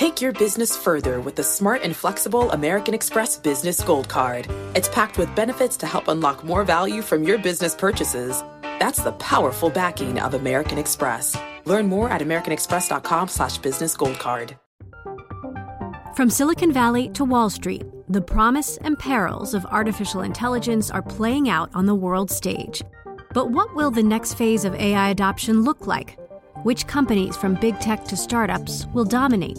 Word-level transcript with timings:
Take 0.00 0.22
your 0.22 0.32
business 0.32 0.74
further 0.78 1.20
with 1.20 1.36
the 1.36 1.42
smart 1.42 1.82
and 1.82 1.94
flexible 1.94 2.50
American 2.52 2.94
Express 2.94 3.36
Business 3.36 3.82
Gold 3.82 4.08
Card. 4.08 4.50
It's 4.74 4.88
packed 4.88 5.18
with 5.18 5.34
benefits 5.36 5.76
to 5.76 5.86
help 5.86 6.08
unlock 6.08 6.42
more 6.42 6.64
value 6.64 7.02
from 7.02 7.22
your 7.22 7.36
business 7.36 7.74
purchases. 7.74 8.42
That's 8.62 9.02
the 9.02 9.12
powerful 9.12 9.68
backing 9.68 10.18
of 10.18 10.32
American 10.32 10.78
Express. 10.78 11.36
Learn 11.66 11.86
more 11.86 12.08
at 12.08 12.22
americanexpress.com 12.22 13.28
slash 13.28 13.58
business 13.58 13.94
gold 13.94 14.18
card. 14.18 14.56
From 16.16 16.30
Silicon 16.30 16.72
Valley 16.72 17.10
to 17.10 17.22
Wall 17.22 17.50
Street, 17.50 17.84
the 18.08 18.22
promise 18.22 18.78
and 18.78 18.98
perils 18.98 19.52
of 19.52 19.66
artificial 19.66 20.22
intelligence 20.22 20.90
are 20.90 21.02
playing 21.02 21.50
out 21.50 21.68
on 21.74 21.84
the 21.84 21.94
world 21.94 22.30
stage. 22.30 22.80
But 23.34 23.50
what 23.50 23.74
will 23.74 23.90
the 23.90 24.02
next 24.02 24.32
phase 24.32 24.64
of 24.64 24.74
AI 24.76 25.10
adoption 25.10 25.60
look 25.60 25.86
like? 25.86 26.18
Which 26.62 26.86
companies, 26.86 27.36
from 27.36 27.54
big 27.56 27.78
tech 27.80 28.06
to 28.06 28.16
startups, 28.16 28.86
will 28.94 29.04
dominate? 29.04 29.58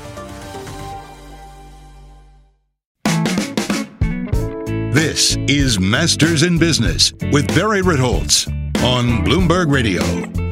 This 4.91 5.37
is 5.47 5.79
Masters 5.79 6.43
in 6.43 6.57
Business 6.57 7.13
with 7.31 7.47
Barry 7.55 7.81
Ritholtz 7.81 8.45
on 8.83 9.23
Bloomberg 9.23 9.71
Radio. 9.71 10.03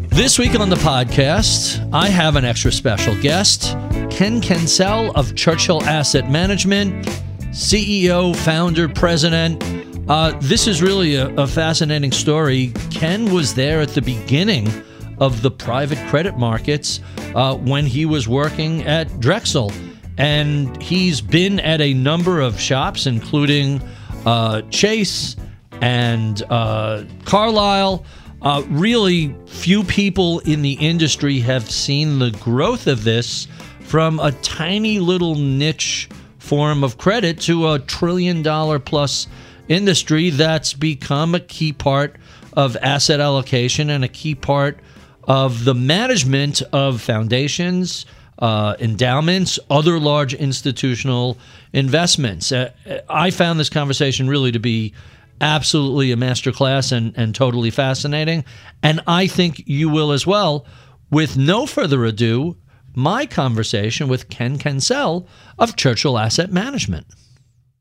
This 0.08 0.40
week 0.40 0.58
on 0.58 0.70
the 0.70 0.78
podcast, 0.78 1.86
I 1.94 2.08
have 2.08 2.38
an 2.38 2.46
extra 2.46 2.72
special 2.72 3.20
guest, 3.22 3.73
Ken 4.09 4.40
Kencel 4.40 5.14
of 5.14 5.36
Churchill 5.36 5.84
Asset 5.84 6.31
Management, 6.31 7.06
CEO, 7.52 8.34
founder, 8.34 8.88
president. 8.88 9.62
Uh, 10.09 10.31
this 10.40 10.68
is 10.68 10.81
really 10.81 11.16
a, 11.16 11.28
a 11.36 11.46
fascinating 11.46 12.14
story. 12.14 12.72
Ken 12.92 13.34
was 13.34 13.53
there 13.53 13.81
at 13.81 13.90
the 13.90 14.02
beginning 14.02 14.70
of 15.18 15.42
the 15.42 15.52
private 15.52 16.00
credit 16.08 16.38
markets 16.38 17.02
uh, 17.36 17.58
when 17.58 17.86
he 17.86 18.06
was 18.06 18.30
working 18.30 18.84
at 18.84 19.20
Drexel. 19.20 19.74
And 20.18 20.81
he's 20.81 21.20
been 21.20 21.59
at 21.59 21.81
a 21.81 21.94
number 21.94 22.40
of 22.40 22.58
shops, 22.58 23.06
including 23.06 23.81
uh, 24.25 24.62
Chase 24.70 25.36
and 25.81 26.44
uh, 26.50 27.03
Carlyle. 27.25 28.06
Uh, 28.42 28.64
really, 28.70 29.36
few 29.48 29.84
people 29.84 30.39
in 30.39 30.62
the 30.62 30.73
industry 30.73 31.39
have 31.39 31.70
seen 31.70 32.20
the 32.20 32.31
growth 32.31 32.88
of 32.88 33.03
this 33.03 33.47
from 33.81 34.20
a 34.20 34.31
tiny 34.31 35.00
little 35.00 35.36
niche 35.36 36.09
form 36.38 36.84
of 36.84 36.97
credit 36.97 37.40
to 37.42 37.70
a 37.70 37.80
trillion 37.80 38.42
dollar 38.42 38.80
plus 38.80 39.28
industry 39.67 40.30
that's 40.30 40.73
become 40.73 41.36
a 41.36 41.40
key 41.40 41.73
part 41.73 42.16
of 42.53 42.75
asset 42.81 43.20
allocation 43.20 43.90
and 43.90 44.03
a 44.03 44.08
key 44.08 44.36
part 44.36 44.80
of 45.25 45.64
the 45.64 45.75
management 45.75 46.62
of 46.73 47.02
foundations, 47.02 48.06
uh, 48.40 48.76
endowments, 48.80 49.59
other 49.70 50.00
large 50.00 50.34
institutional 50.34 51.38
investments. 51.73 52.52
Uh, 52.52 52.72
I 53.09 53.30
found 53.31 53.59
this 53.59 53.70
conversation 53.70 54.28
really 54.28 54.52
to 54.52 54.59
be 54.59 54.94
absolutely 55.42 56.12
a 56.12 56.16
masterclass 56.16 56.92
and, 56.92 57.14
and 57.18 57.34
totally 57.36 57.70
fascinating. 57.70 58.44
And 58.84 59.02
I 59.08 59.28
think 59.28 59.64
you 59.68 59.90
will 59.90 60.12
as 60.12 60.25
well. 60.25 60.66
With 61.12 61.38
no 61.38 61.66
further 61.66 62.06
ado, 62.06 62.58
my 62.96 63.25
conversation 63.25 64.08
with 64.08 64.30
Ken 64.30 64.58
Kencel 64.58 65.28
of 65.58 65.75
Churchill 65.75 66.18
Asset 66.18 66.52
Management. 66.52 67.08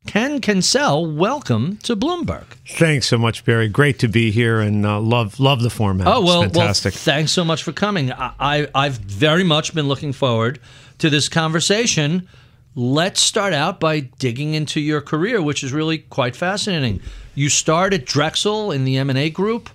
Ken 0.09 0.41
Kencel, 0.41 1.15
welcome 1.15 1.77
to 1.83 1.95
Bloomberg. 1.95 2.47
Thanks 2.67 3.07
so 3.07 3.19
much, 3.19 3.45
Barry. 3.45 3.69
Great 3.69 3.99
to 3.99 4.09
be 4.09 4.31
here, 4.31 4.59
and 4.59 4.87
uh, 4.87 4.99
love 4.99 5.39
love 5.39 5.61
the 5.61 5.69
format. 5.69 6.07
Oh 6.07 6.23
well, 6.23 6.45
it's 6.45 6.57
fantastic. 6.57 6.95
well, 6.95 7.01
thanks 7.03 7.31
so 7.31 7.45
much 7.45 7.63
for 7.63 7.73
coming. 7.73 8.11
I, 8.11 8.69
I 8.75 8.85
have 8.85 8.97
very 8.97 9.45
much 9.45 9.75
been 9.75 9.87
looking 9.87 10.15
forward 10.15 10.61
to 11.01 11.11
this 11.11 11.29
conversation. 11.29 12.27
Let's 12.75 13.21
start 13.21 13.53
out 13.53 13.81
by 13.81 14.01
digging 14.01 14.55
into 14.55 14.81
your 14.81 15.03
career, 15.03 15.43
which 15.43 15.63
is 15.63 15.75
really 15.75 15.99
quite 15.99 16.35
fascinating. 16.35 17.03
You 17.35 17.51
started 17.51 18.07
Drexel 18.07 18.73
in 18.73 18.87
the 18.87 18.97
M 18.97 19.11
and 19.11 19.19
A 19.19 19.29
group. 19.29 19.69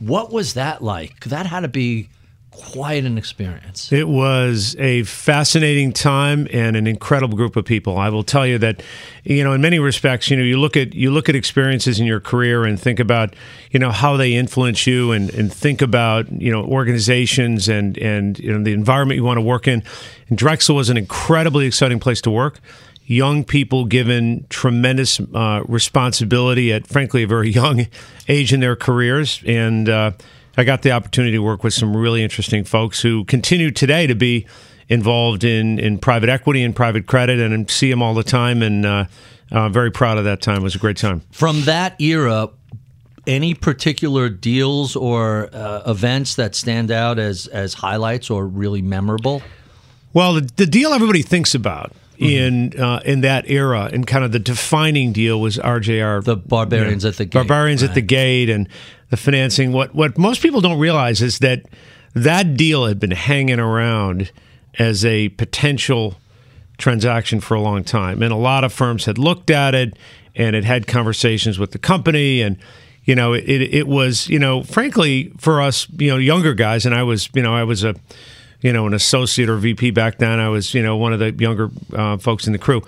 What 0.00 0.32
was 0.32 0.54
that 0.54 0.82
like? 0.82 1.26
That 1.26 1.46
had 1.46 1.60
to 1.60 1.68
be 1.68 2.08
quite 2.56 3.04
an 3.04 3.16
experience. 3.18 3.92
It 3.92 4.08
was 4.08 4.74
a 4.78 5.02
fascinating 5.04 5.92
time 5.92 6.48
and 6.52 6.76
an 6.76 6.86
incredible 6.86 7.36
group 7.36 7.56
of 7.56 7.64
people. 7.64 7.98
I 7.98 8.08
will 8.08 8.24
tell 8.24 8.46
you 8.46 8.58
that, 8.58 8.82
you 9.24 9.44
know, 9.44 9.52
in 9.52 9.60
many 9.60 9.78
respects, 9.78 10.30
you 10.30 10.36
know, 10.36 10.42
you 10.42 10.58
look 10.58 10.76
at 10.76 10.94
you 10.94 11.10
look 11.10 11.28
at 11.28 11.34
experiences 11.34 12.00
in 12.00 12.06
your 12.06 12.20
career 12.20 12.64
and 12.64 12.80
think 12.80 12.98
about, 12.98 13.34
you 13.70 13.78
know, 13.78 13.90
how 13.90 14.16
they 14.16 14.34
influence 14.34 14.86
you 14.86 15.12
and, 15.12 15.30
and 15.30 15.52
think 15.52 15.82
about, 15.82 16.30
you 16.32 16.50
know, 16.50 16.64
organizations 16.64 17.68
and 17.68 17.96
and 17.98 18.38
you 18.38 18.52
know 18.52 18.62
the 18.62 18.72
environment 18.72 19.16
you 19.16 19.24
want 19.24 19.38
to 19.38 19.42
work 19.42 19.68
in. 19.68 19.82
And 20.28 20.38
Drexel 20.38 20.76
was 20.76 20.90
an 20.90 20.96
incredibly 20.96 21.66
exciting 21.66 22.00
place 22.00 22.20
to 22.22 22.30
work. 22.30 22.60
Young 23.08 23.44
people 23.44 23.84
given 23.84 24.46
tremendous 24.48 25.20
uh, 25.20 25.62
responsibility 25.68 26.72
at, 26.72 26.88
frankly, 26.88 27.22
a 27.22 27.26
very 27.28 27.50
young 27.50 27.86
age 28.26 28.52
in 28.52 28.58
their 28.58 28.74
careers, 28.74 29.42
and 29.46 29.88
uh, 29.88 30.10
I 30.56 30.64
got 30.64 30.82
the 30.82 30.92
opportunity 30.92 31.32
to 31.32 31.42
work 31.42 31.62
with 31.62 31.74
some 31.74 31.96
really 31.96 32.22
interesting 32.22 32.64
folks 32.64 33.02
who 33.02 33.24
continue 33.24 33.70
today 33.70 34.06
to 34.06 34.14
be 34.14 34.46
involved 34.88 35.44
in, 35.44 35.78
in 35.78 35.98
private 35.98 36.28
equity 36.28 36.62
and 36.62 36.74
private 36.74 37.06
credit 37.06 37.40
and 37.40 37.70
see 37.70 37.90
them 37.90 38.02
all 38.02 38.14
the 38.14 38.22
time. 38.22 38.62
And 38.62 38.86
uh, 38.86 39.04
uh, 39.50 39.68
very 39.68 39.90
proud 39.90 40.18
of 40.18 40.24
that 40.24 40.40
time. 40.40 40.58
It 40.58 40.62
was 40.62 40.74
a 40.74 40.78
great 40.78 40.96
time. 40.96 41.22
From 41.30 41.62
that 41.62 42.00
era, 42.00 42.48
any 43.26 43.54
particular 43.54 44.28
deals 44.28 44.96
or 44.96 45.48
uh, 45.52 45.82
events 45.86 46.36
that 46.36 46.54
stand 46.54 46.90
out 46.90 47.18
as, 47.18 47.46
as 47.48 47.74
highlights 47.74 48.30
or 48.30 48.46
really 48.46 48.82
memorable? 48.82 49.42
Well, 50.12 50.34
the, 50.34 50.50
the 50.56 50.66
deal 50.66 50.92
everybody 50.92 51.22
thinks 51.22 51.54
about 51.54 51.92
in 52.18 52.78
uh, 52.80 53.00
in 53.04 53.20
that 53.20 53.50
era, 53.50 53.90
and 53.92 54.06
kind 54.06 54.24
of 54.24 54.32
the 54.32 54.38
defining 54.38 55.12
deal 55.12 55.38
was 55.38 55.58
RJR, 55.58 56.24
the 56.24 56.36
Barbarians 56.36 57.04
you 57.04 57.08
know, 57.08 57.10
at 57.10 57.16
the 57.16 57.24
Gate, 57.26 57.32
Barbarians 57.34 57.82
right. 57.82 57.90
at 57.90 57.94
the 57.94 58.00
Gate, 58.00 58.48
and 58.48 58.68
the 59.10 59.16
financing. 59.16 59.72
What 59.72 59.94
what 59.94 60.18
most 60.18 60.42
people 60.42 60.60
don't 60.60 60.78
realize 60.78 61.22
is 61.22 61.38
that 61.40 61.64
that 62.14 62.56
deal 62.56 62.86
had 62.86 62.98
been 62.98 63.12
hanging 63.12 63.60
around 63.60 64.30
as 64.78 65.04
a 65.04 65.28
potential 65.30 66.16
transaction 66.78 67.40
for 67.40 67.54
a 67.54 67.60
long 67.60 67.84
time, 67.84 68.22
and 68.22 68.32
a 68.32 68.36
lot 68.36 68.64
of 68.64 68.72
firms 68.72 69.04
had 69.04 69.18
looked 69.18 69.50
at 69.50 69.74
it 69.74 69.96
and 70.34 70.54
had 70.54 70.64
had 70.64 70.86
conversations 70.86 71.58
with 71.58 71.72
the 71.72 71.78
company 71.78 72.42
and. 72.42 72.56
You 73.08 73.14
know, 73.14 73.34
it, 73.34 73.44
it 73.44 73.86
was, 73.86 74.28
you 74.28 74.40
know, 74.40 74.64
frankly, 74.64 75.32
for 75.38 75.60
us, 75.60 75.86
you 75.96 76.10
know, 76.10 76.16
younger 76.16 76.54
guys, 76.54 76.84
and 76.84 76.92
I 76.92 77.04
was, 77.04 77.30
you 77.34 77.40
know, 77.40 77.54
I 77.54 77.62
was 77.62 77.84
a, 77.84 77.94
you 78.62 78.72
know, 78.72 78.88
an 78.88 78.94
associate 78.94 79.48
or 79.48 79.58
VP 79.58 79.92
back 79.92 80.18
then. 80.18 80.40
I 80.40 80.48
was, 80.48 80.74
you 80.74 80.82
know, 80.82 80.96
one 80.96 81.12
of 81.12 81.20
the 81.20 81.32
younger 81.32 81.70
uh, 81.94 82.16
folks 82.16 82.48
in 82.48 82.52
the 82.52 82.58
crew. 82.58 82.82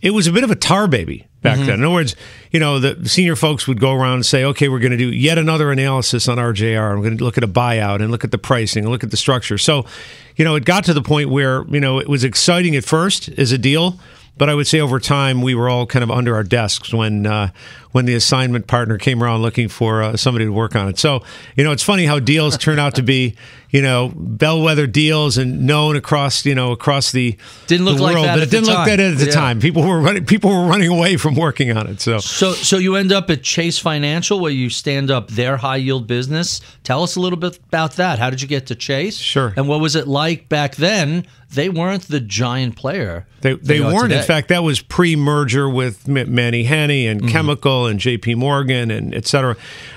It 0.00 0.12
was 0.12 0.28
a 0.28 0.32
bit 0.32 0.44
of 0.44 0.52
a 0.52 0.54
tar 0.54 0.86
baby 0.86 1.26
back 1.44 1.58
mm-hmm. 1.58 1.66
then. 1.66 1.74
In 1.78 1.84
other 1.84 1.94
words, 1.94 2.16
you 2.50 2.58
know, 2.58 2.80
the 2.80 3.08
senior 3.08 3.36
folks 3.36 3.68
would 3.68 3.78
go 3.78 3.92
around 3.92 4.14
and 4.14 4.26
say, 4.26 4.44
okay, 4.44 4.68
we're 4.68 4.80
going 4.80 4.90
to 4.90 4.98
do 4.98 5.12
yet 5.12 5.38
another 5.38 5.70
analysis 5.70 6.26
on 6.26 6.38
RJR. 6.38 6.92
I'm 6.92 7.02
going 7.02 7.18
to 7.18 7.22
look 7.22 7.38
at 7.38 7.44
a 7.44 7.48
buyout 7.48 8.00
and 8.00 8.10
look 8.10 8.24
at 8.24 8.32
the 8.32 8.38
pricing 8.38 8.82
and 8.82 8.90
look 8.90 9.04
at 9.04 9.12
the 9.12 9.16
structure. 9.16 9.58
So, 9.58 9.86
you 10.34 10.44
know, 10.44 10.56
it 10.56 10.64
got 10.64 10.84
to 10.84 10.94
the 10.94 11.02
point 11.02 11.30
where, 11.30 11.64
you 11.68 11.78
know, 11.78 12.00
it 12.00 12.08
was 12.08 12.24
exciting 12.24 12.74
at 12.74 12.84
first 12.84 13.28
as 13.38 13.52
a 13.52 13.58
deal. 13.58 14.00
But 14.36 14.50
I 14.50 14.54
would 14.54 14.66
say 14.66 14.80
over 14.80 14.98
time 14.98 15.42
we 15.42 15.54
were 15.54 15.68
all 15.68 15.86
kind 15.86 16.02
of 16.02 16.10
under 16.10 16.34
our 16.34 16.42
desks 16.42 16.92
when 16.92 17.26
uh, 17.26 17.50
when 17.92 18.04
the 18.04 18.14
assignment 18.14 18.66
partner 18.66 18.98
came 18.98 19.22
around 19.22 19.42
looking 19.42 19.68
for 19.68 20.02
uh, 20.02 20.16
somebody 20.16 20.44
to 20.44 20.50
work 20.52 20.74
on 20.74 20.88
it. 20.88 20.98
So 20.98 21.22
you 21.54 21.62
know 21.62 21.70
it's 21.70 21.84
funny 21.84 22.06
how 22.06 22.18
deals 22.18 22.58
turn 22.58 22.80
out 22.80 22.96
to 22.96 23.02
be 23.02 23.36
you 23.70 23.80
know 23.80 24.12
bellwether 24.16 24.88
deals 24.88 25.38
and 25.38 25.64
known 25.64 25.94
across 25.94 26.44
you 26.44 26.54
know 26.56 26.72
across 26.72 27.12
the 27.12 27.36
didn't 27.68 27.84
look 27.84 27.98
the 27.98 28.02
like 28.02 28.14
world, 28.14 28.26
that 28.26 28.34
but 28.34 28.42
it 28.42 28.50
didn't 28.50 28.66
look 28.66 28.86
that 28.86 28.98
at 28.98 29.18
the 29.18 29.26
yeah. 29.26 29.30
time. 29.30 29.60
People 29.60 29.86
were 29.86 30.00
running 30.00 30.26
people 30.26 30.50
were 30.50 30.66
running 30.66 30.88
away 30.88 31.16
from 31.16 31.36
working 31.36 31.76
on 31.76 31.86
it. 31.86 32.00
So 32.00 32.18
so 32.18 32.54
so 32.54 32.76
you 32.78 32.96
end 32.96 33.12
up 33.12 33.30
at 33.30 33.44
Chase 33.44 33.78
Financial 33.78 34.40
where 34.40 34.50
you 34.50 34.68
stand 34.68 35.12
up 35.12 35.28
their 35.28 35.56
high 35.56 35.76
yield 35.76 36.08
business. 36.08 36.60
Tell 36.82 37.04
us 37.04 37.14
a 37.14 37.20
little 37.20 37.38
bit 37.38 37.58
about 37.68 37.92
that. 37.92 38.18
How 38.18 38.30
did 38.30 38.42
you 38.42 38.48
get 38.48 38.66
to 38.66 38.74
Chase? 38.74 39.16
Sure. 39.16 39.54
And 39.56 39.68
what 39.68 39.78
was 39.78 39.94
it 39.94 40.08
like 40.08 40.48
back 40.48 40.74
then? 40.74 41.24
They 41.54 41.68
weren't 41.68 42.08
the 42.08 42.20
giant 42.20 42.76
player. 42.76 43.26
They 43.40 43.54
they, 43.54 43.78
they 43.78 43.80
weren't. 43.80 44.10
Today. 44.10 44.18
In 44.18 44.26
fact, 44.26 44.48
that 44.48 44.62
was 44.62 44.80
pre-merger 44.80 45.68
with 45.68 46.06
Manny 46.08 46.64
Hanny 46.64 47.06
and 47.06 47.20
mm-hmm. 47.20 47.30
Chemical 47.30 47.86
and 47.86 47.98
J.P. 47.98 48.34
Morgan 48.34 48.90
and 48.90 49.14
et 49.14 49.26
cetera. 49.26 49.56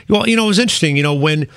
Well, 0.10 0.28
you 0.28 0.36
know, 0.36 0.46
it 0.46 0.48
was 0.48 0.60
interesting. 0.60 0.98
You 0.98 1.04
know, 1.04 1.14
when 1.14 1.48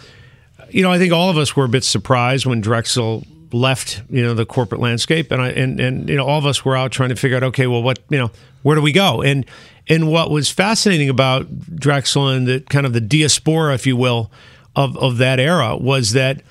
you 0.70 0.82
know, 0.82 0.91
I 0.91 0.99
think 0.99 1.12
all 1.12 1.31
of 1.31 1.38
us 1.38 1.56
were 1.56 1.64
a 1.64 1.69
bit 1.69 1.85
surprised 1.85 2.47
when 2.47 2.61
Drexel 2.61 3.25
left, 3.52 4.02
you 4.08 4.23
know, 4.23 4.35
the 4.35 4.47
corporate 4.47 4.81
landscape, 4.81 5.31
and 5.31 5.43
I 5.43 5.49
and 5.50 5.81
and 5.81 6.08
you 6.08 6.17
know, 6.17 6.26
all 6.26 6.38
of 6.38 6.46
us 6.46 6.64
were 6.64 6.76
out 6.76 6.93
trying 6.93 7.08
to 7.11 7.17
figure 7.17 7.37
out, 7.37 7.43
okay, 7.43 7.67
well, 7.67 7.82
what 7.82 7.99
you 8.08 8.19
know, 8.19 8.31
where 8.62 8.76
do 8.76 8.82
we 8.82 8.93
go? 8.93 9.23
And 9.23 9.46
and 9.88 10.11
what 10.11 10.31
was 10.31 10.50
fascinating 10.50 11.08
about 11.08 11.76
Drexel 11.76 12.29
and 12.29 12.46
the 12.46 12.61
kind 12.61 12.87
of 12.87 12.93
the 12.93 13.00
diaspora, 13.00 13.75
if 13.75 13.87
you 13.87 13.96
will, 13.96 14.31
of 14.76 14.96
of 14.99 15.19
that 15.19 15.41
era 15.41 15.76
was 15.76 16.12
that 16.12 16.43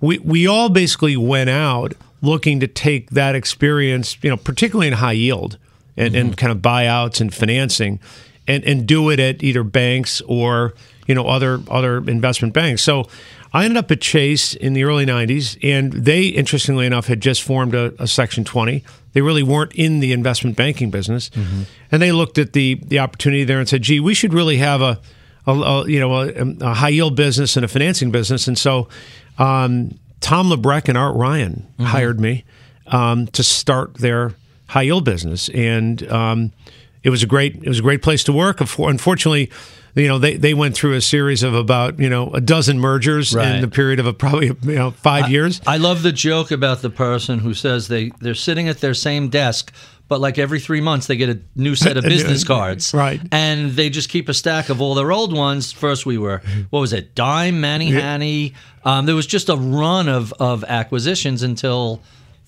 we 0.00 0.18
we 0.18 0.46
all 0.46 0.68
basically 0.68 1.16
went 1.16 1.50
out 1.50 1.94
looking 2.26 2.60
to 2.60 2.66
take 2.66 3.10
that 3.10 3.34
experience, 3.34 4.18
you 4.22 4.30
know, 4.30 4.36
particularly 4.36 4.88
in 4.88 4.94
high 4.94 5.12
yield 5.12 5.58
and, 5.96 6.14
mm-hmm. 6.14 6.28
and 6.28 6.36
kind 6.36 6.52
of 6.52 6.58
buyouts 6.58 7.20
and 7.20 7.32
financing, 7.32 8.00
and 8.46 8.64
and 8.64 8.86
do 8.86 9.10
it 9.10 9.18
at 9.18 9.42
either 9.42 9.64
banks 9.64 10.20
or 10.22 10.74
you 11.06 11.14
know 11.14 11.26
other 11.26 11.60
other 11.70 11.98
investment 11.98 12.54
banks. 12.54 12.82
So 12.82 13.08
I 13.52 13.64
ended 13.64 13.78
up 13.78 13.90
at 13.90 14.00
Chase 14.00 14.54
in 14.54 14.74
the 14.74 14.84
early 14.84 15.06
90s, 15.06 15.56
and 15.62 15.90
they, 15.92 16.26
interestingly 16.26 16.84
enough, 16.84 17.06
had 17.06 17.22
just 17.22 17.42
formed 17.42 17.74
a, 17.74 17.94
a 17.98 18.06
Section 18.06 18.44
20. 18.44 18.84
They 19.14 19.22
really 19.22 19.42
weren't 19.42 19.72
in 19.72 20.00
the 20.00 20.12
investment 20.12 20.56
banking 20.56 20.90
business, 20.90 21.30
mm-hmm. 21.30 21.62
and 21.90 22.02
they 22.02 22.12
looked 22.12 22.36
at 22.36 22.52
the 22.52 22.74
the 22.84 22.98
opportunity 22.98 23.44
there 23.44 23.58
and 23.58 23.68
said, 23.68 23.82
"Gee, 23.82 23.98
we 24.00 24.12
should 24.12 24.34
really 24.34 24.58
have 24.58 24.82
a, 24.82 25.00
a, 25.46 25.52
a 25.52 25.88
you 25.88 25.98
know 25.98 26.14
a, 26.14 26.28
a, 26.60 26.74
high 26.74 26.90
yield 26.90 27.16
business 27.16 27.56
and 27.56 27.64
a 27.64 27.68
financing 27.68 28.10
business." 28.10 28.46
And 28.46 28.58
so, 28.58 28.88
um, 29.38 29.98
Tom 30.26 30.50
Labrecque 30.50 30.88
and 30.88 30.98
Art 30.98 31.14
Ryan 31.14 31.68
mm-hmm. 31.74 31.84
hired 31.84 32.18
me 32.18 32.44
um, 32.88 33.28
to 33.28 33.44
start 33.44 33.94
their 33.94 34.34
high 34.66 34.82
yield 34.82 35.04
business, 35.04 35.48
and 35.50 36.02
um, 36.10 36.52
it 37.04 37.10
was 37.10 37.22
a 37.22 37.26
great 37.26 37.54
it 37.62 37.68
was 37.68 37.78
a 37.78 37.82
great 37.82 38.02
place 38.02 38.24
to 38.24 38.32
work. 38.32 38.60
Unfortunately 38.60 39.50
you 39.96 40.08
know 40.08 40.18
they, 40.18 40.36
they 40.36 40.54
went 40.54 40.74
through 40.74 40.92
a 40.92 41.00
series 41.00 41.42
of 41.42 41.54
about 41.54 41.98
you 41.98 42.08
know 42.08 42.30
a 42.30 42.40
dozen 42.40 42.78
mergers 42.78 43.34
right. 43.34 43.54
in 43.54 43.60
the 43.62 43.68
period 43.68 43.98
of 43.98 44.06
a, 44.06 44.12
probably 44.12 44.48
you 44.48 44.74
know 44.74 44.90
five 44.90 45.24
I, 45.24 45.28
years. 45.28 45.60
I 45.66 45.78
love 45.78 46.02
the 46.02 46.12
joke 46.12 46.50
about 46.50 46.82
the 46.82 46.90
person 46.90 47.38
who 47.38 47.54
says 47.54 47.88
they 47.88 48.10
they're 48.20 48.34
sitting 48.34 48.68
at 48.68 48.80
their 48.80 48.94
same 48.94 49.28
desk. 49.28 49.72
But 50.08 50.20
like 50.20 50.38
every 50.38 50.60
three 50.60 50.80
months, 50.80 51.08
they 51.08 51.16
get 51.16 51.28
a 51.28 51.40
new 51.54 51.74
set 51.74 51.96
of 51.96 52.04
business 52.14 52.44
cards, 52.54 52.94
right? 52.94 53.20
And 53.32 53.72
they 53.72 53.90
just 53.90 54.08
keep 54.08 54.28
a 54.28 54.34
stack 54.34 54.68
of 54.68 54.80
all 54.80 54.94
their 54.94 55.12
old 55.12 55.36
ones. 55.36 55.72
First, 55.72 56.06
we 56.06 56.18
were 56.18 56.42
what 56.70 56.80
was 56.80 56.92
it, 56.92 57.14
Dime, 57.14 57.60
Manny 57.60 57.90
Hanny. 57.90 58.54
Um, 58.84 59.06
there 59.06 59.16
was 59.16 59.26
just 59.26 59.48
a 59.48 59.56
run 59.56 60.08
of 60.08 60.32
of 60.34 60.64
acquisitions 60.64 61.42
until 61.42 62.02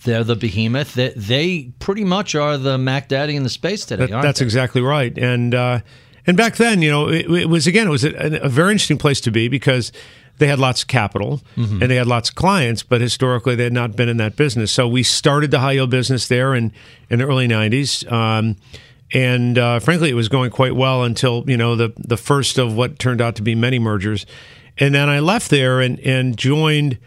they're 0.05 0.25
the 0.25 0.37
behemoth. 0.37 0.95
They, 0.95 1.11
they 1.11 1.73
pretty 1.81 2.05
much 2.05 2.35
are 2.35 2.57
the 2.57 2.79
Mac 2.79 3.09
Daddy 3.09 3.35
in 3.35 3.43
the 3.43 3.49
space 3.49 3.85
today. 3.85 4.07
That, 4.07 4.23
that's 4.23 4.41
they? 4.41 4.45
exactly 4.45 4.81
right. 4.81 5.17
And 5.19 5.55
uh, 5.55 5.81
and 6.29 6.37
back 6.37 6.57
then, 6.57 6.83
you 6.83 6.91
know, 6.91 7.09
it, 7.09 7.29
it 7.31 7.49
was 7.49 7.67
again, 7.67 7.87
it 7.87 7.91
was 7.91 8.05
a, 8.05 8.41
a, 8.43 8.51
very 8.51 8.73
interesting 8.73 8.99
place 8.99 9.19
to 9.23 9.31
be 9.31 9.49
because 9.49 9.93
they 10.39 10.47
had 10.47 10.59
lots 10.59 10.83
of 10.83 10.89
capital 10.89 11.41
mm-hmm. 11.57 11.83
and 11.83 11.91
they 11.91 11.97
had 11.97 12.07
lots 12.07 12.31
of 12.31 12.35
clients, 12.35 12.83
but 12.83 13.01
historically 13.01 13.55
they 13.55 13.65
had 13.65 13.73
not 13.73 13.97
been 13.97 14.09
in 14.09 14.17
that 14.19 14.37
business. 14.37 14.73
So 14.73 14.89
we 14.89 15.03
started 15.03 15.51
the 15.51 15.61
high 15.61 15.73
yield 15.73 15.91
business 15.91 16.29
there 16.29 16.55
in 16.55 16.73
in 17.11 17.19
the 17.19 17.27
early 17.27 17.49
'90s. 17.49 18.11
Um, 18.11 18.57
and 19.13 19.57
uh, 19.57 19.81
frankly, 19.81 20.11
it 20.11 20.15
was 20.15 20.29
going 20.29 20.51
quite 20.51 20.75
well 20.77 21.03
until 21.03 21.45
you 21.47 21.57
know 21.57 21.77
the 21.77 21.93
the 21.97 22.17
first 22.17 22.59
of 22.59 22.77
what 22.77 22.99
turned 22.99 23.21
out 23.21 23.37
to 23.37 23.43
be 23.43 23.55
many 23.55 23.79
mergers, 23.79 24.27
and 24.77 24.95
then 24.95 25.09
I 25.09 25.21
left 25.21 25.51
there 25.51 25.81
and 25.81 25.99
and 26.01 26.37
joined 26.37 26.99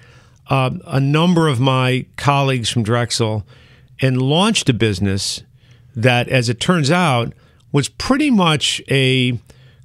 uh, 0.49 0.71
a 0.85 0.99
number 0.99 1.47
of 1.47 1.59
my 1.59 2.05
colleagues 2.17 2.69
from 2.69 2.83
Drexel, 2.83 3.45
and 4.01 4.21
launched 4.21 4.67
a 4.69 4.73
business 4.73 5.43
that, 5.95 6.27
as 6.27 6.49
it 6.49 6.59
turns 6.59 6.89
out, 6.89 7.33
was 7.71 7.87
pretty 7.87 8.31
much 8.31 8.81
a 8.89 9.39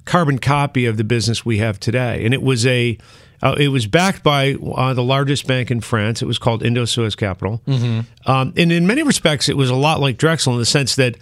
carbon 0.05 0.39
copy 0.39 0.85
of 0.85 0.97
the 0.97 1.03
business 1.03 1.45
we 1.45 1.59
have 1.59 1.79
today, 1.79 2.25
and 2.25 2.33
it 2.33 2.41
was 2.41 2.65
a 2.65 2.97
uh, 3.41 3.55
it 3.59 3.69
was 3.69 3.85
backed 3.85 4.23
by 4.23 4.53
uh, 4.53 4.93
the 4.93 5.03
largest 5.03 5.47
bank 5.47 5.69
in 5.69 5.81
France. 5.81 6.21
It 6.21 6.25
was 6.25 6.37
called 6.37 6.63
Indosuez 6.63 7.15
Capital, 7.15 7.61
mm-hmm. 7.67 8.29
um, 8.29 8.53
and 8.57 8.71
in 8.71 8.87
many 8.87 9.03
respects, 9.03 9.49
it 9.49 9.57
was 9.57 9.69
a 9.69 9.75
lot 9.75 9.99
like 9.99 10.17
Drexel 10.17 10.53
in 10.53 10.59
the 10.59 10.65
sense 10.65 10.95
that 10.95 11.17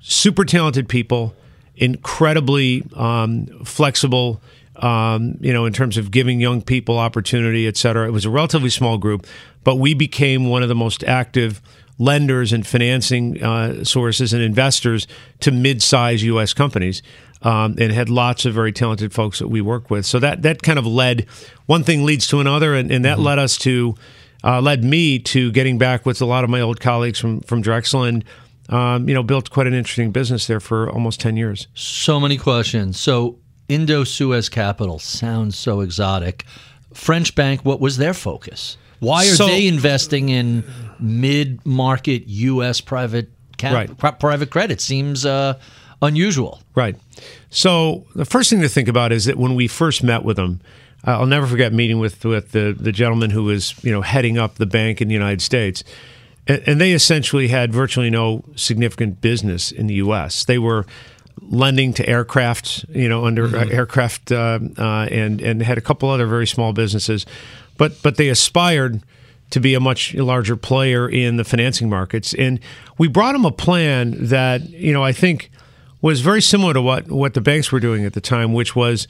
super 0.00 0.44
talented 0.44 0.88
people, 0.88 1.34
incredibly 1.76 2.84
um, 2.94 3.46
flexible. 3.64 4.40
Um, 4.78 5.38
you 5.40 5.54
know, 5.54 5.64
in 5.64 5.72
terms 5.72 5.96
of 5.96 6.10
giving 6.10 6.38
young 6.38 6.60
people 6.60 6.98
opportunity, 6.98 7.66
et 7.66 7.78
cetera. 7.78 8.06
It 8.06 8.10
was 8.10 8.26
a 8.26 8.30
relatively 8.30 8.68
small 8.68 8.98
group, 8.98 9.26
but 9.64 9.76
we 9.76 9.94
became 9.94 10.50
one 10.50 10.62
of 10.62 10.68
the 10.68 10.74
most 10.74 11.02
active 11.02 11.62
lenders 11.98 12.52
and 12.52 12.66
financing 12.66 13.42
uh, 13.42 13.84
sources 13.84 14.32
and 14.32 14.42
investors 14.42 15.06
to 15.40 15.50
mid-size 15.50 16.22
U.S. 16.24 16.52
companies. 16.52 17.02
Um, 17.42 17.76
and 17.78 17.92
had 17.92 18.08
lots 18.08 18.46
of 18.46 18.54
very 18.54 18.72
talented 18.72 19.12
folks 19.12 19.38
that 19.40 19.48
we 19.48 19.60
work 19.60 19.90
with. 19.90 20.06
So 20.06 20.18
that 20.20 20.42
that 20.42 20.62
kind 20.62 20.78
of 20.78 20.86
led 20.86 21.26
one 21.66 21.84
thing 21.84 22.04
leads 22.04 22.26
to 22.28 22.40
another, 22.40 22.74
and, 22.74 22.90
and 22.90 23.04
that 23.04 23.18
mm-hmm. 23.18 23.26
led 23.26 23.38
us 23.38 23.58
to 23.58 23.94
uh, 24.42 24.60
led 24.60 24.82
me 24.82 25.18
to 25.18 25.52
getting 25.52 25.76
back 25.76 26.06
with 26.06 26.20
a 26.22 26.24
lot 26.24 26.44
of 26.44 26.50
my 26.50 26.60
old 26.60 26.80
colleagues 26.80 27.18
from 27.18 27.40
from 27.40 27.60
Drexel 27.60 28.04
and. 28.04 28.24
Um, 28.68 29.08
you 29.08 29.14
know, 29.14 29.22
built 29.22 29.50
quite 29.50 29.68
an 29.68 29.74
interesting 29.74 30.10
business 30.10 30.48
there 30.48 30.58
for 30.58 30.90
almost 30.90 31.20
10 31.20 31.36
years. 31.36 31.68
So 31.74 32.18
many 32.18 32.36
questions. 32.36 32.98
So, 32.98 33.38
Indosuez 33.68 34.50
Capital 34.50 34.98
sounds 34.98 35.56
so 35.56 35.82
exotic. 35.82 36.44
French 36.92 37.36
bank, 37.36 37.64
what 37.64 37.80
was 37.80 37.96
their 37.96 38.12
focus? 38.12 38.76
Why 39.00 39.24
are 39.26 39.34
so, 39.34 39.46
they 39.46 39.66
investing 39.66 40.30
in 40.30 40.64
mid-market 40.98 42.26
U.S. 42.26 42.80
private 42.80 43.30
cap, 43.58 44.02
right. 44.02 44.18
private 44.18 44.50
credit? 44.50 44.80
Seems 44.80 45.26
uh, 45.26 45.58
unusual. 46.02 46.60
Right. 46.74 46.96
So 47.50 48.04
the 48.14 48.24
first 48.24 48.50
thing 48.50 48.60
to 48.60 48.68
think 48.68 48.88
about 48.88 49.12
is 49.12 49.24
that 49.24 49.36
when 49.36 49.54
we 49.54 49.68
first 49.68 50.02
met 50.02 50.24
with 50.24 50.36
them, 50.36 50.60
uh, 51.06 51.18
I'll 51.18 51.26
never 51.26 51.46
forget 51.46 51.72
meeting 51.72 51.98
with 51.98 52.24
with 52.24 52.52
the 52.52 52.76
the 52.78 52.92
gentleman 52.92 53.30
who 53.30 53.44
was 53.44 53.74
you 53.84 53.92
know 53.92 54.02
heading 54.02 54.38
up 54.38 54.56
the 54.56 54.66
bank 54.66 55.00
in 55.00 55.08
the 55.08 55.14
United 55.14 55.42
States, 55.42 55.84
and, 56.46 56.62
and 56.66 56.80
they 56.80 56.92
essentially 56.92 57.48
had 57.48 57.72
virtually 57.72 58.10
no 58.10 58.44
significant 58.56 59.20
business 59.20 59.70
in 59.70 59.86
the 59.86 59.94
U.S. 59.94 60.44
They 60.44 60.58
were 60.58 60.86
lending 61.42 61.92
to 61.92 62.08
aircraft, 62.08 62.86
you 62.88 63.08
know, 63.08 63.26
under 63.26 63.46
mm-hmm. 63.46 63.70
aircraft, 63.72 64.32
uh, 64.32 64.58
uh, 64.78 65.06
and 65.10 65.40
and 65.40 65.62
had 65.62 65.78
a 65.78 65.82
couple 65.82 66.08
other 66.08 66.26
very 66.26 66.46
small 66.46 66.72
businesses 66.72 67.26
but 67.76 68.02
but 68.02 68.16
they 68.16 68.28
aspired 68.28 69.02
to 69.50 69.60
be 69.60 69.74
a 69.74 69.80
much 69.80 70.14
larger 70.14 70.56
player 70.56 71.08
in 71.08 71.36
the 71.36 71.44
financing 71.44 71.88
markets. 71.88 72.34
And 72.34 72.58
we 72.98 73.06
brought 73.06 73.32
them 73.32 73.44
a 73.44 73.52
plan 73.52 74.16
that 74.26 74.68
you 74.70 74.92
know 74.92 75.04
I 75.04 75.12
think 75.12 75.50
was 76.00 76.20
very 76.20 76.42
similar 76.42 76.74
to 76.74 76.82
what 76.82 77.10
what 77.10 77.34
the 77.34 77.40
banks 77.40 77.72
were 77.72 77.80
doing 77.80 78.04
at 78.04 78.12
the 78.12 78.20
time, 78.20 78.52
which 78.52 78.76
was 78.76 79.08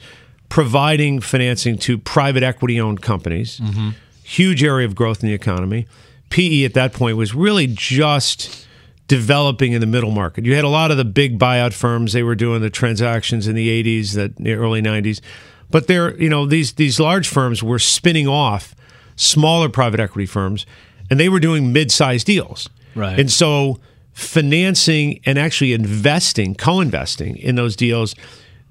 providing 0.49 1.19
financing 1.19 1.77
to 1.77 1.97
private 1.97 2.43
equity 2.43 2.79
owned 2.79 3.01
companies. 3.01 3.59
Mm-hmm. 3.59 3.89
Huge 4.23 4.63
area 4.63 4.85
of 4.85 4.95
growth 4.95 5.23
in 5.23 5.29
the 5.29 5.35
economy. 5.35 5.87
PE 6.29 6.63
at 6.65 6.73
that 6.73 6.93
point 6.93 7.15
was 7.15 7.33
really 7.33 7.67
just 7.67 8.67
developing 9.07 9.71
in 9.71 9.79
the 9.79 9.87
middle 9.87 10.11
market. 10.11 10.45
You 10.45 10.55
had 10.55 10.65
a 10.65 10.69
lot 10.69 10.91
of 10.91 10.97
the 10.97 11.05
big 11.05 11.39
buyout 11.39 11.73
firms; 11.73 12.13
they 12.13 12.23
were 12.23 12.35
doing 12.35 12.61
the 12.61 12.69
transactions 12.69 13.47
in 13.47 13.55
the 13.55 13.83
'80s, 13.83 14.13
the 14.37 14.53
early 14.53 14.81
'90s. 14.81 15.21
But 15.69 15.87
they're, 15.87 16.17
you 16.21 16.29
know, 16.29 16.45
these 16.45 16.73
these 16.73 16.99
large 16.99 17.27
firms 17.27 17.61
were 17.61 17.79
spinning 17.79 18.27
off 18.27 18.75
smaller 19.15 19.69
private 19.69 19.99
equity 19.99 20.25
firms, 20.25 20.65
and 21.09 21.19
they 21.19 21.29
were 21.29 21.39
doing 21.39 21.73
mid-sized 21.73 22.25
deals. 22.25 22.69
Right. 22.95 23.19
And 23.19 23.31
so 23.31 23.79
financing 24.17 25.19
and 25.27 25.37
actually 25.37 25.73
investing, 25.73 26.55
co-investing 26.55 27.37
in 27.37 27.53
those 27.53 27.75
deals, 27.75 28.15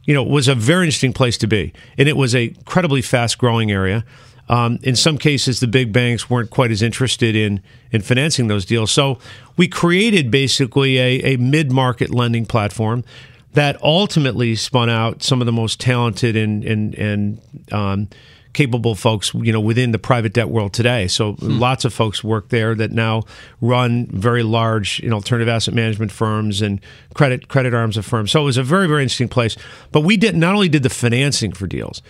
you 0.03 0.13
know, 0.13 0.21
was 0.21 0.49
a 0.49 0.57
very 0.57 0.87
interesting 0.87 1.13
place 1.13 1.39
to 1.39 1.47
be, 1.47 1.73
and 1.97 2.09
it 2.09 2.17
was 2.17 2.35
a 2.35 2.47
incredibly 2.49 3.01
fast-growing 3.01 3.71
area. 3.71 4.05
Um, 4.49 4.81
in 4.83 4.97
some 4.97 5.19
cases, 5.19 5.61
the 5.61 5.69
big 5.69 5.93
banks 5.93 6.29
weren't 6.29 6.51
quite 6.51 6.73
as 6.73 6.83
interested 6.83 7.37
in 7.37 7.63
in 7.93 8.03
financing 8.03 8.49
those 8.49 8.65
deals. 8.65 8.91
So 8.91 9.21
we 9.57 9.69
created 9.69 10.33
basically 10.33 10.99
a, 10.99 11.35
a 11.35 11.37
mid 11.37 11.71
market 11.71 12.11
lending 12.11 12.45
platform 12.45 13.05
that 13.53 13.81
ultimately 13.85 14.57
spun 14.57 14.91
out 14.91 15.23
some 15.23 15.41
of 15.41 15.47
the 15.47 15.53
most 15.53 15.79
talented 15.79 16.35
and 16.35 16.65
and 16.65 16.95
and 16.97 17.41
um, 17.71 18.09
capable 18.57 18.95
folks, 18.95 19.35
you 19.35 19.53
know, 19.53 19.61
within 19.61 19.93
the 19.93 19.99
private 19.99 20.33
debt 20.33 20.49
world 20.49 20.73
today. 20.73 21.07
So 21.07 21.35
hmm. 21.35 21.59
lots 21.59 21.85
of 21.85 21.93
folks 21.93 22.25
work 22.25 22.49
there 22.49 22.75
that 22.75 22.91
now 22.91 23.23
run 23.61 24.07
very 24.07 24.43
large, 24.43 24.99
you 25.01 25.11
know, 25.11 25.17
alternative 25.17 25.49
asset 25.49 25.75
management 25.75 26.11
firms 26.11 26.63
and 26.63 26.81
credit 27.15 27.49
credit 27.49 27.75
arms 27.75 27.97
of 27.97 28.07
firms. 28.07 28.33
So 28.33 28.41
it 28.41 28.45
was 28.45 28.57
a 28.57 28.63
very 28.63 28.89
very 28.89 29.03
interesting 29.03 29.29
place. 29.29 29.57
But 29.93 30.01
we 30.01 30.17
did 30.17 30.35
not 30.35 30.55
only 30.55 30.71
did 30.71 30.83
the 30.83 30.91
financing 30.91 31.53
for 31.53 31.67
deals, 31.67 32.03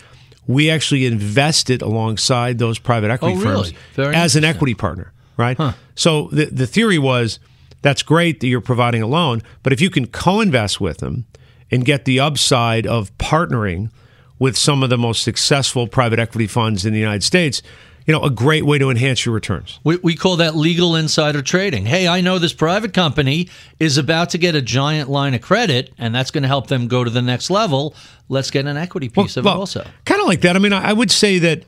we 0.46 0.70
actually 0.70 1.04
invested 1.04 1.82
alongside 1.82 2.58
those 2.58 2.78
private 2.78 3.10
equity 3.10 3.36
oh, 3.36 3.40
firms 3.40 3.72
really? 3.96 4.14
as 4.14 4.36
an 4.36 4.44
equity 4.44 4.74
partner, 4.74 5.12
right? 5.36 5.56
Huh. 5.56 5.72
So 5.96 6.28
the 6.28 6.46
the 6.46 6.66
theory 6.66 6.98
was 6.98 7.40
that's 7.82 8.04
great 8.04 8.40
that 8.40 8.46
you're 8.46 8.60
providing 8.60 9.02
a 9.02 9.06
loan, 9.08 9.42
but 9.64 9.72
if 9.72 9.80
you 9.80 9.90
can 9.90 10.06
co-invest 10.06 10.80
with 10.80 10.98
them 10.98 11.26
and 11.72 11.84
get 11.84 12.04
the 12.04 12.20
upside 12.20 12.86
of 12.86 13.16
partnering 13.18 13.90
with 14.38 14.56
some 14.56 14.82
of 14.82 14.90
the 14.90 14.98
most 14.98 15.22
successful 15.22 15.86
private 15.86 16.18
equity 16.18 16.46
funds 16.46 16.84
in 16.84 16.92
the 16.92 16.98
United 16.98 17.22
States, 17.22 17.62
you 18.06 18.12
know, 18.12 18.22
a 18.22 18.30
great 18.30 18.64
way 18.64 18.78
to 18.78 18.88
enhance 18.88 19.26
your 19.26 19.34
returns. 19.34 19.80
We, 19.82 19.96
we 19.96 20.14
call 20.14 20.36
that 20.36 20.54
legal 20.54 20.94
insider 20.94 21.42
trading. 21.42 21.86
Hey, 21.86 22.06
I 22.06 22.20
know 22.20 22.38
this 22.38 22.52
private 22.52 22.94
company 22.94 23.48
is 23.80 23.98
about 23.98 24.30
to 24.30 24.38
get 24.38 24.54
a 24.54 24.62
giant 24.62 25.10
line 25.10 25.34
of 25.34 25.40
credit, 25.40 25.92
and 25.98 26.14
that's 26.14 26.30
going 26.30 26.42
to 26.42 26.48
help 26.48 26.68
them 26.68 26.86
go 26.86 27.02
to 27.02 27.10
the 27.10 27.22
next 27.22 27.50
level. 27.50 27.94
Let's 28.28 28.50
get 28.50 28.66
an 28.66 28.76
equity 28.76 29.08
piece 29.08 29.36
well, 29.36 29.40
of 29.40 29.44
well, 29.44 29.54
it 29.54 29.58
also. 29.58 29.86
Kind 30.04 30.20
of 30.20 30.28
like 30.28 30.42
that. 30.42 30.54
I 30.54 30.60
mean, 30.60 30.72
I 30.72 30.92
would 30.92 31.10
say 31.10 31.40
that 31.40 31.64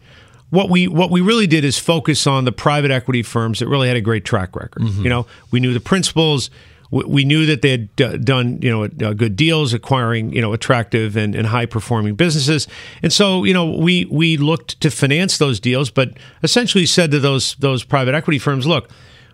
what 0.51 0.71
we 0.71 0.89
what 0.89 1.11
we 1.11 1.21
really 1.21 1.47
did 1.47 1.65
is 1.65 1.79
focus 1.79 2.27
on 2.27 2.45
the 2.45 2.53
private 2.53 2.91
equity 2.91 3.23
firms 3.23 3.59
that 3.59 3.69
really 3.69 3.89
had 3.89 3.97
a 3.97 4.01
great 4.01 4.25
track 4.25 4.57
record. 4.57 4.83
Mm-hmm. 4.83 5.03
You 5.03 5.09
know, 5.09 5.27
we 5.51 5.61
knew 5.61 5.75
the 5.75 5.81
principals 5.81 6.51
we, 6.91 7.05
we 7.05 7.25
knew 7.25 7.47
that 7.47 7.63
they 7.63 7.71
had 7.71 7.97
d- 7.97 8.19
done 8.19 8.61
you 8.63 8.71
know 8.71 8.85
uh, 9.07 9.13
good 9.13 9.37
deals, 9.37 9.73
acquiring 9.73 10.33
you 10.33 10.41
know 10.41 10.53
attractive 10.53 11.17
and, 11.17 11.35
and 11.35 11.49
high 11.49 11.67
performing 11.67 12.15
businesses, 12.15 12.67
and 13.03 13.13
so 13.13 13.45
you 13.45 13.55
know 13.55 13.71
we 13.71 14.07
we 14.07 14.37
looked 14.37 14.81
to 14.81 14.91
finance 14.91 15.39
those 15.39 15.61
deals, 15.61 15.91
but 15.91 16.11
essentially 16.43 16.87
said 16.87 17.11
to 17.11 17.21
those 17.21 17.55
those 17.57 17.85
private 17.85 18.15
equity 18.15 18.39
firms, 18.39 18.67
look. 18.67 18.91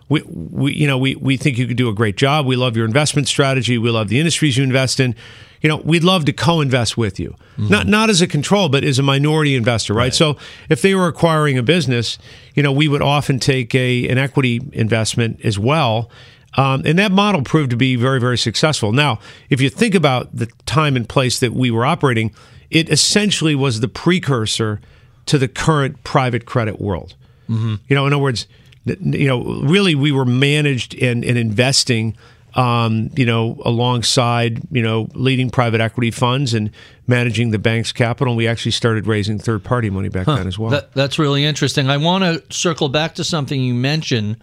We, 0.07 0.21
we, 0.21 0.75
you 0.75 0.85
know, 0.85 0.99
we, 0.99 1.15
we 1.15 1.35
think 1.35 1.57
you 1.57 1.65
could 1.65 1.77
do 1.77 1.89
a 1.89 1.93
great 1.93 2.15
job. 2.15 2.45
We 2.45 2.55
love 2.55 2.77
your 2.77 2.85
investment 2.85 3.27
strategy. 3.27 3.79
We 3.79 3.89
love 3.89 4.07
the 4.07 4.19
industries 4.19 4.55
you 4.55 4.63
invest 4.63 4.99
in. 4.99 5.15
You 5.63 5.69
know, 5.69 5.77
we'd 5.77 6.03
love 6.03 6.25
to 6.25 6.31
co-invest 6.31 6.95
with 6.95 7.19
you, 7.19 7.31
mm-hmm. 7.57 7.69
not 7.69 7.87
not 7.87 8.11
as 8.11 8.21
a 8.21 8.27
control, 8.27 8.69
but 8.69 8.83
as 8.83 8.99
a 8.99 9.01
minority 9.01 9.55
investor, 9.55 9.95
right? 9.95 10.03
right? 10.03 10.13
So 10.13 10.37
if 10.69 10.83
they 10.83 10.93
were 10.93 11.07
acquiring 11.07 11.57
a 11.57 11.63
business, 11.63 12.19
you 12.53 12.61
know, 12.61 12.71
we 12.71 12.87
would 12.87 13.01
often 13.01 13.39
take 13.39 13.73
a 13.73 14.07
an 14.07 14.19
equity 14.19 14.61
investment 14.73 15.41
as 15.43 15.57
well. 15.57 16.11
Um, 16.57 16.83
and 16.85 16.97
that 16.99 17.11
model 17.11 17.41
proved 17.43 17.71
to 17.71 17.77
be 17.77 17.95
very, 17.95 18.19
very 18.19 18.37
successful. 18.37 18.91
Now, 18.91 19.19
if 19.49 19.61
you 19.61 19.69
think 19.69 19.93
about 19.93 20.35
the 20.35 20.47
time 20.65 20.95
and 20.95 21.07
place 21.07 21.39
that 21.39 21.53
we 21.53 21.69
were 21.69 21.85
operating, 21.85 22.33
it 22.69 22.89
essentially 22.89 23.55
was 23.55 23.79
the 23.79 23.87
precursor 23.87 24.79
to 25.25 25.37
the 25.37 25.47
current 25.47 26.03
private 26.03 26.45
credit 26.45 26.79
world. 26.79 27.15
Mm-hmm. 27.49 27.75
You 27.87 27.95
know, 27.95 28.07
in 28.07 28.13
other 28.13 28.21
words, 28.21 28.47
you 28.85 29.27
know, 29.27 29.43
really 29.43 29.95
we 29.95 30.11
were 30.11 30.25
managed 30.25 30.95
and, 31.01 31.25
and 31.25 31.37
investing, 31.37 32.15
um, 32.53 33.09
you 33.15 33.25
know, 33.25 33.59
alongside, 33.65 34.61
you 34.71 34.81
know, 34.81 35.09
leading 35.13 35.49
private 35.49 35.81
equity 35.81 36.11
funds 36.11 36.53
and 36.53 36.71
managing 37.07 37.51
the 37.51 37.59
bank's 37.59 37.91
capital. 37.91 38.31
And 38.31 38.37
we 38.37 38.47
actually 38.47 38.71
started 38.71 39.07
raising 39.07 39.39
third 39.39 39.63
party 39.63 39.89
money 39.89 40.09
back 40.09 40.25
huh. 40.25 40.37
then 40.37 40.47
as 40.47 40.57
well. 40.57 40.71
That, 40.71 40.93
that's 40.93 41.19
really 41.19 41.43
interesting. 41.43 41.89
I 41.89 41.97
want 41.97 42.23
to 42.23 42.55
circle 42.55 42.89
back 42.89 43.15
to 43.15 43.23
something 43.23 43.61
you 43.61 43.73
mentioned 43.73 44.37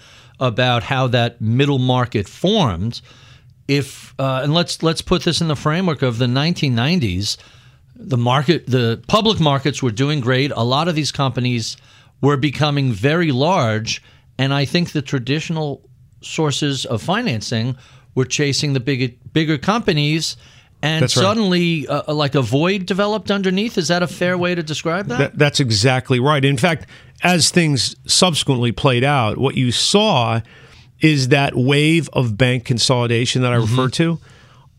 about 0.47 0.83
how 0.83 1.07
that 1.09 1.41
middle 1.41 1.79
market 1.79 2.29
formed. 2.29 3.01
If 3.69 4.15
uh, 4.19 4.41
and 4.43 4.53
let's 4.53 4.83
let's 4.83 5.03
put 5.03 5.23
this 5.23 5.41
in 5.41 5.49
the 5.49 5.57
framework 5.57 6.03
of 6.03 6.19
the 6.19 6.27
1990s, 6.27 7.37
the 7.95 8.19
market, 8.19 8.67
the 8.67 9.03
public 9.07 9.41
markets 9.41 9.83
were 9.83 9.93
doing 9.93 10.21
great. 10.21 10.51
A 10.51 10.65
lot 10.65 10.89
of 10.89 10.95
these 10.95 11.13
companies 11.13 11.77
were 12.21 12.37
becoming 12.37 12.93
very 12.93 13.33
large 13.33 14.03
and 14.39 14.53
I 14.53 14.65
think 14.65 14.93
the 14.93 15.03
traditional 15.03 15.89
sources 16.21 16.85
of 16.85 17.03
financing 17.03 17.77
were 18.15 18.25
chasing 18.25 18.73
the 18.73 18.81
big, 18.81 19.19
bigger 19.33 19.59
companies. 19.59 20.37
And 20.83 21.05
that's 21.05 21.15
suddenly, 21.15 21.87
right. 21.89 22.03
uh, 22.09 22.15
like 22.15 22.35
a 22.35 22.43
void 22.43 22.87
developed 22.87 23.31
underneath. 23.31 23.79
Is 23.79 23.89
that 23.89 24.03
a 24.03 24.09
fair 24.09 24.37
way 24.37 24.55
to 24.55 24.63
describe 24.63 25.07
that? 25.07 25.19
that? 25.19 25.39
That's 25.39 25.61
exactly 25.61 26.19
right. 26.19 26.45
In 26.45 26.57
fact, 26.57 26.87
as 27.23 27.51
things 27.51 27.97
subsequently 28.07 28.73
played 28.73 29.05
out, 29.05 29.39
what 29.39 29.57
you 29.57 29.73
saw 29.73 30.41
is 31.01 31.29
that 31.29 31.57
wave 31.57 32.09
of 32.13 32.37
bank 32.37 32.65
consolidation 32.65 33.43
that 33.43 33.53
I 33.53 33.57
mm-hmm. 33.57 33.71
referred 33.71 33.93
to 33.95 34.19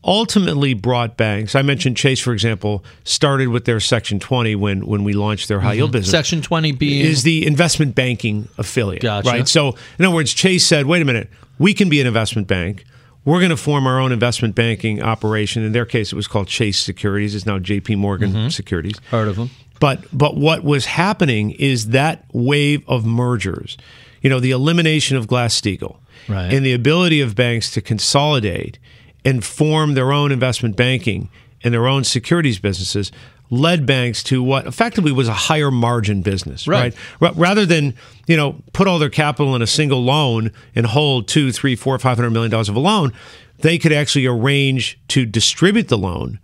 ultimately 0.04 0.74
brought 0.74 1.18
banks. 1.18 1.56
I 1.56 1.62
mentioned 1.62 1.98
Chase, 1.98 2.20
for 2.20 2.34
example, 2.34 2.84
started 3.04 3.50
with 3.50 3.66
their 3.66 3.80
Section 3.80 4.20
20 4.20 4.56
when 4.56 4.86
when 4.86 5.04
we 5.04 5.14
launched 5.14 5.48
their 5.48 5.60
high 5.60 5.74
yield 5.74 5.90
mm-hmm. 5.90 6.00
business. 6.00 6.12
Section 6.12 6.42
20 6.42 6.74
being 6.74 7.06
is 7.06 7.24
the 7.24 7.46
investment 7.46 7.96
banking 7.96 8.48
affiliate, 8.58 9.02
gotcha. 9.02 9.30
right? 9.30 9.48
So, 9.48 9.76
in 9.98 10.06
other 10.06 10.16
words, 10.16 10.34
Chase 10.34 10.66
said, 10.66 10.86
"Wait 10.86 11.02
a 11.02 11.06
minute, 11.06 11.30
we 11.58 11.74
can 11.74 11.90
be 11.90 12.02
an 12.02 12.08
investment 12.08 12.48
bank." 12.48 12.86
We're 13.26 13.40
going 13.40 13.52
to 13.52 13.58
form 13.58 13.88
our 13.88 14.02
own 14.02 14.12
investment 14.12 14.54
banking 14.54 15.02
operation. 15.02 15.64
In 15.64 15.72
their 15.72 15.86
case, 15.86 16.12
it 16.12 16.16
was 16.18 16.28
called 16.28 16.50
Chase 16.50 16.78
Securities. 16.78 17.34
It's 17.36 17.46
now 17.46 17.58
J.P. 17.58 17.96
Morgan 17.96 18.32
mm-hmm. 18.32 18.50
Securities. 18.50 19.00
Heard 19.12 19.30
of 19.30 19.38
them? 19.38 19.50
But 19.84 20.06
but 20.18 20.38
what 20.38 20.63
was 20.63 20.86
happening 20.86 21.52
is 21.52 21.90
that 21.90 22.24
wave 22.32 22.88
of 22.88 23.06
mergers, 23.06 23.78
you 24.22 24.30
know, 24.30 24.40
the 24.40 24.52
elimination 24.52 25.18
of 25.18 25.28
Glass 25.28 25.60
Steagall, 25.60 25.98
right. 26.30 26.54
and 26.54 26.66
the 26.66 26.72
ability 26.72 27.20
of 27.20 27.36
banks 27.36 27.70
to 27.72 27.82
consolidate 27.82 28.80
and 29.25 29.44
form 29.44 29.94
their 29.96 30.13
own 30.13 30.32
investment 30.32 30.78
banking 30.78 31.28
and 31.66 31.74
their 31.74 31.86
own 31.86 32.06
securities 32.06 32.60
businesses 32.60 33.12
led 33.50 33.86
banks 33.86 34.24
to 34.24 34.42
what 34.42 34.66
effectively 34.68 35.12
was 35.12 35.28
a 35.28 35.34
higher 35.34 35.70
margin 35.70 36.22
business, 36.22 36.66
right? 36.66 36.96
right? 37.20 37.36
Rather 37.36 37.66
than 37.66 37.94
you 38.25 38.38
know 38.38 38.56
put 38.72 38.88
all 38.88 39.00
their 39.00 39.10
capital 39.10 39.54
in 39.54 39.62
a 39.62 39.68
single 39.68 40.02
loan 40.02 40.54
and 40.75 40.86
hold 40.86 41.28
two, 41.28 41.52
three, 41.52 41.75
four, 41.75 42.00
five 42.00 42.16
hundred 42.16 42.30
million 42.30 42.52
dollars 42.52 42.70
of 42.70 42.78
a 42.78 42.80
loan, 42.80 43.12
they 43.60 43.78
could 43.78 43.92
actually 43.92 44.28
arrange 44.28 44.98
to 45.10 45.25
distribute 45.25 45.90
the 45.90 45.98
loan, 45.98 46.40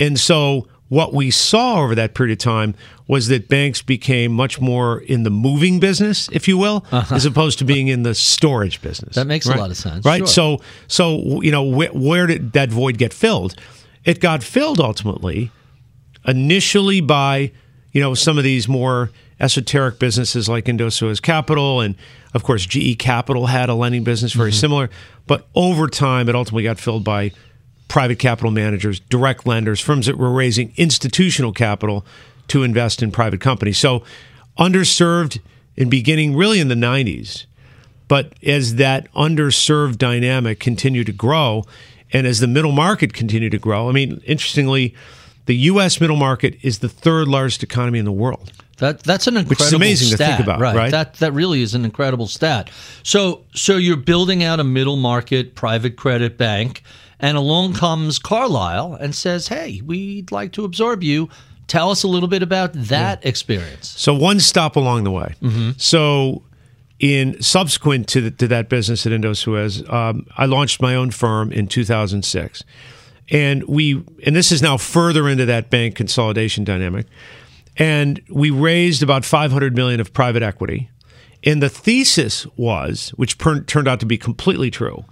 and 0.00 0.18
so 0.18 0.66
what 0.92 1.14
we 1.14 1.30
saw 1.30 1.82
over 1.82 1.94
that 1.94 2.12
period 2.12 2.32
of 2.34 2.38
time 2.38 2.74
was 3.08 3.28
that 3.28 3.48
banks 3.48 3.80
became 3.80 4.30
much 4.30 4.60
more 4.60 5.00
in 5.00 5.22
the 5.22 5.30
moving 5.30 5.80
business, 5.80 6.28
if 6.32 6.46
you 6.46 6.58
will, 6.58 6.84
uh-huh. 6.92 7.14
as 7.14 7.24
opposed 7.24 7.58
to 7.58 7.64
being 7.64 7.88
in 7.88 8.02
the 8.02 8.14
storage 8.14 8.82
business. 8.82 9.14
That 9.14 9.26
makes 9.26 9.46
right? 9.46 9.56
a 9.56 9.60
lot 9.60 9.70
of 9.70 9.78
sense, 9.78 10.04
right? 10.04 10.18
Sure. 10.18 10.26
So, 10.26 10.60
so 10.88 11.40
you 11.40 11.50
know, 11.50 11.64
wh- 11.72 11.96
where 11.96 12.26
did 12.26 12.52
that 12.52 12.68
void 12.68 12.98
get 12.98 13.14
filled? 13.14 13.54
It 14.04 14.20
got 14.20 14.42
filled 14.42 14.80
ultimately, 14.80 15.50
initially 16.26 17.00
by 17.00 17.52
you 17.92 18.02
know 18.02 18.12
some 18.12 18.36
of 18.36 18.44
these 18.44 18.68
more 18.68 19.10
esoteric 19.40 19.98
businesses 19.98 20.46
like 20.46 20.66
Indosuez 20.66 21.22
Capital, 21.22 21.80
and 21.80 21.94
of 22.34 22.42
course 22.42 22.66
GE 22.66 22.98
Capital 22.98 23.46
had 23.46 23.70
a 23.70 23.74
lending 23.74 24.04
business 24.04 24.34
very 24.34 24.50
mm-hmm. 24.50 24.60
similar. 24.60 24.90
But 25.26 25.48
over 25.54 25.88
time, 25.88 26.28
it 26.28 26.34
ultimately 26.34 26.64
got 26.64 26.78
filled 26.78 27.02
by 27.02 27.32
private 27.92 28.18
capital 28.18 28.50
managers, 28.50 29.00
direct 29.00 29.46
lenders, 29.46 29.78
firms 29.78 30.06
that 30.06 30.16
were 30.16 30.30
raising 30.30 30.72
institutional 30.78 31.52
capital 31.52 32.06
to 32.48 32.62
invest 32.62 33.02
in 33.02 33.12
private 33.12 33.38
companies. 33.38 33.76
So 33.76 34.02
underserved 34.58 35.40
in 35.76 35.90
beginning 35.90 36.34
really 36.34 36.58
in 36.58 36.68
the 36.68 36.74
90s. 36.74 37.44
But 38.08 38.32
as 38.42 38.76
that 38.76 39.12
underserved 39.12 39.98
dynamic 39.98 40.58
continued 40.58 41.04
to 41.04 41.12
grow 41.12 41.66
and 42.14 42.26
as 42.26 42.40
the 42.40 42.46
middle 42.46 42.72
market 42.72 43.12
continued 43.12 43.52
to 43.52 43.58
grow, 43.58 43.90
I 43.90 43.92
mean, 43.92 44.22
interestingly, 44.24 44.94
the 45.44 45.56
U.S. 45.56 46.00
middle 46.00 46.16
market 46.16 46.56
is 46.62 46.78
the 46.78 46.88
third 46.88 47.28
largest 47.28 47.62
economy 47.62 47.98
in 47.98 48.06
the 48.06 48.12
world. 48.12 48.52
That 48.78 49.02
that's 49.02 49.26
an 49.26 49.36
incredible 49.36 49.50
Which 49.50 49.60
is 49.60 49.72
amazing 49.74 50.16
stat, 50.16 50.18
to 50.18 50.36
think 50.36 50.40
about, 50.40 50.60
right? 50.60 50.74
right? 50.74 50.90
That 50.90 51.14
that 51.16 51.32
really 51.32 51.60
is 51.60 51.74
an 51.74 51.84
incredible 51.84 52.26
stat. 52.26 52.70
So 53.02 53.44
so 53.54 53.76
you're 53.76 53.98
building 53.98 54.42
out 54.42 54.60
a 54.60 54.64
middle 54.64 54.96
market 54.96 55.54
private 55.54 55.96
credit 55.96 56.38
bank 56.38 56.82
and 57.22 57.36
along 57.36 57.74
comes 57.74 58.18
Carlyle 58.18 58.94
and 58.94 59.14
says, 59.14 59.48
"Hey, 59.48 59.80
we'd 59.84 60.30
like 60.32 60.52
to 60.52 60.64
absorb 60.64 61.02
you." 61.02 61.30
Tell 61.68 61.90
us 61.90 62.02
a 62.02 62.08
little 62.08 62.28
bit 62.28 62.42
about 62.42 62.72
that 62.74 63.22
yeah. 63.22 63.28
experience. 63.28 63.94
So 63.96 64.12
one 64.12 64.40
stop 64.40 64.76
along 64.76 65.04
the 65.04 65.12
way. 65.12 65.34
Mm-hmm. 65.40 65.70
So 65.78 66.42
in 66.98 67.40
subsequent 67.40 68.08
to, 68.08 68.20
the, 68.20 68.30
to 68.32 68.48
that 68.48 68.68
business 68.68 69.06
at 69.06 69.12
Indosuez, 69.12 69.90
um, 69.92 70.26
I 70.36 70.46
launched 70.46 70.82
my 70.82 70.94
own 70.94 71.10
firm 71.10 71.50
in 71.52 71.68
2006, 71.68 72.64
and 73.30 73.64
we 73.64 74.04
and 74.26 74.36
this 74.36 74.52
is 74.52 74.60
now 74.60 74.76
further 74.76 75.28
into 75.28 75.46
that 75.46 75.70
bank 75.70 75.94
consolidation 75.94 76.64
dynamic, 76.64 77.06
and 77.76 78.20
we 78.28 78.50
raised 78.50 79.02
about 79.02 79.24
500 79.24 79.74
million 79.74 80.00
of 80.00 80.12
private 80.12 80.42
equity, 80.42 80.90
and 81.44 81.62
the 81.62 81.68
thesis 81.68 82.46
was, 82.56 83.10
which 83.10 83.38
per- 83.38 83.60
turned 83.60 83.88
out 83.88 84.00
to 84.00 84.06
be 84.06 84.18
completely 84.18 84.70
true, 84.70 85.04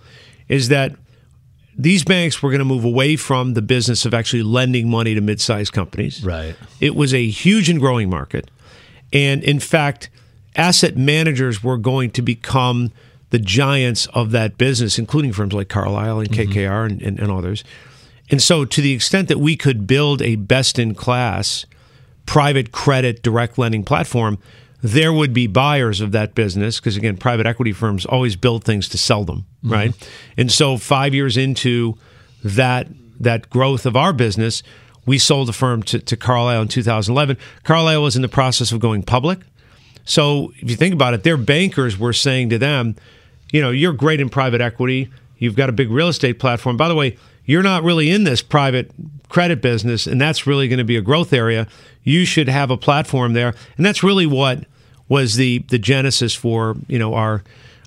is 0.48 0.68
that 0.68 0.94
these 1.76 2.04
banks 2.04 2.42
were 2.42 2.50
going 2.50 2.60
to 2.60 2.64
move 2.64 2.84
away 2.84 3.16
from 3.16 3.54
the 3.54 3.62
business 3.62 4.04
of 4.04 4.12
actually 4.12 4.42
lending 4.42 4.88
money 4.88 5.14
to 5.14 5.20
mid-sized 5.20 5.72
companies. 5.72 6.24
Right. 6.24 6.54
It 6.80 6.94
was 6.94 7.14
a 7.14 7.28
huge 7.28 7.68
and 7.68 7.80
growing 7.80 8.10
market. 8.10 8.50
And 9.12 9.42
in 9.42 9.60
fact, 9.60 10.10
asset 10.56 10.96
managers 10.96 11.62
were 11.62 11.78
going 11.78 12.10
to 12.12 12.22
become 12.22 12.92
the 13.30 13.38
giants 13.38 14.06
of 14.06 14.32
that 14.32 14.58
business, 14.58 14.98
including 14.98 15.32
firms 15.32 15.54
like 15.54 15.68
Carlyle 15.68 16.20
and 16.20 16.28
KKR 16.28 16.52
mm-hmm. 16.52 16.92
and, 16.92 17.02
and, 17.02 17.18
and 17.20 17.30
others. 17.30 17.64
And 18.30 18.40
so, 18.40 18.64
to 18.64 18.80
the 18.80 18.92
extent 18.92 19.28
that 19.28 19.38
we 19.38 19.56
could 19.56 19.86
build 19.86 20.22
a 20.22 20.36
best 20.36 20.78
in 20.78 20.94
class 20.94 21.66
private 22.26 22.70
credit 22.70 23.22
direct 23.22 23.58
lending 23.58 23.82
platform, 23.82 24.38
there 24.82 25.12
would 25.12 25.32
be 25.32 25.46
buyers 25.46 26.00
of 26.00 26.12
that 26.12 26.34
business 26.34 26.80
because 26.80 26.96
again 26.96 27.16
private 27.16 27.46
equity 27.46 27.72
firms 27.72 28.06
always 28.06 28.36
build 28.36 28.64
things 28.64 28.88
to 28.88 28.98
sell 28.98 29.24
them 29.24 29.44
mm-hmm. 29.64 29.72
right? 29.72 30.08
And 30.36 30.50
so 30.50 30.76
5 30.76 31.14
years 31.14 31.36
into 31.36 31.96
that 32.44 32.88
that 33.18 33.50
growth 33.50 33.86
of 33.86 33.96
our 33.96 34.12
business 34.12 34.62
we 35.06 35.18
sold 35.18 35.48
the 35.48 35.52
firm 35.52 35.82
to, 35.82 35.98
to 35.98 36.16
Carlyle 36.16 36.62
in 36.62 36.68
2011 36.68 37.36
Carlyle 37.64 38.02
was 38.02 38.16
in 38.16 38.22
the 38.22 38.28
process 38.28 38.72
of 38.72 38.80
going 38.80 39.02
public. 39.02 39.40
So 40.04 40.52
if 40.56 40.70
you 40.70 40.76
think 40.76 40.94
about 40.94 41.14
it 41.14 41.22
their 41.22 41.36
bankers 41.36 41.98
were 41.98 42.12
saying 42.12 42.50
to 42.50 42.58
them 42.58 42.96
you 43.52 43.60
know 43.60 43.70
you're 43.70 43.92
great 43.92 44.20
in 44.20 44.28
private 44.28 44.60
equity. 44.60 45.10
You've 45.38 45.56
got 45.56 45.70
a 45.70 45.72
big 45.72 45.90
real 45.90 46.08
estate 46.08 46.38
platform. 46.38 46.76
By 46.76 46.88
the 46.88 46.94
way 46.94 47.16
you're 47.44 47.62
not 47.62 47.82
really 47.82 48.10
in 48.10 48.24
this 48.24 48.42
private 48.42 48.90
credit 49.28 49.62
business 49.62 50.06
and 50.06 50.20
that's 50.20 50.46
really 50.46 50.68
going 50.68 50.78
to 50.78 50.84
be 50.84 50.96
a 50.96 51.02
growth 51.02 51.32
area 51.32 51.66
you 52.02 52.24
should 52.24 52.48
have 52.48 52.70
a 52.70 52.76
platform 52.76 53.32
there. 53.32 53.54
And 53.76 53.84
that's 53.84 54.02
really 54.02 54.26
what 54.26 54.64
was 55.08 55.34
the 55.34 55.58
the 55.68 55.78
genesis 55.78 56.34
for 56.34 56.76
you 56.86 56.98
know 56.98 57.14
our 57.14 57.42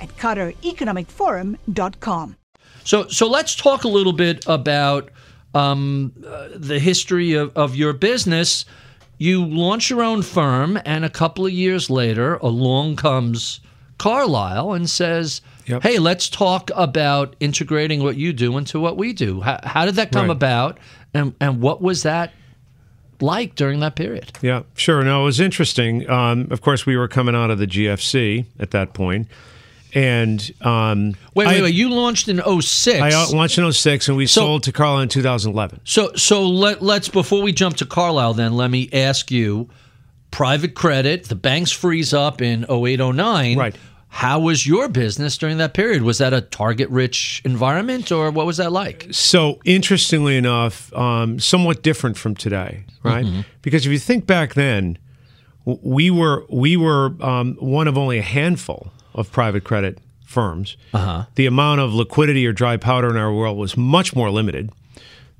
at 0.00 0.16
QatarEconomicForum.com. 0.16 2.36
So, 2.84 3.08
so 3.08 3.28
let's 3.28 3.54
talk 3.56 3.84
a 3.84 3.88
little 3.88 4.12
bit 4.12 4.44
about 4.46 5.10
um, 5.54 6.12
uh, 6.26 6.48
the 6.54 6.78
history 6.78 7.32
of, 7.34 7.56
of 7.56 7.74
your 7.74 7.92
business. 7.92 8.64
You 9.18 9.44
launch 9.44 9.90
your 9.90 10.02
own 10.02 10.22
firm, 10.22 10.78
and 10.84 11.04
a 11.04 11.10
couple 11.10 11.46
of 11.46 11.52
years 11.52 11.90
later, 11.90 12.36
along 12.36 12.96
comes 12.96 13.60
Carlyle 13.98 14.72
and 14.74 14.88
says, 14.90 15.40
Yep. 15.66 15.82
"Hey, 15.82 15.98
let's 15.98 16.28
talk 16.28 16.70
about 16.76 17.34
integrating 17.40 18.02
what 18.02 18.16
you 18.16 18.32
do 18.32 18.56
into 18.58 18.78
what 18.78 18.96
we 18.96 19.12
do." 19.12 19.40
How, 19.40 19.58
how 19.64 19.84
did 19.86 19.96
that 19.96 20.12
come 20.12 20.26
Right. 20.26 20.36
about, 20.36 20.78
and 21.14 21.34
and 21.40 21.60
what 21.60 21.80
was 21.82 22.02
that 22.04 22.32
like 23.20 23.54
during 23.56 23.80
that 23.80 23.96
period? 23.96 24.32
Yeah, 24.42 24.62
sure. 24.76 25.02
No, 25.02 25.22
it 25.22 25.24
was 25.24 25.40
interesting. 25.40 26.08
Um, 26.10 26.46
of 26.50 26.60
course, 26.60 26.84
we 26.86 26.96
were 26.96 27.08
coming 27.08 27.34
out 27.34 27.50
of 27.50 27.58
the 27.58 27.66
GFC 27.66 28.44
at 28.60 28.70
that 28.72 28.92
point, 28.92 29.26
and 29.96 30.52
um, 30.60 31.14
Wait, 31.34 31.46
I, 31.48 31.52
wait, 31.54 31.62
wait! 31.62 31.74
You 31.74 31.88
launched 31.90 32.28
in 32.28 32.40
06. 32.60 33.00
I 33.00 33.08
uh, 33.08 33.30
launched 33.32 33.56
in 33.58 33.72
06 33.72 34.08
and 34.08 34.16
we 34.16 34.26
So- 34.26 34.42
sold 34.42 34.62
to 34.64 34.72
Carlyle 34.72 35.00
in 35.00 35.08
2011. 35.08 35.80
So 35.84 36.12
so 36.14 36.46
let 36.46 36.82
let's 36.82 37.08
before 37.08 37.42
we 37.42 37.52
jump 37.52 37.76
to 37.78 37.86
Carlyle 37.86 38.34
then 38.34 38.54
let 38.56 38.70
me 38.70 38.90
ask 38.92 39.30
you 39.30 39.68
private 40.30 40.74
credit 40.74 41.24
the 41.30 41.34
banks 41.34 41.70
freeze 41.72 42.12
up 42.12 42.42
in 42.42 42.64
0809 42.68 43.56
Right. 43.58 43.74
how 44.08 44.38
was 44.40 44.66
your 44.66 44.88
business 44.88 45.38
during 45.38 45.56
that 45.58 45.72
period 45.72 46.02
was 46.02 46.18
that 46.18 46.34
a 46.34 46.42
target 46.42 46.90
rich 46.90 47.40
environment 47.46 48.12
or 48.12 48.30
what 48.30 48.44
was 48.44 48.58
that 48.58 48.70
like 48.72 49.06
So 49.12 49.60
interestingly 49.64 50.36
enough, 50.36 50.92
um, 50.92 51.40
somewhat 51.40 51.82
different 51.82 52.18
from 52.18 52.34
today, 52.34 52.84
right? 53.02 53.24
Mm-hmm. 53.24 53.40
Because 53.62 53.86
if 53.86 53.92
you 53.92 53.98
think 53.98 54.26
back 54.26 54.52
then, 54.54 54.98
we 55.64 56.10
were 56.10 56.44
we 56.50 56.76
were 56.76 57.14
um, 57.20 57.56
one 57.60 57.88
of 57.88 57.96
only 57.96 58.18
a 58.18 58.22
handful 58.22 58.92
of 59.16 59.32
private 59.32 59.64
credit 59.64 59.98
firms. 60.24 60.76
Uh-huh. 60.94 61.24
The 61.34 61.46
amount 61.46 61.80
of 61.80 61.92
liquidity 61.92 62.46
or 62.46 62.52
dry 62.52 62.76
powder 62.76 63.10
in 63.10 63.16
our 63.16 63.32
world 63.32 63.58
was 63.58 63.76
much 63.76 64.14
more 64.14 64.30
limited. 64.30 64.70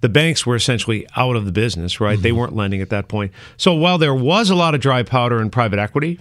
The 0.00 0.08
banks 0.08 0.44
were 0.44 0.56
essentially 0.56 1.06
out 1.16 1.36
of 1.36 1.44
the 1.44 1.52
business, 1.52 2.00
right? 2.00 2.20
They 2.20 2.32
weren't 2.32 2.54
lending 2.54 2.80
at 2.82 2.90
that 2.90 3.08
point. 3.08 3.32
So 3.56 3.74
while 3.74 3.98
there 3.98 4.14
was 4.14 4.50
a 4.50 4.54
lot 4.54 4.74
of 4.74 4.80
dry 4.80 5.02
powder 5.02 5.40
in 5.40 5.50
private 5.50 5.78
equity, 5.78 6.20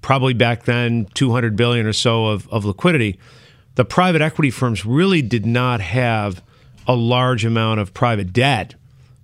probably 0.00 0.34
back 0.34 0.64
then 0.64 1.06
200 1.14 1.56
billion 1.56 1.86
or 1.86 1.92
so 1.92 2.26
of, 2.26 2.48
of 2.50 2.64
liquidity 2.64 3.18
the 3.74 3.84
private 3.84 4.20
equity 4.20 4.50
firms 4.50 4.84
really 4.84 5.22
did 5.22 5.46
not 5.46 5.80
have 5.80 6.42
a 6.86 6.94
large 6.94 7.44
amount 7.44 7.78
of 7.80 7.94
private 7.94 8.32
debt 8.32 8.74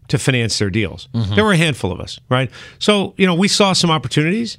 to 0.09 0.19
finance 0.19 0.59
their 0.59 0.71
deals 0.71 1.09
there 1.35 1.45
were 1.45 1.52
a 1.52 1.57
handful 1.57 1.90
of 1.90 2.00
us 2.00 2.19
right 2.28 2.50
so 2.78 3.14
you 3.16 3.26
know 3.26 3.35
we 3.35 3.49
saw 3.49 3.73
some 3.73 3.90
opportunities 3.90 4.59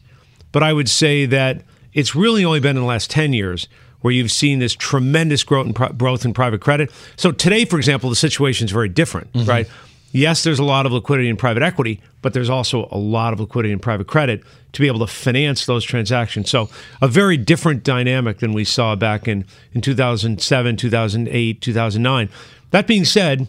but 0.51 0.63
i 0.63 0.73
would 0.73 0.89
say 0.89 1.25
that 1.25 1.61
it's 1.95 2.13
really 2.13 2.45
only 2.45 2.59
been 2.59 2.77
in 2.77 2.83
the 2.83 2.87
last 2.87 3.09
10 3.09 3.33
years 3.33 3.67
where 4.01 4.13
you've 4.13 4.31
seen 4.31 4.59
this 4.59 4.75
tremendous 4.75 5.43
growth 5.43 5.65
in, 5.65 5.71
growth 5.97 6.23
in 6.23 6.33
private 6.33 6.61
credit 6.61 6.91
so 7.15 7.31
today 7.31 7.65
for 7.65 7.77
example 7.77 8.09
the 8.11 8.15
situation 8.15 8.65
is 8.65 8.71
very 8.71 8.89
different 8.89 9.33
mm-hmm. 9.33 9.49
right 9.49 9.67
yes, 10.15 10.43
there's 10.43 10.59
a 10.59 10.63
lot 10.63 10.85
of 10.85 10.91
liquidity 10.91 11.29
in 11.29 11.35
private 11.35 11.61
equity, 11.61 12.01
but 12.21 12.33
there's 12.33 12.49
also 12.49 12.87
a 12.91 12.97
lot 12.97 13.33
of 13.33 13.39
liquidity 13.39 13.71
in 13.71 13.79
private 13.79 14.07
credit 14.07 14.43
to 14.71 14.81
be 14.81 14.87
able 14.87 14.99
to 14.99 15.07
finance 15.07 15.65
those 15.65 15.83
transactions. 15.83 16.49
So, 16.49 16.69
a 17.01 17.07
very 17.07 17.37
different 17.37 17.83
dynamic 17.83 18.39
than 18.39 18.53
we 18.53 18.63
saw 18.63 18.95
back 18.95 19.27
in, 19.27 19.45
in 19.73 19.81
2007, 19.81 20.77
2008, 20.77 21.61
2009. 21.61 22.29
That 22.71 22.87
being 22.87 23.05
said, 23.05 23.47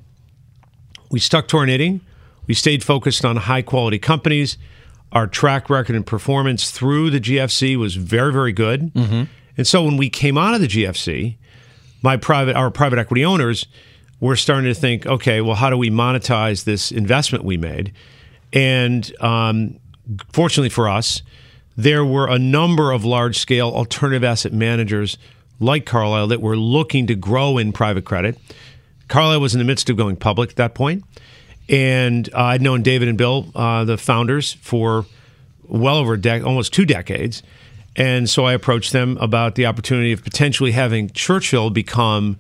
we 1.11 1.21
stuck 1.21 1.49
to 1.49 1.57
our 1.59 1.67
knitting. 1.67 2.01
We 2.47 2.55
stayed 2.55 2.85
focused 2.85 3.25
on 3.25 3.37
high 3.37 3.63
quality 3.63 3.99
companies. 3.99 4.59
Our 5.13 5.27
track 5.27 5.71
record 5.71 5.97
and 5.97 6.05
performance 6.07 6.71
through 6.71 7.11
the 7.11 7.21
GFC 7.21 7.77
was 7.77 7.95
very, 7.95 8.33
very 8.33 8.53
good. 8.53 8.91
And 9.57 9.67
so 9.67 9.83
when 9.85 9.97
we 9.97 10.11
came 10.11 10.37
out 10.37 10.55
of 10.55 10.61
the 10.61 10.67
GFC, 10.67 11.37
my 12.03 12.17
private 12.17 12.57
our 12.57 12.71
private 12.71 12.99
equity 12.99 13.25
owners 13.25 13.67
were 14.21 14.37
starting 14.37 14.73
to 14.73 14.79
think, 14.79 15.07
okay, 15.07 15.41
well, 15.41 15.55
how 15.55 15.71
do 15.71 15.77
we 15.77 15.91
monetize 15.91 16.65
this 16.65 16.91
investment 16.91 17.45
we 17.45 17.57
made? 17.57 17.93
And 18.53 19.11
um, 19.21 19.79
fortunately 20.33 20.71
for 20.71 20.89
us, 20.89 21.23
there 21.77 22.05
were 22.05 22.29
a 22.29 22.39
number 22.39 22.93
of 22.93 23.05
large 23.05 23.39
scale 23.39 23.69
alternative 23.69 24.25
asset 24.25 24.53
managers 24.53 25.19
like 25.61 25.85
Carlyle 25.87 26.27
that 26.29 26.41
were 26.41 26.57
looking 26.57 27.07
to 27.07 27.15
grow 27.15 27.59
in 27.59 27.73
private 27.73 28.05
credit. 28.05 28.39
Carlyle 29.09 29.41
was 29.41 29.55
in 29.55 29.59
the 29.59 29.65
midst 29.65 29.89
of 29.91 29.97
going 29.97 30.17
public 30.17 30.51
at 30.51 30.57
that 30.57 30.75
point, 30.75 31.05
and 31.69 32.29
uh, 32.35 32.43
I'd 32.43 32.63
known 32.63 32.83
David 32.83 33.09
and 33.09 33.19
Bill, 33.19 33.47
uh, 33.55 33.85
the 33.85 33.97
founders, 33.97 34.55
for 34.55 35.05
well 35.65 35.97
over 35.97 36.15
a 36.15 36.19
dec- 36.19 36.45
almost 36.45 36.73
two 36.73 36.85
decades. 36.85 37.43
And 37.97 38.29
so 38.29 38.45
I 38.45 38.53
approached 38.53 38.93
them 38.93 39.17
about 39.21 39.55
the 39.55 39.67
opportunity 39.67 40.13
of 40.13 40.23
potentially 40.23 40.73
having 40.73 41.11
Churchill 41.11 41.71
become 41.71 42.39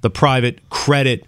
the 0.00 0.10
private 0.10 0.68
credit 0.68 1.24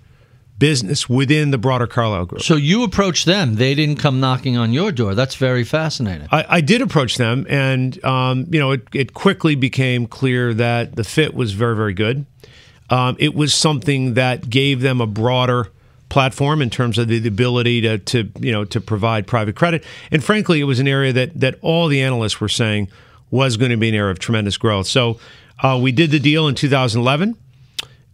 business 0.58 1.08
within 1.08 1.52
the 1.52 1.58
broader 1.58 1.86
Carlyle 1.86 2.26
Group. 2.26 2.42
so 2.42 2.56
you 2.56 2.82
approached 2.82 3.26
them 3.26 3.54
they 3.54 3.76
didn't 3.76 4.00
come 4.00 4.18
knocking 4.18 4.56
on 4.56 4.72
your 4.72 4.90
door 4.90 5.14
that's 5.14 5.36
very 5.36 5.62
fascinating 5.62 6.26
I, 6.32 6.44
I 6.48 6.60
did 6.60 6.82
approach 6.82 7.16
them, 7.16 7.46
and 7.48 8.04
um, 8.04 8.46
you 8.50 8.58
know, 8.58 8.72
it, 8.72 8.82
it 8.92 9.14
quickly 9.14 9.54
became 9.54 10.06
clear 10.08 10.52
that 10.54 10.96
the 10.96 11.04
fit 11.04 11.34
was 11.34 11.52
very, 11.52 11.76
very 11.76 11.94
good. 11.94 12.26
Um, 12.90 13.16
it 13.20 13.34
was 13.34 13.54
something 13.54 14.14
that 14.14 14.50
gave 14.50 14.80
them 14.80 15.00
a 15.00 15.06
broader 15.06 15.68
platform 16.08 16.62
in 16.62 16.70
terms 16.70 16.98
of 16.98 17.08
the, 17.08 17.18
the 17.18 17.28
ability 17.28 17.82
to, 17.82 17.98
to, 17.98 18.30
you 18.40 18.52
know, 18.52 18.64
to 18.64 18.80
provide 18.80 19.26
private 19.26 19.56
credit. 19.56 19.84
And 20.10 20.22
frankly, 20.22 20.60
it 20.60 20.64
was 20.64 20.80
an 20.80 20.88
area 20.88 21.12
that 21.12 21.38
that 21.40 21.56
all 21.62 21.88
the 21.88 22.02
analysts 22.02 22.40
were 22.40 22.48
saying 22.48 22.88
was 23.30 23.56
going 23.56 23.70
to 23.70 23.76
be 23.76 23.88
an 23.88 23.94
area 23.94 24.10
of 24.10 24.18
tremendous 24.18 24.56
growth. 24.56 24.86
So 24.86 25.18
uh, 25.62 25.78
we 25.80 25.92
did 25.92 26.10
the 26.10 26.18
deal 26.18 26.48
in 26.48 26.54
2011 26.54 27.36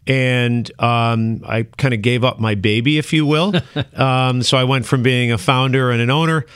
and 0.06 0.70
um, 0.80 1.42
I 1.46 1.62
kind 1.78 1.94
of 1.94 2.02
gave 2.02 2.24
up 2.24 2.38
my 2.38 2.54
baby, 2.54 2.98
if 2.98 3.12
you 3.12 3.24
will. 3.24 3.54
um, 3.94 4.42
so 4.42 4.58
I 4.58 4.64
went 4.64 4.86
from 4.86 5.02
being 5.02 5.32
a 5.32 5.38
founder 5.38 5.90
and 5.90 6.00
an 6.00 6.10
owner 6.10 6.46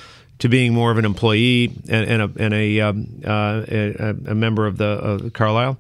to 0.41 0.49
being 0.49 0.73
more 0.73 0.91
of 0.91 0.99
an 0.99 1.05
employee 1.05 1.73
and, 1.89 2.11
and 2.11 2.23
a, 2.23 2.43
and 2.45 2.55
a, 2.55 2.81
um, 2.81 3.23
uh, 3.25 3.65
a, 3.69 4.15
a 4.29 4.35
member 4.35 4.67
of 4.67 4.77
the 4.77 4.87
uh, 4.87 5.31
Carlyle. 5.31 5.79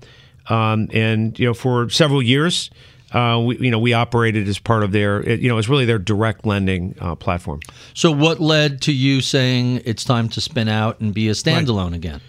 Um, 0.48 0.88
and 0.92 1.38
you 1.38 1.46
know, 1.46 1.54
for 1.54 1.90
several 1.90 2.22
years, 2.22 2.70
uh, 3.12 3.40
we 3.44 3.56
you 3.58 3.70
know 3.70 3.78
we 3.78 3.92
operated 3.94 4.46
as 4.48 4.58
part 4.58 4.82
of 4.82 4.92
their 4.92 5.20
it, 5.22 5.40
you 5.40 5.48
know 5.48 5.58
it's 5.58 5.68
really 5.68 5.84
their 5.86 5.98
direct 5.98 6.44
lending 6.46 6.94
uh, 7.00 7.14
platform. 7.14 7.60
so 7.94 8.10
what 8.10 8.40
led 8.40 8.80
to 8.82 8.92
you 8.92 9.20
saying 9.20 9.80
it's 9.84 10.04
time 10.04 10.28
to 10.28 10.40
spin 10.40 10.68
out 10.68 11.00
and 11.00 11.14
be 11.14 11.28
a 11.28 11.32
standalone 11.32 11.94
again 11.94 12.20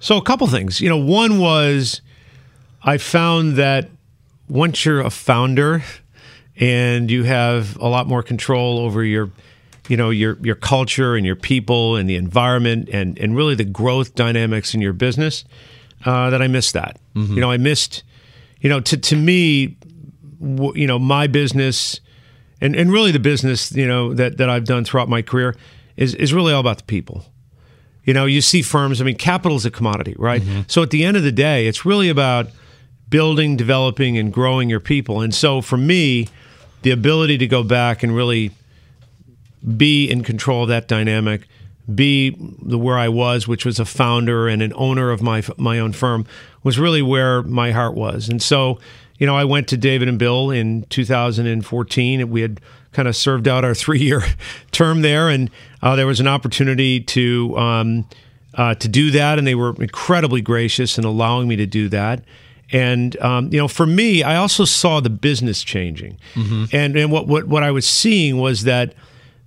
So 0.00 0.16
a 0.16 0.22
couple 0.22 0.46
things. 0.46 0.80
You 0.80 0.88
know, 0.88 0.96
one 0.96 1.38
was 1.40 2.00
I 2.84 2.98
found 2.98 3.56
that 3.56 3.88
once 4.48 4.84
you're 4.84 5.00
a 5.00 5.10
founder 5.10 5.82
and 6.56 7.10
you 7.10 7.24
have 7.24 7.76
a 7.80 7.88
lot 7.88 8.06
more 8.06 8.22
control 8.22 8.78
over 8.78 9.02
your 9.02 9.30
you 9.88 9.96
know 9.96 10.10
your 10.10 10.38
your 10.40 10.54
culture 10.54 11.16
and 11.16 11.26
your 11.26 11.34
people 11.34 11.96
and 11.96 12.08
the 12.08 12.14
environment 12.14 12.88
and 12.92 13.18
and 13.18 13.34
really 13.36 13.56
the 13.56 13.64
growth 13.64 14.14
dynamics 14.14 14.72
in 14.74 14.80
your 14.80 14.92
business 14.92 15.44
uh, 16.06 16.30
that 16.30 16.40
I 16.40 16.46
missed 16.46 16.74
that. 16.74 16.96
You 17.14 17.40
know, 17.40 17.50
I 17.50 17.56
missed 17.56 18.04
you 18.60 18.68
know 18.70 18.78
to 18.80 18.96
to 18.96 19.16
me 19.16 19.76
you 20.40 20.86
know 20.86 20.98
my 20.98 21.26
business 21.26 22.00
and 22.60 22.76
and 22.76 22.92
really 22.92 23.10
the 23.10 23.18
business 23.18 23.72
you 23.72 23.86
know 23.86 24.14
that 24.14 24.38
that 24.38 24.48
I've 24.48 24.64
done 24.64 24.84
throughout 24.84 25.08
my 25.08 25.22
career 25.22 25.56
is 25.96 26.14
is 26.14 26.32
really 26.32 26.52
all 26.52 26.60
about 26.60 26.78
the 26.78 26.84
people. 26.84 27.26
You 28.04 28.14
know, 28.14 28.24
you 28.24 28.40
see 28.40 28.62
firms, 28.62 29.02
I 29.02 29.04
mean, 29.04 29.16
capital 29.16 29.58
is 29.58 29.66
a 29.66 29.70
commodity, 29.70 30.14
right? 30.18 30.40
Mm-hmm. 30.40 30.62
So 30.66 30.82
at 30.82 30.88
the 30.88 31.04
end 31.04 31.18
of 31.18 31.24
the 31.24 31.32
day, 31.32 31.66
it's 31.66 31.84
really 31.84 32.08
about 32.08 32.46
building, 33.10 33.54
developing, 33.54 34.16
and 34.16 34.32
growing 34.32 34.70
your 34.70 34.80
people. 34.80 35.20
And 35.20 35.34
so 35.34 35.60
for 35.60 35.76
me, 35.76 36.28
the 36.82 36.90
ability 36.90 37.36
to 37.38 37.46
go 37.46 37.62
back 37.62 38.02
and 38.02 38.14
really 38.14 38.52
be 39.76 40.10
in 40.10 40.22
control 40.22 40.62
of 40.62 40.68
that 40.68 40.88
dynamic, 40.88 41.46
be 41.92 42.36
the 42.62 42.78
where 42.78 42.96
I 42.96 43.08
was, 43.08 43.48
which 43.48 43.66
was 43.66 43.78
a 43.78 43.84
founder 43.84 44.48
and 44.48 44.62
an 44.62 44.72
owner 44.76 45.10
of 45.10 45.20
my 45.22 45.42
my 45.56 45.78
own 45.78 45.92
firm, 45.92 46.26
was 46.62 46.78
really 46.78 47.02
where 47.02 47.42
my 47.42 47.72
heart 47.72 47.94
was. 47.94 48.28
And 48.28 48.42
so, 48.42 48.78
you 49.18 49.26
know, 49.26 49.36
I 49.36 49.44
went 49.44 49.68
to 49.68 49.76
David 49.76 50.08
and 50.08 50.18
Bill 50.18 50.50
in 50.50 50.84
2014. 50.90 52.30
We 52.30 52.40
had 52.40 52.60
kind 52.92 53.08
of 53.08 53.16
served 53.16 53.46
out 53.46 53.64
our 53.64 53.74
three 53.84 54.00
year 54.00 54.22
term 54.72 55.02
there, 55.02 55.28
and 55.28 55.50
uh, 55.82 55.96
there 55.96 56.06
was 56.06 56.20
an 56.20 56.26
opportunity 56.28 57.00
to 57.00 57.56
um, 57.58 58.08
uh, 58.54 58.74
to 58.74 58.88
do 58.88 59.10
that, 59.12 59.38
and 59.38 59.46
they 59.46 59.54
were 59.54 59.74
incredibly 59.80 60.40
gracious 60.40 60.98
in 60.98 61.04
allowing 61.04 61.48
me 61.48 61.56
to 61.56 61.66
do 61.66 61.88
that. 61.90 62.24
And 62.70 63.18
um, 63.20 63.52
you 63.52 63.58
know, 63.58 63.68
for 63.68 63.86
me, 63.86 64.22
I 64.22 64.36
also 64.36 64.64
saw 64.64 65.00
the 65.00 65.10
business 65.10 65.62
changing, 65.62 66.18
and 66.72 66.96
and 66.96 67.10
what, 67.12 67.26
what 67.26 67.46
what 67.46 67.62
I 67.62 67.70
was 67.70 67.86
seeing 67.86 68.38
was 68.38 68.64
that 68.64 68.94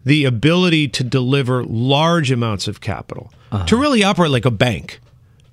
the 0.06 0.26
ability 0.26 0.88
to 0.88 1.04
deliver 1.04 1.64
large 1.64 2.32
amounts 2.32 2.68
of 2.68 2.82
capital 2.82 3.32
to 3.68 3.76
really 3.76 4.02
operate 4.04 4.32
like 4.32 4.46
a 4.46 4.52
bank. 4.52 5.01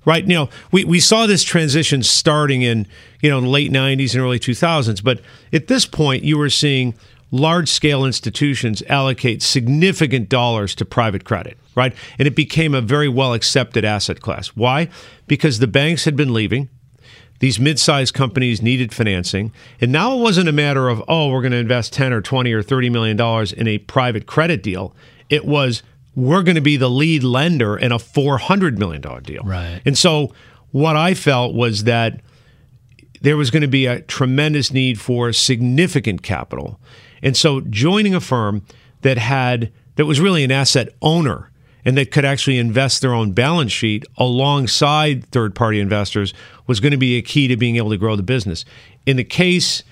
Right, 0.09 0.23
you 0.23 0.33
know, 0.33 0.49
we, 0.71 0.85
we 0.85 0.99
saw 0.99 1.27
this 1.27 1.43
transition 1.43 2.01
starting 2.01 2.63
in 2.63 2.87
you 3.21 3.29
know 3.29 3.37
in 3.37 3.45
late 3.45 3.71
'90s 3.71 4.15
and 4.15 4.23
early 4.23 4.39
2000s, 4.39 5.03
but 5.03 5.21
at 5.53 5.67
this 5.67 5.85
point, 5.85 6.23
you 6.23 6.35
were 6.35 6.49
seeing 6.49 6.95
large 7.29 7.69
scale 7.69 8.03
institutions 8.03 8.81
allocate 8.87 9.43
significant 9.43 10.27
dollars 10.27 10.73
to 10.73 10.83
private 10.83 11.25
credit, 11.25 11.59
right? 11.75 11.93
And 12.17 12.27
it 12.27 12.35
became 12.35 12.73
a 12.73 12.81
very 12.81 13.07
well 13.07 13.35
accepted 13.35 13.85
asset 13.85 14.19
class. 14.19 14.47
Why? 14.47 14.89
Because 15.27 15.59
the 15.59 15.67
banks 15.67 16.05
had 16.05 16.15
been 16.15 16.33
leaving. 16.33 16.69
These 17.37 17.59
mid-sized 17.59 18.15
companies 18.15 18.63
needed 18.63 18.91
financing, 18.91 19.53
and 19.79 19.91
now 19.91 20.17
it 20.17 20.21
wasn't 20.21 20.49
a 20.49 20.51
matter 20.51 20.89
of 20.89 21.03
oh, 21.07 21.29
we're 21.29 21.43
going 21.43 21.51
to 21.51 21.59
invest 21.59 21.93
10 21.93 22.13
or 22.13 22.21
20 22.21 22.51
or 22.51 22.63
30 22.63 22.89
million 22.89 23.15
dollars 23.15 23.53
in 23.53 23.67
a 23.67 23.77
private 23.77 24.25
credit 24.25 24.63
deal. 24.63 24.95
It 25.29 25.45
was 25.45 25.83
we're 26.15 26.43
going 26.43 26.55
to 26.55 26.61
be 26.61 26.77
the 26.77 26.89
lead 26.89 27.23
lender 27.23 27.77
in 27.77 27.91
a 27.91 27.99
400 27.99 28.77
million 28.77 29.01
dollar 29.01 29.21
deal. 29.21 29.43
Right. 29.43 29.81
And 29.85 29.97
so 29.97 30.33
what 30.71 30.95
I 30.95 31.13
felt 31.13 31.53
was 31.53 31.85
that 31.85 32.21
there 33.21 33.37
was 33.37 33.51
going 33.51 33.61
to 33.61 33.67
be 33.67 33.85
a 33.85 34.01
tremendous 34.01 34.71
need 34.71 34.99
for 34.99 35.33
significant 35.33 36.21
capital. 36.21 36.79
And 37.21 37.35
so 37.35 37.61
joining 37.61 38.15
a 38.15 38.19
firm 38.19 38.63
that 39.01 39.17
had 39.17 39.71
that 39.95 40.05
was 40.05 40.19
really 40.19 40.43
an 40.43 40.51
asset 40.51 40.89
owner 41.01 41.51
and 41.85 41.97
that 41.97 42.11
could 42.11 42.25
actually 42.25 42.57
invest 42.57 43.01
their 43.01 43.13
own 43.13 43.31
balance 43.31 43.71
sheet 43.71 44.05
alongside 44.17 45.25
third 45.27 45.55
party 45.55 45.79
investors 45.79 46.33
was 46.67 46.79
going 46.79 46.91
to 46.91 46.97
be 46.97 47.17
a 47.17 47.21
key 47.21 47.47
to 47.47 47.57
being 47.57 47.77
able 47.77 47.89
to 47.89 47.97
grow 47.97 48.15
the 48.15 48.23
business. 48.23 48.65
In 49.05 49.17
the 49.17 49.23
case 49.23 49.83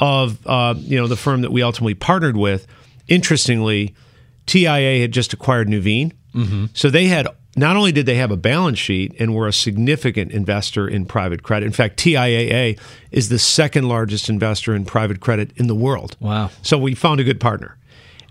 of 0.00 0.44
uh, 0.46 0.74
you 0.78 0.98
know 0.98 1.06
the 1.06 1.16
firm 1.16 1.42
that 1.42 1.52
we 1.52 1.62
ultimately 1.62 1.94
partnered 1.94 2.36
with, 2.36 2.66
interestingly, 3.08 3.94
TIAA 4.46 5.00
had 5.00 5.12
just 5.12 5.32
acquired 5.32 5.68
Nuveen, 5.68 6.12
mm-hmm. 6.34 6.66
so 6.74 6.90
they 6.90 7.06
had 7.06 7.28
not 7.56 7.76
only 7.76 7.92
did 7.92 8.06
they 8.06 8.16
have 8.16 8.30
a 8.30 8.36
balance 8.36 8.78
sheet 8.78 9.14
and 9.18 9.34
were 9.34 9.46
a 9.46 9.52
significant 9.52 10.32
investor 10.32 10.88
in 10.88 11.06
private 11.06 11.42
credit. 11.42 11.66
In 11.66 11.72
fact, 11.72 11.98
TIAA 11.98 12.78
is 13.12 13.28
the 13.28 13.38
second 13.38 13.88
largest 13.88 14.28
investor 14.28 14.74
in 14.74 14.84
private 14.84 15.20
credit 15.20 15.50
in 15.56 15.68
the 15.68 15.74
world. 15.74 16.16
Wow. 16.20 16.50
So 16.62 16.76
we 16.78 16.94
found 16.94 17.20
a 17.20 17.24
good 17.24 17.40
partner. 17.40 17.76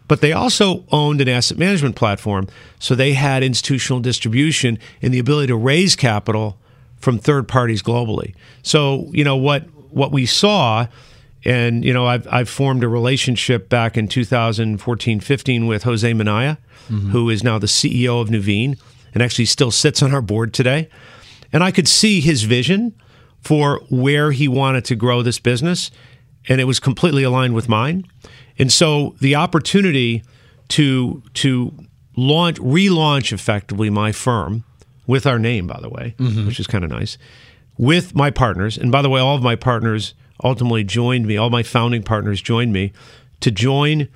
But 0.09 0.19
they 0.21 0.33
also 0.33 0.83
owned 0.91 1.21
an 1.21 1.29
asset 1.29 1.57
management 1.57 1.95
platform, 1.95 2.47
so 2.77 2.93
they 2.93 3.13
had 3.13 3.41
institutional 3.41 4.01
distribution 4.01 4.77
and 5.01 5.13
the 5.13 5.19
ability 5.19 5.47
to 5.47 5.55
raise 5.55 5.95
capital 5.95 6.57
from 6.97 7.17
third 7.17 7.47
parties 7.47 7.81
globally. 7.81 8.35
So, 8.63 9.09
you 9.11 9.23
know, 9.23 9.37
what 9.37 9.63
what 9.91 10.11
we 10.11 10.25
saw 10.25 10.87
and 11.45 11.83
you 11.83 11.93
know, 11.93 12.05
I've 12.05 12.27
I've 12.31 12.49
formed 12.49 12.83
a 12.83 12.87
relationship 12.87 13.69
back 13.69 13.97
in 13.97 14.07
2014, 14.07 15.19
15 15.19 15.67
with 15.67 15.83
Jose 15.83 16.13
Minaya, 16.13 16.57
mm-hmm. 16.87 17.09
who 17.09 17.29
is 17.29 17.43
now 17.43 17.59
the 17.59 17.67
CEO 17.67 18.21
of 18.21 18.29
Nuveen 18.29 18.79
and 19.13 19.21
actually 19.21 19.45
still 19.45 19.71
sits 19.71 20.01
on 20.01 20.13
our 20.13 20.21
board 20.21 20.53
today. 20.53 20.89
And 21.51 21.63
I 21.63 21.71
could 21.71 21.87
see 21.87 22.19
his 22.19 22.43
vision 22.43 22.93
for 23.41 23.81
where 23.89 24.31
he 24.31 24.47
wanted 24.47 24.85
to 24.85 24.95
grow 24.95 25.21
this 25.21 25.39
business, 25.39 25.91
and 26.47 26.59
it 26.61 26.63
was 26.63 26.79
completely 26.79 27.23
aligned 27.23 27.53
with 27.53 27.69
mine. 27.69 28.05
And 28.57 28.71
so 28.71 29.15
the 29.19 29.35
opportunity 29.35 30.23
to 30.69 31.21
to 31.35 31.73
launch 32.15 32.57
relaunch 32.57 33.33
effectively 33.33 33.89
my 33.89 34.11
firm 34.11 34.63
with 35.05 35.27
our 35.27 35.39
name, 35.39 35.67
by 35.67 35.79
the 35.81 35.89
way, 35.89 36.15
mm-hmm. 36.17 36.47
which 36.47 36.59
is 36.59 36.67
kind 36.67 36.83
of 36.83 36.89
nice, 36.89 37.17
with 37.77 38.15
my 38.15 38.31
partners. 38.31 38.77
And 38.77 38.91
by 38.91 39.01
the 39.01 39.09
way, 39.09 39.19
all 39.19 39.35
of 39.35 39.43
my 39.43 39.55
partners 39.55 40.13
ultimately 40.43 40.83
joined 40.83 41.25
me. 41.25 41.37
All 41.37 41.49
my 41.49 41.63
founding 41.63 42.03
partners 42.03 42.41
joined 42.41 42.73
me 42.73 42.91
to 43.39 43.51
join 43.51 44.07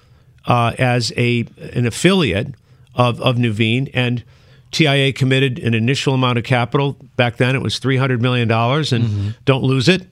uh, 0.45 0.73
as 0.77 1.11
a 1.17 1.45
an 1.73 1.85
affiliate 1.87 2.55
of 2.95 3.19
of 3.21 3.37
Nuveen 3.37 3.89
and. 3.93 4.23
TIAA 4.69 5.15
committed 5.15 5.59
an 5.59 5.73
initial 5.73 6.13
amount 6.13 6.37
of 6.37 6.43
capital. 6.43 6.97
Back 7.15 7.37
then, 7.37 7.55
it 7.55 7.61
was 7.61 7.79
three 7.79 7.95
hundred 7.95 8.21
million 8.21 8.49
dollars, 8.49 8.91
and 8.91 9.33
don't 9.45 9.63
lose 9.63 9.87
it. 9.87 10.05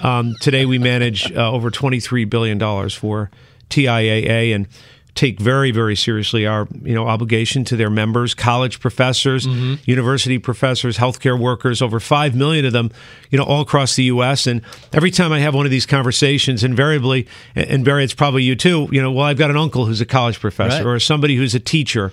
Um, 0.00 0.34
today, 0.40 0.66
we 0.66 0.80
manage 0.80 1.30
uh, 1.30 1.48
over 1.50 1.70
twenty-three 1.70 2.24
billion 2.24 2.58
dollars 2.58 2.92
for 2.92 3.30
TIAA, 3.70 4.52
and 4.52 4.66
take 5.14 5.40
very, 5.40 5.70
very 5.70 5.96
seriously 5.96 6.46
our 6.46 6.68
you 6.82 6.94
know 6.94 7.06
obligation 7.06 7.64
to 7.64 7.76
their 7.76 7.90
members, 7.90 8.34
college 8.34 8.80
professors, 8.80 9.46
mm-hmm. 9.46 9.74
university 9.84 10.38
professors, 10.38 10.98
healthcare 10.98 11.38
workers, 11.38 11.82
over 11.82 12.00
five 12.00 12.34
million 12.34 12.64
of 12.64 12.72
them, 12.72 12.90
you 13.30 13.38
know, 13.38 13.44
all 13.44 13.60
across 13.60 13.96
the 13.96 14.04
U.S. 14.04 14.46
And 14.46 14.62
every 14.92 15.10
time 15.10 15.32
I 15.32 15.40
have 15.40 15.54
one 15.54 15.66
of 15.66 15.70
these 15.70 15.86
conversations, 15.86 16.62
invariably, 16.64 17.26
and 17.54 17.84
Barry, 17.84 18.04
it's 18.04 18.14
probably 18.14 18.42
you 18.42 18.54
too. 18.54 18.88
You 18.90 19.02
know, 19.02 19.12
well, 19.12 19.26
I've 19.26 19.38
got 19.38 19.50
an 19.50 19.56
uncle 19.56 19.86
who's 19.86 20.00
a 20.00 20.06
college 20.06 20.40
professor, 20.40 20.84
Right. 20.84 20.96
or 20.96 21.00
somebody 21.00 21.36
who's 21.36 21.54
a 21.54 21.60
teacher, 21.60 22.12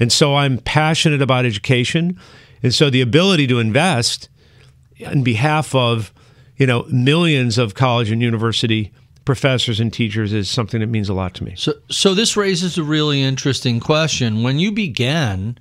and 0.00 0.10
so 0.12 0.34
I'm 0.36 0.58
passionate 0.58 1.22
about 1.22 1.44
education, 1.44 2.18
and 2.62 2.74
so 2.74 2.90
the 2.90 3.00
ability 3.00 3.46
to 3.48 3.58
invest 3.58 4.28
on 5.06 5.22
behalf 5.22 5.74
of 5.74 6.12
you 6.56 6.66
know 6.66 6.84
millions 6.90 7.58
of 7.58 7.74
college 7.74 8.10
and 8.10 8.22
university 8.22 8.92
professors 9.28 9.78
and 9.78 9.92
teachers 9.92 10.32
is 10.32 10.48
something 10.48 10.80
that 10.80 10.86
means 10.86 11.10
a 11.10 11.12
lot 11.12 11.34
to 11.34 11.44
me. 11.44 11.52
So, 11.54 11.74
so 11.90 12.14
this 12.14 12.34
raises 12.34 12.78
a 12.78 12.82
really 12.82 13.20
interesting 13.20 13.78
question. 13.78 14.42
When 14.42 14.58
you 14.58 14.72
began, 14.72 15.58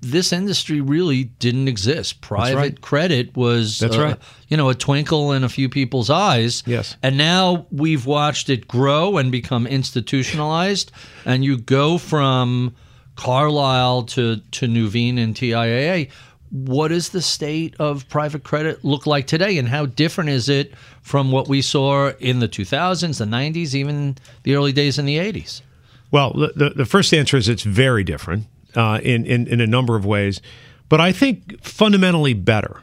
this 0.00 0.32
industry 0.32 0.80
really 0.80 1.22
didn't 1.22 1.68
exist. 1.68 2.20
Private 2.22 2.56
right. 2.56 2.80
credit 2.80 3.36
was, 3.36 3.78
That's 3.78 3.94
uh, 3.94 4.02
right. 4.02 4.18
you 4.48 4.56
know, 4.56 4.68
a 4.68 4.74
twinkle 4.74 5.30
in 5.30 5.44
a 5.44 5.48
few 5.48 5.68
people's 5.68 6.10
eyes. 6.10 6.64
Yes. 6.66 6.96
And 7.00 7.16
now 7.16 7.68
we've 7.70 8.04
watched 8.04 8.50
it 8.50 8.66
grow 8.66 9.16
and 9.16 9.30
become 9.30 9.68
institutionalized. 9.68 10.90
And 11.24 11.44
you 11.44 11.56
go 11.56 11.98
from 11.98 12.74
Carlyle 13.14 14.02
to 14.04 14.38
to 14.38 14.66
Nuveen 14.66 15.22
and 15.22 15.36
TIAA. 15.36 16.10
What 16.50 16.88
does 16.88 17.10
the 17.10 17.20
state 17.20 17.74
of 17.78 18.08
private 18.08 18.42
credit 18.42 18.84
look 18.84 19.06
like 19.06 19.26
today, 19.26 19.58
and 19.58 19.68
how 19.68 19.86
different 19.86 20.30
is 20.30 20.48
it 20.48 20.72
from 21.02 21.30
what 21.30 21.48
we 21.48 21.62
saw 21.62 22.12
in 22.20 22.38
the 22.38 22.48
2000s, 22.48 23.18
the 23.18 23.24
90s, 23.24 23.74
even 23.74 24.16
the 24.44 24.54
early 24.54 24.72
days 24.72 24.98
in 24.98 25.04
the 25.04 25.18
80s? 25.18 25.62
Well, 26.10 26.32
the, 26.32 26.72
the, 26.74 26.86
first 26.86 27.12
answer 27.12 27.36
is 27.36 27.48
it's 27.48 27.64
very 27.64 28.02
different 28.02 28.46
uh, 28.74 28.98
in, 29.02 29.26
in, 29.26 29.46
in 29.46 29.60
a 29.60 29.66
number 29.66 29.94
of 29.94 30.06
ways, 30.06 30.40
but 30.88 31.00
I 31.00 31.12
think 31.12 31.62
fundamentally 31.62 32.32
better. 32.32 32.82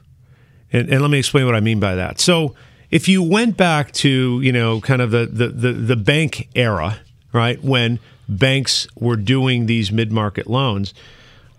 And, 0.72 0.90
and 0.90 1.02
let 1.02 1.10
me 1.10 1.18
explain 1.18 1.46
what 1.46 1.56
I 1.56 1.60
mean 1.60 1.80
by 1.80 1.96
that. 1.96 2.20
So, 2.20 2.56
if 2.92 3.08
you 3.08 3.24
went 3.24 3.58
back 3.58 3.92
to 3.94 4.40
you 4.42 4.52
know 4.52 4.80
kind 4.80 5.02
of 5.02 5.12
the 5.12 5.26
the, 5.26 5.48
the, 5.48 5.74
the 5.74 5.96
bank 5.96 6.50
era, 6.56 7.00
right, 7.34 7.62
when 7.64 8.00
banks 8.30 8.88
were 8.96 9.16
doing 9.16 9.66
these 9.66 9.92
mid 9.92 10.12
market 10.12 10.48
loans, 10.48 10.94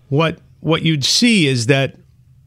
what 0.09 0.39
what 0.59 0.81
you'd 0.81 1.05
see 1.05 1.47
is 1.47 1.67
that 1.67 1.95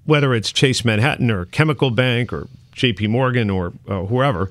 whether 0.05 0.35
it's 0.35 0.53
Chase 0.53 0.85
Manhattan 0.85 1.31
or 1.31 1.47
Chemical 1.47 1.91
Bank 1.91 2.33
or 2.33 2.49
J.P. 2.73 3.07
Morgan 3.09 3.51
or 3.51 3.73
uh, 3.89 4.05
whoever, 4.07 4.51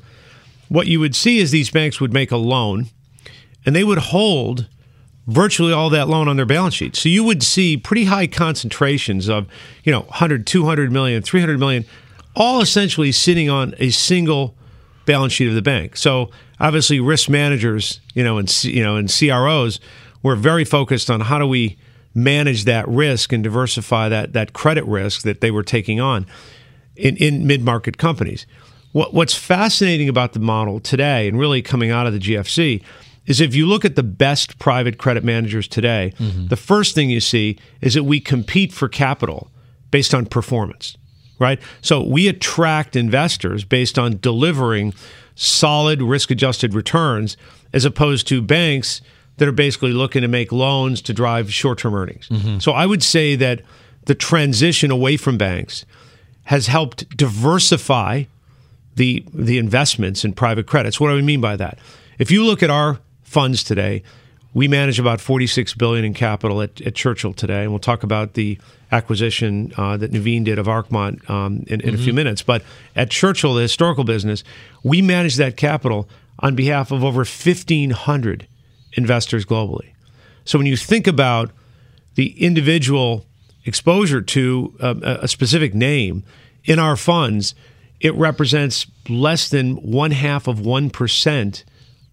what 0.70 0.88
you 0.88 1.00
would 1.00 1.16
see 1.16 1.40
is 1.40 1.52
these 1.52 1.70
banks 1.70 2.00
would 2.00 2.14
make 2.14 2.32
a 2.32 2.38
loan 2.38 2.88
and 3.66 3.76
they 3.76 3.84
would 3.84 3.98
hold 3.98 4.68
virtually 5.28 5.74
all 5.74 5.90
that 5.90 6.08
loan 6.08 6.28
on 6.28 6.38
their 6.38 6.46
balance 6.46 6.74
sheet. 6.74 6.96
So 6.96 7.10
you 7.10 7.24
would 7.24 7.44
see 7.44 7.78
pretty 7.78 8.06
high 8.06 8.28
concentrations 8.28 9.30
of, 9.30 9.48
you 9.84 9.92
know, 9.92 10.02
100, 10.02 10.48
200 10.48 10.92
million, 10.92 11.22
300 11.22 11.60
million, 11.60 11.86
all 12.36 12.62
essentially 12.62 13.12
sitting 13.12 13.50
on 13.50 13.76
a 13.78 13.90
single 13.90 14.56
balance 15.06 15.34
sheet 15.34 15.48
of 15.48 15.56
the 15.56 15.62
bank. 15.62 15.98
So 15.98 16.32
obviously 16.60 17.00
risk 17.00 17.30
managers, 17.30 18.00
you 18.14 18.24
know, 18.24 18.38
and 18.38 18.64
you 18.64 18.84
know, 18.84 18.96
and 18.96 19.10
CROs 19.10 19.80
were 20.24 20.36
very 20.36 20.66
focused 20.66 21.10
on 21.10 21.22
how 21.22 21.40
do 21.40 21.48
we 21.48 21.78
manage 22.14 22.66
that 22.66 22.88
risk 22.88 23.32
and 23.32 23.44
diversify 23.44 24.10
that 24.10 24.34
that 24.34 24.54
credit 24.54 24.86
risk 24.86 25.22
that 25.22 25.42
they 25.42 25.52
were 25.52 25.64
taking 25.64 26.00
on 26.00 26.26
in, 26.96 27.16
in 27.18 27.48
mid-market 27.48 27.98
companies. 27.98 28.46
What, 28.92 29.14
what's 29.14 29.36
fascinating 29.36 30.10
about 30.10 30.34
the 30.34 30.40
model 30.40 30.80
today, 30.80 31.28
and 31.28 31.40
really 31.40 31.62
coming 31.62 31.92
out 31.92 32.08
of 32.08 32.14
the 32.14 32.20
GFC, 32.20 32.84
is 33.26 33.40
if 33.40 33.54
you 33.54 33.68
look 33.68 33.86
at 33.86 33.96
the 33.96 34.04
best 34.04 34.58
private 34.58 34.98
credit 34.98 35.24
managers 35.24 35.68
today, 35.68 36.14
mm-hmm. 36.18 36.48
the 36.48 36.58
first 36.58 36.96
thing 36.96 37.10
you 37.10 37.20
see 37.20 37.60
is 37.80 37.94
that 37.94 38.04
we 38.04 38.20
compete 38.20 38.74
for 38.74 38.90
capital 38.90 39.52
based 39.92 40.14
on 40.16 40.26
performance, 40.26 40.98
right? 41.38 41.60
So 41.82 42.04
we 42.04 42.28
attract 42.28 42.96
investors 42.96 43.64
based 43.64 44.00
on 44.00 44.18
delivering 44.20 44.94
solid 45.36 46.02
risk-adjusted 46.02 46.74
returns, 46.74 47.38
as 47.72 47.86
opposed 47.86 48.28
to 48.28 48.42
banks 48.42 49.02
that 49.40 49.48
are 49.48 49.54
basically 49.54 49.92
looking 49.92 50.22
to 50.22 50.28
make 50.28 50.52
loans 50.52 51.02
to 51.02 51.14
drive 51.14 51.52
short-term 51.52 51.96
earnings. 51.96 52.30
So 52.60 52.72
I 52.74 52.86
would 52.86 53.02
say 53.04 53.36
that 53.36 53.62
the 54.06 54.16
transition 54.16 54.92
away 54.92 55.18
from 55.18 55.38
banks 55.38 55.86
has 56.44 56.68
helped 56.68 57.16
diversify 57.18 58.26
the 58.96 59.24
the 59.34 59.58
investments 59.58 60.26
in 60.26 60.34
private 60.34 60.68
credits. 60.68 61.00
What 61.00 61.10
do 61.10 61.18
I 61.18 61.22
mean 61.22 61.42
by 61.42 61.56
that? 61.56 61.80
If 62.18 62.32
you 62.32 62.44
look 62.44 62.62
at 62.62 62.70
our 62.70 63.00
funds 63.24 63.64
today, 63.64 64.04
we 64.54 64.68
manage 64.68 65.00
about 65.00 65.22
46 65.22 65.76
billion 65.76 66.04
in 66.04 66.14
capital 66.14 66.62
at, 66.62 66.82
at 66.82 66.96
Churchill 66.96 67.34
today, 67.34 67.62
and 67.64 67.72
we'll 67.72 67.80
talk 67.80 68.04
about 68.04 68.34
the 68.34 68.58
acquisition 68.92 69.72
uh, 69.78 69.96
that 69.98 70.12
Nuveen 70.12 70.44
did 70.44 70.58
of 70.58 70.66
Arcmont 70.66 71.30
um, 71.30 71.64
in, 71.68 71.82
in 71.82 71.94
a 71.94 71.98
few 71.98 72.14
minutes. 72.14 72.42
But 72.42 72.64
at 72.96 73.12
Churchill, 73.12 73.54
the 73.54 73.62
historical 73.62 74.04
business, 74.04 74.44
we 74.84 75.02
manage 75.02 75.36
that 75.36 75.56
capital 75.56 76.10
on 76.40 76.56
behalf 76.56 76.92
of 76.92 77.04
over 77.04 77.20
1,500 77.20 78.48
investors 78.94 79.46
globally. 79.46 79.94
So 80.46 80.58
when 80.58 80.68
you 80.68 80.78
think 80.78 81.08
about 81.08 81.52
the 82.16 82.32
individual 82.42 83.26
exposure 83.66 84.22
to 84.22 84.76
um, 84.80 85.04
a, 85.04 85.20
a 85.22 85.28
specific 85.28 85.74
name 85.74 86.24
in 86.66 86.80
our 86.80 86.96
funds, 86.96 87.56
it 88.00 88.16
represents 88.16 88.88
less 89.08 89.50
than 89.50 89.76
one 89.76 90.12
half 90.12 90.48
of 90.48 90.60
1% 90.60 91.64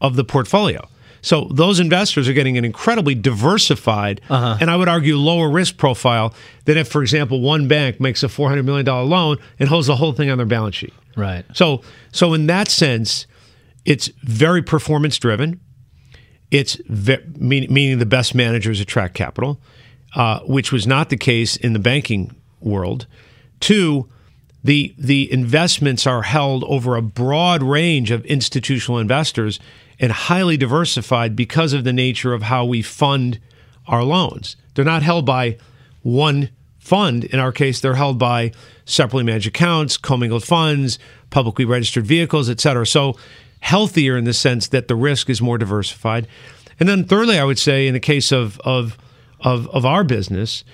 of 0.00 0.16
the 0.16 0.24
portfolio. 0.24 0.86
So 1.22 1.48
those 1.50 1.80
investors 1.80 2.28
are 2.28 2.32
getting 2.32 2.56
an 2.56 2.64
incredibly 2.64 3.14
diversified 3.14 4.20
uh-huh. 4.30 4.58
and 4.60 4.70
I 4.70 4.76
would 4.76 4.88
argue 4.88 5.16
lower 5.16 5.50
risk 5.50 5.76
profile 5.76 6.32
than 6.66 6.78
if, 6.78 6.88
for 6.88 7.02
example, 7.02 7.40
one 7.40 7.66
bank 7.66 8.00
makes 8.00 8.22
a 8.22 8.28
$400 8.28 8.64
million 8.64 8.86
loan 8.86 9.38
and 9.58 9.68
holds 9.68 9.88
the 9.88 9.96
whole 9.96 10.12
thing 10.12 10.30
on 10.30 10.38
their 10.38 10.46
balance 10.46 10.76
sheet. 10.76 10.94
Right. 11.16 11.44
So, 11.52 11.82
so 12.12 12.32
in 12.34 12.46
that 12.46 12.68
sense, 12.68 13.26
it's 13.84 14.08
very 14.22 14.62
performance 14.62 15.18
driven. 15.18 15.60
It's 16.50 16.76
ve- 16.88 17.24
mean, 17.38 17.72
meaning 17.72 17.98
the 17.98 18.06
best 18.06 18.34
managers 18.34 18.80
attract 18.80 19.14
capital, 19.14 19.58
uh, 20.14 20.40
which 20.40 20.72
was 20.72 20.86
not 20.86 21.08
the 21.08 21.16
case 21.16 21.56
in 21.56 21.72
the 21.72 21.78
banking 21.78 22.34
world. 22.60 23.06
Two, 23.60 24.08
the 24.62 24.94
the 24.98 25.32
investments 25.32 26.06
are 26.06 26.22
held 26.22 26.64
over 26.64 26.96
a 26.96 27.02
broad 27.02 27.62
range 27.62 28.10
of 28.10 28.24
institutional 28.26 28.98
investors 28.98 29.60
and 29.98 30.12
highly 30.12 30.56
diversified 30.56 31.34
because 31.34 31.72
of 31.72 31.84
the 31.84 31.92
nature 31.92 32.34
of 32.34 32.42
how 32.42 32.64
we 32.64 32.82
fund 32.82 33.38
our 33.86 34.04
loans. 34.04 34.56
They're 34.74 34.84
not 34.84 35.02
held 35.02 35.24
by 35.24 35.58
one 36.02 36.50
fund. 36.78 37.24
In 37.24 37.38
our 37.40 37.52
case, 37.52 37.80
they're 37.80 37.94
held 37.94 38.18
by 38.18 38.52
separately 38.84 39.24
managed 39.24 39.48
accounts, 39.48 39.96
commingled 39.96 40.44
funds, 40.44 40.98
publicly 41.30 41.64
registered 41.64 42.06
vehicles, 42.06 42.48
et 42.48 42.60
cetera. 42.60 42.86
So 42.86 43.16
healthier 43.60 44.16
in 44.16 44.24
the 44.24 44.32
sense 44.32 44.68
that 44.68 44.88
the 44.88 44.96
risk 44.96 45.28
is 45.30 45.40
more 45.40 45.58
diversified. 45.58 46.26
And 46.78 46.88
then 46.88 47.04
thirdly, 47.04 47.38
I 47.38 47.44
would 47.44 47.58
say 47.58 47.86
in 47.86 47.94
the 47.94 48.00
case 48.00 48.32
of 48.32 48.60
of 48.60 48.98
of, 49.40 49.68
of 49.68 49.84
our 49.84 50.04
business, 50.04 50.64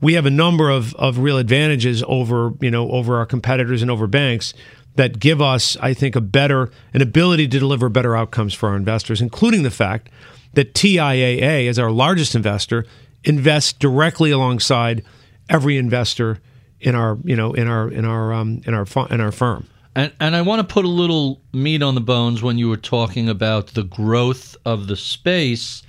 we 0.00 0.14
have 0.14 0.26
a 0.26 0.30
number 0.30 0.70
of, 0.70 0.94
of 0.94 1.18
real 1.18 1.38
advantages 1.38 2.02
over 2.06 2.52
you 2.60 2.70
know 2.70 2.90
over 2.90 3.16
our 3.16 3.26
competitors 3.26 3.82
and 3.82 3.90
over 3.90 4.06
banks 4.06 4.54
that 4.96 5.18
give 5.18 5.42
us, 5.42 5.76
I 5.80 5.94
think, 5.94 6.16
a 6.16 6.20
better 6.20 6.70
an 6.94 7.02
ability 7.02 7.48
to 7.48 7.58
deliver 7.58 7.88
better 7.88 8.16
outcomes 8.16 8.54
for 8.54 8.70
our 8.70 8.76
investors, 8.76 9.20
including 9.20 9.62
the 9.62 9.70
fact 9.70 10.08
that 10.54 10.74
TIAA, 10.74 11.68
as 11.68 11.78
our 11.78 11.90
largest 11.90 12.34
investor, 12.34 12.86
invests 13.24 13.72
directly 13.74 14.30
alongside 14.30 15.04
every 15.48 15.76
investor 15.76 16.40
in 16.80 16.94
our 16.94 17.18
you 17.24 17.36
know 17.36 17.52
in 17.52 17.68
our 17.68 17.90
in 17.90 18.04
our 18.04 18.32
um, 18.32 18.62
in 18.64 18.74
our 18.74 18.86
in 19.10 19.20
our 19.20 19.32
firm. 19.32 19.66
And 19.96 20.12
and 20.20 20.36
I 20.36 20.42
want 20.42 20.60
to 20.60 20.72
put 20.72 20.84
a 20.84 20.88
little 20.88 21.40
meat 21.52 21.82
on 21.82 21.94
the 21.94 22.00
bones 22.02 22.42
when 22.42 22.58
you 22.58 22.68
were 22.68 22.76
talking 22.76 23.28
about 23.30 23.68
the 23.68 23.82
growth 23.82 24.54
of 24.64 24.86
the 24.86 24.96
space. 24.96 25.82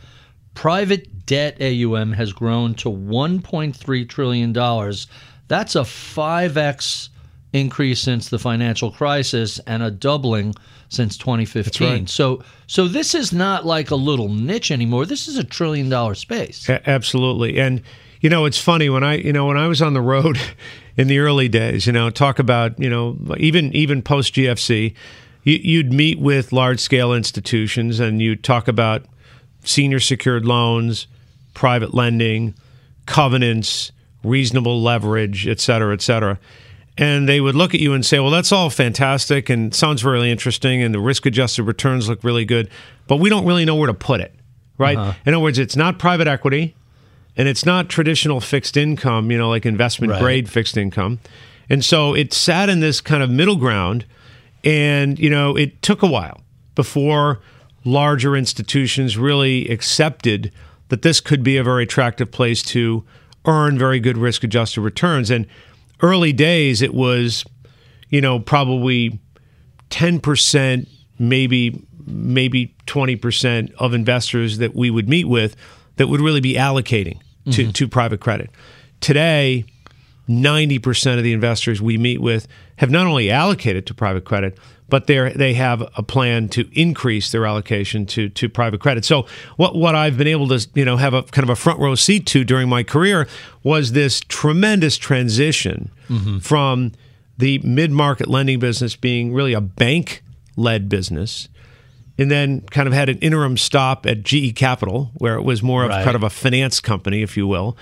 Private 0.56 1.26
debt 1.28 1.62
AUM 1.62 2.13
has 2.13 2.34
grown 2.34 2.74
to 2.76 2.89
1.3 2.89 4.10
trillion 4.10 4.54
dollars. 4.54 5.08
That's 5.50 5.76
a 5.76 5.82
5x 5.82 7.10
increase 7.54 8.00
since 8.00 8.30
the 8.30 8.39
financial 8.39 8.91
crisis 8.91 9.60
and 9.67 9.84
a 9.84 9.91
doubling 9.91 10.56
since 10.89 11.17
2015. 11.17 11.88
right. 11.88 12.10
So 12.10 12.41
so 12.65 12.88
this 12.88 13.13
is 13.13 13.34
not 13.34 13.65
like 13.65 13.91
a 13.91 13.96
little 13.96 14.30
niche 14.30 14.72
anymore. 14.72 15.06
This 15.06 15.28
is 15.28 15.38
a 15.38 15.43
trillion 15.43 15.89
dollar 15.89 16.15
space. 16.15 16.70
A- 16.70 16.89
absolutely. 16.89 17.60
And 17.60 17.82
you 18.21 18.30
know, 18.30 18.45
it's 18.45 18.60
funny 18.60 18.89
when 18.89 19.03
I, 19.03 19.15
you 19.15 19.34
know, 19.34 19.45
when 19.45 19.58
I 19.58 19.67
was 19.67 19.82
on 19.82 19.93
the 19.93 20.01
road 20.01 20.39
in 20.97 21.08
the 21.08 21.19
early 21.19 21.47
days, 21.47 21.86
you 21.86 21.93
know, 21.93 22.10
talk 22.10 22.39
about, 22.39 22.80
you 22.80 22.89
know, 22.89 23.17
even 23.38 23.73
even 23.75 24.01
post 24.01 24.34
GFC, 24.36 24.93
you, 25.43 25.53
you'd 25.56 25.93
meet 25.93 26.19
with 26.19 26.51
large 26.51 26.80
scale 26.80 27.13
institutions 27.13 27.99
and 27.99 28.21
you'd 28.21 28.43
talk 28.43 28.67
about 28.67 29.06
senior 29.63 29.99
secured 29.99 30.45
loans, 30.45 31.08
private 31.53 31.93
lending, 31.93 32.56
covenants, 33.06 33.91
reasonable 34.23 34.82
leverage, 34.82 35.47
et 35.47 35.60
cetera, 35.60 35.93
et 35.93 36.01
cetera. 36.01 36.39
And 36.99 37.30
they 37.30 37.39
would 37.39 37.53
look 37.53 37.75
at 37.75 37.80
you 37.80 37.93
and 37.93 38.03
say, 38.03 38.19
well, 38.19 38.32
that's 38.32 38.51
all 38.51 38.71
fantastic 38.71 39.49
and 39.49 39.73
sounds 39.73 40.03
really 40.03 40.32
interesting, 40.32 40.82
and 40.82 40.95
the 40.95 40.99
risk 40.99 41.27
adjusted 41.27 41.63
returns 41.63 42.10
look 42.10 42.23
really 42.23 42.43
good, 42.43 42.71
but 43.08 43.17
we 43.17 43.30
don't 43.30 43.45
really 43.45 43.65
know 43.65 43.75
where 43.75 43.86
to 43.86 43.93
put 43.93 44.19
it, 44.19 44.34
right? 44.80 44.97
Uh-huh. 44.97 45.13
In 45.25 45.36
other 45.36 45.43
words, 45.43 45.60
it's 45.60 45.75
not 45.75 45.99
private 45.99 46.27
equity 46.27 46.75
and 47.38 47.47
it's 47.47 47.65
not 47.65 47.88
traditional 47.88 48.41
fixed 48.41 48.76
income, 48.76 49.32
you 49.32 49.38
know, 49.38 49.47
like 49.50 49.65
investment 49.65 50.12
Right. 50.12 50.21
grade 50.21 50.50
fixed 50.50 50.76
income. 50.76 51.19
And 51.69 51.86
so 51.86 52.13
it 52.15 52.34
sat 52.34 52.67
in 52.67 52.80
this 52.80 53.00
kind 53.00 53.21
of 53.21 53.30
middle 53.30 53.56
ground. 53.58 54.06
And, 54.63 55.19
you 55.19 55.30
know, 55.30 55.56
it 55.56 55.82
took 55.82 56.02
a 56.02 56.08
while 56.08 56.41
before 56.76 57.39
larger 57.86 58.36
institutions 58.36 59.17
really 59.17 59.67
accepted 59.69 60.52
that 60.89 61.04
this 61.04 61.21
could 61.21 61.43
be 61.43 61.58
a 61.58 61.63
very 61.63 61.84
attractive 61.84 62.32
place 62.32 62.62
to 62.63 63.06
earn 63.45 63.78
very 63.78 64.00
good 64.00 64.17
risk 64.17 64.43
adjusted 64.43 64.82
returns. 64.82 65.30
And 65.30 65.45
early 66.02 66.34
days, 66.34 66.82
it 66.82 66.93
was, 66.93 67.45
you 68.10 68.19
know, 68.19 68.39
probably 68.39 69.19
10%, 69.89 70.88
maybe 71.19 71.84
maybe 72.10 72.73
20% 72.88 73.73
of 73.80 73.93
investors 73.93 74.60
that 74.60 74.73
we 74.73 74.89
would 74.89 75.10
meet 75.10 75.26
with 75.26 75.58
that 75.97 76.08
would 76.08 76.21
really 76.21 76.39
be 76.39 76.54
allocating 76.54 77.19
to, 77.51 77.63
mm-hmm. 77.63 77.71
to 77.71 77.88
private 77.88 78.19
credit. 78.19 78.49
Today, 78.99 79.65
90% 80.29 81.17
of 81.17 81.23
the 81.23 81.33
investors 81.33 81.81
we 81.81 81.97
meet 81.97 82.21
with 82.21 82.47
have 82.77 82.89
not 82.89 83.07
only 83.07 83.31
allocated 83.31 83.86
to 83.88 83.93
private 83.93 84.25
credit, 84.25 84.57
but 84.89 85.07
they 85.07 85.33
they 85.33 85.53
have 85.53 85.81
a 85.95 86.03
plan 86.03 86.47
to 86.49 86.69
increase 86.71 87.31
their 87.31 87.45
allocation 87.45 88.05
to 88.05 88.29
to 88.29 88.49
private 88.49 88.79
credit. 88.79 89.05
So 89.05 89.25
what 89.57 89.75
what 89.75 89.95
I've 89.95 90.17
been 90.17 90.27
able 90.27 90.47
to 90.49 90.67
you 90.73 90.86
know 90.86 90.97
have 90.97 91.13
a 91.13 91.23
kind 91.23 91.43
of 91.43 91.49
a 91.49 91.55
front 91.55 91.79
row 91.79 91.95
seat 91.95 92.25
to 92.27 92.43
during 92.43 92.69
my 92.69 92.83
career 92.83 93.27
was 93.63 93.91
this 93.91 94.21
tremendous 94.21 94.97
transition 94.97 95.91
mm-hmm. 96.07 96.39
from 96.39 96.93
the 97.38 97.60
mid 97.60 97.91
market 97.91 98.27
lending 98.27 98.60
business 98.60 98.95
being 98.95 99.33
really 99.33 99.53
a 99.53 99.62
bank 99.62 100.23
led 100.55 100.89
business 100.89 101.49
and 102.17 102.32
then 102.32 102.62
kind 102.71 102.88
of 102.88 102.93
had 102.93 103.10
an 103.10 103.17
interim 103.19 103.58
stop 103.58 104.06
at 104.06 104.23
GE 104.23 104.56
Capital, 104.56 105.12
where 105.15 105.36
it 105.36 105.43
was 105.43 105.62
more 105.62 105.84
of 105.84 105.89
Right. 105.89 106.03
kind 106.03 106.15
of 106.15 106.23
a 106.23 106.30
finance 106.30 106.80
company, 106.80 107.21
if 107.21 107.38
you 107.38 107.47
will, 107.47 107.77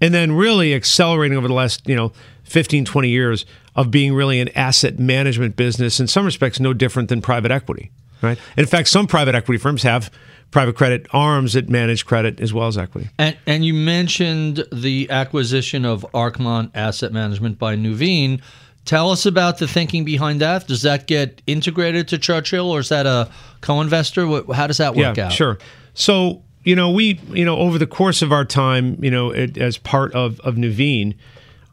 and 0.00 0.12
then 0.14 0.32
really 0.32 0.74
accelerating 0.74 1.36
over 1.36 1.48
the 1.48 1.54
last, 1.54 1.86
you 1.88 1.96
know, 1.96 2.12
15, 2.44 2.84
20 2.84 3.08
years 3.08 3.46
of 3.76 3.90
being 3.90 4.12
really 4.12 4.40
an 4.40 4.48
asset 4.56 4.98
management 4.98 5.56
business 5.56 6.00
in 6.00 6.06
some 6.06 6.24
respects 6.24 6.58
no 6.58 6.72
different 6.72 7.08
than 7.08 7.22
private 7.22 7.50
equity, 7.52 7.90
right? 8.22 8.38
In 8.56 8.66
fact, 8.66 8.88
some 8.88 9.06
private 9.06 9.34
equity 9.34 9.58
firms 9.58 9.82
have 9.84 10.10
private 10.50 10.74
credit 10.74 11.06
arms 11.12 11.52
that 11.52 11.68
manage 11.68 12.04
credit 12.04 12.40
as 12.40 12.52
well 12.52 12.66
as 12.66 12.76
equity. 12.76 13.08
And, 13.18 13.36
and 13.46 13.64
you 13.64 13.72
mentioned 13.72 14.64
the 14.72 15.08
acquisition 15.08 15.84
of 15.84 16.04
Arcmont 16.12 16.72
Asset 16.74 17.12
Management 17.12 17.58
by 17.58 17.76
Nuveen. 17.76 18.40
Tell 18.84 19.10
us 19.10 19.26
about 19.26 19.58
the 19.58 19.68
thinking 19.68 20.04
behind 20.04 20.40
that. 20.40 20.66
Does 20.66 20.82
that 20.82 21.06
get 21.06 21.42
integrated 21.46 22.08
to 22.08 22.18
Churchill, 22.18 22.70
or 22.70 22.80
is 22.80 22.88
that 22.88 23.06
a 23.06 23.30
co-investor? 23.60 24.26
How 24.52 24.66
does 24.66 24.78
that 24.78 24.94
work 24.94 25.16
yeah, 25.16 25.26
out? 25.26 25.32
Sure. 25.32 25.58
So, 25.94 26.42
you 26.64 26.74
know, 26.74 26.90
we, 26.90 27.20
you 27.28 27.44
know, 27.44 27.56
over 27.58 27.78
the 27.78 27.86
course 27.86 28.22
of 28.22 28.32
our 28.32 28.44
time, 28.44 29.02
you 29.02 29.10
know, 29.10 29.30
it, 29.30 29.58
as 29.58 29.76
part 29.76 30.12
of, 30.14 30.40
of 30.40 30.54
Nuveen, 30.54 31.14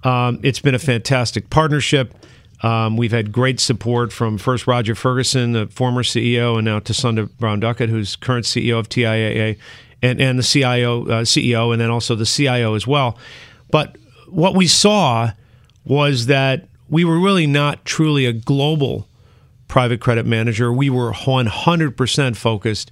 um, 0.04 0.39
it's 0.43 0.60
been 0.60 0.76
a 0.76 0.80
fantastic 0.80 1.50
partnership. 1.50 2.13
Um, 2.62 2.98
we've 2.98 3.12
had 3.12 3.32
great 3.32 3.60
support 3.60 4.12
from 4.12 4.38
first 4.38 4.67
Roger 4.67 4.96
Ferguson, 4.96 5.52
the 5.54 5.67
former 5.67 6.04
CEO, 6.04 6.58
and 6.58 6.65
now 6.65 6.80
Thasunda 6.80 7.30
Brown 7.38 7.60
Duckett, 7.60 7.89
who's 7.89 8.15
current 8.15 8.46
CEO 8.46 8.80
of 8.80 8.89
TIAA, 8.89 9.58
and, 10.02 10.20
and 10.20 10.39
the 10.39 10.43
CIO, 10.43 11.04
uh, 11.06 11.22
CEO, 11.24 11.72
and 11.72 11.80
then 11.80 11.89
also 11.89 12.15
the 12.15 12.26
CIO 12.26 12.74
as 12.74 12.88
well. 12.88 13.17
But 13.72 13.98
what 14.28 14.56
we 14.56 14.67
saw 14.67 15.32
was 15.86 16.26
that 16.28 16.67
we 16.89 17.04
were 17.04 17.19
really 17.19 17.47
not 17.47 17.86
truly 17.86 18.26
a 18.26 18.34
global 18.34 19.08
private 19.67 20.00
credit 20.00 20.26
manager. 20.26 20.71
We 20.71 20.89
were 20.89 21.12
100% 21.12 22.36
focused 22.36 22.91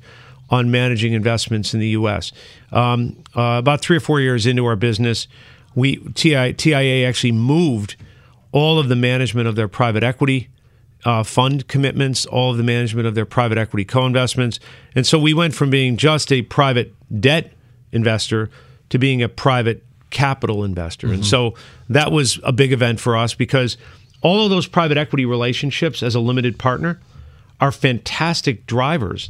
on 0.49 0.69
managing 0.69 1.13
investments 1.13 1.73
in 1.73 1.79
the 1.79 1.89
U.S. 1.89 2.31
Um, 2.71 3.23
uh, 3.35 3.57
about 3.59 3.81
three 3.81 3.97
or 3.97 4.01
four 4.01 4.19
years 4.19 4.45
into 4.45 4.65
our 4.65 4.75
business, 4.75 5.27
we 5.73 5.97
TI, 6.13 6.53
TIAA 6.53 7.07
actually 7.07 7.31
moved 7.31 7.95
all 8.51 8.79
of 8.79 8.87
the 8.87 8.95
management 8.95 9.47
of 9.47 9.55
their 9.55 9.67
private 9.67 10.03
equity 10.03 10.49
uh, 11.03 11.23
fund 11.23 11.67
commitments, 11.67 12.25
all 12.25 12.51
of 12.51 12.57
the 12.57 12.63
management 12.63 13.07
of 13.07 13.15
their 13.15 13.25
private 13.25 13.57
equity 13.57 13.85
co-investments, 13.85 14.59
and 14.95 15.05
so 15.05 15.19
we 15.19 15.33
went 15.33 15.53
from 15.53 15.69
being 15.69 15.97
just 15.97 16.31
a 16.31 16.41
private 16.43 16.93
debt 17.21 17.51
investor 17.91 18.49
to 18.89 18.97
being 18.97 19.21
a 19.21 19.29
private 19.29 19.84
capital 20.09 20.63
investor. 20.63 21.07
And 21.07 21.17
mm-hmm. 21.17 21.23
so 21.23 21.55
that 21.89 22.11
was 22.11 22.39
a 22.43 22.51
big 22.51 22.71
event 22.71 22.99
for 22.99 23.17
us 23.17 23.33
because 23.33 23.77
all 24.21 24.43
of 24.43 24.49
those 24.49 24.67
private 24.67 24.97
equity 24.97 25.25
relationships 25.25 26.01
as 26.01 26.15
a 26.15 26.19
limited 26.19 26.57
partner 26.57 26.99
are 27.59 27.71
fantastic 27.71 28.65
drivers 28.65 29.29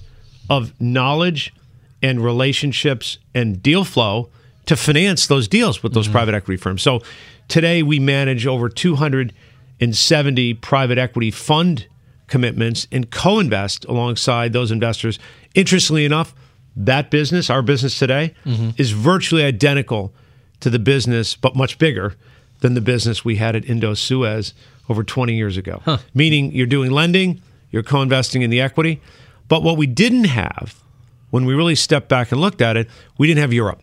of 0.49 0.79
knowledge 0.79 1.53
and 2.01 2.23
relationships 2.23 3.17
and 3.33 3.61
deal 3.61 3.83
flow 3.83 4.29
to 4.65 4.75
finance 4.75 5.27
those 5.27 5.47
deals 5.47 5.83
with 5.83 5.93
those 5.93 6.05
mm-hmm. 6.05 6.13
private 6.13 6.35
equity 6.35 6.57
firms. 6.57 6.81
So 6.81 7.01
today 7.47 7.83
we 7.83 7.99
manage 7.99 8.47
over 8.47 8.69
270 8.69 10.53
private 10.55 10.97
equity 10.97 11.31
fund 11.31 11.87
commitments 12.27 12.87
and 12.91 13.11
co-invest 13.11 13.85
alongside 13.85 14.53
those 14.53 14.71
investors. 14.71 15.19
Interestingly 15.53 16.05
enough, 16.05 16.33
that 16.75 17.09
business, 17.09 17.49
our 17.49 17.61
business 17.61 17.97
today, 17.97 18.33
mm-hmm. 18.45 18.71
is 18.77 18.91
virtually 18.91 19.43
identical 19.43 20.13
to 20.59 20.69
the 20.69 20.79
business, 20.79 21.35
but 21.35 21.55
much 21.55 21.77
bigger 21.77 22.15
than 22.61 22.73
the 22.73 22.81
business 22.81 23.23
we 23.25 23.35
had 23.35 23.55
at 23.55 23.63
Indosuez 23.63 24.53
over 24.89 25.03
20 25.03 25.35
years 25.35 25.57
ago. 25.57 25.81
Meaning 26.13 26.51
you're 26.51 26.65
doing 26.67 26.91
lending, 26.91 27.41
you're 27.71 27.83
co 27.83 28.01
investing 28.01 28.41
in 28.41 28.49
the 28.49 28.61
equity. 28.61 29.01
But 29.47 29.63
what 29.63 29.77
we 29.77 29.87
didn't 29.87 30.25
have 30.25 30.81
when 31.29 31.45
we 31.45 31.53
really 31.53 31.75
stepped 31.75 32.07
back 32.07 32.31
and 32.31 32.39
looked 32.39 32.61
at 32.61 32.77
it, 32.77 32.87
we 33.17 33.27
didn't 33.27 33.41
have 33.41 33.53
Europe, 33.53 33.81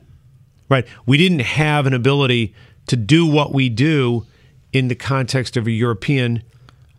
right? 0.69 0.87
We 1.07 1.19
didn't 1.19 1.41
have 1.41 1.87
an 1.87 1.93
ability 1.93 2.55
to 2.87 2.97
do 2.97 3.27
what 3.27 3.53
we 3.53 3.69
do 3.69 4.27
in 4.73 4.89
the 4.89 4.95
context 4.95 5.57
of 5.57 5.67
a 5.67 5.71
European 5.71 6.43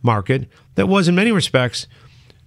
market 0.04 0.48
that 0.76 0.88
was, 0.88 1.08
in 1.08 1.16
many 1.16 1.32
respects, 1.32 1.88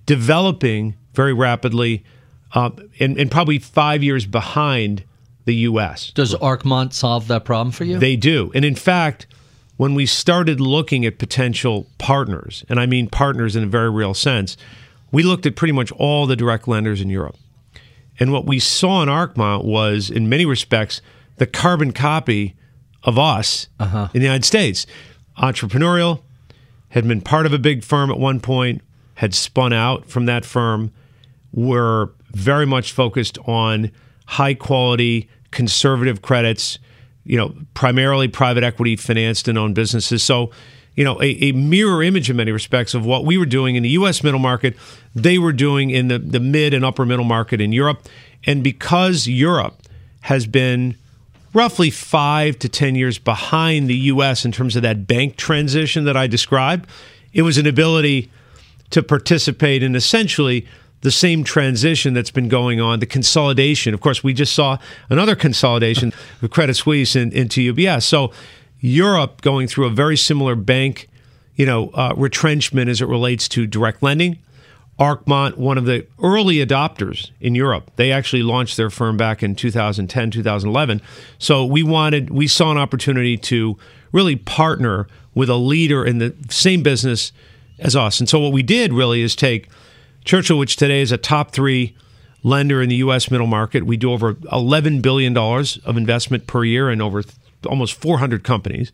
developing 0.05 0.95
very 1.15 1.33
rapidly 1.33 2.05
uh, 2.53 2.71
and, 3.01 3.19
and 3.19 3.31
probably 3.31 3.59
five 3.59 4.03
years 4.03 4.25
behind 4.25 5.03
the 5.47 5.55
U.S. 5.55 6.11
Does 6.11 6.35
Arcmont 6.35 6.93
solve 6.93 7.29
that 7.29 7.45
problem 7.45 7.73
for 7.73 7.85
you? 7.85 7.99
They 7.99 8.17
do. 8.17 8.53
And 8.55 8.65
in 8.65 8.75
fact, 8.75 9.27
when 9.77 9.95
we 9.95 10.05
started 10.05 10.61
looking 10.61 11.07
at 11.07 11.19
potential 11.19 11.87
partners, 11.99 12.65
and 12.69 12.79
I 12.79 12.87
mean 12.87 13.09
partners 13.09 13.57
in 13.57 13.63
a 13.63 13.67
very 13.67 13.91
real 13.91 14.13
sense, 14.13 14.57
we 15.11 15.23
looked 15.23 15.47
at 15.47 15.57
pretty 15.57 15.73
much 15.73 15.91
all 15.93 16.27
the 16.27 16.37
direct 16.37 16.69
lenders 16.69 17.01
in 17.01 17.09
Europe. 17.09 17.37
And 18.19 18.33
what 18.33 18.47
we 18.47 18.59
saw 18.59 19.03
in 19.03 19.09
Arcmont 19.09 19.65
was, 19.65 20.11
in 20.11 20.29
many 20.29 20.45
respects, 20.45 21.01
the 21.37 21.47
carbon 21.47 21.93
copy 21.93 22.57
of 23.03 23.19
us 23.19 23.69
uh-huh. 23.79 24.09
in 24.13 24.21
the 24.21 24.27
United 24.27 24.45
States. 24.45 24.87
Entrepreneurial, 25.39 26.23
had 26.91 27.07
been 27.07 27.21
part 27.21 27.47
of 27.47 27.53
a 27.53 27.59
big 27.59 27.85
firm 27.85 28.11
at 28.11 28.19
one 28.19 28.41
point, 28.41 28.81
had 29.15 29.35
spun 29.35 29.73
out 29.73 30.07
from 30.07 30.27
that 30.27 30.45
firm, 30.45 30.91
were 31.53 32.13
very 32.33 32.67
much 32.67 32.93
focused 32.93 33.39
on 33.47 33.91
high 34.27 34.55
quality, 34.55 35.29
conservative 35.51 36.23
credits, 36.23 36.79
you 37.25 37.37
know, 37.37 37.55
primarily 37.75 38.29
private 38.29 38.65
equity 38.65 38.97
financed 38.97 39.49
and 39.49 39.59
owned 39.59 39.75
businesses. 39.75 40.23
So, 40.23 40.51
you 40.95 41.05
know, 41.05 41.21
a, 41.21 41.27
a 41.45 41.53
mirror 41.53 42.03
image 42.03 42.31
in 42.31 42.37
many 42.37 42.53
respects 42.53 42.95
of 42.95 43.05
what 43.05 43.25
we 43.25 43.37
were 43.37 43.47
doing 43.47 43.77
in 43.77 43.83
the 43.83 43.91
US 43.91 44.23
middle 44.23 44.41
market, 44.41 44.77
they 45.15 45.39
were 45.39 45.53
doing 45.53 45.91
in 45.91 46.09
the, 46.09 46.19
the 46.19 46.41
mid 46.41 46.73
and 46.73 46.85
upper 46.85 47.05
middle 47.05 47.25
market 47.25 47.61
in 47.61 47.73
Europe. 47.73 48.09
And 48.45 48.63
because 48.63 49.27
Europe 49.27 49.83
has 50.23 50.47
been 50.47 50.97
roughly 51.53 51.91
five 51.91 52.59
to 52.59 52.69
10 52.69 52.95
years 52.95 53.19
behind 53.19 53.89
the 53.89 53.97
US 53.97 54.45
in 54.45 54.53
terms 54.53 54.77
of 54.77 54.83
that 54.83 55.07
bank 55.07 55.37
transition 55.37 56.05
that 56.05 56.17
I 56.17 56.27
described, 56.27 56.89
it 57.33 57.43
was 57.43 57.59
an 57.59 57.67
ability 57.67 58.31
to 58.91 59.03
participate 59.03 59.83
in 59.83 59.97
essentially 59.97 60.67
the 61.03 61.11
same 61.11 61.45
transition 61.45 62.15
that's 62.15 62.31
been 62.31 62.49
going 62.49 62.81
on, 62.81 63.01
the 63.01 63.07
consolidation. 63.07 63.95
Of 63.95 64.01
course, 64.01 64.25
we 64.25 64.33
just 64.33 64.55
saw 64.55 64.79
another 65.11 65.37
consolidation 65.37 66.13
with 66.41 66.51
Credit 66.51 66.75
Suisse 66.75 67.15
in, 67.15 67.33
into 67.33 67.73
UBS. 67.73 68.03
So 68.05 68.33
Europe 68.81 69.43
going 69.43 69.69
through 69.69 69.87
a 69.87 69.91
very 69.91 70.17
similar 70.17 70.55
bank, 70.55 71.09
you 71.55 71.67
know, 71.67 71.91
uh, 71.91 72.15
retrenchment 72.17 72.89
as 72.89 73.01
it 73.01 73.07
relates 73.07 73.49
to 73.51 73.67
direct 73.67 74.03
lending. 74.03 74.39
Arcmont, 74.99 75.59
one 75.59 75.77
of 75.77 75.85
the 75.85 76.07
early 76.23 76.57
adopters 76.57 77.31
in 77.39 77.55
Europe, 77.55 77.91
they 77.97 78.11
actually 78.11 78.43
launched 78.43 78.79
their 78.79 78.89
firm 78.89 79.19
back 79.19 79.43
in 79.43 79.55
2010, 79.55 80.31
2011. 80.31 81.03
So 81.39 81.67
we 81.67 81.83
wanted, 81.83 82.31
we 82.31 82.47
saw 82.47 82.71
an 82.71 82.79
opportunity 82.79 83.37
to 83.37 83.77
really 84.13 84.37
partner 84.37 85.07
with 85.35 85.51
a 85.51 85.57
leader 85.57 86.05
in 86.05 86.17
the 86.17 86.35
same 86.49 86.83
business 86.83 87.33
as 87.79 87.95
us. 87.95 88.21
And 88.21 88.29
so 88.29 88.41
what 88.41 88.53
we 88.53 88.63
did 88.63 88.93
really 88.93 89.21
is 89.21 89.37
take 89.37 89.69
Churchill, 90.27 90.59
which 90.59 90.77
today 90.77 91.01
is 91.01 91.13
a 91.13 91.17
top 91.17 91.53
three 91.53 91.97
lender 92.43 92.83
in 92.83 92.89
the 92.89 92.97
U.S. 92.97 93.31
middle 93.31 93.47
market. 93.47 93.87
We 93.87 93.97
do 93.97 94.13
over 94.13 94.35
$11 94.35 95.01
billion 95.01 95.37
of 95.37 95.97
investment 95.97 96.47
per 96.47 96.65
year 96.65 96.91
in 96.91 97.01
over 97.01 97.23
almost 97.65 97.95
400 97.95 98.45
companies. 98.45 98.93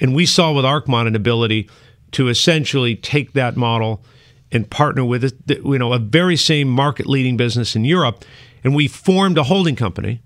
And 0.00 0.14
we 0.14 0.26
saw 0.26 0.52
with 0.52 0.64
Arcmont 0.64 1.06
an 1.06 1.16
ability 1.16 1.68
to 2.12 2.28
essentially 2.28 2.94
take 2.94 3.32
that 3.32 3.56
model 3.56 4.04
and 4.52 4.70
partner 4.70 5.04
with 5.04 5.24
it, 5.24 5.34
you 5.48 5.78
know 5.78 5.92
a 5.92 5.98
very 5.98 6.36
same 6.36 6.68
market 6.68 7.06
leading 7.06 7.36
business 7.36 7.74
in 7.74 7.84
Europe, 7.84 8.24
and 8.62 8.74
we 8.74 8.86
formed 8.86 9.38
a 9.38 9.44
holding 9.44 9.74
company 9.74 10.22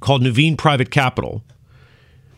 called 0.00 0.22
Nuveen 0.22 0.58
Private 0.58 0.90
Capital 0.90 1.44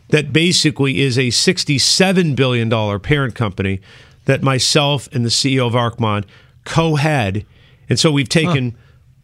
that 0.09 0.31
basically 0.31 1.01
is 1.01 1.17
a 1.17 1.29
67 1.29 2.35
billion 2.35 2.69
dollar 2.69 2.99
parent 2.99 3.33
company 3.33 3.81
that 4.25 4.41
myself 4.41 5.09
and 5.11 5.25
the 5.25 5.29
CEO 5.29 5.67
of 5.67 5.73
Arcmont 5.73 6.25
co-head, 6.63 7.45
and 7.89 7.99
so 7.99 8.11
we've 8.11 8.29
taken 8.29 8.75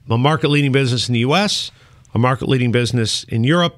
a 0.10 0.18
market 0.18 0.50
leading 0.50 0.72
business 0.72 1.08
in 1.08 1.14
the 1.14 1.20
U.S., 1.20 1.72
a 2.14 2.20
market 2.20 2.48
leading 2.48 2.72
business 2.72 3.24
in 3.26 3.44
Europe, 3.44 3.78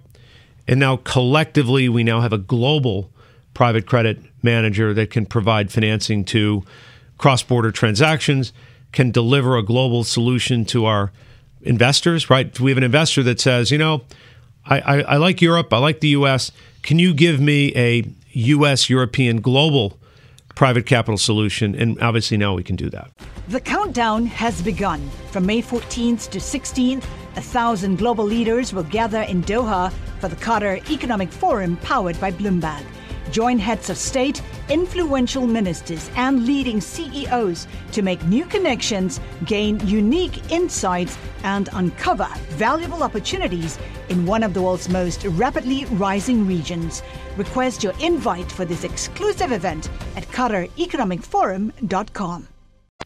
and 0.67 0.79
now 0.79 0.97
collectively 0.97 1.89
we 1.89 2.03
now 2.03 2.21
have 2.21 2.33
a 2.33 2.37
global 2.37 3.09
private 3.53 3.85
credit 3.85 4.19
manager 4.41 4.93
that 4.93 5.09
can 5.09 5.25
provide 5.25 5.71
financing 5.71 6.23
to 6.23 6.63
cross-border 7.17 7.71
transactions, 7.71 8.53
can 8.91 9.11
deliver 9.11 9.57
a 9.57 9.63
global 9.63 10.03
solution 10.03 10.63
to 10.65 10.85
our 10.85 11.11
investors. 11.61 12.29
Right? 12.29 12.57
We 12.59 12.71
have 12.71 12.77
an 12.77 12.83
investor 12.83 13.23
that 13.23 13.39
says, 13.39 13.71
you 13.71 13.77
know, 13.77 14.03
I, 14.65 14.79
I, 14.79 15.01
I 15.01 15.17
like 15.17 15.41
Europe, 15.41 15.73
I 15.73 15.79
like 15.79 15.99
the 15.99 16.09
U.S. 16.09 16.51
Can 16.81 16.99
you 16.99 17.13
give 17.13 17.39
me 17.39 17.75
a 17.75 18.05
U.S. 18.31 18.89
European 18.89 19.41
global 19.41 19.98
private 20.59 20.85
capital 20.85 21.17
solution? 21.17 21.73
And 21.73 21.97
obviously 22.01 22.35
now 22.35 22.53
we 22.53 22.63
can 22.63 22.75
do 22.75 22.89
that. 22.89 23.09
The 23.47 23.61
countdown 23.61 24.25
has 24.25 24.61
begun. 24.61 24.99
From 25.31 25.45
May 25.45 25.61
14th 25.61 26.29
to 26.31 26.39
16th, 26.39 27.05
a 27.37 27.41
thousand 27.41 27.97
global 27.97 28.25
leaders 28.25 28.73
will 28.73 28.83
gather 28.83 29.21
in 29.21 29.41
Doha 29.43 29.89
for 30.19 30.27
the 30.27 30.35
Qatar 30.35 30.77
Economic 30.91 31.31
Forum 31.31 31.77
powered 31.77 32.19
by 32.19 32.29
Bloomberg. 32.29 32.83
Join 33.31 33.59
heads 33.59 33.89
of 33.89 33.97
state, 33.97 34.41
influential 34.69 35.45
ministers, 35.45 36.09
and 36.15 36.45
leading 36.45 36.81
CEOs 36.81 37.67
to 37.91 38.01
make 38.01 38.23
new 38.25 38.45
connections, 38.45 39.19
gain 39.45 39.85
unique 39.87 40.51
insights, 40.51 41.17
and 41.43 41.69
uncover 41.73 42.27
valuable 42.49 43.03
opportunities 43.03 43.77
in 44.09 44.25
one 44.25 44.41
of 44.41 44.53
the 44.53 44.61
world's 44.61 44.89
most 44.89 45.25
rapidly 45.25 45.85
rising 45.85 46.47
regions. 46.47 47.03
Request 47.37 47.83
your 47.83 47.93
invite 48.01 48.51
for 48.51 48.65
this 48.65 48.83
exclusive 48.83 49.51
event 49.51 49.89
at 50.15 50.27
QatarEconomicForum.com. 50.29 52.47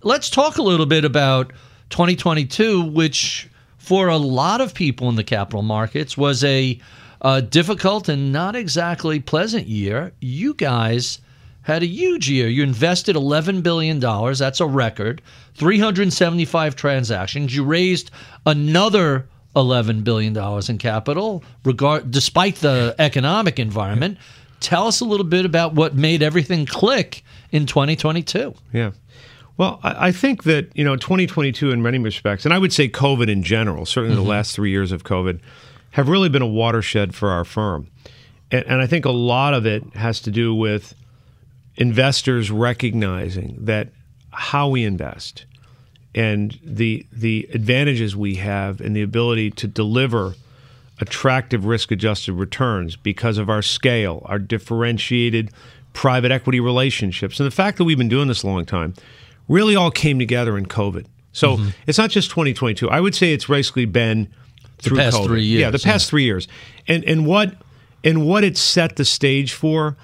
Let's 0.02 0.30
talk 0.30 0.58
a 0.58 0.62
little 0.62 0.86
bit 0.86 1.06
about 1.06 1.52
2022, 1.90 2.84
which 2.84 3.50
for 3.78 4.08
a 4.08 4.18
lot 4.18 4.62
of 4.62 4.74
people 4.74 5.10
in 5.10 5.16
the 5.16 5.24
capital 5.24 5.62
markets 5.62 6.18
was 6.18 6.44
a 6.44 6.80
uh, 7.24 7.42
difficult 7.42 8.10
and 8.10 8.32
not 8.32 8.56
exactly 8.56 9.20
pleasant 9.20 9.68
year. 9.68 10.12
You 10.20 10.54
guys 10.54 11.20
had 11.64 11.82
a 11.82 11.88
huge 11.88 12.30
year. 12.30 12.48
You 12.48 12.64
invested 12.64 13.16
$11 13.16 13.64
billion. 13.64 14.00
That's 14.00 14.60
a 14.60 14.68
record. 14.68 15.22
375 15.56 16.76
transactions. 16.76 17.56
You 17.56 17.64
raised 17.64 18.12
another 18.46 19.28
$11 19.56 20.04
billion 20.04 20.38
in 20.70 20.78
capital, 20.78 21.44
regard, 21.64 22.12
despite 22.12 22.58
the 22.58 22.96
economic 23.00 23.60
environment. 23.60 24.18
Tell 24.60 24.88
us 24.88 25.00
a 25.00 25.06
little 25.06 25.26
bit 25.26 25.46
about 25.46 25.74
what 25.74 25.96
made 25.96 26.22
everything 26.22 26.66
click 26.66 27.24
in 27.52 27.66
2022. 27.66 28.54
Yeah. 28.74 28.92
Well, 29.56 29.80
I 29.84 30.08
I 30.08 30.12
think 30.12 30.44
that, 30.44 30.76
you 30.76 30.84
know, 30.84 30.96
2022 30.96 31.72
in 31.72 31.82
many 31.82 32.00
respects, 32.00 32.44
and 32.44 32.54
I 32.54 32.58
would 32.58 32.74
say 32.74 32.90
COVID 32.90 33.30
in 33.30 33.44
general, 33.44 33.86
certainly 33.86 34.16
the 34.16 34.22
last 34.22 34.56
three 34.56 34.72
years 34.72 34.92
of 34.92 35.04
COVID, 35.04 35.40
have 35.94 36.10
really 36.10 36.30
been 36.30 36.42
a 36.42 36.48
watershed 36.48 37.16
for 37.16 37.30
our 37.30 37.46
firm. 37.46 37.88
And, 38.52 38.66
and 38.66 38.82
I 38.82 38.88
think 38.88 39.06
a 39.06 39.12
lot 39.12 39.54
of 39.54 39.66
it 39.66 39.84
has 39.96 40.20
to 40.22 40.32
do 40.32 40.54
with 40.54 40.96
investors 41.76 42.52
recognizing 42.52 43.58
that 43.60 43.90
how 44.32 44.68
we 44.68 44.84
invest 44.84 45.46
and 46.16 46.60
the 46.64 47.06
the 47.12 47.48
advantages 47.54 48.16
we 48.16 48.36
have 48.36 48.82
and 48.82 48.96
the 48.96 49.02
ability 49.02 49.50
to 49.52 49.68
deliver 49.68 50.36
attractive 51.00 51.66
risk 51.66 51.92
adjusted 51.92 52.34
returns 52.34 52.96
because 52.96 53.38
of 53.38 53.50
our 53.50 53.62
scale, 53.62 54.22
our 54.26 54.38
differentiated 54.40 55.52
private 55.94 56.32
equity 56.32 56.60
relationships, 56.60 57.40
and 57.40 57.48
the 57.48 57.52
fact 57.56 57.78
that 57.78 57.84
we've 57.84 57.98
been 57.98 58.10
doing 58.10 58.28
this 58.28 58.44
a 58.44 58.48
long 58.48 58.66
time 58.66 58.94
really 59.48 59.76
all 59.76 59.92
came 59.92 60.18
together 60.18 60.58
in 60.58 60.66
COVID. 60.66 61.06
So 61.34 61.58
mm-hmm. 61.58 61.70
it's 61.88 61.98
not 61.98 62.12
just 62.12 62.30
2022. 62.30 62.90
I 62.90 63.00
would 63.00 63.16
say 63.16 63.34
it's 63.34 63.46
basically 63.46 63.86
been 63.86 64.32
through 64.84 64.98
past 64.98 65.18
COVID. 65.18 65.26
three 65.26 65.44
Yeah, 65.44 65.70
the 65.70 65.74
years, 65.78 65.84
past 65.84 66.10
three 66.10 66.24
years. 66.24 66.48
And 66.88 67.04
and 67.06 67.26
what 67.26 67.56
and 68.04 68.26
what 68.26 68.44
it 68.44 68.58
set 68.58 68.96
the 68.98 69.06
stage 69.06 69.54
for 69.54 69.96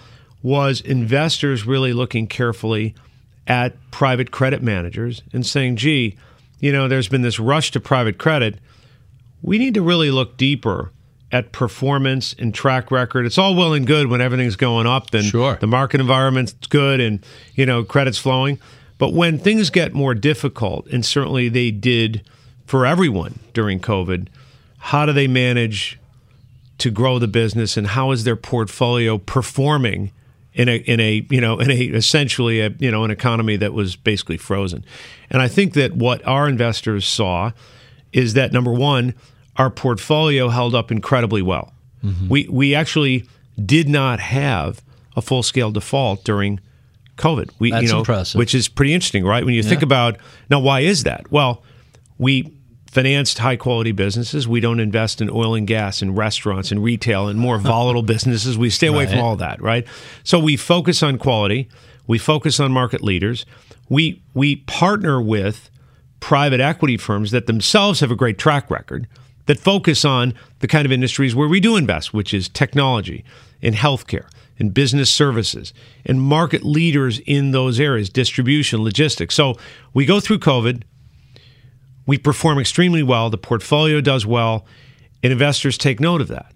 was 0.41 0.79
investors 0.81 1.65
really 1.65 1.91
looking 1.93 2.25
carefully 2.27 2.95
at 3.47 3.75
private 3.91 4.31
credit 4.31 4.61
managers 4.63 5.21
and 5.33 5.45
saying, 5.45 5.75
gee, 5.75 6.15
you 6.59 6.71
know, 6.71 6.87
there's 6.87 7.09
been 7.09 7.21
this 7.23 7.39
rush 7.39 7.71
to 7.71 7.79
private 7.79 8.17
credit. 8.17 8.55
We 9.41 9.57
need 9.57 9.73
to 9.73 9.81
really 9.81 10.11
look 10.11 10.37
deeper 10.37 10.91
at 11.31 11.51
performance 11.51 12.33
and 12.39 12.53
track 12.53 12.89
record. 12.91 13.25
It's 13.25 13.37
all 13.37 13.55
well 13.55 13.73
and 13.73 13.85
good 13.85 14.07
when 14.07 14.21
everything's 14.21 14.55
going 14.55 14.87
up 14.87 15.13
and 15.13 15.23
Sure. 15.25 15.57
the 15.59 15.67
market 15.67 15.99
environment's 16.01 16.53
good 16.69 16.99
and 16.99 17.19
you 17.55 17.65
know 17.65 17.83
credit's 17.83 18.17
flowing. 18.17 18.59
But 18.97 19.13
when 19.13 19.37
things 19.39 19.69
get 19.69 19.93
more 19.93 20.13
difficult, 20.13 20.87
and 20.87 21.05
certainly 21.05 21.47
they 21.49 21.71
did 21.71 22.21
for 22.65 22.85
everyone 22.85 23.39
during 23.53 23.79
COVID, 23.79 24.27
how 24.79 25.05
do 25.05 25.13
they 25.13 25.27
manage 25.27 25.99
to 26.79 26.89
grow 26.89 27.19
the 27.19 27.27
business 27.27 27.77
and 27.77 27.87
how 27.87 28.11
is 28.11 28.23
their 28.23 28.35
portfolio 28.35 29.17
performing 29.17 30.11
in 30.53 30.67
a 30.67 30.77
in 30.77 30.99
a 30.99 31.25
you 31.29 31.39
know 31.39 31.59
in 31.59 31.69
a 31.69 31.75
essentially 31.75 32.59
a 32.61 32.69
you 32.79 32.89
know 32.89 33.03
an 33.03 33.11
economy 33.11 33.55
that 33.57 33.73
was 33.73 33.95
basically 33.95 34.37
frozen. 34.37 34.83
And 35.29 35.41
I 35.41 35.47
think 35.47 35.73
that 35.73 35.93
what 35.93 36.25
our 36.27 36.49
investors 36.49 37.05
saw 37.05 37.51
is 38.11 38.33
that 38.33 38.51
number 38.51 38.71
one, 38.71 39.13
our 39.57 39.69
portfolio 39.69 40.49
held 40.49 40.73
up 40.73 40.91
incredibly 40.91 41.41
well. 41.41 41.73
Mm-hmm. 42.03 42.27
We 42.29 42.47
we 42.49 42.75
actually 42.75 43.25
did 43.63 43.87
not 43.87 44.19
have 44.19 44.81
a 45.15 45.21
full 45.21 45.43
scale 45.43 45.71
default 45.71 46.23
during 46.23 46.59
COVID. 47.17 47.51
We 47.59 47.71
That's 47.71 47.83
you 47.83 47.89
know 47.89 47.99
impressive. 47.99 48.39
which 48.39 48.55
is 48.55 48.67
pretty 48.67 48.93
interesting, 48.93 49.25
right? 49.25 49.45
When 49.45 49.53
you 49.53 49.63
think 49.63 49.81
about 49.81 50.17
now 50.49 50.59
why 50.59 50.81
is 50.81 51.03
that? 51.03 51.31
Well, 51.31 51.63
we 52.17 52.53
financed 52.89 53.37
high 53.37 53.55
quality 53.55 53.91
businesses. 53.91 54.47
We 54.47 54.59
don't 54.59 54.79
invest 54.79 55.21
in 55.21 55.29
oil 55.29 55.53
and 55.53 55.67
gas 55.67 56.01
and 56.01 56.17
restaurants 56.17 56.71
and 56.71 56.83
retail 56.83 57.27
and 57.27 57.39
more 57.39 57.57
volatile 57.59 58.01
businesses. 58.01 58.57
We 58.57 58.69
stay 58.69 58.87
away 58.87 59.05
from 59.05 59.19
all 59.19 59.35
that, 59.37 59.61
right? 59.61 59.85
So 60.23 60.39
we 60.39 60.57
focus 60.57 61.03
on 61.03 61.17
quality. 61.17 61.69
We 62.07 62.17
focus 62.17 62.59
on 62.59 62.71
market 62.71 63.03
leaders. 63.03 63.45
We 63.89 64.21
we 64.33 64.57
partner 64.57 65.21
with 65.21 65.69
private 66.19 66.59
equity 66.59 66.97
firms 66.97 67.31
that 67.31 67.47
themselves 67.47 67.99
have 67.99 68.11
a 68.11 68.15
great 68.15 68.37
track 68.37 68.69
record 68.69 69.07
that 69.45 69.59
focus 69.59 70.03
on 70.03 70.33
the 70.59 70.67
kind 70.67 70.85
of 70.85 70.91
industries 70.91 71.35
where 71.35 71.47
we 71.47 71.59
do 71.59 71.75
invest, 71.75 72.13
which 72.13 72.33
is 72.33 72.49
technology, 72.49 73.23
in 73.61 73.73
healthcare, 73.73 74.27
in 74.57 74.69
business 74.69 75.11
services, 75.11 75.73
and 76.05 76.21
market 76.21 76.63
leaders 76.63 77.19
in 77.25 77.51
those 77.51 77.79
areas, 77.79 78.09
distribution, 78.09 78.83
logistics. 78.83 79.35
So 79.35 79.55
we 79.93 80.05
go 80.05 80.19
through 80.19 80.39
COVID, 80.39 80.83
we 82.09 82.17
perform 82.17 82.57
extremely 82.57 83.03
well, 83.03 83.29
the 83.29 83.37
portfolio 83.37 84.01
does 84.01 84.25
well, 84.25 84.65
and 85.21 85.31
investors 85.31 85.77
take 85.77 85.99
note 85.99 86.21
of 86.21 86.27
that. 86.27 86.51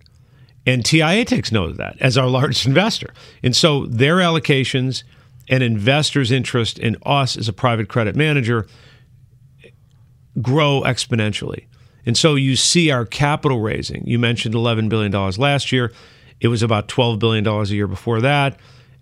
And 0.66 0.84
TIAA 0.84 1.28
takes 1.28 1.52
note 1.52 1.70
of 1.70 1.78
that 1.78 1.96
as 2.00 2.18
our 2.18 2.28
largest 2.40 2.66
investor. 2.66 3.14
And 3.44 3.56
so 3.56 3.86
their 3.86 4.16
allocations 4.16 5.04
and 5.48 5.62
investors' 5.62 6.32
interest 6.32 6.80
in 6.80 6.98
us 7.06 7.38
as 7.38 7.48
a 7.48 7.54
private 7.54 7.88
credit 7.88 8.16
manager 8.16 8.66
grow 10.42 10.82
exponentially. 10.82 11.66
And 12.04 12.18
so 12.18 12.34
you 12.34 12.56
see 12.56 12.90
our 12.90 13.06
capital 13.06 13.60
raising. 13.60 14.08
You 14.08 14.18
mentioned 14.18 14.56
$11 14.56 14.90
billion 14.90 15.12
last 15.12 15.72
year. 15.72 15.94
It 16.40 16.48
was 16.48 16.64
about 16.64 16.88
$12 16.88 17.20
billion 17.20 17.46
a 17.46 17.64
year 17.66 17.86
before 17.86 18.22
that, 18.22 18.60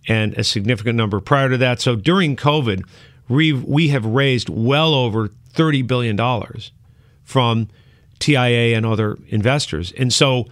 and 0.09 0.33
a 0.33 0.43
significant 0.43 0.97
number 0.97 1.21
prior 1.21 1.47
to 1.47 1.57
that. 1.59 1.79
So 1.79 1.95
during 1.95 2.35
COVID, 2.35 2.83
we, 3.29 3.53
we 3.53 3.87
have 3.87 4.05
raised 4.05 4.49
well 4.49 4.93
over 4.93 5.29
$30 5.53 5.85
billion 5.85 6.17
from 7.23 7.69
TIAA 8.19 8.75
and 8.75 8.85
other 8.85 9.17
investors. 9.27 9.93
And 9.97 10.13
so 10.13 10.45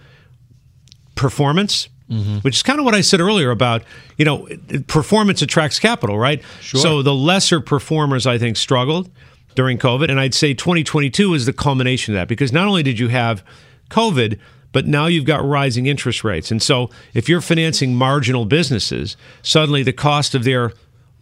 performance, 1.14 1.88
mm-hmm. 2.10 2.38
which 2.38 2.56
is 2.56 2.62
kind 2.62 2.78
of 2.78 2.84
what 2.84 2.94
I 2.94 3.00
said 3.00 3.20
earlier 3.20 3.50
about, 3.50 3.82
you 4.16 4.24
know, 4.24 4.48
performance 4.86 5.42
attracts 5.42 5.78
capital, 5.78 6.18
right? 6.18 6.42
So 6.60 7.02
the 7.02 7.14
lesser 7.14 7.60
performers, 7.60 8.26
I 8.26 8.38
think, 8.38 8.56
struggled 8.56 9.10
during 9.54 9.78
COVID. 9.78 10.10
And 10.10 10.20
I'd 10.20 10.34
say 10.34 10.54
2022 10.54 11.34
is 11.34 11.46
the 11.46 11.52
culmination 11.52 12.14
of 12.14 12.20
that 12.20 12.28
because 12.28 12.52
not 12.52 12.66
only 12.66 12.82
did 12.82 12.98
you 12.98 13.08
have 13.08 13.44
COVID, 13.90 14.38
but 14.72 14.86
now 14.86 15.06
you've 15.06 15.24
got 15.24 15.44
rising 15.44 15.86
interest 15.86 16.22
rates. 16.22 16.50
And 16.50 16.62
so 16.62 16.90
if 17.12 17.28
you're 17.28 17.40
financing 17.40 17.94
marginal 17.94 18.44
businesses, 18.44 19.16
suddenly 19.42 19.82
the 19.82 19.92
cost 19.92 20.34
of 20.34 20.44
their 20.44 20.72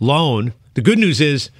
loan, 0.00 0.52
the 0.74 0.82
good 0.82 0.98
news 0.98 1.20
is 1.20 1.50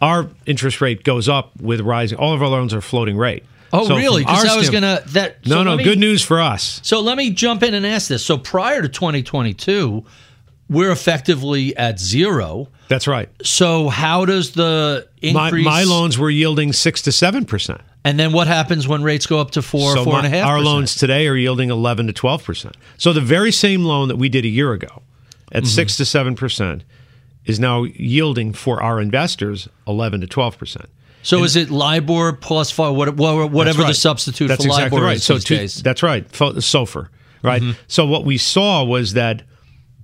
our 0.00 0.28
interest 0.46 0.80
rate 0.80 1.04
goes 1.04 1.28
up 1.28 1.52
with 1.60 1.80
rising. 1.80 2.18
All 2.18 2.32
of 2.32 2.42
our 2.42 2.48
loans 2.48 2.72
are 2.74 2.80
floating 2.80 3.16
rate. 3.16 3.44
Oh, 3.72 3.86
So 3.86 3.96
really? 3.96 4.22
Because 4.24 4.44
I 4.46 4.56
was 4.56 4.70
gonna 4.70 5.02
that. 5.08 5.44
No, 5.46 5.56
so 5.56 5.62
no, 5.64 5.76
me- 5.76 5.84
good 5.84 5.98
news 5.98 6.22
for 6.22 6.40
us. 6.40 6.80
So 6.82 7.00
let 7.00 7.16
me 7.18 7.30
jump 7.30 7.62
in 7.62 7.74
and 7.74 7.84
ask 7.86 8.08
this. 8.08 8.24
So 8.24 8.38
prior 8.38 8.80
to 8.80 8.88
2022, 8.88 10.04
we're 10.70 10.90
effectively 10.90 11.76
at 11.76 11.98
zero. 11.98 12.68
That's 12.88 13.06
right. 13.06 13.28
So 13.42 13.88
how 13.88 14.24
does 14.24 14.52
the 14.52 15.06
My, 15.22 15.46
increase? 15.48 15.64
my 15.64 15.84
loans 15.84 16.18
were 16.18 16.30
yielding 16.30 16.72
six 16.72 17.02
to 17.02 17.12
seven 17.12 17.44
percent. 17.44 17.80
And 18.04 18.18
then 18.18 18.32
what 18.32 18.46
happens 18.46 18.88
when 18.88 19.02
rates 19.02 19.26
go 19.26 19.38
up 19.40 19.50
to 19.52 19.60
four, 19.62 19.94
so 19.94 20.04
four 20.04 20.14
and 20.16 20.26
a 20.26 20.30
half? 20.30 20.46
our 20.46 20.54
percent? 20.56 20.66
loans 20.66 20.94
today 20.94 21.26
are 21.26 21.34
yielding 21.36 21.68
eleven 21.70 22.06
to 22.06 22.12
twelve 22.14 22.42
percent. 22.44 22.76
So 22.96 23.12
the 23.12 23.20
very 23.20 23.52
same 23.52 23.84
loan 23.84 24.08
that 24.08 24.16
we 24.16 24.28
did 24.30 24.44
a 24.44 24.48
year 24.48 24.72
ago 24.72 25.02
at 25.52 25.64
Mm-hmm. 25.64 25.68
six 25.68 25.96
to 25.98 26.04
seven 26.06 26.34
percent 26.36 26.84
is 27.48 27.58
now 27.58 27.82
yielding 27.82 28.52
for 28.52 28.80
our 28.80 29.00
investors 29.00 29.68
eleven 29.88 30.20
to 30.20 30.26
twelve 30.28 30.56
percent. 30.58 30.86
So 31.22 31.42
is 31.42 31.56
it 31.56 31.68
LIBOR 31.70 32.34
plus 32.34 32.70
five, 32.70 32.94
what, 32.94 33.16
what- 33.16 33.50
whatever 33.50 33.82
the 33.82 33.92
substitute 33.94 34.46
That's 34.46 34.64
for 34.64 34.68
exactly 34.70 34.96
LIBOR 34.98 35.06
right. 35.06 35.16
is 35.16 35.24
So 35.24 35.34
these 35.34 35.44
two- 35.44 35.56
days? 35.56 35.74
Mm-hmm. 35.74 35.82
that's 35.82 36.02
right. 36.04 36.28
SOFR, 36.30 37.08
right? 37.42 37.62
So 37.88 38.06
what 38.06 38.24
we 38.24 38.38
saw 38.38 38.84
was 38.84 39.14
that 39.14 39.42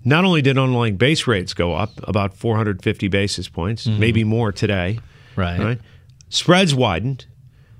not 0.05 0.25
only 0.25 0.43
did 0.43 0.59
underlying 0.59 0.97
base 0.97 1.27
rates 1.27 1.55
go 1.55 1.73
up 1.75 1.93
about 2.07 2.35
450 2.37 3.09
basis 3.09 3.49
points, 3.49 3.87
maybe 3.87 4.25
more 4.25 4.51
today, 4.53 4.99
Mm-hmm. 5.37 5.63
Right. 5.63 5.79
Spreads 6.29 6.75
widened, 6.75 7.27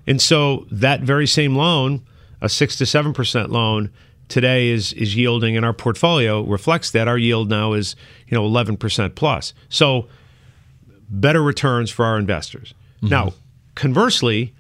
and 0.07 0.21
so 0.23 0.67
that 0.71 1.01
very 1.03 1.27
same 1.27 1.55
loan, 1.57 2.03
a 2.41 2.49
six 2.49 2.77
to 2.77 2.87
seven 2.87 3.13
percent 3.13 3.51
loan, 3.51 3.91
today 4.29 4.69
is 4.69 4.93
is 4.95 5.17
yielding, 5.17 5.57
and 5.57 5.65
our 5.65 5.73
portfolio 5.73 6.43
reflects 6.43 6.91
that. 6.93 7.09
Our 7.09 7.19
yield 7.19 7.49
now 7.51 7.73
is 7.73 7.97
you 8.29 8.37
know 8.37 8.45
11 8.45 8.77
percent 8.77 9.15
plus. 9.15 9.53
So 9.69 10.09
better 11.09 11.43
returns 11.43 11.91
for 11.91 12.05
our 12.05 12.19
investors. 12.19 12.75
Mm-hmm. 12.97 13.09
Now, 13.09 13.33
conversely, 13.75 14.55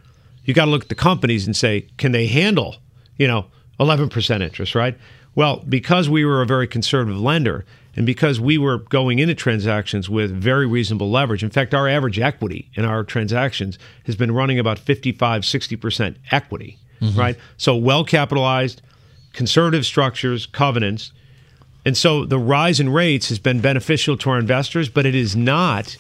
you 0.45 0.55
got 0.55 0.67
to 0.67 0.71
look 0.71 0.83
at 0.85 0.89
the 0.89 0.95
companies 0.95 1.47
and 1.47 1.57
say, 1.57 1.89
can 1.97 2.13
they 2.13 2.27
handle, 2.27 2.77
you 3.17 3.27
know, 3.27 3.47
11% 3.81 4.43
interest, 4.43 4.75
right? 4.75 4.97
Well, 5.35 5.65
because 5.69 6.09
we 6.09 6.25
were 6.25 6.43
a 6.43 6.47
very 6.47 6.67
conservative 6.67 7.21
lender 7.21 7.65
and 7.97 8.07
because 8.07 8.41
we 8.41 8.59
were 8.59 8.79
going 8.79 9.19
into 9.19 9.35
transactions 9.35 10.09
with 10.09 10.31
very 10.31 10.67
reasonable 10.67 11.11
leverage. 11.11 11.43
In 11.43 11.51
fact, 11.51 11.75
our 11.75 11.89
average 11.89 12.19
equity 12.19 12.71
in 12.75 12.85
our 12.85 13.05
transactions 13.05 13.79
has 14.07 14.17
been 14.17 14.33
running 14.33 14.59
about 14.59 14.79
55, 14.79 15.43
60% 15.43 16.17
equity, 16.31 16.79
mm-hmm. 17.01 17.19
right? 17.19 17.37
So 17.57 17.77
well 17.77 18.05
capitalized, 18.05 18.83
conservative 19.35 19.85
structures, 19.85 20.47
covenants. 20.47 21.13
And 21.85 21.97
so 21.97 22.25
the 22.25 22.39
rise 22.39 22.81
in 22.81 22.89
rates 22.89 23.29
has 23.29 23.39
been 23.39 23.61
beneficial 23.61 24.17
to 24.17 24.31
our 24.31 24.39
investors, 24.39 24.89
but 24.89 25.05
it 25.05 25.15
has 25.15 25.37
not 25.37 25.99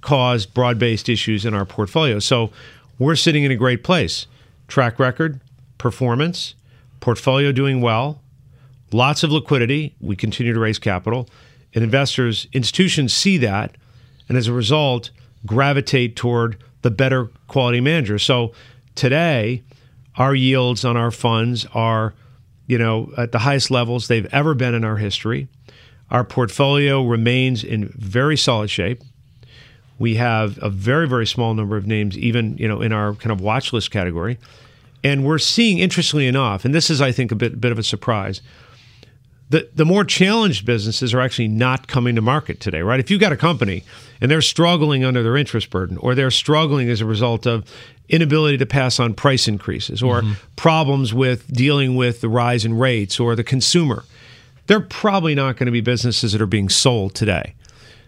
caused 0.00 0.54
broad 0.54 0.78
based 0.78 1.08
issues 1.08 1.44
in 1.44 1.54
our 1.54 1.64
portfolio. 1.64 2.20
So 2.20 2.50
we're 2.98 3.16
sitting 3.16 3.42
in 3.42 3.50
a 3.50 3.56
great 3.56 3.82
place. 3.82 4.26
Track 4.68 4.98
record, 4.98 5.40
performance, 5.78 6.54
portfolio 7.00 7.52
doing 7.52 7.80
well, 7.80 8.20
lots 8.92 9.22
of 9.22 9.32
liquidity. 9.32 9.94
We 10.00 10.14
continue 10.14 10.52
to 10.52 10.60
raise 10.60 10.78
capital. 10.78 11.28
And 11.74 11.82
investors, 11.82 12.46
institutions 12.52 13.12
see 13.12 13.36
that, 13.38 13.76
and 14.28 14.38
as 14.38 14.46
a 14.46 14.52
result, 14.52 15.10
gravitate 15.44 16.14
toward 16.14 16.56
the 16.82 16.90
better 16.90 17.30
quality 17.48 17.80
manager. 17.80 18.18
So 18.18 18.52
today, 18.94 19.62
our 20.16 20.34
yields 20.34 20.84
on 20.84 20.96
our 20.96 21.10
funds 21.10 21.66
are, 21.74 22.14
you 22.66 22.78
know, 22.78 23.12
at 23.16 23.32
the 23.32 23.40
highest 23.40 23.70
levels 23.70 24.08
they've 24.08 24.32
ever 24.32 24.54
been 24.54 24.74
in 24.74 24.84
our 24.84 24.96
history. 24.96 25.48
Our 26.10 26.24
portfolio 26.24 27.02
remains 27.02 27.64
in 27.64 27.88
very 27.88 28.36
solid 28.36 28.70
shape. 28.70 29.02
We 29.98 30.16
have 30.16 30.58
a 30.62 30.70
very, 30.70 31.08
very 31.08 31.26
small 31.26 31.54
number 31.54 31.76
of 31.76 31.86
names, 31.86 32.18
even 32.18 32.56
you 32.58 32.68
know, 32.68 32.80
in 32.80 32.92
our 32.92 33.14
kind 33.14 33.32
of 33.32 33.40
watch 33.40 33.72
list 33.72 33.90
category, 33.90 34.38
and 35.02 35.24
we're 35.24 35.38
seeing, 35.38 35.78
interestingly 35.78 36.26
enough, 36.26 36.64
and 36.64 36.74
this 36.74 36.88
is, 36.88 37.00
I 37.00 37.12
think, 37.12 37.30
a 37.30 37.34
bit, 37.34 37.60
bit 37.60 37.70
of 37.70 37.78
a 37.78 37.82
surprise. 37.82 38.40
The, 39.50 39.68
the 39.74 39.84
more 39.84 40.04
challenged 40.04 40.64
businesses 40.64 41.12
are 41.12 41.20
actually 41.20 41.48
not 41.48 41.86
coming 41.86 42.14
to 42.14 42.22
market 42.22 42.58
today, 42.58 42.80
right? 42.80 42.98
If 42.98 43.10
you've 43.10 43.20
got 43.20 43.30
a 43.30 43.36
company 43.36 43.84
and 44.20 44.30
they're 44.30 44.42
struggling 44.42 45.04
under 45.04 45.22
their 45.22 45.36
interest 45.36 45.68
burden, 45.68 45.98
or 45.98 46.14
they're 46.14 46.30
struggling 46.30 46.88
as 46.88 47.02
a 47.02 47.06
result 47.06 47.46
of 47.46 47.70
inability 48.08 48.58
to 48.58 48.66
pass 48.66 49.00
on 49.00 49.14
price 49.14 49.48
increases, 49.48 50.02
or 50.02 50.20
mm-hmm. 50.20 50.32
problems 50.56 51.14
with 51.14 51.46
dealing 51.52 51.96
with 51.96 52.20
the 52.20 52.28
rise 52.28 52.64
in 52.64 52.74
rates, 52.74 53.18
or 53.18 53.34
the 53.34 53.44
consumer, 53.44 54.04
they're 54.66 54.80
probably 54.80 55.34
not 55.34 55.56
going 55.56 55.66
to 55.66 55.72
be 55.72 55.80
businesses 55.80 56.32
that 56.32 56.40
are 56.40 56.46
being 56.46 56.68
sold 56.68 57.14
today. 57.14 57.54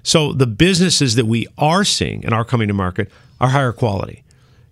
So 0.03 0.33
the 0.33 0.47
businesses 0.47 1.15
that 1.17 1.27
we 1.27 1.47
are 1.59 1.85
seeing 1.85 2.25
and 2.25 2.33
are 2.33 2.45
coming 2.45 2.69
to 2.69 2.75
market 2.75 3.11
are 3.41 3.49
higher 3.49 3.73
quality. 3.73 4.23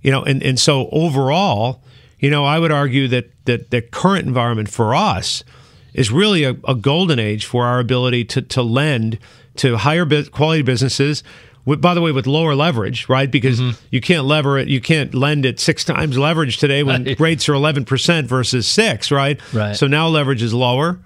You 0.03 0.11
know, 0.11 0.23
and, 0.23 0.43
and 0.43 0.61
so 0.61 0.89
overall, 0.93 1.83
you 2.19 2.31
know, 2.31 2.45
I 2.45 2.59
would 2.59 2.71
argue 2.71 3.09
that 3.09 3.31
that 3.47 3.71
the 3.71 3.83
current 3.83 4.27
environment 4.27 4.71
for 4.71 4.95
us 4.95 5.43
is 5.93 6.11
really 6.11 6.45
a, 6.45 6.57
a 6.67 6.75
golden 6.75 7.19
age 7.19 7.47
for 7.47 7.65
our 7.65 7.79
ability 7.79 8.25
to, 8.25 8.43
to 8.43 8.63
lend 8.63 9.19
to 9.57 9.77
higher 9.77 10.07
quality 10.31 10.63
businesses 10.63 11.23
with, 11.65 11.81
by 11.81 11.95
the 11.95 12.01
way, 12.01 12.13
with 12.13 12.27
lower 12.27 12.55
leverage, 12.55 13.09
right? 13.09 13.31
Because 13.31 13.61
mm-hmm. 13.61 13.79
you 13.91 14.01
can't 14.01 14.25
lever 14.25 14.59
it, 14.59 14.69
you 14.69 14.81
can't 14.81 15.15
lend 15.15 15.47
at 15.47 15.59
six 15.59 15.85
times 15.85 16.19
leverage 16.19 16.59
today 16.59 16.83
when 16.83 17.05
Right. 17.05 17.21
rates 17.21 17.49
are 17.49 17.53
11% 17.53 18.27
versus 18.27 18.67
six, 18.67 19.11
right? 19.11 19.41
Right. 19.53 19.77
So 19.77 19.87
now 19.87 20.09
leverage 20.09 20.43
is 20.43 20.53
lower. 20.53 20.99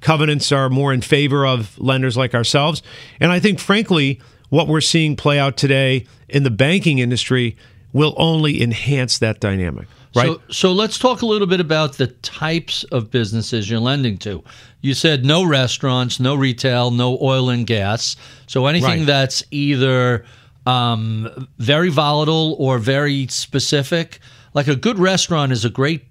Covenants 0.00 0.52
are 0.52 0.68
more 0.68 0.92
in 0.92 1.00
favor 1.00 1.44
of 1.44 1.76
lenders 1.78 2.16
like 2.16 2.34
ourselves. 2.34 2.82
And 3.18 3.32
I 3.32 3.40
think, 3.40 3.58
frankly, 3.58 4.20
what 4.48 4.68
we're 4.68 4.80
seeing 4.80 5.16
play 5.16 5.38
out 5.38 5.56
today 5.56 6.06
in 6.28 6.44
the 6.44 6.50
banking 6.50 6.98
industry 6.98 7.56
will 7.92 8.14
only 8.16 8.62
enhance 8.62 9.18
that 9.18 9.40
dynamic, 9.40 9.88
right? 10.18 10.26
So, 10.26 10.40
so 10.50 10.72
let's 10.72 10.98
talk 10.98 11.22
a 11.22 11.26
little 11.26 11.46
bit 11.46 11.60
about 11.60 11.94
the 11.94 12.08
types 12.08 12.84
of 12.84 13.10
businesses 13.10 13.70
you're 13.70 13.80
lending 13.80 14.18
to. 14.18 14.42
You 14.80 14.94
said 14.94 15.24
no 15.24 15.44
restaurants, 15.44 16.20
no 16.20 16.34
retail, 16.34 16.90
no 16.90 17.18
oil 17.20 17.48
and 17.50 17.66
gas. 17.66 18.16
So 18.46 18.66
anything 18.66 19.00
Right. 19.00 19.06
that's 19.06 19.42
either 19.50 20.24
um, 20.66 21.48
very 21.58 21.88
volatile 21.88 22.54
or 22.58 22.78
very 22.78 23.26
specific. 23.28 24.20
Like 24.54 24.68
a 24.68 24.76
good 24.76 24.98
restaurant 24.98 25.52
is 25.52 25.64
a 25.64 25.70
great 25.70 26.04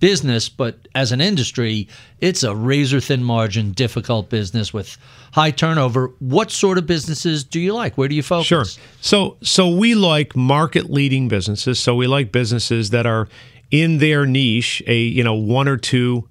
business, 0.00 0.48
but 0.48 0.86
as 0.94 1.12
an 1.12 1.20
industry, 1.20 1.88
it's 2.20 2.42
a 2.42 2.54
razor 2.54 3.00
thin 3.00 3.24
margin, 3.24 3.72
difficult 3.72 4.28
business 4.28 4.72
with 4.72 4.96
high 5.32 5.50
turnover. 5.50 6.12
What 6.18 6.50
sort 6.50 6.78
of 6.78 6.86
businesses 6.86 7.42
do 7.44 7.58
you 7.58 7.72
like? 7.72 7.96
Where 7.96 8.08
do 8.08 8.14
you 8.14 8.22
focus? 8.22 8.46
Sure. 8.46 8.64
So 9.00 9.36
so 9.42 9.68
we 9.68 9.94
like 9.94 10.36
market 10.36 10.90
leading 10.90 11.28
businesses. 11.28 11.80
So 11.80 11.94
we 11.94 12.06
like 12.06 12.32
businesses 12.32 12.90
that 12.90 13.06
are 13.06 13.28
in 13.74 13.98
their 13.98 14.24
niche, 14.24 14.84
a 14.86 14.96
you 14.96 15.24
know 15.24 15.34
one 15.34 15.66
or 15.66 15.76
two 15.76 16.28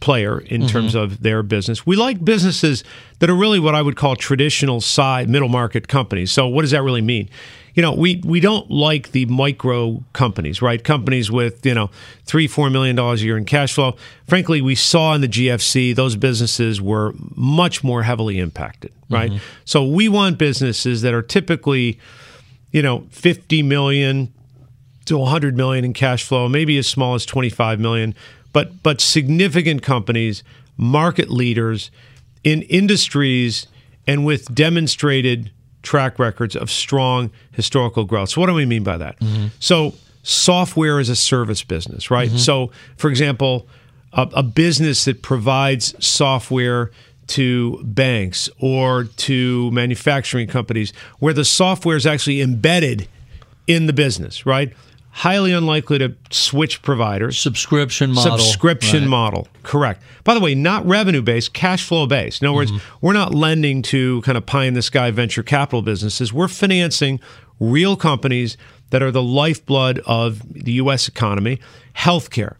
player 0.00 0.40
in 0.40 0.62
mm-hmm. 0.62 0.66
terms 0.66 0.96
of 0.96 1.22
their 1.22 1.44
business. 1.44 1.86
We 1.86 1.94
like 1.94 2.24
businesses 2.24 2.82
that 3.20 3.30
are 3.30 3.36
really 3.36 3.60
what 3.60 3.76
I 3.76 3.82
would 3.82 3.94
call 3.94 4.16
traditional 4.16 4.80
side 4.80 5.30
middle 5.30 5.48
market 5.48 5.86
companies. 5.86 6.32
So 6.32 6.48
what 6.48 6.62
does 6.62 6.72
that 6.72 6.82
really 6.82 7.00
mean? 7.00 7.30
You 7.74 7.82
know, 7.82 7.92
we 7.92 8.20
we 8.24 8.40
don't 8.40 8.68
like 8.68 9.12
the 9.12 9.26
micro 9.26 10.02
companies, 10.12 10.60
right? 10.60 10.82
Companies 10.82 11.30
with, 11.30 11.64
you 11.64 11.72
know, 11.72 11.88
3 12.24 12.48
4 12.48 12.68
million 12.68 12.96
dollars 12.96 13.22
a 13.22 13.26
year 13.26 13.38
in 13.38 13.44
cash 13.44 13.74
flow. 13.74 13.94
Frankly, 14.26 14.60
we 14.60 14.74
saw 14.74 15.14
in 15.14 15.20
the 15.20 15.28
GFC 15.28 15.94
those 15.94 16.16
businesses 16.16 16.80
were 16.80 17.14
much 17.36 17.84
more 17.84 18.02
heavily 18.02 18.40
impacted, 18.40 18.92
right? 19.08 19.30
Mm-hmm. 19.30 19.44
So 19.64 19.84
we 19.84 20.08
want 20.08 20.36
businesses 20.36 21.02
that 21.02 21.14
are 21.14 21.22
typically 21.22 22.00
you 22.72 22.82
know 22.82 23.06
50 23.10 23.62
million 23.62 24.32
to 25.06 25.18
100 25.18 25.56
million 25.56 25.84
in 25.84 25.92
cash 25.92 26.24
flow, 26.24 26.48
maybe 26.48 26.78
as 26.78 26.86
small 26.86 27.14
as 27.14 27.26
25 27.26 27.80
million, 27.80 28.14
but 28.52 28.82
but 28.82 29.00
significant 29.00 29.82
companies, 29.82 30.42
market 30.76 31.30
leaders 31.30 31.90
in 32.44 32.62
industries 32.62 33.66
and 34.06 34.24
with 34.24 34.52
demonstrated 34.54 35.50
track 35.82 36.18
records 36.18 36.54
of 36.54 36.70
strong 36.70 37.30
historical 37.52 38.04
growth. 38.04 38.30
So 38.30 38.40
what 38.40 38.46
do 38.46 38.54
we 38.54 38.66
mean 38.66 38.84
by 38.84 38.96
that? 38.96 39.18
Mm-hmm. 39.20 39.48
So 39.58 39.94
software 40.22 41.00
is 41.00 41.08
a 41.08 41.16
service 41.16 41.62
business, 41.62 42.10
right? 42.10 42.28
Mm-hmm. 42.28 42.38
So 42.38 42.70
for 42.96 43.10
example, 43.10 43.66
a, 44.12 44.28
a 44.34 44.42
business 44.42 45.04
that 45.06 45.22
provides 45.22 45.94
software 46.04 46.90
to 47.28 47.80
banks 47.84 48.48
or 48.60 49.04
to 49.04 49.70
manufacturing 49.70 50.48
companies 50.48 50.92
where 51.18 51.32
the 51.32 51.44
software 51.44 51.96
is 51.96 52.06
actually 52.06 52.40
embedded 52.40 53.08
in 53.66 53.86
the 53.86 53.92
business, 53.92 54.44
right? 54.44 54.72
Highly 55.14 55.52
unlikely 55.52 55.98
to 55.98 56.14
switch 56.30 56.80
providers. 56.80 57.38
Subscription 57.38 58.12
model. 58.12 58.38
Subscription 58.38 59.02
Right. 59.02 59.08
model, 59.10 59.48
correct. 59.62 60.02
By 60.24 60.32
the 60.32 60.40
way, 60.40 60.54
not 60.54 60.86
revenue 60.86 61.20
based, 61.20 61.52
cash 61.52 61.84
flow 61.86 62.06
based. 62.06 62.40
In 62.42 62.48
other 62.48 62.56
words, 62.56 62.70
Mm-hmm. 62.72 62.96
we're 63.06 63.12
not 63.12 63.34
lending 63.34 63.82
to 63.82 64.22
kind 64.22 64.38
of 64.38 64.46
pie 64.46 64.64
in 64.64 64.72
the 64.74 64.80
sky 64.82 65.10
venture 65.10 65.42
capital 65.42 65.82
businesses. 65.82 66.32
We're 66.32 66.48
financing 66.48 67.20
real 67.60 67.94
companies 67.94 68.56
that 68.88 69.02
are 69.02 69.10
the 69.10 69.22
lifeblood 69.22 70.00
of 70.06 70.40
the 70.50 70.72
U.S. 70.72 71.08
economy. 71.08 71.60
Healthcare. 71.94 72.54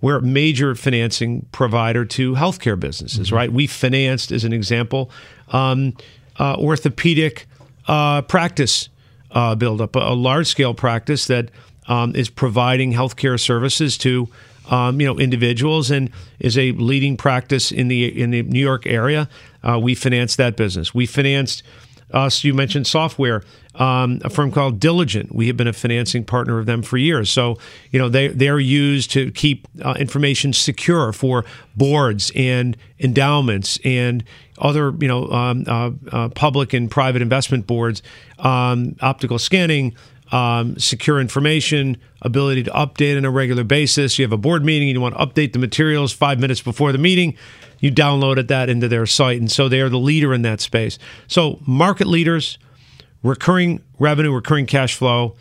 We're 0.00 0.16
a 0.18 0.22
major 0.22 0.74
financing 0.74 1.46
provider 1.52 2.04
to 2.06 2.34
healthcare 2.36 2.78
businesses, 2.80 3.30
right? 3.32 3.52
We 3.52 3.66
financed, 3.66 4.32
as 4.32 4.44
an 4.44 4.52
example, 4.54 5.10
um, 5.50 5.94
uh, 6.38 6.56
orthopedic 6.56 7.46
uh, 7.86 8.22
practice 8.22 8.88
uh, 9.32 9.54
buildup, 9.56 9.94
a, 9.96 9.98
a 9.98 10.14
large 10.14 10.46
scale 10.46 10.72
practice 10.72 11.26
that 11.26 11.50
um, 11.88 12.14
is 12.14 12.28
providing 12.30 12.92
healthcare 12.92 13.40
services 13.40 13.98
to 13.98 14.28
um, 14.70 15.00
you 15.00 15.06
know 15.06 15.18
individuals 15.18 15.90
and 15.90 16.10
is 16.38 16.56
a 16.56 16.72
leading 16.72 17.16
practice 17.16 17.72
in 17.72 17.88
the 17.88 18.20
in 18.20 18.30
the 18.30 18.42
New 18.42 18.60
York 18.60 18.86
area. 18.86 19.28
Uh, 19.62 19.78
we 19.82 19.94
financed 19.94 20.36
that 20.36 20.56
business. 20.56 20.94
We 20.94 21.06
financed. 21.06 21.62
So 22.10 22.48
you 22.48 22.54
mentioned 22.54 22.86
software. 22.86 23.42
Um, 23.78 24.20
a 24.24 24.30
firm 24.30 24.50
called 24.50 24.80
Diligent. 24.80 25.32
We 25.32 25.46
have 25.46 25.56
been 25.56 25.68
a 25.68 25.72
financing 25.72 26.24
partner 26.24 26.58
of 26.58 26.66
them 26.66 26.82
for 26.82 26.96
years. 26.96 27.30
So 27.30 27.58
you 27.92 27.98
know 27.98 28.08
they 28.08 28.28
they're 28.28 28.58
used 28.58 29.12
to 29.12 29.30
keep 29.30 29.68
uh, 29.84 29.94
information 29.98 30.52
secure 30.52 31.12
for 31.12 31.44
boards 31.76 32.32
and 32.34 32.76
endowments 32.98 33.78
and 33.84 34.24
other 34.58 34.92
you 34.98 35.06
know 35.06 35.30
um, 35.30 35.64
uh, 35.68 35.90
uh, 36.10 36.28
public 36.30 36.72
and 36.72 36.90
private 36.90 37.22
investment 37.22 37.68
boards, 37.68 38.02
um, 38.40 38.96
optical 39.00 39.38
scanning, 39.38 39.94
um, 40.32 40.78
secure 40.78 41.20
information, 41.20 41.96
ability 42.22 42.64
to 42.64 42.70
update 42.70 43.16
on 43.16 43.24
a 43.24 43.30
regular 43.30 43.64
basis. 43.64 44.18
You 44.18 44.24
have 44.24 44.32
a 44.32 44.38
board 44.38 44.64
meeting 44.64 44.88
and 44.88 44.96
you 44.96 45.00
want 45.00 45.16
to 45.16 45.24
update 45.24 45.52
the 45.52 45.58
materials 45.58 46.12
five 46.12 46.38
minutes 46.38 46.60
before 46.60 46.92
the 46.92 46.98
meeting. 46.98 47.36
You 47.80 47.92
downloaded 47.92 48.48
that 48.48 48.68
into 48.68 48.88
their 48.88 49.06
site, 49.06 49.38
and 49.38 49.50
so 49.50 49.68
they 49.68 49.80
are 49.80 49.88
the 49.88 49.98
leader 49.98 50.34
in 50.34 50.42
that 50.42 50.60
space. 50.60 50.98
So 51.28 51.60
market 51.66 52.06
leaders, 52.06 52.58
recurring 53.22 53.82
revenue, 53.98 54.32
recurring 54.32 54.66
cash 54.66 54.96
flow, 54.96 55.36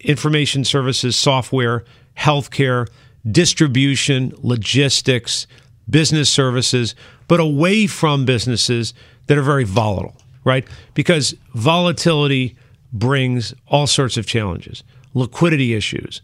information 0.00 0.64
services, 0.64 1.16
software, 1.16 1.84
healthcare, 2.16 2.88
distribution, 3.30 4.32
logistics, 4.36 5.46
business 5.88 6.28
services, 6.28 6.94
but 7.28 7.40
away 7.40 7.86
from 7.86 8.24
businesses 8.24 8.92
that 9.26 9.38
are 9.38 9.42
very 9.42 9.64
volatile, 9.64 10.16
right? 10.44 10.66
Because 10.92 11.34
volatility 11.54 12.56
brings 12.94 13.52
all 13.66 13.86
sorts 13.86 14.16
of 14.16 14.24
challenges, 14.24 14.82
liquidity 15.12 15.74
issues, 15.74 16.22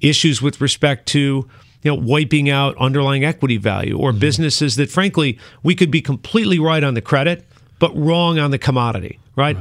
issues 0.00 0.40
with 0.40 0.60
respect 0.60 1.06
to 1.06 1.48
you 1.82 1.90
know 1.90 1.94
wiping 1.94 2.48
out 2.48 2.76
underlying 2.78 3.24
equity 3.24 3.56
value 3.56 3.98
or 3.98 4.10
mm-hmm. 4.10 4.20
businesses 4.20 4.76
that 4.76 4.90
frankly 4.90 5.38
we 5.62 5.74
could 5.74 5.90
be 5.90 6.00
completely 6.00 6.58
right 6.58 6.84
on 6.84 6.94
the 6.94 7.00
credit 7.00 7.46
but 7.78 7.94
wrong 7.96 8.38
on 8.38 8.50
the 8.50 8.58
commodity 8.58 9.18
right, 9.36 9.56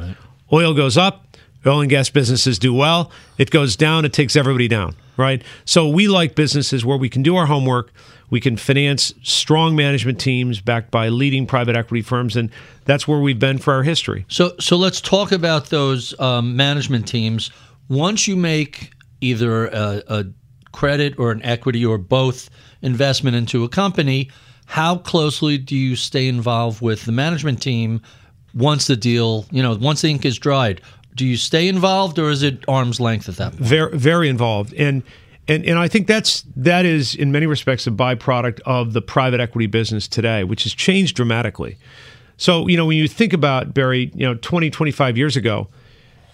oil 0.51 0.73
goes 0.73 0.97
up 0.97 1.25
oil 1.65 1.81
and 1.81 1.89
gas 1.89 2.09
businesses 2.09 2.59
do 2.59 2.73
well. 2.73 3.11
It 3.37 3.49
goes 3.51 3.75
down 3.75 4.05
it 4.05 4.13
takes 4.13 4.35
everybody 4.35 4.67
down 4.67 4.95
right 5.17 5.43
so 5.65 5.87
we 5.87 6.07
like 6.07 6.35
businesses 6.35 6.83
where 6.85 6.97
we 6.97 7.09
can 7.09 7.21
do 7.23 7.35
our 7.35 7.45
homework 7.45 7.91
we 8.29 8.39
can 8.39 8.57
finance 8.57 9.13
strong 9.21 9.75
management 9.75 10.19
teams 10.19 10.59
backed 10.59 10.89
by 10.89 11.09
leading 11.09 11.45
private 11.45 11.75
equity 11.75 12.01
firms 12.01 12.35
and 12.35 12.49
that's 12.85 13.07
where 13.07 13.19
we've 13.19 13.39
been 13.39 13.57
for 13.57 13.73
our 13.73 13.83
history 13.83 14.25
So, 14.27 14.53
so 14.59 14.75
let's 14.77 14.99
talk 15.01 15.31
about 15.31 15.69
those 15.69 16.19
um, 16.19 16.55
management 16.55 17.07
teams. 17.07 17.51
Once 17.89 18.27
you 18.27 18.35
make 18.35 18.91
either 19.21 19.67
a, 19.67 20.03
a 20.07 20.25
credit 20.71 21.17
or 21.17 21.31
an 21.31 21.41
equity 21.43 21.85
or 21.85 21.97
both 21.97 22.49
investment 22.81 23.35
into 23.35 23.63
a 23.63 23.69
company, 23.69 24.29
how 24.65 24.97
closely 24.97 25.57
do 25.57 25.75
you 25.75 25.95
stay 25.95 26.27
involved 26.27 26.81
with 26.81 27.05
the 27.05 27.11
management 27.11 27.61
team 27.61 28.01
once 28.53 28.87
the 28.87 28.95
deal, 28.95 29.45
you 29.51 29.61
know, 29.61 29.75
once 29.75 30.01
the 30.01 30.09
ink 30.09 30.25
is 30.25 30.37
dried? 30.37 30.81
Do 31.15 31.25
you 31.25 31.37
stay 31.37 31.67
involved, 31.67 32.17
or 32.19 32.29
is 32.29 32.43
it 32.43 32.63
arm's 32.67 32.99
length 32.99 33.29
at 33.29 33.35
that 33.37 33.51
point? 33.51 33.63
very 33.63 33.97
very 33.97 34.29
involved 34.29 34.73
and 34.73 35.03
and 35.47 35.65
and 35.65 35.77
I 35.77 35.87
think 35.87 36.07
that's 36.07 36.43
that 36.55 36.85
is 36.85 37.15
in 37.15 37.31
many 37.31 37.45
respects 37.45 37.85
a 37.87 37.91
byproduct 37.91 38.61
of 38.65 38.93
the 38.93 39.01
private 39.01 39.39
equity 39.39 39.67
business 39.67 40.07
today 40.07 40.43
which 40.43 40.63
has 40.63 40.73
changed 40.73 41.15
dramatically 41.15 41.77
so 42.37 42.67
you 42.67 42.77
know 42.77 42.85
when 42.85 42.97
you 42.97 43.07
think 43.07 43.33
about 43.33 43.73
Barry 43.73 44.11
you 44.15 44.25
know 44.25 44.35
20 44.35 44.69
25 44.69 45.17
years 45.17 45.35
ago 45.35 45.67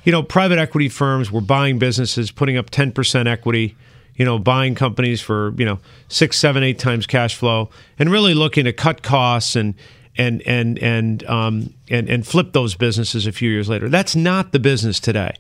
you 0.04 0.12
know 0.12 0.24
private 0.24 0.60
equity 0.60 0.90
firms 0.90 1.32
were 1.32 1.42
buying 1.42 1.80
businesses 1.80 2.32
putting 2.32 2.58
up 2.58 2.70
10% 2.70 3.28
equity 3.28 3.76
you 4.16 4.26
know 4.26 4.38
buying 4.38 4.76
companies 4.76 5.22
for 5.22 5.54
you 5.58 5.66
know 5.66 5.80
six 6.08 6.38
seven 6.38 6.62
eight 6.64 6.78
times 6.78 7.08
cash 7.08 7.36
flow 7.36 7.70
and 7.98 8.12
really 8.12 8.34
looking 8.34 8.66
to 8.66 8.74
cut 8.74 9.02
costs 9.02 9.56
and 9.56 9.74
and 10.20 10.42
and 10.46 10.78
and 10.80 11.24
um, 11.28 11.74
and 11.90 12.10
and 12.10 12.28
flip 12.28 12.52
those 12.52 12.76
businesses 12.76 13.26
a 13.26 13.32
few 13.32 13.50
years 13.50 13.70
later. 13.70 13.90
That's 13.90 14.16
not 14.16 14.52
the 14.52 14.60
business 14.60 15.00
today. 15.00 15.34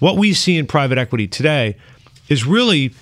What 0.00 0.16
we 0.18 0.34
see 0.34 0.58
in 0.58 0.66
private 0.66 0.98
equity 0.98 1.28
today 1.28 1.76
is 2.28 2.44
really 2.44 2.92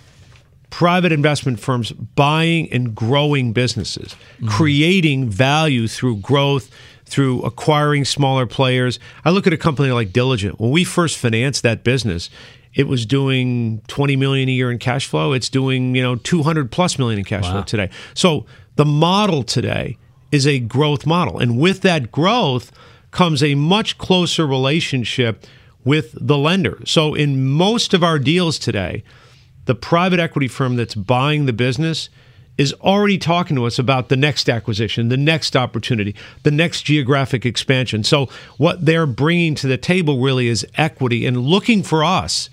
private 0.69 1.11
investment 1.11 1.59
firms 1.59 1.91
buying 1.93 2.71
and 2.71 2.95
growing 2.95 3.53
businesses, 3.53 4.15
creating 4.47 5.31
value 5.31 5.89
through 5.89 6.17
growth, 6.17 6.71
through 7.07 7.43
acquiring 7.43 8.05
smaller 8.05 8.47
players. 8.47 8.99
I 9.25 9.31
look 9.31 9.47
at 9.47 9.55
a 9.55 9.59
company 9.59 9.91
like 9.91 10.13
Diligent. 10.13 10.61
When 10.61 10.71
we 10.71 10.85
first 10.85 11.17
financed 11.17 11.63
that 11.63 11.83
business, 11.83 12.29
it 12.75 12.89
was 12.89 13.07
doing 13.07 13.83
20 13.89 14.17
million 14.17 14.49
a 14.49 14.53
year 14.53 14.71
in 14.71 14.79
cash 14.79 15.07
flow. 15.07 15.33
It's 15.33 15.49
doing, 15.49 15.95
you 15.95 16.03
know, 16.03 16.17
200 16.17 16.71
plus 16.71 16.99
million 16.99 17.19
in 17.19 17.25
cash 17.25 17.45
flow 17.45 17.63
today. 17.63 17.91
So 18.15 18.47
the 18.77 18.87
model 18.87 19.43
today 19.43 19.99
is 20.33 20.47
a 20.47 20.59
growth 20.59 21.07
model. 21.07 21.39
And 21.39 21.59
with 21.59 21.83
that 21.83 22.11
growth 22.11 22.73
comes 23.13 23.43
a 23.43 23.55
much 23.55 23.99
closer 23.99 24.47
relationship 24.47 25.47
with 25.85 26.17
the 26.19 26.39
lender. 26.39 26.81
So 26.87 27.15
in 27.15 27.51
most 27.51 27.95
of 27.95 28.03
our 28.03 28.19
deals 28.19 28.59
today, 28.59 29.05
the 29.67 29.75
private 29.75 30.19
equity 30.19 30.49
firm 30.49 30.77
that's 30.77 30.95
buying 30.95 31.47
the 31.47 31.53
business 31.53 32.09
is 32.59 32.75
already 32.75 33.19
talking 33.19 33.57
to 33.57 33.65
us 33.65 33.79
about 33.79 34.09
the 34.09 34.17
next 34.17 34.49
acquisition, 34.49 35.09
the 35.09 35.17
next 35.17 35.57
opportunity, 35.57 36.15
the 36.43 36.51
next 36.51 36.83
geographic 36.83 37.47
expansion. 37.47 38.05
So, 38.05 38.29
what 38.59 38.85
they're 38.85 39.07
bringing 39.07 39.55
to 39.57 39.67
the 39.67 39.79
table 39.79 40.21
really 40.21 40.49
is 40.49 40.67
equity 40.77 41.25
and 41.27 41.39
looking 41.39 41.83
for 41.83 42.05
us 42.05 42.51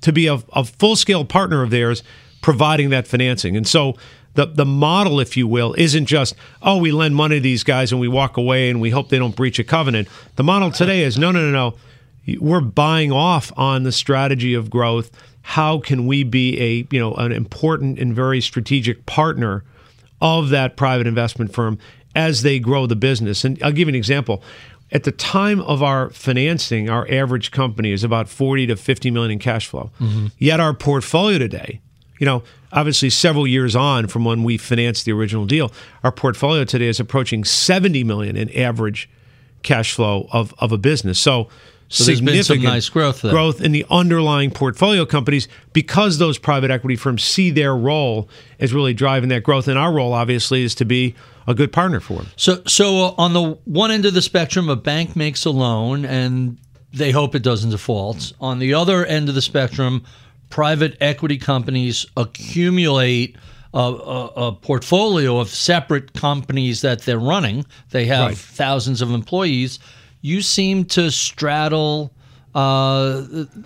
to 0.00 0.12
be 0.12 0.26
a, 0.26 0.42
a 0.52 0.64
full 0.64 0.96
scale 0.96 1.24
partner 1.24 1.62
of 1.62 1.70
theirs, 1.70 2.02
providing 2.40 2.90
that 2.90 3.06
financing. 3.06 3.56
And 3.56 3.66
so, 3.66 3.94
the, 4.34 4.46
the 4.46 4.64
model, 4.64 5.20
if 5.20 5.36
you 5.36 5.46
will, 5.46 5.74
isn't 5.76 6.06
just, 6.06 6.34
oh, 6.62 6.78
we 6.78 6.90
lend 6.90 7.16
money 7.16 7.36
to 7.36 7.40
these 7.40 7.64
guys 7.64 7.92
and 7.92 8.00
we 8.00 8.08
walk 8.08 8.36
away 8.36 8.70
and 8.70 8.80
we 8.80 8.90
hope 8.90 9.08
they 9.08 9.18
don't 9.18 9.36
breach 9.36 9.58
a 9.58 9.64
covenant. 9.64 10.08
The 10.36 10.44
model 10.44 10.70
today 10.70 11.02
is 11.02 11.18
no, 11.18 11.30
no, 11.30 11.40
no, 11.40 11.50
no. 11.50 12.38
We're 12.38 12.60
buying 12.60 13.12
off 13.12 13.52
on 13.56 13.82
the 13.82 13.92
strategy 13.92 14.54
of 14.54 14.70
growth 14.70 15.10
how 15.42 15.78
can 15.78 16.06
we 16.06 16.24
be 16.24 16.58
a 16.60 16.86
you 16.90 17.00
know 17.00 17.14
an 17.14 17.32
important 17.32 17.98
and 17.98 18.14
very 18.14 18.40
strategic 18.40 19.04
partner 19.06 19.64
of 20.20 20.48
that 20.50 20.76
private 20.76 21.06
investment 21.06 21.52
firm 21.52 21.78
as 22.14 22.42
they 22.42 22.58
grow 22.58 22.86
the 22.86 22.96
business 22.96 23.44
and 23.44 23.60
i'll 23.62 23.72
give 23.72 23.88
you 23.88 23.92
an 23.92 23.96
example 23.96 24.42
at 24.92 25.04
the 25.04 25.12
time 25.12 25.60
of 25.62 25.82
our 25.82 26.10
financing 26.10 26.88
our 26.88 27.10
average 27.10 27.50
company 27.50 27.92
is 27.92 28.04
about 28.04 28.28
40 28.28 28.68
to 28.68 28.76
50 28.76 29.10
million 29.10 29.32
in 29.32 29.38
cash 29.38 29.66
flow 29.66 29.90
mm-hmm. 29.98 30.28
yet 30.38 30.60
our 30.60 30.72
portfolio 30.72 31.38
today 31.38 31.80
you 32.22 32.26
know 32.26 32.44
obviously 32.70 33.10
several 33.10 33.48
years 33.48 33.74
on 33.74 34.06
from 34.06 34.24
when 34.24 34.44
we 34.44 34.56
financed 34.56 35.04
the 35.04 35.10
original 35.10 35.44
deal 35.44 35.72
our 36.04 36.12
portfolio 36.12 36.62
today 36.62 36.86
is 36.86 37.00
approaching 37.00 37.42
70 37.42 38.04
million 38.04 38.36
in 38.36 38.48
average 38.56 39.10
cash 39.64 39.92
flow 39.92 40.28
of, 40.30 40.54
of 40.58 40.70
a 40.70 40.78
business 40.78 41.18
so 41.18 41.48
so 41.88 42.04
there's 42.04 42.20
been 42.20 42.44
some 42.44 42.62
nice 42.62 42.88
growth 42.88 43.22
growth 43.22 43.60
in 43.60 43.72
the 43.72 43.84
underlying 43.90 44.52
portfolio 44.52 45.04
companies 45.04 45.48
because 45.72 46.18
those 46.18 46.38
private 46.38 46.70
equity 46.70 46.94
firms 46.94 47.24
see 47.24 47.50
their 47.50 47.76
role 47.76 48.30
as 48.60 48.72
really 48.72 48.94
driving 48.94 49.28
that 49.28 49.42
growth. 49.42 49.68
And 49.68 49.78
our 49.78 49.92
role, 49.92 50.14
obviously, 50.14 50.62
is 50.62 50.74
to 50.76 50.86
be 50.86 51.14
a 51.46 51.54
good 51.54 51.70
partner 51.70 52.00
for 52.00 52.14
them. 52.14 52.28
So, 52.36 52.62
so 52.66 53.08
uh, 53.08 53.14
on 53.18 53.34
the 53.34 53.58
one 53.66 53.90
end 53.90 54.06
of 54.06 54.14
the 54.14 54.22
spectrum, 54.22 54.70
a 54.70 54.76
bank 54.76 55.16
makes 55.16 55.44
a 55.44 55.50
loan 55.50 56.06
and 56.06 56.56
they 56.94 57.10
hope 57.10 57.34
it 57.34 57.42
doesn't 57.42 57.68
default. 57.68 58.32
On 58.40 58.58
the 58.58 58.72
other 58.72 59.04
end 59.04 59.28
of 59.28 59.34
the 59.34 59.42
spectrum, 59.42 60.02
private 60.52 60.96
equity 61.00 61.38
companies 61.38 62.06
accumulate. 62.16 63.36
A, 63.74 63.78
a, 63.78 64.26
a, 64.48 64.52
portfolio 64.52 65.40
of 65.40 65.48
separate 65.48 66.12
companies 66.12 66.82
that 66.82 67.00
they're 67.00 67.18
running. 67.18 67.64
They 67.88 68.04
have 68.04 68.26
right. 68.26 68.36
thousands 68.36 69.00
of 69.00 69.12
employees 69.12 69.78
you 70.22 70.40
seem 70.40 70.86
to 70.86 71.10
straddle 71.10 72.14
uh, 72.54 73.22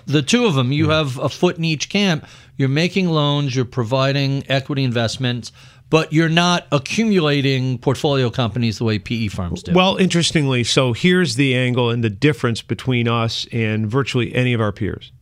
the 0.07 0.23
two 0.27 0.47
of 0.47 0.55
them. 0.55 0.73
You 0.73 0.89
have 0.89 1.19
a 1.19 1.29
foot 1.29 1.59
in 1.59 1.65
each 1.65 1.89
camp. 1.89 2.27
You're 2.57 2.69
making 2.69 3.09
loans, 3.09 3.55
you're 3.55 3.67
providing 3.67 4.43
equity 4.49 4.83
investments, 4.83 5.53
but 5.91 6.13
you're 6.13 6.31
not 6.31 6.67
accumulating 6.73 7.79
portfolio 7.79 8.31
companies 8.31 8.79
the 8.79 8.85
way 8.85 8.99
PE 8.99 9.29
firms 9.29 9.63
do. 9.63 9.73
Well, 9.73 9.97
interestingly, 9.97 10.65
so 10.65 10.95
here's 10.95 11.37
the 11.37 11.55
angle 11.55 11.91
and 11.91 12.03
the 12.03 12.11
difference 12.11 12.63
between 12.63 13.07
us 13.07 13.47
and 13.53 13.89
virtually 13.89 14.35
any 14.35 14.55
of 14.55 14.61
our 14.61 14.73
peers. 14.73 15.13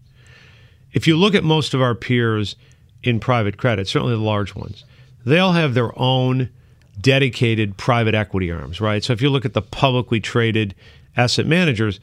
If 0.95 1.07
you 1.07 1.17
look 1.17 1.35
at 1.35 1.45
most 1.45 1.75
of 1.75 1.83
our 1.83 1.95
peers 1.95 2.57
in 3.03 3.21
private 3.21 3.59
credit, 3.59 3.87
certainly 3.87 4.15
the 4.15 4.23
large 4.23 4.55
ones, 4.55 4.85
they 5.27 5.39
all 5.39 5.53
have 5.53 5.75
their 5.75 5.97
own 5.99 6.49
dedicated 7.01 7.77
private 7.77 8.15
equity 8.15 8.51
arms, 8.51 8.81
right? 8.81 9.05
So 9.05 9.13
if 9.13 9.21
you 9.21 9.29
look 9.29 9.45
at 9.45 9.53
the 9.53 9.63
publicly 9.63 10.21
traded 10.21 10.75
asset 11.17 11.47
managers, 11.47 12.01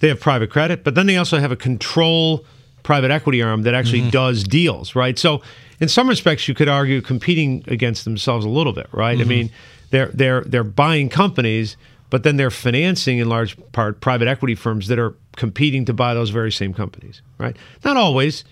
they 0.00 0.08
have 0.08 0.20
private 0.20 0.50
credit, 0.50 0.84
but 0.84 0.94
then 0.94 1.06
they 1.06 1.16
also 1.16 1.38
have 1.38 1.52
a 1.52 1.56
control 1.56 2.44
private 2.82 3.10
equity 3.10 3.40
arm 3.40 3.62
that 3.62 3.74
actually 3.74 4.00
mm-hmm. 4.00 4.10
does 4.10 4.42
deals, 4.42 4.96
right? 4.96 5.18
So 5.18 5.40
in 5.80 5.88
some 5.88 6.08
respects, 6.08 6.48
you 6.48 6.54
could 6.54 6.68
argue 6.68 7.00
competing 7.00 7.64
against 7.68 8.04
themselves 8.04 8.44
a 8.44 8.48
little 8.48 8.72
bit, 8.72 8.88
right? 8.92 9.18
Mm-hmm. 9.18 9.26
I 9.26 9.34
mean, 9.34 9.50
they're 9.90 10.08
they're 10.08 10.42
they're 10.42 10.64
buying 10.64 11.08
companies, 11.08 11.76
but 12.12 12.24
then 12.24 12.36
they're 12.36 12.50
financing 12.50 13.16
in 13.16 13.28
large 13.30 13.56
part 13.72 14.02
private 14.02 14.28
equity 14.28 14.54
firms 14.54 14.88
that 14.88 14.98
are 14.98 15.14
competing 15.36 15.86
to 15.86 15.94
buy 15.94 16.12
those 16.12 16.28
very 16.28 16.52
same 16.52 16.74
companies, 16.74 17.22
right? 17.38 17.56
Not 17.86 17.96
always, 17.96 18.44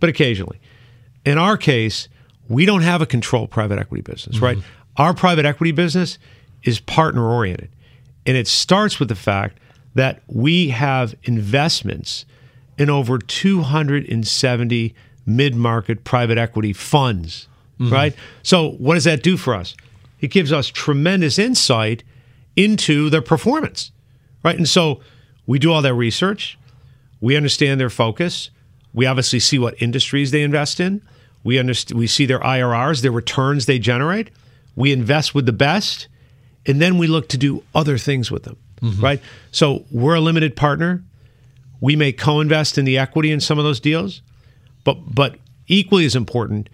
but 0.00 0.08
occasionally. 0.08 0.58
In 1.26 1.36
our 1.36 1.58
case, 1.58 2.08
we 2.48 2.64
don't 2.64 2.80
have 2.80 3.02
a 3.02 3.06
control 3.06 3.46
private 3.46 3.78
equity 3.78 4.00
business, 4.00 4.36
mm-hmm. 4.36 4.44
right? 4.46 4.58
Our 4.96 5.12
private 5.12 5.44
equity 5.44 5.72
business 5.72 6.18
is 6.62 6.80
partner 6.80 7.22
oriented. 7.22 7.68
And 8.24 8.34
it 8.34 8.48
starts 8.48 8.98
with 8.98 9.10
the 9.10 9.14
fact 9.14 9.58
that 9.94 10.22
we 10.26 10.70
have 10.70 11.14
investments 11.24 12.24
in 12.78 12.88
over 12.88 13.18
270 13.18 14.94
mid 15.26 15.54
market 15.54 16.04
private 16.04 16.38
equity 16.38 16.72
funds, 16.72 17.46
mm-hmm. 17.78 17.92
right? 17.92 18.14
So, 18.42 18.70
what 18.70 18.94
does 18.94 19.04
that 19.04 19.22
do 19.22 19.36
for 19.36 19.54
us? 19.54 19.76
It 20.22 20.28
gives 20.28 20.50
us 20.50 20.68
tremendous 20.68 21.38
insight 21.38 22.04
into 22.56 23.10
their 23.10 23.22
performance, 23.22 23.92
right? 24.44 24.56
And 24.56 24.68
so, 24.68 25.00
we 25.46 25.58
do 25.58 25.72
all 25.72 25.82
that 25.82 25.94
research, 25.94 26.58
we 27.20 27.36
understand 27.36 27.80
their 27.80 27.90
focus, 27.90 28.50
we 28.94 29.06
obviously 29.06 29.40
see 29.40 29.58
what 29.58 29.80
industries 29.82 30.30
they 30.30 30.42
invest 30.42 30.80
in, 30.80 31.02
we, 31.44 31.58
understand, 31.58 31.98
we 31.98 32.06
see 32.06 32.26
their 32.26 32.40
IRRs, 32.40 33.02
their 33.02 33.10
returns 33.12 33.66
they 33.66 33.78
generate, 33.78 34.30
we 34.76 34.92
invest 34.92 35.34
with 35.34 35.46
the 35.46 35.52
best 35.52 36.08
and 36.66 36.80
then 36.80 36.98
we 36.98 37.06
look 37.06 37.28
to 37.30 37.36
do 37.36 37.62
other 37.74 37.98
things 37.98 38.30
with 38.30 38.44
them, 38.44 38.56
mm-hmm. 38.80 39.02
right? 39.02 39.20
So 39.50 39.84
we're 39.90 40.14
a 40.14 40.20
limited 40.20 40.54
partner. 40.56 41.02
We 41.80 41.96
may 41.96 42.12
co-invest 42.12 42.78
in 42.78 42.84
the 42.84 42.98
equity 42.98 43.32
in 43.32 43.40
some 43.40 43.58
of 43.58 43.64
those 43.64 43.80
deals, 43.80 44.22
but 44.84 45.14
but 45.14 45.36
equally 45.66 46.04
as 46.04 46.14
important, 46.14 46.68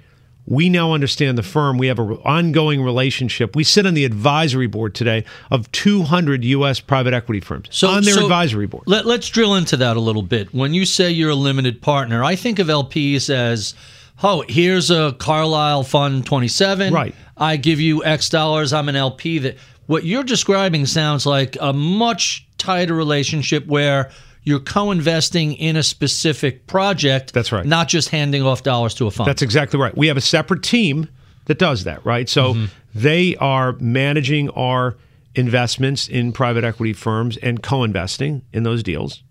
we 0.48 0.70
now 0.70 0.92
understand 0.94 1.36
the 1.36 1.42
firm. 1.42 1.76
We 1.76 1.88
have 1.88 1.98
an 1.98 2.18
ongoing 2.24 2.82
relationship. 2.82 3.54
We 3.54 3.64
sit 3.64 3.84
on 3.86 3.92
the 3.92 4.06
advisory 4.06 4.66
board 4.66 4.94
today 4.94 5.24
of 5.50 5.70
200 5.72 6.42
U.S. 6.44 6.80
private 6.80 7.12
equity 7.12 7.40
firms 7.40 7.68
so, 7.70 7.88
on 7.88 8.02
their 8.02 8.14
so 8.14 8.22
advisory 8.22 8.66
board. 8.66 8.84
Let, 8.86 9.04
let's 9.04 9.28
drill 9.28 9.56
into 9.56 9.76
that 9.76 9.96
a 9.96 10.00
little 10.00 10.22
bit. 10.22 10.52
When 10.54 10.72
you 10.72 10.86
say 10.86 11.10
you're 11.10 11.30
a 11.30 11.34
limited 11.34 11.82
partner, 11.82 12.24
I 12.24 12.34
think 12.34 12.58
of 12.58 12.68
LPs 12.68 13.28
as 13.28 13.74
oh, 14.22 14.42
here's 14.48 14.90
a 14.90 15.12
Carlyle 15.18 15.84
Fund 15.84 16.24
27. 16.24 16.94
Right. 16.94 17.14
I 17.36 17.56
give 17.56 17.78
you 17.78 18.02
X 18.04 18.30
dollars. 18.30 18.72
I'm 18.72 18.88
an 18.88 18.96
LP. 18.96 19.38
That 19.38 19.58
what 19.86 20.04
you're 20.04 20.24
describing 20.24 20.86
sounds 20.86 21.26
like 21.26 21.58
a 21.60 21.74
much 21.74 22.46
tighter 22.56 22.94
relationship 22.94 23.66
where 23.66 24.10
you're 24.48 24.60
co-investing 24.60 25.52
in 25.52 25.76
a 25.76 25.82
specific 25.82 26.66
project. 26.66 27.34
That's 27.34 27.52
right. 27.52 27.66
Not 27.66 27.86
just 27.86 28.08
handing 28.08 28.42
off 28.42 28.62
dollars 28.62 28.94
to 28.94 29.06
a 29.06 29.10
fund. 29.10 29.28
That's 29.28 29.42
exactly 29.42 29.78
right. 29.78 29.94
We 29.94 30.06
have 30.06 30.16
a 30.16 30.22
separate 30.22 30.62
team 30.62 31.06
that 31.44 31.58
does 31.58 31.84
that, 31.84 32.02
right? 32.06 32.26
So 32.30 32.54
mm-hmm. 32.54 32.64
they 32.94 33.36
are 33.36 33.74
managing 33.74 34.48
our 34.50 34.96
investments 35.34 36.08
in 36.08 36.32
private 36.32 36.64
equity 36.64 36.94
firms 36.94 37.36
and 37.36 37.62
co-investing 37.62 38.40
in 38.50 38.62
those 38.62 38.82
deals. 38.82 39.22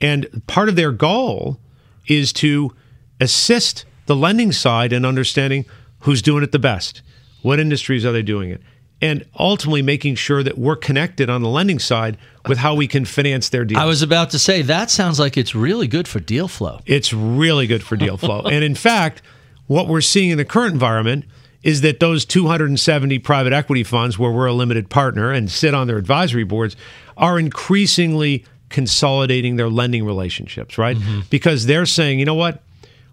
And 0.00 0.42
part 0.48 0.68
of 0.68 0.74
their 0.74 0.90
goal 0.90 1.60
is 2.08 2.32
to 2.34 2.74
assist 3.20 3.84
the 4.06 4.16
lending 4.16 4.50
side 4.50 4.92
in 4.92 5.04
understanding 5.04 5.66
who's 6.00 6.20
doing 6.20 6.42
it 6.42 6.50
the 6.50 6.58
best. 6.58 7.00
What 7.42 7.60
industries 7.60 8.04
are 8.04 8.10
they 8.10 8.22
doing 8.22 8.50
it? 8.50 8.60
And 9.02 9.26
ultimately 9.38 9.82
making 9.82 10.14
sure 10.14 10.42
that 10.44 10.56
we're 10.56 10.76
connected 10.76 11.28
on 11.28 11.42
the 11.42 11.48
lending 11.48 11.80
side 11.80 12.16
with 12.46 12.58
how 12.58 12.74
we 12.74 12.86
can 12.86 13.04
finance 13.04 13.48
their 13.48 13.64
deal. 13.64 13.78
I 13.78 13.84
was 13.84 14.00
about 14.00 14.30
to 14.30 14.38
say 14.38 14.62
that 14.62 14.90
sounds 14.90 15.18
like 15.18 15.36
it's 15.36 15.54
really 15.54 15.88
good 15.88 16.06
for 16.06 16.20
deal 16.20 16.48
flow. 16.48 16.80
It's 16.86 17.12
really 17.12 17.66
good 17.66 17.82
for 17.82 17.96
deal 17.96 18.16
flow. 18.16 18.42
and 18.42 18.64
in 18.64 18.76
fact, 18.76 19.20
what 19.66 19.88
we're 19.88 20.00
seeing 20.00 20.30
in 20.30 20.38
the 20.38 20.44
current 20.44 20.72
environment 20.72 21.24
is 21.62 21.80
that 21.80 22.00
those 22.00 22.24
270 22.24 23.18
private 23.20 23.52
equity 23.52 23.84
funds 23.84 24.18
where 24.18 24.30
we're 24.30 24.46
a 24.46 24.52
limited 24.52 24.88
partner 24.88 25.30
and 25.32 25.50
sit 25.50 25.74
on 25.74 25.86
their 25.86 25.98
advisory 25.98 26.44
boards 26.44 26.76
are 27.16 27.38
increasingly 27.38 28.44
consolidating 28.68 29.56
their 29.56 29.68
lending 29.68 30.04
relationships, 30.04 30.78
right? 30.78 30.96
Mm-hmm. 30.96 31.20
Because 31.30 31.66
they're 31.66 31.86
saying, 31.86 32.18
you 32.18 32.24
know 32.24 32.34
what? 32.34 32.62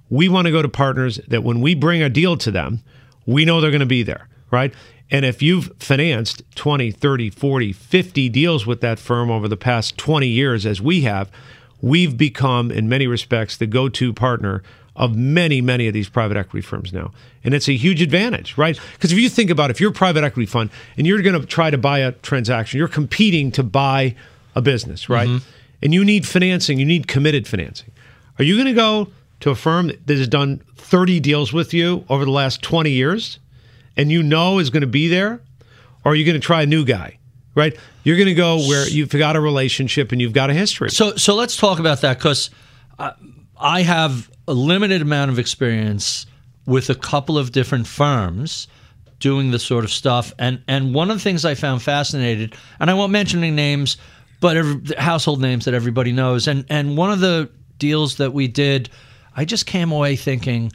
We 0.10 0.30
want 0.30 0.46
to 0.46 0.52
go 0.52 0.62
to 0.62 0.70
partners 0.70 1.20
that 1.28 1.44
when 1.44 1.62
we 1.62 1.76
bring 1.76 2.02
a 2.02 2.10
deal 2.10 2.38
to 2.38 2.50
them, 2.50 2.82
we 3.26 3.46
know 3.46 3.62
they're 3.62 3.72
going 3.72 3.82
to 3.82 3.86
be 3.86 4.02
there, 4.02 4.28
right? 4.50 4.74
And 5.12 5.26
if 5.26 5.42
you've 5.42 5.72
financed 5.80 6.44
20, 6.56 6.92
30, 6.92 7.30
40, 7.32 7.74
50 7.74 8.30
deals 8.30 8.66
with 8.66 8.82
that 8.82 9.00
firm 9.00 9.32
over 9.32 9.48
the 9.48 9.58
past 9.58 9.98
20 9.98 10.28
years, 10.28 10.66
as 10.66 10.82
we 10.82 11.02
have, 11.02 11.32
we've 11.82 12.18
become, 12.18 12.72
in 12.72 12.88
many 12.88 13.08
respects, 13.08 13.58
the 13.58 13.66
go 13.66 13.90
to 13.90 14.14
partner 14.14 14.62
of 14.96 15.16
many, 15.16 15.62
many 15.62 15.88
of 15.88 15.94
these 15.94 16.10
private 16.10 16.38
equity 16.38 16.62
firms 16.62 16.92
now. 16.92 17.12
And 17.44 17.54
it's 17.54 17.70
a 17.70 17.76
huge 17.76 18.02
advantage, 18.02 18.58
right? 18.58 18.78
Because 18.94 19.12
if 19.12 19.18
you 19.18 19.30
think 19.30 19.50
about 19.50 19.70
it, 19.70 19.72
if 19.72 19.82
you're 19.82 19.92
a 19.92 19.94
private 19.94 20.24
equity 20.24 20.46
fund 20.46 20.70
and 20.98 21.08
you're 21.08 21.22
going 21.22 21.40
to 21.40 21.48
try 21.48 21.70
to 21.70 21.78
buy 21.78 22.00
a 22.00 22.12
transaction, 22.12 22.78
you're 22.78 22.90
competing 22.90 23.52
to 23.54 23.64
buy 23.64 24.16
a 24.56 24.62
business, 24.62 25.10
right? 25.10 25.30
Mm-hmm. 25.30 25.50
And 25.82 25.94
you 25.94 26.04
need 26.04 26.28
financing, 26.28 26.80
you 26.80 26.86
need 26.86 27.08
committed 27.08 27.48
financing. 27.48 27.92
Are 28.38 28.44
you 28.44 28.56
going 28.56 28.68
to 28.68 28.74
go 28.74 29.08
to 29.40 29.50
a 29.52 29.56
firm 29.56 29.88
that 29.88 30.18
has 30.18 30.28
done 30.28 30.62
30 30.76 31.22
deals 31.22 31.54
with 31.54 31.74
you 31.74 32.04
over 32.10 32.26
the 32.26 32.32
last 32.32 32.62
20 32.62 32.92
years? 32.92 33.40
And 33.98 34.12
you 34.12 34.24
know 34.24 34.60
is 34.60 34.70
going 34.70 34.82
to 34.82 34.88
be 34.88 35.08
there, 35.08 35.42
or 36.04 36.14
are 36.14 36.16
you 36.16 36.26
going 36.26 36.40
to 36.40 36.46
try 36.46 36.62
a 36.62 36.66
new 36.66 36.86
guy? 36.86 37.20
right? 37.56 37.78
You're 38.04 38.16
going 38.16 38.28
to 38.28 38.34
go 38.34 38.58
where 38.68 38.88
you've 38.88 39.10
got 39.10 39.36
a 39.36 39.42
relationship 39.42 40.12
and 40.12 40.22
you've 40.22 40.34
got 40.34 40.50
a 40.50 40.54
history. 40.54 40.90
So, 40.90 41.16
so 41.16 41.36
let's 41.36 41.58
talk 41.58 41.80
about 41.80 42.02
that 42.02 42.18
because 42.18 42.50
I 43.58 43.82
have 43.82 44.30
a 44.48 44.54
limited 44.54 45.02
amount 45.02 45.32
of 45.32 45.40
experience 45.40 46.26
with 46.66 46.90
a 46.90 46.96
couple 46.96 47.38
of 47.38 47.52
different 47.52 47.88
firms 47.88 48.68
doing 49.20 49.52
this 49.52 49.64
sort 49.64 49.84
of 49.84 49.92
stuff, 49.92 50.34
and 50.40 50.64
and 50.68 50.94
one 50.94 51.12
of 51.12 51.18
the 51.18 51.24
things 51.24 51.44
I 51.44 51.54
found 51.54 51.82
fascinated, 51.82 52.56
and 52.80 52.90
I 52.90 52.94
won't 52.94 53.12
mention 53.12 53.40
any 53.40 53.52
names, 53.52 53.98
but 54.40 54.56
every, 54.56 54.96
household 54.96 55.42
names 55.42 55.66
that 55.66 55.74
everybody 55.74 56.14
knows, 56.14 56.48
and 56.48 56.66
and 56.70 56.96
one 56.96 57.12
of 57.12 57.20
the 57.20 57.50
deals 57.80 58.16
that 58.16 58.32
we 58.32 58.48
did, 58.48 58.90
I 59.36 59.44
just 59.44 59.66
came 59.66 59.92
away 59.92 60.16
thinking 60.16 60.72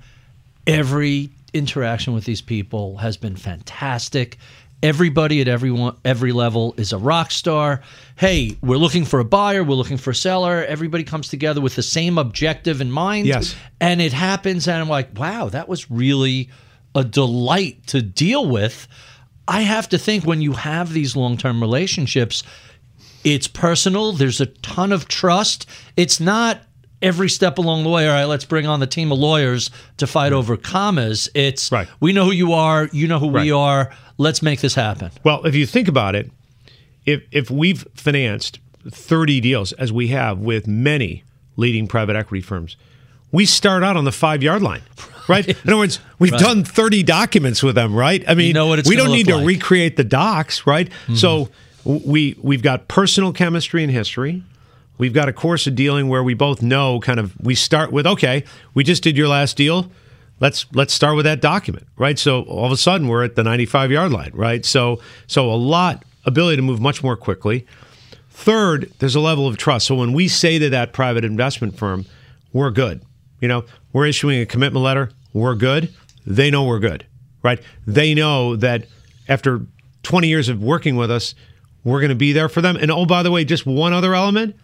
every 0.67 1.31
interaction 1.55 2.13
with 2.13 2.25
these 2.25 2.43
people 2.43 2.99
has 2.99 3.17
been 3.17 3.37
fantastic. 3.37 4.39
Everybody 4.83 5.41
at 5.41 5.49
every 5.49 5.71
one, 5.71 5.97
every 6.05 6.33
level 6.33 6.75
is 6.77 6.93
a 6.93 6.99
rock 6.99 7.31
star. 7.31 7.81
Hey, 8.17 8.59
we're 8.61 8.77
looking 8.77 9.07
for 9.07 9.19
a 9.21 9.25
buyer, 9.25 9.65
we're 9.65 9.77
looking 9.77 9.97
for 9.97 10.11
a 10.11 10.15
seller. 10.15 10.65
Everybody 10.65 11.05
comes 11.05 11.29
together 11.29 11.63
with 11.63 11.75
the 11.75 11.83
same 11.83 12.19
objective 12.19 12.83
in 12.83 12.91
mind. 12.91 13.27
Yes. 13.27 13.57
And 13.81 14.03
it 14.03 14.13
happens, 14.13 14.69
and 14.69 14.77
I'm 14.77 14.89
like, 14.89 15.19
wow, 15.19 15.49
that 15.49 15.69
was 15.69 15.91
really 15.91 16.51
a 16.95 17.03
delight 17.03 17.87
to 17.89 18.03
deal 18.03 18.47
with. 18.47 18.87
I 19.49 19.63
have 19.63 19.89
to 19.91 19.99
think 19.99 20.25
when 20.25 20.43
you 20.43 20.53
have 20.53 20.93
these 20.93 21.17
long 21.17 21.37
term 21.37 21.61
relationships, 21.61 22.43
it's 23.25 23.49
personal. 23.49 24.13
There's 24.13 24.41
a 24.41 24.47
ton 24.47 24.93
of 24.93 25.09
trust. 25.09 25.67
It's 25.97 26.21
not 26.21 26.61
every 27.05 27.29
step 27.29 27.59
along 27.59 27.85
the 27.85 27.91
way. 27.91 28.09
All 28.09 28.15
right, 28.15 28.25
let's 28.25 28.47
bring 28.47 28.67
on 28.67 28.81
the 28.81 28.87
team 28.87 29.13
of 29.13 29.19
lawyers 29.19 29.71
to 29.99 30.07
fight 30.07 30.33
over 30.33 30.57
commas. 30.57 31.29
It's 31.35 31.71
Right. 31.71 31.87
we 32.01 32.13
know 32.13 32.25
who 32.25 32.33
you 32.33 32.53
are, 32.55 32.89
you 32.93 33.07
know 33.07 33.21
who 33.21 33.29
we 33.29 33.53
are. 33.53 33.93
Let's 34.17 34.43
make 34.43 34.61
this 34.61 34.75
happen. 34.75 35.11
Well, 35.23 35.45
if 35.45 35.55
you 35.55 35.67
think 35.67 35.87
about 35.87 36.15
it, 36.15 36.31
if 37.05 37.23
if 37.31 37.51
we've 37.51 37.87
financed 37.95 38.59
30 38.91 39.41
deals 39.41 39.73
as 39.73 39.93
we 39.93 40.09
have 40.09 40.39
with 40.39 40.67
many 40.67 41.23
leading 41.57 41.87
private 41.87 42.17
equity 42.17 42.41
firms, 42.41 42.77
we 43.31 43.45
start 43.45 43.83
out 43.83 43.97
on 43.97 44.05
the 44.05 44.13
five 44.13 44.43
yard 44.43 44.63
line, 44.63 44.83
right? 45.29 45.47
In 45.47 45.57
other 45.67 45.77
words, 45.77 46.01
we've 46.19 46.33
done 46.33 46.65
30 46.65 47.03
documents 47.03 47.63
with 47.63 47.75
them, 47.75 47.95
right? 47.95 48.25
I 48.27 48.35
mean, 48.35 48.55
know 48.55 48.67
what 48.67 48.79
it's 48.79 48.89
we 48.89 48.97
don't 48.97 49.11
need 49.11 49.27
look 49.27 49.41
to 49.41 49.47
recreate 49.47 49.97
the 49.97 50.05
docs, 50.05 50.67
right? 50.67 50.91
So 51.15 51.51
mm-hmm. 51.85 52.11
we 52.11 52.37
we've 52.41 52.63
got 52.63 52.89
personal 52.89 53.33
chemistry 53.33 53.83
and 53.83 53.93
history. 53.93 54.43
We've 54.97 55.13
got 55.13 55.29
a 55.29 55.33
course 55.33 55.67
of 55.67 55.75
dealing 55.75 56.09
where 56.09 56.23
we 56.23 56.35
both 56.35 56.63
know 56.63 57.01
kind 57.01 57.19
of 57.19 57.35
we 57.41 57.55
start 57.55 57.91
with 57.93 58.07
okay, 58.07 58.45
we 58.75 58.85
just 58.85 59.03
did 59.03 59.17
your 59.17 59.29
last 59.29 59.57
deal. 59.57 59.91
Let's 60.41 60.67
let's 60.73 60.95
start 60.95 61.17
with 61.17 61.25
that 61.25 61.41
document, 61.41 61.87
right? 61.97 62.19
So 62.19 62.43
all 62.43 62.67
of 62.67 62.73
a 62.73 62.77
sudden 62.77 63.09
we're 63.09 63.25
at 63.25 63.35
the 63.35 63.43
95 63.43 63.91
yard 63.91 64.13
line, 64.13 64.31
right? 64.35 64.65
So 64.65 65.01
so 65.27 65.51
a 65.51 65.55
lot 65.55 66.05
ability 66.25 66.57
to 66.57 66.63
move 66.63 66.81
much 66.81 67.03
more 67.03 67.17
quickly. 67.17 67.67
Third, 68.31 68.93
there's 68.99 69.15
a 69.15 69.21
level 69.21 69.47
of 69.47 69.57
trust. 69.57 69.87
So 69.87 69.95
when 69.95 70.13
we 70.13 70.27
say 70.29 70.59
to 70.59 70.71
that 70.71 70.93
private 70.93 71.25
investment 71.25 71.77
firm, 71.77 72.05
we're 72.53 72.71
good. 72.71 73.03
You 73.41 73.49
know, 73.49 73.65
we're 73.93 74.07
issuing 74.07 74.41
a 74.41 74.47
commitment 74.47 74.85
letter, 74.85 75.11
we're 75.33 75.55
good. 75.55 75.93
They 76.27 76.51
know 76.51 76.65
we're 76.65 76.79
good, 76.79 77.07
right? 77.43 77.61
They 77.87 78.15
know 78.15 78.57
that 78.57 78.87
after 79.29 79.67
20 80.03 80.29
years 80.29 80.49
of 80.49 80.63
working 80.63 80.97
with 80.97 81.11
us, 81.11 81.35
we're 81.83 82.01
going 82.01 82.11
to 82.11 82.15
be 82.15 82.33
there 82.33 82.49
for 82.49 82.61
them. 82.61 82.77
And 82.77 82.91
oh, 82.91 83.05
by 83.07 83.23
the 83.23 83.31
way, 83.31 83.45
just 83.45 83.67
one 83.67 83.93
other 83.93 84.15
element 84.15 84.57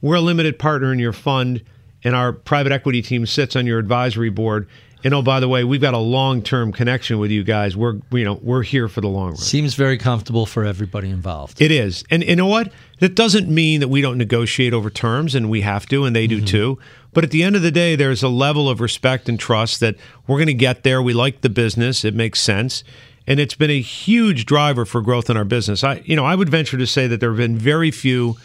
we're 0.00 0.16
a 0.16 0.20
limited 0.20 0.58
partner 0.58 0.92
in 0.92 0.98
your 0.98 1.12
fund, 1.12 1.62
and 2.04 2.14
our 2.14 2.32
private 2.32 2.72
equity 2.72 3.02
team 3.02 3.26
sits 3.26 3.56
on 3.56 3.66
your 3.66 3.78
advisory 3.78 4.30
board. 4.30 4.68
And 5.04 5.14
oh, 5.14 5.22
by 5.22 5.38
the 5.38 5.48
way, 5.48 5.62
we've 5.62 5.80
got 5.80 5.94
a 5.94 5.98
long-term 5.98 6.72
connection 6.72 7.20
with 7.20 7.30
you 7.30 7.44
guys. 7.44 7.76
We're 7.76 8.00
you 8.10 8.24
know 8.24 8.40
we're 8.42 8.62
here 8.62 8.88
for 8.88 9.00
the 9.00 9.08
long 9.08 9.28
run. 9.28 9.36
Seems 9.36 9.74
very 9.74 9.96
comfortable 9.96 10.44
for 10.44 10.64
everybody 10.64 11.08
involved. 11.08 11.60
It 11.62 11.70
is, 11.70 12.04
and 12.10 12.24
you 12.24 12.34
know 12.34 12.46
what? 12.46 12.72
That 12.98 13.14
doesn't 13.14 13.48
mean 13.48 13.80
that 13.80 13.88
we 13.88 14.00
don't 14.00 14.18
negotiate 14.18 14.74
over 14.74 14.90
terms, 14.90 15.36
and 15.36 15.48
we 15.48 15.60
have 15.60 15.86
to, 15.86 16.04
and 16.04 16.16
they 16.16 16.26
do 16.26 16.38
mm-hmm. 16.38 16.46
too. 16.46 16.78
But 17.12 17.24
at 17.24 17.30
the 17.30 17.44
end 17.44 17.54
of 17.54 17.62
the 17.62 17.70
day, 17.70 17.94
there's 17.94 18.22
a 18.24 18.28
level 18.28 18.68
of 18.68 18.80
respect 18.80 19.28
and 19.28 19.38
trust 19.38 19.80
that 19.80 19.94
we're 20.26 20.36
going 20.36 20.48
to 20.48 20.54
get 20.54 20.82
there. 20.82 21.00
We 21.00 21.14
like 21.14 21.42
the 21.42 21.48
business; 21.48 22.04
it 22.04 22.14
makes 22.14 22.40
sense, 22.40 22.82
and 23.24 23.38
it's 23.38 23.54
been 23.54 23.70
a 23.70 23.80
huge 23.80 24.46
driver 24.46 24.84
for 24.84 25.00
growth 25.00 25.30
in 25.30 25.36
our 25.36 25.44
business. 25.44 25.84
I, 25.84 26.02
you 26.06 26.16
know, 26.16 26.24
I 26.24 26.34
would 26.34 26.48
venture 26.48 26.76
to 26.76 26.86
say 26.88 27.06
that 27.06 27.20
there 27.20 27.30
have 27.30 27.38
been 27.38 27.56
very 27.56 27.92
few 27.92 28.36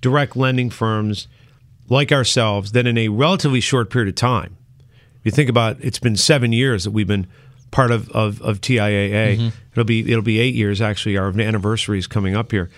direct 0.00 0.36
lending 0.36 0.70
firms 0.70 1.28
like 1.88 2.12
ourselves 2.12 2.72
that, 2.72 2.86
in 2.86 2.96
a 2.96 3.08
relatively 3.08 3.60
short 3.60 3.90
period 3.90 4.08
of 4.08 4.14
time, 4.14 4.56
if 4.78 5.26
you 5.26 5.30
think 5.32 5.50
about 5.50 5.76
it's 5.80 5.98
been 5.98 6.16
seven 6.16 6.52
years 6.52 6.84
that 6.84 6.92
we've 6.92 7.06
been 7.06 7.26
part 7.70 7.90
of 7.90 8.08
of, 8.10 8.40
of 8.42 8.60
TIAA. 8.60 9.36
Mm-hmm. 9.36 9.48
It'll 9.72 9.84
be 9.84 10.10
it'll 10.10 10.22
be 10.22 10.40
eight 10.40 10.54
years 10.54 10.80
actually. 10.80 11.16
Our 11.16 11.28
anniversary 11.28 11.98
is 11.98 12.06
coming 12.06 12.36
up 12.36 12.52
here. 12.52 12.70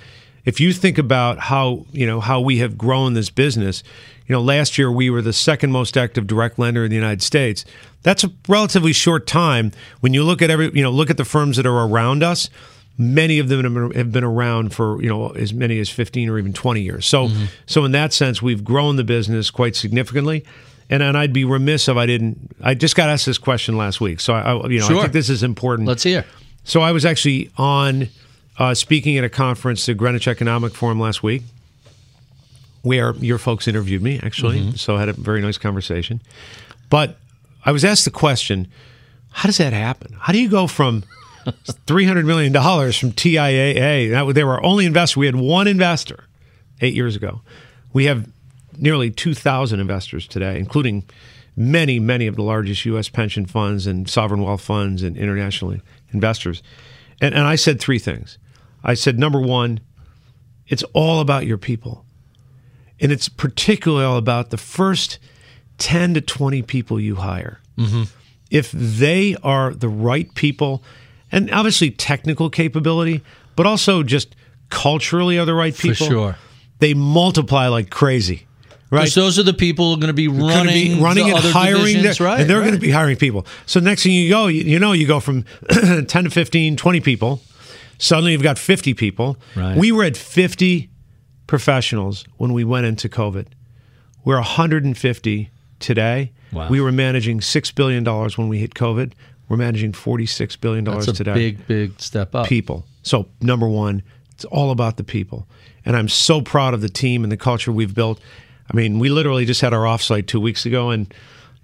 If 0.45 0.61
you 0.61 0.73
think 0.73 0.99
about 0.99 1.39
how 1.39 1.87
you 1.93 2.07
know 2.07 2.21
how 2.21 2.41
we 2.41 2.59
have 2.59 2.77
grown 2.77 3.15
this 3.15 3.31
business, 3.31 3.83
you 4.27 4.33
know 4.35 4.41
last 4.41 4.79
year 4.79 4.91
we 4.91 5.11
were 5.11 5.23
the 5.23 5.33
second 5.33 5.73
most 5.73 5.97
active 5.97 6.27
direct 6.27 6.59
lender 6.59 6.85
in 6.85 6.91
the 6.91 6.97
United 6.97 7.23
States. 7.23 7.65
That's 8.03 8.25
a 8.25 8.31
relatively 8.49 8.93
short 8.93 9.27
time. 9.27 9.73
When 10.01 10.13
you 10.15 10.25
look 10.25 10.43
at 10.43 10.51
every 10.51 10.71
you 10.75 10.83
know 10.83 10.91
look 10.91 11.11
at 11.11 11.17
the 11.17 11.25
firms 11.25 11.57
that 11.57 11.67
are 11.67 11.87
around 11.87 12.23
us. 12.23 12.51
Many 12.99 13.39
of 13.39 13.49
them 13.49 13.93
have 13.95 14.13
been- 14.13 14.23
around 14.25 14.75
for 14.75 15.03
you 15.03 15.09
know 15.09 15.31
as 15.31 15.53
many 15.53 15.79
as 15.81 15.89
fifteen 15.89 16.29
or 16.29 16.39
even 16.39 16.53
twenty 16.53 16.83
years. 16.83 17.07
So, 17.07 17.31
so 17.67 17.85
in 17.85 17.93
that 17.93 18.13
sense, 18.13 18.43
we've 18.43 18.63
grown 18.63 18.97
the 18.97 19.05
business 19.05 19.51
quite 19.51 19.75
significantly. 19.77 20.45
And, 20.91 21.03
and 21.03 21.17
I'd 21.17 21.33
be 21.33 21.45
remiss 21.47 21.89
if 21.89 21.97
I 21.97 22.05
didn't. 22.05 22.55
I 22.61 22.75
just 22.75 22.95
got 22.97 23.09
asked 23.09 23.25
this 23.25 23.39
question 23.39 23.79
last 23.79 23.99
week, 24.01 24.21
so 24.21 24.35
I, 24.35 24.41
I 24.53 24.67
you 24.69 24.81
know 24.81 24.89
Sure. 24.89 24.99
I 24.99 25.01
think 25.03 25.13
this 25.15 25.31
is 25.31 25.43
important. 25.43 25.89
Let's 25.89 26.03
hear. 26.03 26.27
So 26.65 26.83
I 26.83 26.93
was 26.93 27.07
actually 27.07 27.51
on 27.57 28.09
uh, 28.59 28.75
speaking 28.75 29.17
at 29.17 29.25
a 29.25 29.31
conference, 29.31 29.87
the 29.87 29.95
Greenwich 29.95 30.29
Economic 30.29 30.75
Forum 30.75 31.01
last 31.01 31.23
week, 31.23 31.43
where 32.83 33.15
your 33.17 33.39
folks 33.39 33.67
interviewed 33.69 34.03
me 34.03 34.21
actually. 34.23 34.77
So 34.77 34.97
I 34.97 35.01
had 35.01 35.09
a 35.09 35.13
very 35.15 35.41
nice 35.41 35.57
conversation. 35.57 36.21
But 36.91 37.17
I 37.65 37.73
was 37.73 37.85
asked 37.85 38.05
the 38.05 38.11
question: 38.11 38.69
How 39.31 39.47
does 39.47 39.57
that 39.59 39.73
happen? 39.73 40.15
How 40.21 40.33
do 40.33 40.41
you 40.41 40.49
go 40.51 40.67
from 40.67 41.05
three 41.87 42.05
hundred 42.05 42.27
million 42.27 42.53
dollars 42.53 42.97
from 42.97 43.13
TIAA? 43.13 44.11
That 44.11 44.35
they 44.35 44.45
were 44.45 44.55
our 44.55 44.65
only 44.65 44.87
investor. 44.87 45.21
We 45.21 45.27
had 45.27 45.37
one 45.37 45.67
investor 45.67 46.25
eight 46.81 46.95
years 46.95 47.17
ago. 47.17 47.43
We 47.93 48.07
have 48.07 48.29
nearly 48.77 49.11
two 49.11 49.35
thousand 49.35 49.81
investors 49.81 50.27
today, 50.27 50.59
including 50.59 51.05
many, 51.57 51.99
many 51.99 52.27
of 52.27 52.37
the 52.37 52.43
largest 52.43 52.85
U.S. 52.87 53.09
pension 53.09 53.47
funds 53.47 53.87
and 53.87 54.09
sovereign 54.09 54.43
wealth 54.43 54.63
funds 54.63 55.03
and 55.03 55.17
international 55.17 55.77
investors. 56.13 56.63
And, 57.21 57.35
and 57.35 57.45
I 57.45 57.57
said 57.57 57.81
three 57.81 57.99
things. 57.99 58.39
I 58.83 58.95
said, 58.95 59.19
number 59.19 59.41
one, 59.41 59.81
it's 60.67 60.83
all 60.95 61.21
about 61.21 61.47
your 61.47 61.59
people. 61.59 62.05
And 63.01 63.13
it's 63.13 63.29
particularly 63.29 64.05
all 64.05 64.17
about 64.17 64.51
the 64.51 64.57
first 64.57 65.19
10 65.79 66.15
to 66.15 66.21
20 66.21 66.63
people 66.63 67.01
you 67.01 67.17
hire. 67.17 67.61
Mm-hmm. 67.77 68.05
If 68.51 68.71
they 68.73 69.37
are 69.43 69.73
the 69.73 69.89
right 69.89 70.33
people, 70.35 70.83
and 71.33 71.51
obviously 71.51 71.91
technical 71.91 72.51
capability, 72.51 73.23
but 73.57 73.67
also 73.67 74.03
just 74.03 74.37
culturally 74.69 75.39
are 75.39 75.45
the 75.45 75.55
right 75.55 75.75
people. 75.75 76.07
For 76.07 76.13
sure. 76.13 76.37
they 76.79 76.95
multiply 76.95 77.69
like 77.69 77.91
crazy. 77.91 78.47
Right? 78.91 79.11
Those 79.11 79.39
are 79.39 79.43
the 79.43 79.55
people 79.55 79.89
who 79.89 79.95
are 79.95 80.01
going 80.01 80.09
to 80.09 80.13
be 80.13 80.29
running, 80.29 80.99
be 80.99 81.03
running 81.03 81.31
and 81.31 81.39
hiring, 81.39 82.03
their- 82.03 82.13
right? 82.21 82.41
and 82.41 82.51
they're 82.51 82.59
right. 82.59 82.67
going 82.67 82.75
to 82.75 82.81
be 82.81 82.91
hiring 82.91 83.17
people. 83.17 83.47
So 83.65 83.81
next 83.81 84.03
thing 84.03 84.13
you 84.13 84.29
go, 84.29 84.49
you, 84.49 84.65
you 84.65 84.79
know, 84.79 84.93
you 84.93 85.07
go 85.07 85.19
from 85.19 85.45
10 85.71 86.07
to 86.07 86.29
15, 86.29 86.77
20 86.77 87.01
people. 87.01 87.41
Suddenly 87.97 88.33
you've 88.33 88.43
got 88.43 88.59
50 88.59 88.93
people. 88.93 89.39
Right. 89.57 89.79
We 89.79 89.93
were 89.93 90.05
at 90.05 90.15
50 90.19 90.91
professionals 91.47 92.25
when 92.37 92.53
we 92.53 92.65
went 92.65 92.85
into 92.85 93.09
COVID. 93.09 93.47
We're 94.25 94.37
150 94.37 95.51
today. 95.79 96.33
Wow. 96.53 96.69
We 96.69 96.81
were 96.81 96.93
managing 96.93 97.41
$6 97.41 97.75
billion 97.75 98.05
when 98.05 98.49
we 98.49 98.59
hit 98.59 98.75
COVID. 98.75 99.13
We're 99.53 99.59
managing 99.59 99.93
$46 99.93 100.59
billion 100.63 100.83
That's 100.87 101.09
a 101.09 101.13
today 101.13 101.35
big, 101.35 101.67
big 101.67 102.01
step 102.01 102.35
up. 102.35 102.47
people. 102.47 102.87
So 103.03 103.29
number 103.43 103.69
one, 103.69 104.03
it's 104.31 104.47
all 104.47 104.71
about 104.71 104.97
the 104.97 105.05
people, 105.05 105.47
and 105.85 105.95
I'm 105.95 106.09
so 106.09 106.41
proud 106.41 106.73
of 106.73 106.81
the 106.81 106.89
team 106.89 107.23
and 107.23 107.31
the 107.31 107.37
culture 107.37 107.71
we've 107.71 107.95
built. 107.95 108.19
I 108.73 108.75
mean, 108.75 108.99
we 108.99 109.11
literally 109.11 109.45
just 109.45 109.61
had 109.61 109.75
our 109.75 109.85
offsite 109.85 110.27
two 110.27 110.41
weeks 110.41 110.65
ago, 110.65 110.89
and 110.89 111.13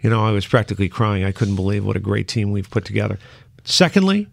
you 0.00 0.10
know, 0.10 0.22
I 0.22 0.32
was 0.32 0.46
practically 0.46 0.90
crying. 0.90 1.24
I 1.24 1.32
couldn't 1.32 1.56
believe 1.56 1.82
what 1.82 1.96
a 1.96 1.98
great 1.98 2.28
team 2.28 2.52
we've 2.52 2.68
put 2.68 2.84
together. 2.84 3.18
Secondly, 3.64 4.26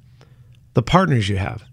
the 0.74 0.84
partners 0.84 1.30
you 1.30 1.38
have. 1.38 1.64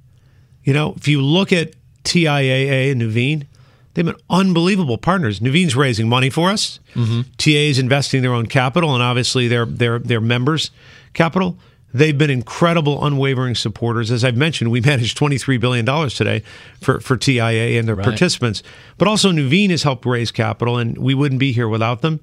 You 0.63 0.75
know, 0.75 0.95
if 0.97 1.09
you 1.09 1.21
look 1.21 1.53
at 1.53 1.73
TIAA 2.05 2.93
and 2.93 3.03
Nuveen, 3.03 3.49
they've 3.95 4.07
been 4.07 4.15
unbelievable 4.31 4.99
partners. 4.99 5.41
Nuveen's 5.41 5.75
raising 5.75 6.09
money 6.09 6.31
for 6.31 6.49
us. 6.49 6.79
Mm-hmm. 6.95 7.23
TIAA 7.39 7.71
is 7.71 7.81
investing 7.81 8.23
their 8.23 8.35
own 8.35 8.47
capital, 8.47 8.95
and 8.95 9.03
obviously 9.03 9.49
their 9.49 9.67
their 9.67 9.99
their 9.99 10.21
members' 10.21 10.71
capital. 11.13 11.59
They've 11.95 12.17
been 12.17 12.31
incredible, 12.31 13.05
unwavering 13.05 13.55
supporters. 13.55 14.11
As 14.11 14.25
I've 14.25 14.37
mentioned, 14.37 14.71
we 14.71 14.81
managed 14.93 15.19
$23 15.19 15.61
billion 15.61 15.85
today 16.11 16.43
for, 16.81 17.01
for 17.01 17.17
TIAA 17.17 17.79
and 17.79 17.87
their 17.87 17.95
Right. 17.95 18.05
participants. 18.05 18.63
But 18.99 19.09
also, 19.09 19.31
Nuveen 19.31 19.71
has 19.71 19.83
helped 19.83 20.07
raise 20.07 20.31
capital, 20.31 20.79
and 20.79 20.97
we 20.99 21.15
wouldn't 21.15 21.39
be 21.39 21.53
here 21.53 21.69
without 21.69 22.01
them. 22.01 22.21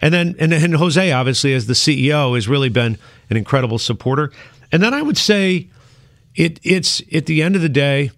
And 0.00 0.12
then, 0.14 0.36
and, 0.38 0.52
and 0.52 0.76
Jose, 0.76 1.10
obviously, 1.10 1.54
as 1.54 1.66
the 1.66 1.72
CEO, 1.74 2.34
has 2.34 2.46
really 2.46 2.68
been 2.68 2.98
an 3.30 3.36
incredible 3.36 3.78
supporter. 3.78 4.30
And 4.70 4.82
then 4.82 4.94
I 4.94 5.02
would 5.02 5.18
say, 5.18 5.68
it 6.36 6.60
it's 6.62 7.02
at 7.12 7.26
the 7.26 7.42
end 7.42 7.56
of 7.56 7.62
the 7.62 7.68
day, 7.68 8.12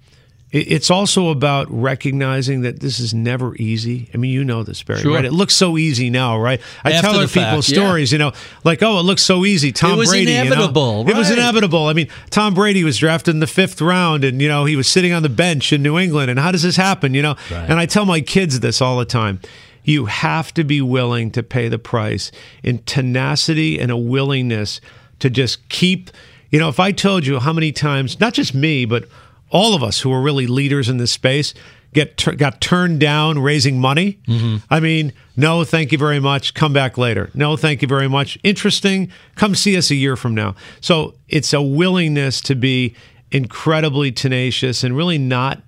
it's 0.52 0.90
also 0.90 1.28
about 1.28 1.68
recognizing 1.70 2.62
that 2.62 2.80
this 2.80 2.98
is 2.98 3.14
never 3.14 3.54
easy. 3.56 4.08
I 4.12 4.16
mean, 4.16 4.32
you 4.32 4.42
know 4.42 4.62
this, 4.64 4.82
Barry, 4.82 5.00
Sure. 5.00 5.14
right? 5.14 5.24
It 5.24 5.32
looks 5.32 5.54
so 5.54 5.78
easy 5.78 6.10
now, 6.10 6.38
right? 6.38 6.60
I 6.84 6.90
After 6.92 7.02
tell 7.06 7.16
other 7.18 7.28
people 7.28 7.42
fact, 7.62 7.68
yeah. 7.68 7.74
stories, 7.76 8.10
you 8.10 8.18
know, 8.18 8.32
like, 8.64 8.82
oh, 8.82 8.98
it 8.98 9.02
looks 9.02 9.22
so 9.22 9.44
easy. 9.44 9.70
Tom 9.70 9.92
it 9.92 9.96
was 9.96 10.08
Brady, 10.10 10.32
you 10.32 10.38
know? 10.38 10.52
inevitable, 10.52 11.08
It 11.08 11.16
was 11.16 11.30
inevitable. 11.30 11.86
I 11.86 11.92
mean, 11.92 12.08
Tom 12.30 12.54
Brady 12.54 12.82
was 12.82 12.98
drafted 12.98 13.34
in 13.34 13.40
the 13.40 13.46
fifth 13.46 13.80
round, 13.80 14.24
and 14.24 14.42
you 14.42 14.48
know 14.48 14.64
he 14.64 14.74
was 14.74 14.88
sitting 14.88 15.12
on 15.12 15.22
the 15.22 15.28
bench 15.28 15.72
in 15.72 15.82
New 15.82 15.98
England. 15.98 16.30
And 16.30 16.40
how 16.40 16.50
does 16.50 16.62
this 16.62 16.76
happen? 16.76 17.14
You 17.14 17.22
know, 17.22 17.36
Right. 17.50 17.70
and 17.70 17.78
I 17.78 17.86
tell 17.86 18.04
my 18.04 18.20
kids 18.20 18.58
this 18.60 18.80
all 18.80 18.98
the 18.98 19.04
time. 19.04 19.38
You 19.84 20.06
have 20.06 20.52
to 20.54 20.64
be 20.64 20.80
willing 20.82 21.30
to 21.30 21.42
pay 21.42 21.68
the 21.68 21.78
price 21.78 22.30
in 22.62 22.78
tenacity 22.86 23.78
and 23.80 23.90
a 23.90 23.96
willingness 23.96 24.80
to 25.20 25.30
just 25.30 25.68
keep. 25.68 26.10
You 26.50 26.58
know, 26.58 26.68
if 26.68 26.80
I 26.80 26.90
told 26.92 27.24
you 27.26 27.38
how 27.38 27.52
many 27.52 27.70
times, 27.72 28.18
not 28.18 28.34
just 28.34 28.52
me, 28.54 28.84
but 28.84 29.04
all 29.50 29.74
of 29.74 29.82
us 29.82 30.00
who 30.00 30.12
are 30.12 30.20
really 30.20 30.46
leaders 30.46 30.88
in 30.88 30.96
this 30.98 31.12
space 31.12 31.54
get 31.92 32.16
tur- 32.16 32.34
got 32.36 32.60
turned 32.60 33.00
down 33.00 33.38
raising 33.40 33.80
money. 33.80 34.18
Mm-hmm. 34.28 34.56
I 34.70 34.78
mean, 34.80 35.12
no, 35.36 35.64
thank 35.64 35.90
you 35.92 35.98
very 35.98 36.20
much. 36.20 36.54
Come 36.54 36.72
back 36.72 36.96
later. 36.96 37.30
No, 37.34 37.56
thank 37.56 37.82
you 37.82 37.88
very 37.88 38.08
much. 38.08 38.38
Interesting. 38.44 39.10
Come 39.34 39.54
see 39.54 39.76
us 39.76 39.90
a 39.90 39.96
year 39.96 40.16
from 40.16 40.34
now. 40.34 40.54
So 40.80 41.14
it's 41.28 41.52
a 41.52 41.60
willingness 41.60 42.40
to 42.42 42.54
be 42.54 42.94
incredibly 43.32 44.12
tenacious 44.12 44.84
and 44.84 44.96
really 44.96 45.18
not 45.18 45.62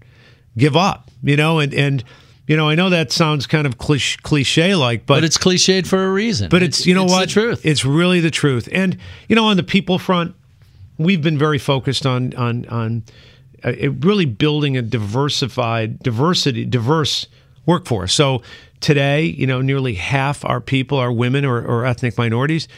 give 0.57 0.77
up. 0.77 1.11
You 1.23 1.37
know, 1.37 1.59
and 1.59 1.73
and 1.75 2.05
you 2.47 2.57
know, 2.57 2.69
I 2.69 2.75
know 2.75 2.91
that 2.91 3.13
sounds 3.13 3.47
kind 3.47 3.67
of 3.67 3.79
cliche 3.79 4.75
like, 4.75 5.07
But 5.07 5.25
it's 5.25 5.39
cliched 5.39 5.87
for 5.87 6.05
a 6.05 6.11
reason. 6.13 6.49
but 6.51 6.63
it's 6.63 6.87
you 6.87 6.95
know 6.95 7.05
what 7.05 7.29
the 7.29 7.33
truth. 7.33 7.65
It's 7.65 7.85
really 7.85 8.21
the 8.21 8.31
truth. 8.31 8.69
And 8.73 8.97
you 9.29 9.37
know, 9.37 9.47
on 9.47 9.57
the 9.57 9.63
people 9.63 9.99
front, 9.99 10.35
we've 10.99 11.23
been 11.23 11.39
very 11.39 11.59
focused 11.59 12.05
on 12.07 12.35
on 12.35 12.67
on 12.67 13.05
Uh, 13.65 13.73
it 13.77 14.05
really 14.05 14.25
building 14.25 14.77
a 14.77 14.83
diversified, 14.83 15.99
diversity, 16.01 16.65
diverse 16.65 17.27
workforce. 17.67 18.13
So 18.13 18.43
today, 18.81 19.25
you 19.25 19.47
know, 19.47 19.61
nearly 19.61 19.95
half 19.95 20.45
our 20.45 20.61
people 20.61 20.99
are 20.99 21.13
women 21.13 21.45
or, 21.45 21.65
or 21.65 21.87
ethnic 21.87 22.19
minorities. 22.19 22.69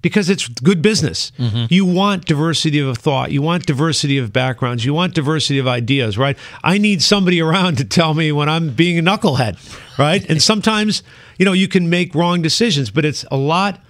Because 0.00 0.30
it's 0.30 0.46
good 0.46 0.80
business. 0.80 1.32
Mm-hmm. 1.38 1.64
You 1.70 1.84
want 1.84 2.24
diversity 2.24 2.78
of 2.78 2.96
thought. 2.98 3.32
You 3.32 3.42
want 3.42 3.66
diversity 3.66 4.16
of 4.16 4.32
backgrounds. 4.32 4.84
You 4.84 4.94
want 4.94 5.12
diversity 5.12 5.58
of 5.58 5.66
ideas, 5.66 6.16
right? 6.16 6.38
I 6.62 6.78
need 6.78 7.02
somebody 7.02 7.40
around 7.42 7.78
to 7.78 7.84
tell 7.84 8.14
me 8.14 8.30
when 8.30 8.48
I'm 8.48 8.70
being 8.70 8.96
a 8.96 9.02
knucklehead, 9.02 9.58
right? 9.98 10.24
and 10.30 10.40
sometimes, 10.40 11.02
you 11.36 11.44
know, 11.44 11.52
you 11.52 11.66
can 11.66 11.90
make 11.90 12.14
wrong 12.14 12.42
decisions, 12.42 12.92
but 12.92 13.04
it's 13.04 13.24
a 13.32 13.36
lot 13.36 13.80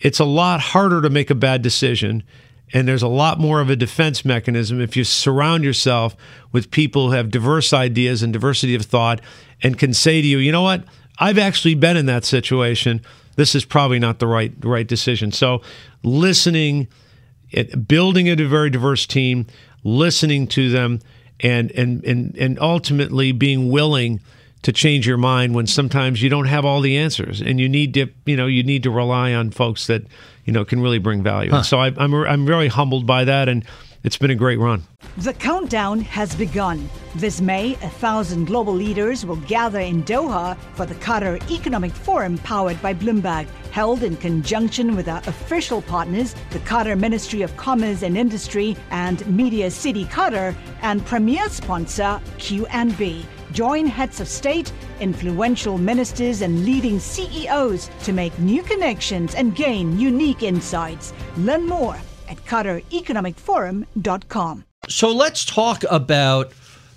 it's 0.00 0.18
a 0.18 0.24
lot 0.24 0.60
harder 0.60 1.02
to 1.02 1.10
make 1.10 1.30
a 1.30 1.34
bad 1.34 1.62
decision 1.62 2.22
and 2.72 2.86
there's 2.86 3.02
a 3.02 3.08
lot 3.08 3.38
more 3.38 3.60
of 3.60 3.70
a 3.70 3.76
defense 3.76 4.24
mechanism 4.24 4.80
if 4.80 4.96
you 4.96 5.04
surround 5.04 5.64
yourself 5.64 6.16
with 6.52 6.70
people 6.70 7.08
who 7.08 7.16
have 7.16 7.30
diverse 7.30 7.72
ideas 7.72 8.22
and 8.22 8.32
diversity 8.32 8.74
of 8.74 8.82
thought 8.82 9.20
and 9.62 9.78
can 9.78 9.92
say 9.92 10.20
to 10.22 10.26
you 10.26 10.38
you 10.38 10.52
know 10.52 10.62
what? 10.62 10.84
I've 11.18 11.38
actually 11.38 11.74
been 11.74 11.96
in 11.96 12.06
that 12.06 12.24
situation. 12.24 13.02
This 13.36 13.54
is 13.54 13.64
probably 13.64 13.98
not 13.98 14.18
the 14.18 14.26
right 14.26 14.52
right 14.62 14.86
decision. 14.86 15.32
So 15.32 15.62
listening 16.02 16.88
building 17.86 18.28
a 18.28 18.36
very 18.36 18.70
diverse 18.70 19.06
team 19.06 19.46
listening 19.84 20.46
to 20.46 20.70
them 20.70 21.00
and 21.40 21.70
and 21.72 22.04
and 22.04 22.36
and 22.36 22.58
ultimately 22.60 23.32
being 23.32 23.70
willing 23.70 24.20
to 24.62 24.72
change 24.72 25.06
your 25.06 25.16
mind 25.16 25.54
when 25.54 25.66
sometimes 25.66 26.22
you 26.22 26.28
don't 26.28 26.46
have 26.46 26.64
all 26.64 26.80
the 26.80 26.96
answers 26.98 27.40
and 27.40 27.58
you 27.60 27.68
need 27.68 27.94
to 27.94 28.06
you 28.26 28.36
know 28.36 28.46
you 28.46 28.62
need 28.62 28.82
to 28.82 28.90
rely 28.90 29.32
on 29.32 29.50
folks 29.50 29.86
that 29.86 30.02
you 30.44 30.52
know 30.52 30.64
can 30.64 30.80
really 30.80 30.98
bring 30.98 31.22
value 31.22 31.50
And 31.54 31.64
so 31.64 31.78
I, 31.78 31.92
I'm 31.96 32.12
I'm 32.14 32.46
very 32.46 32.68
humbled 32.68 33.06
by 33.06 33.24
that 33.24 33.48
and 33.48 33.64
it's 34.02 34.16
been 34.16 34.30
a 34.30 34.34
great 34.34 34.58
run 34.58 34.82
The 35.18 35.32
countdown 35.34 36.00
has 36.00 36.34
begun. 36.34 36.88
This 37.16 37.40
May, 37.40 37.72
a 37.82 37.88
thousand 37.88 38.46
global 38.46 38.72
leaders 38.72 39.26
will 39.26 39.36
gather 39.48 39.80
in 39.80 40.02
Doha 40.04 40.56
for 40.74 40.86
the 40.86 40.94
Qatar 40.94 41.40
Economic 41.50 41.92
Forum 41.92 42.38
powered 42.38 42.80
by 42.80 42.94
Bloomberg, 42.94 43.46
held 43.72 44.02
in 44.02 44.16
conjunction 44.16 44.94
with 44.96 45.08
our 45.08 45.20
official 45.26 45.82
partners, 45.82 46.34
the 46.50 46.60
Qatar 46.60 46.98
Ministry 46.98 47.42
of 47.42 47.54
Commerce 47.56 48.02
and 48.02 48.16
Industry 48.16 48.76
and 48.90 49.26
Media 49.26 49.70
City 49.70 50.04
Qatar, 50.04 50.54
and 50.82 51.04
premier 51.04 51.48
sponsor 51.48 52.20
QNB. 52.38 53.24
Join 53.52 53.86
heads 53.86 54.20
of 54.20 54.28
state, 54.28 54.70
influential 55.00 55.78
ministers, 55.78 56.42
and 56.42 56.64
leading 56.64 57.00
CEOs 57.00 57.90
to 58.04 58.12
make 58.12 58.38
new 58.38 58.62
connections 58.62 59.34
and 59.34 59.56
gain 59.56 59.98
unique 59.98 60.42
insights. 60.42 61.14
Learn 61.36 61.66
more 61.66 61.96
at 62.28 62.36
QatarEconomicForum.com. 62.44 64.64
So 64.88 65.12
let's 65.12 65.44
talk 65.44 65.84
about 65.90 66.52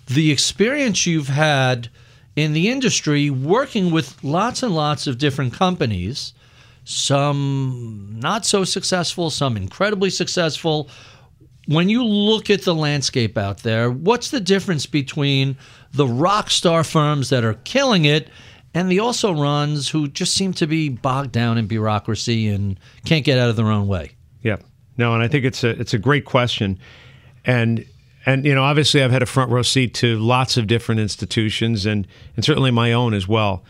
the 0.08 0.32
experience 0.32 1.06
you've 1.06 1.28
had 1.28 1.90
in 2.36 2.54
the 2.54 2.70
industry 2.70 3.30
working 3.30 3.92
with 3.92 4.24
lots 4.24 4.64
and 4.64 4.76
lots 4.76 5.08
of 5.08 5.18
different 5.18 5.54
companies, 5.54 6.34
some 6.84 8.16
not 8.18 8.46
so 8.46 8.64
successful, 8.64 9.30
some 9.30 9.58
incredibly 9.58 10.10
successful. 10.10 10.90
When 11.68 11.90
you 11.90 12.04
look 12.04 12.50
at 12.50 12.64
the 12.64 12.76
landscape 12.76 13.38
out 13.38 13.60
there, 13.60 13.90
what's 13.90 14.32
the 14.32 14.42
difference 14.42 14.86
between 14.86 15.58
the 15.94 16.08
rock 16.08 16.50
star 16.50 16.84
firms 16.84 17.30
that 17.30 17.44
are 17.44 17.54
killing 17.54 18.06
it 18.06 18.30
and 18.74 18.90
the 18.90 19.00
also 19.00 19.32
runs 19.32 19.90
who 19.90 20.08
just 20.08 20.34
seem 20.34 20.54
to 20.54 20.68
be 20.68 20.90
bogged 20.90 21.32
down 21.32 21.58
in 21.58 21.68
bureaucracy 21.68 22.48
and 22.48 22.80
can't 23.06 23.24
get 23.24 23.38
out 23.38 23.50
of 23.50 23.56
their 23.56 23.68
own 23.68 23.88
way? 23.88 24.12
Yeah. 24.42 24.58
No, 24.98 25.14
and 25.14 25.24
I 25.24 25.28
think 25.28 25.46
it's 25.46 25.64
a 25.64 25.70
it's 25.80 25.94
a 25.94 26.00
great 26.00 26.26
question. 26.26 26.80
And 27.46 27.86
and 28.26 28.46
you 28.46 28.56
know, 28.56 28.64
obviously 28.64 29.04
I've 29.04 29.12
had 29.12 29.22
a 29.22 29.28
front 29.28 29.52
row 29.52 29.62
seat 29.62 29.94
to 29.96 30.18
lots 30.18 30.58
of 30.58 30.68
different 30.68 31.02
institutions 31.02 31.86
and 31.86 32.08
and 32.36 32.44
certainly 32.44 32.72
my 32.72 32.94
own 32.94 33.14
as 33.14 33.28
well. 33.28 33.64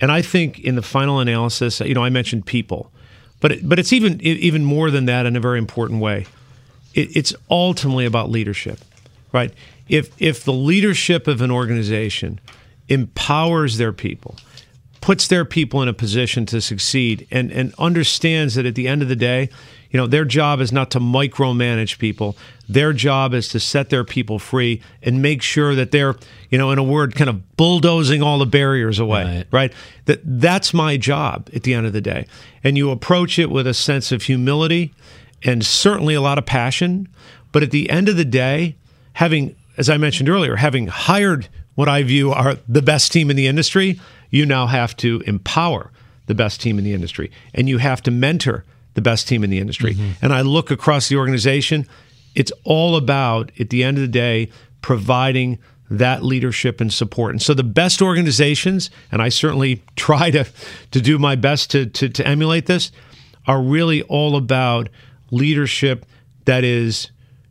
And 0.00 0.12
I 0.12 0.22
think 0.22 0.60
in 0.60 0.76
the 0.76 0.82
final 0.82 1.20
analysis, 1.20 1.80
you 1.80 1.94
know, 1.94 2.04
I 2.04 2.10
mentioned 2.10 2.46
people. 2.46 2.92
But 3.40 3.52
it, 3.52 3.68
but 3.68 3.78
it's 3.78 3.92
even 3.92 4.20
even 4.20 4.64
more 4.64 4.90
than 4.90 5.04
that 5.04 5.26
in 5.26 5.36
a 5.36 5.40
very 5.40 5.58
important 5.58 6.00
way. 6.00 6.26
It, 6.94 7.16
it's 7.16 7.34
ultimately 7.50 8.06
about 8.06 8.30
leadership. 8.30 8.80
Right? 9.32 9.52
If 9.88 10.10
if 10.20 10.44
the 10.44 10.52
leadership 10.52 11.26
of 11.26 11.40
an 11.40 11.50
organization 11.50 12.40
empowers 12.88 13.78
their 13.78 13.92
people, 13.92 14.36
puts 15.00 15.28
their 15.28 15.44
people 15.44 15.82
in 15.82 15.88
a 15.88 15.92
position 15.92 16.46
to 16.46 16.60
succeed 16.60 17.26
and, 17.30 17.50
and 17.52 17.74
understands 17.78 18.54
that 18.54 18.66
at 18.66 18.74
the 18.74 18.88
end 18.88 19.02
of 19.02 19.08
the 19.08 19.16
day, 19.16 19.48
you 19.90 19.96
know, 19.96 20.06
their 20.06 20.24
job 20.24 20.60
is 20.60 20.70
not 20.70 20.90
to 20.90 21.00
micromanage 21.00 21.98
people. 21.98 22.36
Their 22.68 22.92
job 22.92 23.32
is 23.32 23.48
to 23.50 23.60
set 23.60 23.88
their 23.88 24.04
people 24.04 24.38
free 24.38 24.82
and 25.02 25.22
make 25.22 25.40
sure 25.40 25.74
that 25.74 25.92
they're, 25.92 26.14
you 26.50 26.58
know, 26.58 26.70
in 26.70 26.78
a 26.78 26.82
word, 26.82 27.14
kind 27.14 27.30
of 27.30 27.56
bulldozing 27.56 28.22
all 28.22 28.38
the 28.38 28.46
barriers 28.46 28.98
away. 28.98 29.24
Right. 29.24 29.46
Right. 29.50 29.72
That 30.04 30.20
that's 30.24 30.74
my 30.74 30.98
job 30.98 31.48
at 31.54 31.62
the 31.62 31.72
end 31.72 31.86
of 31.86 31.94
the 31.94 32.02
day. 32.02 32.26
And 32.62 32.76
you 32.76 32.90
approach 32.90 33.38
it 33.38 33.50
with 33.50 33.66
a 33.66 33.74
sense 33.74 34.12
of 34.12 34.24
humility 34.24 34.92
and 35.42 35.64
certainly 35.64 36.14
a 36.14 36.20
lot 36.20 36.36
of 36.36 36.44
passion. 36.44 37.08
But 37.52 37.62
at 37.62 37.70
the 37.70 37.88
end 37.88 38.10
of 38.10 38.16
the 38.16 38.26
day, 38.26 38.76
having, 39.14 39.56
as 39.78 39.88
I 39.88 39.96
mentioned 39.96 40.28
earlier, 40.28 40.56
having 40.56 40.88
hired 40.88 41.48
what 41.76 41.88
I 41.88 42.02
view 42.02 42.32
are 42.32 42.56
the 42.68 42.82
best 42.82 43.12
team 43.12 43.30
in 43.30 43.36
the 43.36 43.46
industry, 43.46 44.00
you 44.30 44.44
now 44.44 44.66
have 44.66 44.96
to 44.98 45.22
empower 45.26 45.92
the 46.26 46.34
best 46.34 46.60
team 46.60 46.78
in 46.78 46.84
the 46.84 46.92
industry 46.92 47.30
and 47.54 47.68
you 47.68 47.78
have 47.78 48.02
to 48.02 48.10
mentor 48.10 48.64
the 48.94 49.00
best 49.00 49.28
team 49.28 49.44
in 49.44 49.50
the 49.50 49.58
industry. 49.58 49.94
Mm-hmm. 49.94 50.10
And 50.20 50.34
I 50.34 50.40
look 50.40 50.72
across 50.72 51.08
the 51.08 51.16
organization, 51.16 51.86
it's 52.34 52.52
all 52.64 52.96
about, 52.96 53.52
at 53.60 53.70
the 53.70 53.84
end 53.84 53.96
of 53.96 54.02
the 54.02 54.08
day, 54.08 54.50
providing 54.82 55.58
that 55.88 56.24
leadership 56.24 56.80
and 56.80 56.92
support. 56.92 57.30
And 57.30 57.40
so 57.40 57.54
the 57.54 57.62
best 57.62 58.02
organizations, 58.02 58.90
and 59.12 59.22
I 59.22 59.28
certainly 59.28 59.82
try 59.96 60.30
to, 60.32 60.44
to 60.90 61.00
do 61.00 61.18
my 61.18 61.36
best 61.36 61.70
to, 61.70 61.86
to, 61.86 62.08
to 62.08 62.26
emulate 62.26 62.66
this, 62.66 62.90
are 63.46 63.62
really 63.62 64.02
all 64.02 64.36
about 64.36 64.88
leadership 65.30 66.04
that 66.44 66.64
is 66.64 67.10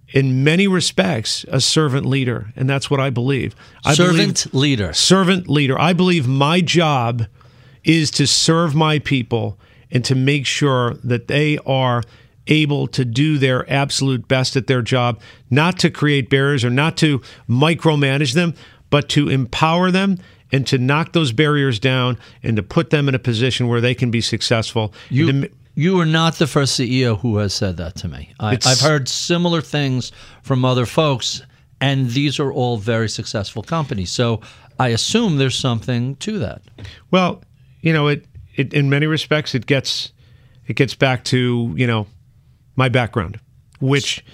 in 0.09 0.43
many 0.43 0.67
respects 0.67 1.45
a 1.49 1.59
servant 1.59 2.05
leader 2.05 2.53
and 2.55 2.69
that's 2.69 2.89
what 2.89 2.99
i 2.99 3.09
believe. 3.09 3.55
I 3.85 3.93
Servant 3.93 4.53
leader. 4.53 4.93
servant 4.93 5.49
leader. 5.49 5.79
I 5.79 5.93
believe 5.93 6.27
my 6.27 6.61
job 6.61 7.25
is 7.83 8.11
to 8.11 8.27
serve 8.27 8.75
my 8.75 8.99
people 8.99 9.57
and 9.91 10.03
to 10.05 10.15
make 10.15 10.45
sure 10.45 10.95
that 11.03 11.27
they 11.27 11.57
are 11.59 12.03
able 12.47 12.87
to 12.87 13.03
do 13.03 13.37
their 13.37 13.69
absolute 13.71 14.27
best 14.27 14.55
at 14.55 14.67
their 14.67 14.81
job 14.81 15.19
not 15.49 15.77
to 15.79 15.89
create 15.89 16.29
barriers 16.29 16.63
or 16.63 16.69
not 16.69 16.95
to 16.97 17.21
micromanage 17.49 18.33
them 18.33 18.53
but 18.89 19.09
to 19.09 19.27
empower 19.27 19.91
them 19.91 20.17
and 20.51 20.65
to 20.67 20.77
knock 20.77 21.13
those 21.13 21.31
barriers 21.31 21.79
down 21.79 22.17
and 22.43 22.55
to 22.55 22.63
put 22.63 22.89
them 22.89 23.09
in 23.09 23.15
a 23.15 23.19
position 23.19 23.67
where 23.67 23.81
they 23.81 23.93
can 23.93 24.11
be 24.11 24.21
successful. 24.21 24.93
You, 25.09 25.49
you 25.77 25.99
are 25.99 26.07
not 26.07 26.35
the 26.39 26.47
first 26.47 26.77
CEO 26.77 27.19
who 27.19 27.37
has 27.37 27.53
said 27.53 27.77
that 27.77 27.93
to 27.97 28.07
me. 28.07 28.33
I, 28.39 28.57
I've 28.65 28.79
heard 28.79 29.07
similar 29.07 29.61
things 29.61 30.11
from 30.41 30.65
other 30.65 30.87
folks, 30.87 31.43
and 31.79 32.09
these 32.09 32.39
are 32.39 32.51
all 32.51 32.77
very 32.77 33.07
successful 33.07 33.61
companies. 33.61 34.11
So 34.11 34.41
I 34.79 34.87
assume 34.87 35.37
there's 35.37 35.55
something 35.55 36.15
to 36.15 36.39
that. 36.39 36.63
Well, 37.11 37.43
you 37.81 37.93
know, 37.93 38.07
it, 38.07 38.25
it 38.55 38.73
in 38.73 38.89
many 38.89 39.05
respects 39.05 39.53
it 39.53 39.67
gets 39.67 40.11
it 40.65 40.75
gets 40.75 40.95
back 40.95 41.23
to 41.25 41.71
you 41.77 41.85
know 41.85 42.07
my 42.75 42.89
background, 42.89 43.39
which 43.79 44.25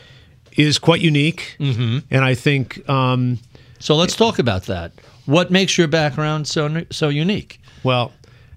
is 0.54 0.80
quite 0.80 1.02
unique, 1.02 1.58
mm-hmm. 1.60 2.00
and 2.10 2.24
I 2.24 2.36
think 2.36 2.88
um, 2.90 3.38
So 3.80 3.98
let's 3.98 4.16
talk 4.16 4.40
about 4.40 4.64
that. 4.68 4.94
What 5.26 5.52
makes 5.52 5.78
your 5.78 5.90
background 5.90 6.48
so 6.48 6.86
so 6.90 7.10
unique? 7.10 7.60
Well, 7.84 8.14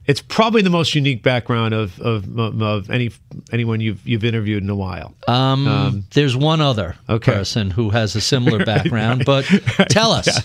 it's 0.07 0.21
probably 0.21 0.63
the 0.63 0.71
most 0.71 0.95
unique 0.95 1.23
background 1.23 1.75
of 1.75 1.99
of, 2.01 2.39
of 2.39 2.91
any 2.91 3.11
anyone 3.53 3.81
you've 3.81 4.07
you've 4.07 4.25
interviewed 4.25 4.63
in 4.63 4.71
a 4.71 4.75
while. 4.77 5.15
Um, 5.29 6.05
there's 6.15 6.37
one 6.37 6.61
other 6.61 6.97
Okay. 7.09 7.33
person 7.33 7.71
who 7.71 7.91
has 7.91 8.15
a 8.17 8.21
similar 8.21 8.65
background, 8.75 9.25
but 9.25 9.45
tell 9.91 10.13
us. 10.13 10.27
Yeah. 10.27 10.39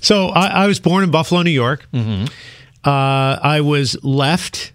So 0.00 0.28
I, 0.28 0.64
I 0.64 0.66
was 0.66 0.80
born 0.80 1.04
in 1.04 1.10
Buffalo, 1.10 1.42
New 1.42 1.50
York. 1.50 1.86
Mm-hmm. 1.92 2.26
Uh, 2.84 3.38
I 3.42 3.60
was 3.62 4.02
left 4.04 4.72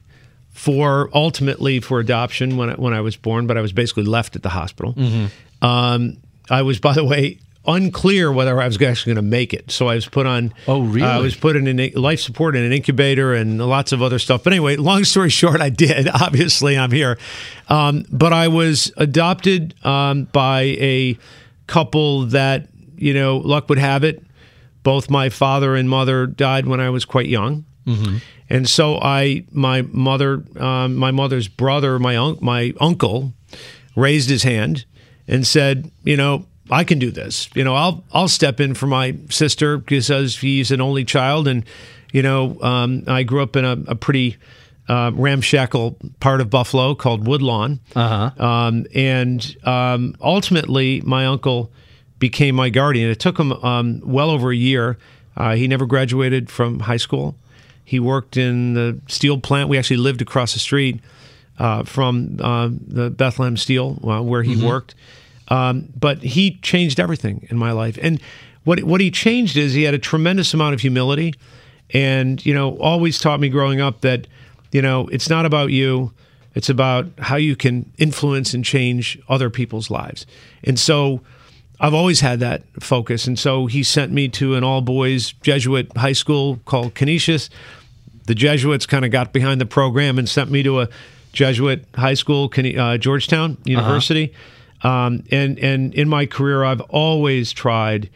for 0.50 1.10
ultimately 1.14 1.80
for 1.80 2.00
adoption 2.00 2.58
when 2.58 2.70
I, 2.72 2.74
when 2.74 2.94
I 2.94 3.02
was 3.02 3.16
born, 3.16 3.48
but 3.48 3.58
I 3.58 3.62
was 3.62 3.72
basically 3.72 4.04
left 4.04 4.36
at 4.36 4.44
the 4.44 4.50
hospital. 4.50 4.94
Mm-hmm. 4.94 5.66
Um, 5.66 6.18
I 6.50 6.62
was, 6.64 6.80
by 6.80 6.94
the 6.94 7.04
way, 7.06 7.40
unclear 7.66 8.32
whether 8.32 8.60
I 8.60 8.66
was 8.66 8.82
actually 8.82 9.14
going 9.14 9.24
to 9.24 9.30
make 9.30 9.54
it. 9.54 9.72
So 9.72 9.88
I 9.88 9.96
was 9.96 10.08
put 10.08 10.26
on. 10.26 10.54
Oh, 10.68 10.82
really? 10.82 11.08
I 11.08 11.20
was 11.20 11.36
put 11.36 11.56
in 11.56 11.68
an, 11.68 11.92
life 11.94 12.20
support 12.20 12.56
in 12.56 12.64
an 12.64 12.74
incubator 12.74 13.34
and 13.34 13.60
lots 13.60 13.92
of 13.92 14.02
other 14.02 14.20
stuff. 14.20 14.44
But 14.44 14.54
anyway, 14.54 14.78
long 14.78 15.04
story 15.04 15.30
short, 15.42 15.62
I 15.62 15.70
did. 15.70 16.08
Obviously, 16.14 16.78
I'm 16.78 16.92
here. 16.92 17.18
Um, 17.70 18.06
but 18.12 18.34
I 18.34 18.48
was 18.48 18.92
adopted 18.98 19.76
um, 19.86 20.26
by 20.26 20.62
a 20.62 21.18
couple 21.68 22.26
that 22.28 22.68
you 23.02 23.16
know, 23.16 23.38
luck 23.38 23.68
would 23.68 23.80
have 23.80 24.04
it, 24.04 24.24
both 24.84 25.10
my 25.10 25.30
father 25.30 25.76
and 25.76 25.90
mother 25.90 26.28
died 26.28 26.68
when 26.68 26.80
I 26.80 26.90
was 26.92 27.04
quite 27.04 27.26
young. 27.26 27.66
And 28.50 28.70
so 28.70 29.00
I, 29.02 29.44
my 29.52 29.82
mother, 29.82 30.44
um, 30.58 30.96
my 30.96 31.12
mother's 31.12 31.48
brother, 31.48 31.98
my 32.00 32.16
un- 32.16 32.38
my 32.42 32.74
uncle, 32.80 33.34
raised 33.96 34.30
his 34.30 34.44
hand 34.44 34.86
and 35.28 35.46
said, 35.46 35.92
you 36.04 36.16
know, 36.16 36.46
I 36.72 36.86
can 36.86 37.00
do 37.00 37.12
this. 37.12 37.50
You 37.54 37.64
know, 37.64 37.76
I'll 37.76 38.04
I'll 38.14 38.28
step 38.30 38.60
in 38.60 38.74
for 38.74 38.88
my 38.88 39.16
sister 39.30 39.78
because 39.78 40.38
he's 40.38 40.72
an 40.72 40.80
only 40.82 41.04
child, 41.04 41.48
and 41.48 41.66
you 42.14 42.22
know, 42.22 42.60
um, 42.62 43.04
I 43.08 43.24
grew 43.24 43.44
up 43.44 43.56
in 43.56 43.66
a, 43.66 43.78
a 43.88 43.96
pretty 43.96 44.38
uh, 44.88 45.12
ramshackle 45.14 45.98
part 46.20 46.42
of 46.42 46.50
Buffalo 46.50 46.96
called 46.96 47.28
Woodlawn, 47.28 47.82
uh-huh. 47.96 48.44
um, 48.44 48.86
and 48.96 49.58
um, 49.64 50.16
ultimately, 50.22 51.02
my 51.02 51.26
uncle 51.26 51.72
became 52.20 52.56
my 52.56 52.70
guardian. 52.70 53.10
It 53.10 53.20
took 53.20 53.38
him 53.38 53.52
um, 53.52 54.02
well 54.06 54.30
over 54.30 54.52
a 54.52 54.56
year. 54.56 54.98
Uh, 55.36 55.56
he 55.56 55.68
never 55.68 55.86
graduated 55.86 56.50
from 56.50 56.82
high 56.82 56.98
school. 56.98 57.36
He 57.84 58.00
worked 58.00 58.38
in 58.38 58.74
the 58.74 59.00
steel 59.08 59.40
plant. 59.40 59.68
We 59.70 59.78
actually 59.78 59.98
lived 59.98 60.22
across 60.22 60.54
the 60.54 60.60
street 60.60 61.02
uh, 61.60 61.84
from 61.84 62.38
uh, 62.40 62.70
the 62.72 63.10
Bethlehem 63.10 63.58
Steel, 63.58 64.00
uh, 64.04 64.22
where 64.22 64.44
he 64.44 64.56
worked. 64.64 64.96
Um, 65.52 65.90
but 66.00 66.20
he 66.20 66.58
changed 66.62 66.98
everything 66.98 67.46
in 67.52 67.58
my 67.58 67.74
life. 67.74 68.00
And 68.02 68.22
what 68.64 68.82
what 68.84 69.02
he 69.02 69.12
changed 69.12 69.58
is 69.58 69.74
he 69.74 69.84
had 69.84 69.94
a 69.94 70.00
tremendous 70.00 70.54
amount 70.54 70.74
of 70.74 70.80
humility, 70.80 71.34
and 71.94 72.44
you 72.46 72.54
know, 72.54 72.78
always 72.78 73.20
taught 73.20 73.42
me 73.42 73.50
growing 73.50 73.82
up 73.82 74.00
that 74.02 74.28
you 74.72 74.82
know 74.82 75.08
it's 75.10 75.30
not 75.30 75.46
about 75.46 75.72
you, 75.72 76.14
it's 76.56 76.70
about 76.70 77.08
how 77.20 77.36
you 77.36 77.58
can 77.58 77.92
influence 77.98 78.54
and 78.54 78.64
change 78.64 79.20
other 79.28 79.52
people's 79.52 79.92
lives. 79.92 80.26
And 80.64 80.80
so. 80.80 81.22
I've 81.84 81.96
always 81.96 82.20
had 82.20 82.42
that 82.42 82.62
focus. 82.80 83.26
And 83.26 83.40
so 83.40 83.66
he 83.66 83.82
sent 83.82 84.12
me 84.12 84.28
to 84.30 84.54
an 84.54 84.64
all 84.64 84.82
boys 84.82 85.32
Jesuit 85.42 85.92
high 85.98 86.14
school 86.14 86.60
called 86.66 86.94
Canisius. 86.94 87.50
The 88.28 88.36
Jesuits 88.36 88.86
kind 88.86 89.04
of 89.04 89.10
got 89.10 89.34
behind 89.34 89.60
the 89.60 89.66
program 89.66 90.20
and 90.20 90.30
sent 90.30 90.52
me 90.52 90.62
to 90.62 90.82
a 90.82 90.90
Jesuit 91.34 91.84
high 91.96 92.14
school, 92.14 92.52
uh, 92.56 92.98
Georgetown 93.00 93.58
University. 93.66 94.32
Um, 94.84 95.24
and, 95.32 95.60
and 95.60 95.94
in 95.94 96.10
my 96.10 96.26
career, 96.26 96.64
I've 96.64 96.82
always 96.82 97.52
tried 97.52 98.10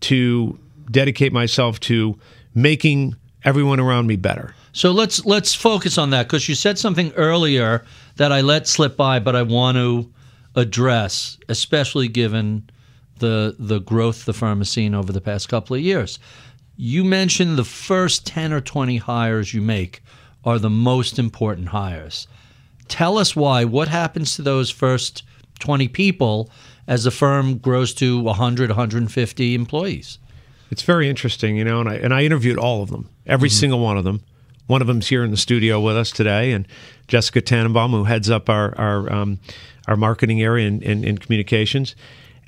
to 0.00 0.58
dedicate 0.90 1.32
myself 1.32 1.80
to 1.80 2.18
making 2.54 3.16
everyone 3.44 3.80
around 3.80 4.06
me 4.06 4.16
better. 4.16 4.54
So 4.72 4.92
let's 4.92 5.24
let's 5.24 5.54
focus 5.54 5.96
on 5.96 6.10
that 6.10 6.24
because 6.24 6.50
you 6.50 6.54
said 6.54 6.78
something 6.78 7.12
earlier 7.14 7.84
that 8.16 8.30
I 8.30 8.42
let 8.42 8.68
slip 8.68 8.96
by, 8.96 9.20
but 9.20 9.34
I 9.34 9.42
want 9.42 9.76
to 9.76 10.12
address, 10.54 11.38
especially 11.48 12.08
given 12.08 12.68
the 13.18 13.56
the 13.58 13.78
growth 13.78 14.26
the 14.26 14.34
firm 14.34 14.58
has 14.58 14.68
seen 14.68 14.94
over 14.94 15.12
the 15.12 15.20
past 15.20 15.48
couple 15.48 15.76
of 15.76 15.82
years. 15.82 16.18
You 16.76 17.04
mentioned 17.04 17.56
the 17.56 17.64
first 17.64 18.26
ten 18.26 18.52
or 18.52 18.60
twenty 18.60 18.98
hires 18.98 19.54
you 19.54 19.62
make 19.62 20.02
are 20.44 20.58
the 20.58 20.70
most 20.70 21.18
important 21.18 21.68
hires. 21.68 22.28
Tell 22.88 23.16
us 23.16 23.34
why. 23.34 23.64
What 23.64 23.88
happens 23.88 24.36
to 24.36 24.42
those 24.42 24.70
first 24.70 25.22
twenty 25.58 25.88
people 25.88 26.50
as 26.86 27.04
the 27.04 27.10
firm 27.10 27.58
grows 27.58 27.92
to 27.94 28.20
100, 28.20 28.70
150 28.70 29.54
employees? 29.54 30.18
It's 30.70 30.82
very 30.82 31.08
interesting, 31.08 31.56
you 31.56 31.64
know, 31.64 31.80
and 31.80 31.88
I 31.88 31.94
and 31.94 32.12
I 32.12 32.22
interviewed 32.22 32.58
all 32.58 32.82
of 32.82 32.90
them, 32.90 33.08
every 33.26 33.48
single 33.48 33.80
one 33.80 33.96
of 33.96 34.04
them. 34.04 34.22
One 34.66 34.80
of 34.80 34.88
them's 34.88 35.06
here 35.06 35.22
in 35.22 35.30
the 35.30 35.36
studio 35.36 35.80
with 35.80 35.96
us 35.96 36.10
today, 36.10 36.52
and 36.52 36.66
Jessica 37.06 37.40
Tannenbaum, 37.40 37.92
who 37.92 38.04
heads 38.04 38.28
up 38.30 38.48
our 38.48 38.76
our 38.76 39.12
um, 39.12 39.38
our 39.86 39.96
marketing 39.96 40.42
area 40.42 40.66
and 40.66 40.82
in, 40.82 41.04
in, 41.04 41.18
communications. 41.18 41.94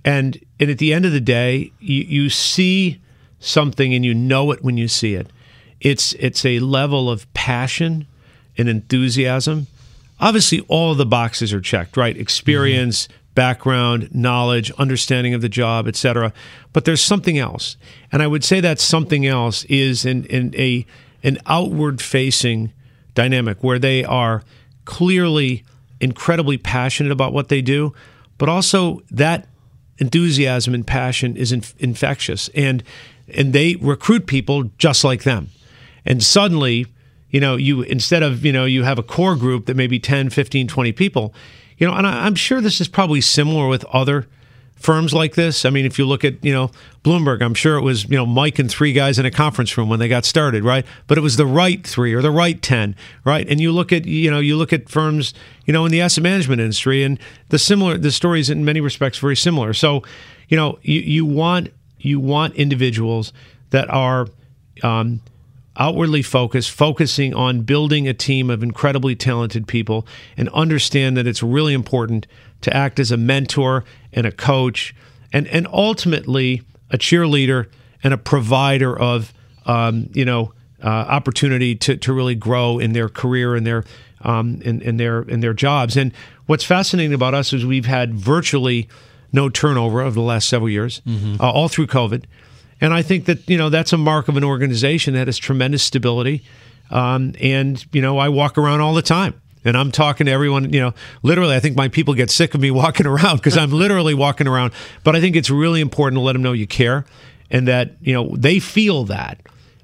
And 0.05 0.41
and 0.59 0.71
at 0.71 0.79
the 0.79 0.93
end 0.93 1.05
of 1.05 1.13
the 1.13 1.21
day, 1.21 1.73
you, 1.79 2.03
you 2.03 2.31
see 2.31 3.01
something 3.39 3.95
and 3.95 4.05
you 4.05 4.15
know 4.15 4.51
it 4.51 4.65
when 4.65 4.77
you 4.77 4.89
see 4.89 5.15
it. 5.15 5.29
It's 5.81 6.13
it's 6.15 6.45
a 6.45 6.59
level 6.59 7.09
of 7.09 7.33
passion 7.35 8.07
and 8.57 8.69
enthusiasm. 8.69 9.69
Obviously, 10.21 10.61
all 10.69 10.95
the 10.95 11.07
boxes 11.07 11.53
are 11.53 11.61
checked, 11.61 11.97
right? 11.97 12.17
Experience, 12.17 13.09
background, 13.35 14.13
knowledge, 14.13 14.73
understanding 14.73 15.33
of 15.33 15.41
the 15.43 15.49
job, 15.49 15.87
etc. 15.87 16.33
But 16.73 16.85
there's 16.85 17.01
something 17.01 17.39
else, 17.39 17.77
and 18.11 18.21
I 18.21 18.27
would 18.27 18.43
say 18.43 18.61
that 18.61 18.81
something 18.81 19.27
else 19.27 19.65
is 19.67 20.05
in, 20.05 20.25
in 20.25 20.55
a 20.57 20.85
an 21.23 21.39
outward 21.47 22.01
facing 22.03 22.73
dynamic 23.15 23.63
where 23.63 23.79
they 23.79 24.05
are 24.05 24.43
clearly 24.85 25.65
incredibly 26.01 26.59
passionate 26.59 27.13
about 27.13 27.33
what 27.33 27.49
they 27.49 27.61
do, 27.61 27.95
but 28.39 28.49
also 28.49 29.03
that 29.11 29.47
enthusiasm 29.99 30.75
and 30.75 30.87
passion 30.87 31.37
is 31.37 31.53
inf- 31.53 31.75
infectious, 31.79 32.49
and 32.57 32.83
and 33.33 33.53
they 33.53 33.77
recruit 33.77 34.27
people 34.27 34.65
just 34.79 35.05
like 35.05 35.23
them, 35.23 35.51
and 36.05 36.25
suddenly 36.25 36.87
you 37.31 37.41
know 37.41 37.57
you 37.57 37.83
instead 37.83 38.23
of 38.23 38.45
you 38.45 38.53
know 38.53 38.65
you 38.65 38.83
have 38.85 38.99
a 38.99 39.03
core 39.03 39.37
group 39.37 39.67
that 39.67 39.77
may 39.77 39.87
be 39.87 39.99
10 39.99 40.31
15 40.31 40.69
20 40.69 40.93
people 40.93 41.35
you 41.77 41.87
know 41.87 41.95
and 41.95 42.07
I, 42.07 42.27
i'm 42.27 42.35
sure 42.35 42.61
this 42.61 42.81
is 42.81 42.89
probably 42.89 43.21
similar 43.21 43.69
with 43.69 43.85
other 43.87 44.27
firms 44.79 45.13
like 45.13 45.35
this. 45.35 45.65
I 45.65 45.71
mean 45.71 45.85
if 45.85 45.99
you 45.99 46.07
look 46.07 46.25
at 46.25 46.43
you 46.45 46.53
know 46.53 46.71
bloomberg 47.03 47.43
i'm 47.43 47.55
sure 47.55 47.77
it 47.77 47.83
was 47.83 48.05
you 48.05 48.17
know 48.17 48.27
mike 48.27 48.59
and 48.59 48.71
three 48.71 48.93
guys 48.93 49.19
in 49.19 49.27
a 49.27 49.31
conference 49.31 49.77
room 49.77 49.89
when 49.89 49.99
they 49.99 50.09
got 50.09 50.25
started 50.25 50.65
right? 50.65 50.87
But 51.07 51.19
it 51.19 51.21
was 51.21 51.37
the 51.37 51.47
right 51.47 51.85
three 51.87 52.15
or 52.15 52.23
the 52.23 52.31
right 52.31 52.61
10 52.61 52.95
right? 53.25 53.47
And 53.49 53.61
you 53.61 53.73
look 53.73 53.93
at 53.93 54.07
you 54.07 54.31
know 54.31 54.39
you 54.39 54.57
look 54.57 54.73
at 54.73 54.89
firms 54.89 55.35
you 55.67 55.73
know 55.73 55.85
in 55.85 55.93
the 55.93 56.01
asset 56.01 56.23
management 56.23 56.61
industry 56.61 57.03
and 57.03 57.19
the 57.49 57.59
similar 57.59 57.99
the 57.99 58.13
stories 58.13 58.51
in 58.51 58.65
many 58.65 58.81
respects 58.81 59.19
very 59.19 59.37
similar. 59.37 59.73
So 59.75 60.03
you 60.49 60.57
know 60.57 60.79
you, 60.83 61.01
you 61.01 61.27
want 61.27 61.73
you 61.99 62.21
want 62.21 62.55
individuals 62.55 63.33
that 63.71 63.91
are 63.91 64.29
um, 64.83 65.21
outwardly 65.79 66.23
focused, 66.23 66.71
focusing 66.71 67.33
on 67.35 67.63
building 67.63 68.09
a 68.09 68.15
team 68.15 68.51
of 68.51 68.63
incredibly 68.63 69.15
talented 69.15 69.67
people, 69.67 70.07
and 70.37 70.49
understand 70.51 71.17
that 71.17 71.27
it's 71.27 71.43
really 71.43 71.75
important 71.75 72.27
to 72.61 72.77
act 72.77 72.99
as 72.99 73.11
a 73.13 73.17
mentor 73.17 73.85
and 74.13 74.27
a 74.27 74.33
coach, 74.33 74.95
and 75.33 75.47
and 75.49 75.67
ultimately 75.73 76.63
a 76.91 76.99
cheerleader 76.99 77.67
and 78.03 78.13
a 78.13 78.19
provider 78.19 78.99
of 78.99 79.33
um, 79.67 80.09
you 80.13 80.25
know 80.25 80.53
uh, 80.83 80.89
opportunity 80.89 81.75
to 81.75 81.97
to 81.97 82.13
really 82.13 82.35
grow 82.35 82.79
in 82.79 82.93
their 82.93 83.09
career 83.09 83.55
and 83.55 83.67
their 83.67 83.85
um, 84.23 84.61
in, 84.63 84.81
in 84.83 84.97
their 84.97 85.23
in 85.23 85.41
their 85.41 85.55
jobs. 85.55 85.97
And 85.97 86.13
what's 86.47 86.65
fascinating 86.65 87.15
about 87.15 87.35
us 87.35 87.53
is 87.53 87.65
we've 87.65 87.87
had 87.87 88.15
virtually 88.15 88.89
no 89.33 89.49
turnover 89.49 90.01
over 90.01 90.15
the 90.15 90.23
last 90.23 90.49
several 90.49 90.71
years, 90.71 91.03
uh, 91.41 91.51
all 91.51 91.69
through 91.69 91.87
COVID. 91.87 92.25
And 92.81 92.95
I 92.95 93.03
think 93.03 93.27
that 93.27 93.49
you 93.49 93.57
know 93.57 93.71
that's 93.71 93.93
a 93.93 93.99
mark 93.99 94.29
of 94.29 94.37
an 94.37 94.45
organization 94.45 95.15
that 95.15 95.27
has 95.27 95.39
tremendous 95.39 95.83
stability. 95.83 96.45
Um, 96.91 97.35
and 97.41 97.85
you 97.93 98.01
know, 98.01 98.19
I 98.19 98.29
walk 98.29 98.57
around 98.57 98.81
all 98.81 98.95
the 98.95 99.03
time, 99.03 99.41
and 99.65 99.77
I'm 99.77 99.91
talking 99.91 100.27
to 100.27 100.33
everyone. 100.33 100.73
You 100.73 100.81
know, 100.81 100.95
literally, 101.23 101.55
I 101.55 101.61
think 101.61 101.77
my 101.77 101.89
people 101.89 102.15
get 102.15 102.31
sick 102.31 102.55
of 102.55 102.61
me 102.61 102.71
walking 102.83 103.07
around 103.07 103.37
because 103.37 103.57
I'm 103.57 103.71
literally 103.71 104.15
walking 104.15 104.47
around. 104.47 104.73
But 105.05 105.17
I 105.17 105.21
think 105.21 105.37
it's 105.37 105.51
really 105.51 105.81
important 105.81 106.19
to 106.19 106.21
let 106.21 106.33
them 106.35 106.43
know 106.43 106.53
you 106.53 106.67
care, 106.67 107.05
and 107.51 107.67
that 107.69 107.93
you 108.01 108.13
know 108.13 108.35
they 108.37 108.59
feel 108.61 109.05
that, 109.05 109.41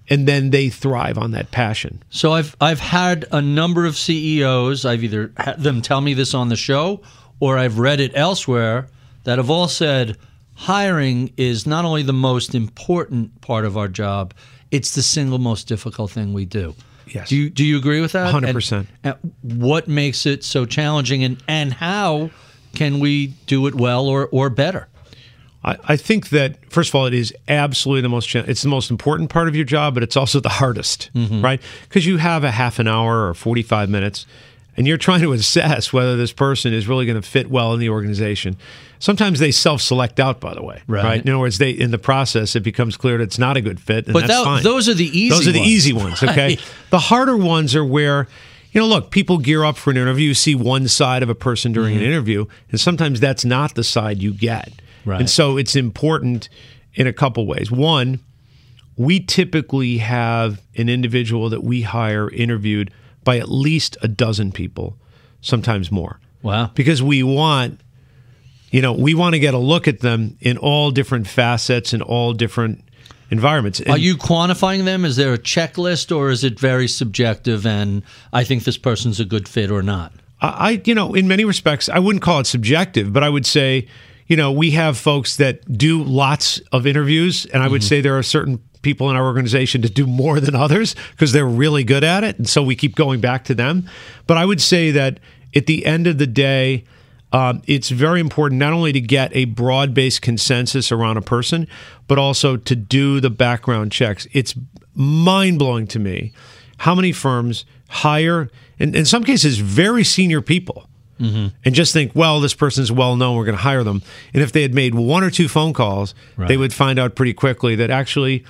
and 0.08 0.28
then 0.28 0.50
they 0.50 0.68
thrive 0.68 1.18
on 1.18 1.32
that 1.32 1.50
passion. 1.50 2.02
So 2.10 2.32
I've 2.32 2.56
I've 2.60 2.80
had 2.80 3.26
a 3.32 3.42
number 3.42 3.86
of 3.86 3.96
CEOs. 3.96 4.84
I've 4.84 5.04
either 5.04 5.32
had 5.36 5.62
them 5.62 5.82
tell 5.82 6.00
me 6.00 6.14
this 6.14 6.32
on 6.34 6.48
the 6.48 6.56
show, 6.56 7.02
or 7.40 7.58
I've 7.58 7.78
read 7.78 8.00
it 8.00 8.12
elsewhere 8.14 8.88
that 9.24 9.38
have 9.38 9.50
all 9.50 9.68
said 9.68 10.16
hiring 10.54 11.32
is 11.36 11.66
not 11.66 11.84
only 11.84 12.02
the 12.02 12.12
most 12.12 12.54
important 12.54 13.40
part 13.40 13.64
of 13.64 13.76
our 13.76 13.88
job, 13.88 14.34
it's 14.70 14.94
the 14.94 15.02
single 15.02 15.38
most 15.38 15.68
difficult 15.68 16.10
thing 16.10 16.32
we 16.32 16.44
do. 16.44 16.74
Yes. 17.06 17.28
Do 17.28 17.36
you 17.36 17.50
do 17.50 17.64
you 17.64 17.76
agree 17.76 18.00
with 18.00 18.12
that? 18.12 18.34
100%. 18.34 18.72
And, 18.72 18.88
and 19.04 19.60
what 19.62 19.88
makes 19.88 20.26
it 20.26 20.42
so 20.42 20.64
challenging, 20.64 21.22
and 21.22 21.42
and 21.46 21.72
how 21.72 22.30
can 22.74 22.98
we 22.98 23.28
do 23.46 23.66
it 23.66 23.74
well 23.74 24.06
or 24.06 24.28
or 24.32 24.50
better? 24.50 24.88
I, 25.64 25.76
I 25.84 25.96
think 25.96 26.30
that 26.30 26.56
first 26.70 26.90
of 26.90 26.94
all, 26.94 27.06
it 27.06 27.14
is 27.14 27.34
absolutely 27.48 28.02
the 28.02 28.08
most. 28.08 28.34
It's 28.34 28.62
the 28.62 28.68
most 28.68 28.90
important 28.90 29.30
part 29.30 29.48
of 29.48 29.56
your 29.56 29.64
job, 29.64 29.94
but 29.94 30.02
it's 30.02 30.16
also 30.16 30.40
the 30.40 30.48
hardest, 30.48 31.10
mm-hmm. 31.14 31.42
right? 31.42 31.60
Because 31.88 32.06
you 32.06 32.18
have 32.18 32.44
a 32.44 32.50
half 32.50 32.78
an 32.78 32.88
hour 32.88 33.28
or 33.28 33.34
forty-five 33.34 33.88
minutes, 33.88 34.26
and 34.76 34.86
you're 34.86 34.96
trying 34.98 35.20
to 35.20 35.32
assess 35.32 35.92
whether 35.92 36.16
this 36.16 36.32
person 36.32 36.72
is 36.72 36.88
really 36.88 37.06
going 37.06 37.20
to 37.20 37.28
fit 37.28 37.50
well 37.50 37.72
in 37.74 37.80
the 37.80 37.88
organization. 37.88 38.56
Sometimes 38.98 39.38
they 39.38 39.50
self-select 39.50 40.18
out, 40.18 40.40
by 40.40 40.54
the 40.54 40.62
way, 40.62 40.82
Right. 40.86 41.22
In 41.24 41.30
other 41.30 41.38
words, 41.38 41.58
they 41.58 41.70
in 41.70 41.90
the 41.90 41.98
process 41.98 42.56
it 42.56 42.60
becomes 42.60 42.96
clear 42.96 43.18
that 43.18 43.24
it's 43.24 43.38
not 43.38 43.56
a 43.56 43.60
good 43.60 43.78
fit, 43.80 44.06
and 44.06 44.14
But 44.14 44.28
fine. 44.28 44.62
those 44.62 44.88
are 44.88 44.94
the 44.94 45.06
easy 45.06 45.30
ones. 45.30 45.38
Those 45.38 45.48
are 45.48 45.52
the 45.52 45.58
ones. 45.58 45.70
easy 45.70 45.92
ones. 45.92 46.22
Okay, 46.22 46.48
Right. 46.48 46.60
the 46.90 46.98
harder 46.98 47.36
ones 47.36 47.74
are 47.74 47.84
where. 47.84 48.28
You 48.72 48.80
know, 48.80 48.88
look, 48.88 49.12
people 49.12 49.38
gear 49.38 49.62
up 49.62 49.76
for 49.76 49.92
an 49.92 49.96
interview, 49.96 50.30
you 50.30 50.34
see 50.34 50.56
one 50.56 50.88
side 50.88 51.22
of 51.22 51.28
a 51.28 51.34
person 51.36 51.70
during 51.70 51.94
an 51.94 52.00
mm-hmm. 52.00 52.10
interview, 52.10 52.46
and 52.72 52.80
sometimes 52.80 53.20
that's 53.20 53.44
not 53.44 53.76
the 53.76 53.84
side 53.84 54.20
you 54.20 54.34
get. 54.34 54.72
Right. 55.04 55.20
And 55.20 55.30
so 55.30 55.56
it's 55.56 55.76
important 55.76 56.48
in 56.94 57.06
a 57.06 57.12
couple 57.12 57.46
ways. 57.46 57.70
One, 57.70 58.18
we 58.96 59.20
typically 59.20 59.98
have 59.98 60.60
an 60.76 60.88
individual 60.88 61.48
that 61.50 61.62
we 61.62 61.82
hire 61.82 62.28
interviewed 62.30 62.90
by 63.24 63.38
at 63.38 63.48
least 63.48 63.96
a 64.02 64.08
dozen 64.08 64.52
people, 64.52 64.96
sometimes 65.40 65.90
more. 65.90 66.20
Wow. 66.42 66.70
Because 66.74 67.02
we 67.02 67.22
want, 67.22 67.80
you 68.70 68.82
know, 68.82 68.92
we 68.92 69.14
want 69.14 69.34
to 69.34 69.38
get 69.38 69.54
a 69.54 69.58
look 69.58 69.88
at 69.88 70.00
them 70.00 70.36
in 70.40 70.58
all 70.58 70.90
different 70.90 71.26
facets 71.26 71.92
and 71.92 72.02
all 72.02 72.34
different 72.34 72.84
environments. 73.30 73.80
Are 73.80 73.98
you 73.98 74.16
quantifying 74.16 74.84
them? 74.84 75.04
Is 75.04 75.16
there 75.16 75.32
a 75.32 75.38
checklist, 75.38 76.14
or 76.14 76.30
is 76.30 76.44
it 76.44 76.60
very 76.60 76.86
subjective? 76.86 77.66
And 77.66 78.02
I 78.32 78.44
think 78.44 78.64
this 78.64 78.76
person's 78.76 79.18
a 79.20 79.24
good 79.24 79.48
fit 79.48 79.70
or 79.70 79.82
not. 79.82 80.12
I, 80.40 80.48
I- 80.48 80.82
you 80.84 80.94
know, 80.94 81.14
in 81.14 81.26
many 81.26 81.44
respects, 81.44 81.88
I 81.88 81.98
wouldn't 81.98 82.22
call 82.22 82.40
it 82.40 82.46
subjective, 82.46 83.12
but 83.12 83.22
I 83.22 83.28
would 83.30 83.46
say, 83.46 83.88
you 84.26 84.36
know, 84.36 84.52
we 84.52 84.70
have 84.72 84.96
folks 84.96 85.36
that 85.36 85.70
do 85.76 86.02
lots 86.02 86.60
of 86.72 86.86
interviews, 86.86 87.46
and 87.46 87.62
I 87.62 87.68
would 87.68 87.80
mm-hmm. 87.80 87.88
say 87.88 88.00
there 88.00 88.18
are 88.18 88.22
certain 88.22 88.62
people 88.84 89.10
in 89.10 89.16
our 89.16 89.24
organization 89.24 89.82
to 89.82 89.90
do 89.90 90.06
more 90.06 90.38
than 90.38 90.54
others 90.54 90.94
because 91.10 91.32
they're 91.32 91.46
really 91.46 91.82
good 91.82 92.04
at 92.04 92.22
it, 92.22 92.38
and 92.38 92.48
so 92.48 92.62
we 92.62 92.76
keep 92.76 92.94
going 92.94 93.20
back 93.20 93.44
to 93.44 93.54
them. 93.54 93.88
But 94.28 94.38
I 94.38 94.44
would 94.44 94.60
say 94.60 94.92
that 94.92 95.18
at 95.56 95.66
the 95.66 95.84
end 95.84 96.06
of 96.06 96.18
the 96.18 96.26
day, 96.26 96.84
um, 97.32 97.62
it's 97.66 97.88
very 97.88 98.20
important 98.20 98.60
not 98.60 98.72
only 98.72 98.92
to 98.92 99.00
get 99.00 99.34
a 99.34 99.46
broad 99.46 99.92
based 99.92 100.22
consensus 100.22 100.92
around 100.92 101.16
a 101.16 101.22
person, 101.22 101.66
but 102.06 102.18
also 102.18 102.56
to 102.56 102.76
do 102.76 103.18
the 103.18 103.30
background 103.30 103.90
checks. 103.90 104.28
It's 104.32 104.54
mind 104.94 105.58
blowing 105.58 105.88
to 105.88 105.98
me 105.98 106.32
how 106.78 106.94
many 106.94 107.10
firms 107.10 107.64
hire, 107.88 108.50
in, 108.78 108.94
in 108.94 109.04
some 109.04 109.24
cases, 109.24 109.58
very 109.58 110.04
senior 110.04 110.40
people. 110.40 110.88
And 111.64 111.74
just 111.74 111.92
think, 111.92 112.12
well, 112.14 112.40
this 112.40 112.54
person's 112.54 112.90
well 112.92 113.16
known, 113.16 113.36
we're 113.36 113.44
going 113.44 113.56
to 113.56 113.62
hire 113.62 113.84
them. 113.84 114.02
And 114.34 114.42
if 114.42 114.50
they 114.52 114.62
had 114.62 114.74
made 114.74 114.94
one 114.94 115.22
or 115.24 115.30
two 115.30 115.48
phone 115.48 115.72
calls, 115.72 116.14
they 116.48 116.56
would 116.56 116.72
find 116.74 116.98
out 116.98 117.14
pretty 117.14 117.32
quickly 117.32 117.76
that 117.76 117.88
actually 117.90 118.44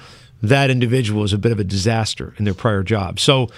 that 0.48 0.70
individual 0.70 1.24
is 1.24 1.32
a 1.32 1.38
bit 1.38 1.52
of 1.52 1.58
a 1.58 1.64
disaster 1.64 2.34
in 2.38 2.44
their 2.44 2.54
prior 2.54 2.82
job. 2.82 3.18
So 3.20 3.48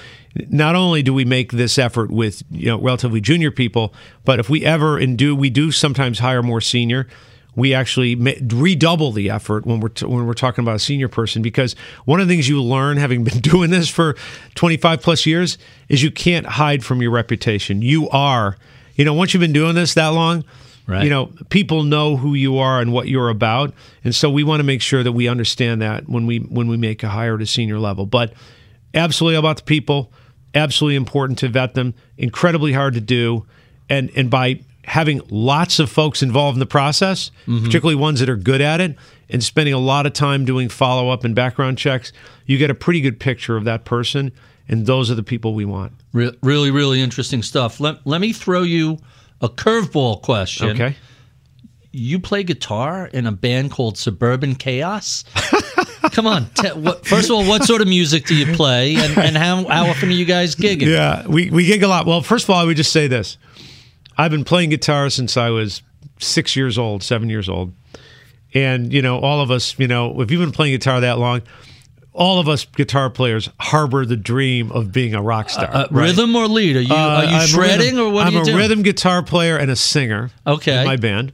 not 0.49 0.75
only 0.75 1.03
do 1.03 1.15
we 1.15 1.25
make 1.25 1.53
this 1.53 1.79
effort 1.79 2.11
with 2.11 2.43
you 2.51 2.67
know 2.67 2.81
relatively 2.81 3.21
junior 3.21 3.51
people, 3.51 3.95
but 4.25 4.39
if 4.39 4.49
we 4.49 4.65
ever 4.65 4.99
and 4.99 5.17
do 5.17 5.35
we 5.35 5.51
do 5.51 5.73
sometimes 5.73 6.19
hire 6.19 6.43
more 6.43 6.61
senior, 6.61 7.07
we 7.55 7.73
actually 7.73 8.15
redouble 8.15 9.13
the 9.13 9.31
effort 9.31 9.65
when 9.65 9.81
we're 9.81 9.89
t- 9.89 10.07
when 10.07 10.27
we're 10.27 10.35
talking 10.35 10.63
about 10.63 10.77
a 10.77 10.81
senior 10.81 11.09
person 11.09 11.43
because 11.43 11.75
one 12.05 12.21
of 12.21 12.29
the 12.29 12.35
things 12.35 12.49
you 12.49 12.63
learn 12.63 12.99
having 12.99 13.25
been 13.25 13.41
doing 13.41 13.71
this 13.71 13.89
for 13.89 14.15
25 14.55 15.01
plus 15.01 15.27
years 15.27 15.59
is 15.89 16.03
you 16.03 16.11
can't 16.11 16.47
hide 16.47 16.85
from 16.85 17.01
your 17.01 17.11
reputation. 17.11 17.83
You 17.83 18.09
are, 18.11 18.57
you 18.95 19.05
know, 19.05 19.15
once 19.15 19.33
you've 19.33 19.41
been 19.41 19.53
doing 19.53 19.75
this 19.75 19.95
that 19.95 20.09
long, 20.09 20.45
Right. 20.89 21.03
you 21.03 21.11
know, 21.11 21.33
people 21.49 21.83
know 21.83 22.17
who 22.17 22.35
you 22.35 22.59
are 22.59 22.81
and 22.81 22.93
what 22.93 23.09
you're 23.09 23.29
about, 23.29 23.75
and 24.05 24.15
so 24.15 24.31
we 24.31 24.45
want 24.45 24.61
to 24.61 24.65
make 24.65 24.81
sure 24.81 25.03
that 25.03 25.13
we 25.13 25.27
understand 25.27 25.83
that 25.83 26.09
when 26.09 26.27
we 26.27 26.39
when 26.39 26.69
we 26.69 26.77
make 26.77 27.03
a 27.03 27.09
hire 27.09 27.35
at 27.35 27.43
a 27.43 27.47
senior 27.47 27.81
level. 27.81 28.07
But 28.07 28.33
absolutely 28.95 29.37
about 29.37 29.57
the 29.57 29.63
people, 29.65 30.13
absolutely 30.55 30.95
important 30.95 31.41
to 31.41 31.49
vet 31.49 31.75
them. 31.75 31.95
Incredibly 32.17 32.73
hard 32.73 32.95
to 32.95 33.01
do, 33.01 33.47
and 33.89 34.13
and 34.15 34.31
by 34.31 34.61
having 34.85 35.21
lots 35.29 35.81
of 35.81 35.91
folks 35.91 36.23
involved 36.23 36.55
in 36.57 36.61
the 36.61 36.67
process, 36.67 37.31
mm-hmm. 37.47 37.65
particularly 37.65 37.97
ones 37.97 38.21
that 38.21 38.29
are 38.29 38.37
good 38.37 38.61
at 38.61 38.81
it, 38.81 38.97
and 39.29 39.43
spending 39.43 39.75
a 39.75 39.79
lot 39.79 40.07
of 40.07 40.13
time 40.13 40.45
doing 40.45 40.69
follow 40.69 41.11
up 41.11 41.25
and 41.25 41.35
background 41.35 41.79
checks, 41.79 42.13
you 42.47 42.57
get 42.59 42.71
a 42.71 42.75
pretty 42.75 43.01
good 43.01 43.19
picture 43.19 43.57
of 43.57 43.65
that 43.65 43.85
person, 43.85 44.31
and 44.69 44.87
those 44.87 45.11
are 45.11 45.15
the 45.15 45.23
people 45.23 45.55
we 45.55 45.65
want. 45.65 45.93
Re- 46.13 46.37
really, 46.43 46.71
really 46.71 47.01
interesting 47.01 47.43
stuff. 47.43 47.81
Let, 47.81 48.07
let 48.07 48.21
me 48.21 48.33
throw 48.33 48.63
you 48.63 48.99
a 49.41 49.49
curveball 49.49 50.23
question. 50.23 50.71
Okay. 50.71 50.97
You 51.93 52.19
play 52.19 52.43
guitar 52.43 53.07
in 53.07 53.27
a 53.27 53.33
band 53.33 53.71
called 53.71 53.97
Suburban 53.97 54.55
Chaos? 54.55 55.25
Come 56.13 56.27
on. 56.27 56.51
Te- 56.51 56.69
what, 56.71 57.07
first 57.07 57.31
of 57.31 57.37
all, 57.37 57.47
what 57.47 57.65
sort 57.65 57.81
of 57.81 57.89
music 57.89 58.27
do 58.27 58.35
you 58.35 58.55
play, 58.55 58.97
and, 58.97 59.17
and 59.17 59.37
how, 59.37 59.67
how 59.67 59.87
often 59.87 60.11
are 60.11 60.13
you 60.13 60.27
guys 60.27 60.55
gigging? 60.55 60.89
Yeah, 60.89 61.27
we, 61.27 61.51
we 61.51 61.65
gig 61.65 61.83
a 61.83 61.89
lot. 61.89 62.07
Well, 62.07 62.23
first 62.23 62.45
of 62.45 62.51
all, 62.51 62.57
I 62.57 62.65
would 62.65 62.77
just 62.77 62.93
say 62.93 63.07
this. 63.07 63.39
I've 64.19 64.31
been 64.31 64.45
playing 64.45 64.71
guitar 64.71 65.11
since 65.11 65.37
I 65.37 65.51
was 65.51 65.83
six 66.19 66.55
years 66.57 66.79
old, 66.79 67.03
seven 67.03 67.31
years 67.31 67.49
old. 67.49 67.73
And, 68.55 68.93
you 68.93 69.03
know, 69.03 69.19
all 69.19 69.41
of 69.41 69.51
us, 69.51 69.79
you 69.79 69.89
know, 69.89 70.21
if 70.21 70.31
you've 70.31 70.41
been 70.41 70.53
playing 70.53 70.75
guitar 70.75 71.01
that 71.01 71.19
long, 71.19 71.43
all 72.17 72.41
of 72.41 72.49
us 72.49 72.65
guitar 72.65 73.11
players 73.11 73.51
harbor 73.61 74.07
the 74.07 74.17
dream 74.17 74.73
of 74.73 74.91
being 74.91 75.15
a 75.15 75.23
rock 75.23 75.51
star. 75.51 75.69
Uh, 75.71 75.87
right? 75.91 76.07
Rhythm 76.09 76.35
or 76.35 76.49
lead? 76.49 76.77
Are 76.77 76.81
you, 76.81 76.95
Uh, 76.95 76.97
are 76.97 77.25
you 77.25 77.37
I'm 77.37 77.47
shredding 77.47 77.95
rhythm- 77.97 78.01
or 78.01 78.11
what 78.11 78.27
I'm 78.27 78.33
are 78.33 78.37
you 78.37 78.43
a 78.43 78.45
doing? 78.45 78.57
rhythm 78.57 78.83
guitar 78.83 79.23
player 79.23 79.57
and 79.57 79.71
a 79.71 79.77
singer. 79.77 80.31
Okay. 80.47 80.81
In 80.81 80.87
my 80.87 80.97
band, 80.97 81.33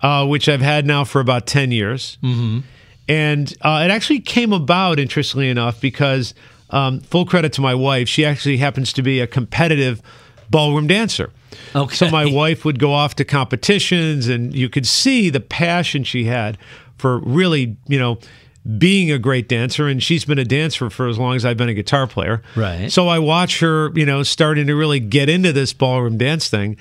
uh, 0.00 0.26
which 0.26 0.48
I've 0.48 0.62
had 0.62 0.86
now 0.86 1.04
for 1.04 1.20
about 1.20 1.46
ten 1.46 1.70
years. 1.72 2.18
Mm-hmm. 2.22 2.60
And 3.08 3.54
uh, 3.62 3.82
it 3.84 3.90
actually 3.90 4.20
came 4.20 4.52
about, 4.52 4.98
interestingly 4.98 5.48
enough, 5.48 5.80
because 5.80 6.34
um, 6.70 7.00
full 7.00 7.24
credit 7.24 7.52
to 7.54 7.60
my 7.60 7.74
wife, 7.74 8.08
she 8.08 8.24
actually 8.24 8.58
happens 8.58 8.92
to 8.94 9.02
be 9.02 9.20
a 9.20 9.26
competitive 9.26 10.02
ballroom 10.50 10.86
dancer. 10.86 11.30
Okay. 11.74 11.94
So 11.94 12.10
my 12.10 12.26
wife 12.26 12.64
would 12.64 12.78
go 12.78 12.92
off 12.92 13.14
to 13.16 13.24
competitions, 13.24 14.28
and 14.28 14.54
you 14.54 14.68
could 14.68 14.86
see 14.86 15.30
the 15.30 15.40
passion 15.40 16.04
she 16.04 16.24
had 16.24 16.58
for 16.96 17.18
really, 17.20 17.76
you 17.86 17.98
know, 17.98 18.18
being 18.76 19.10
a 19.10 19.18
great 19.18 19.48
dancer. 19.48 19.86
And 19.88 20.02
she's 20.02 20.24
been 20.24 20.38
a 20.38 20.44
dancer 20.44 20.90
for 20.90 21.08
as 21.08 21.18
long 21.18 21.36
as 21.36 21.44
I've 21.46 21.56
been 21.56 21.68
a 21.70 21.74
guitar 21.74 22.06
player. 22.06 22.42
Right. 22.54 22.92
So 22.92 23.08
I 23.08 23.18
watch 23.18 23.60
her, 23.60 23.90
you 23.94 24.04
know, 24.04 24.22
starting 24.22 24.66
to 24.66 24.74
really 24.74 25.00
get 25.00 25.28
into 25.28 25.52
this 25.52 25.72
ballroom 25.72 26.18
dance 26.18 26.48
thing. 26.48 26.76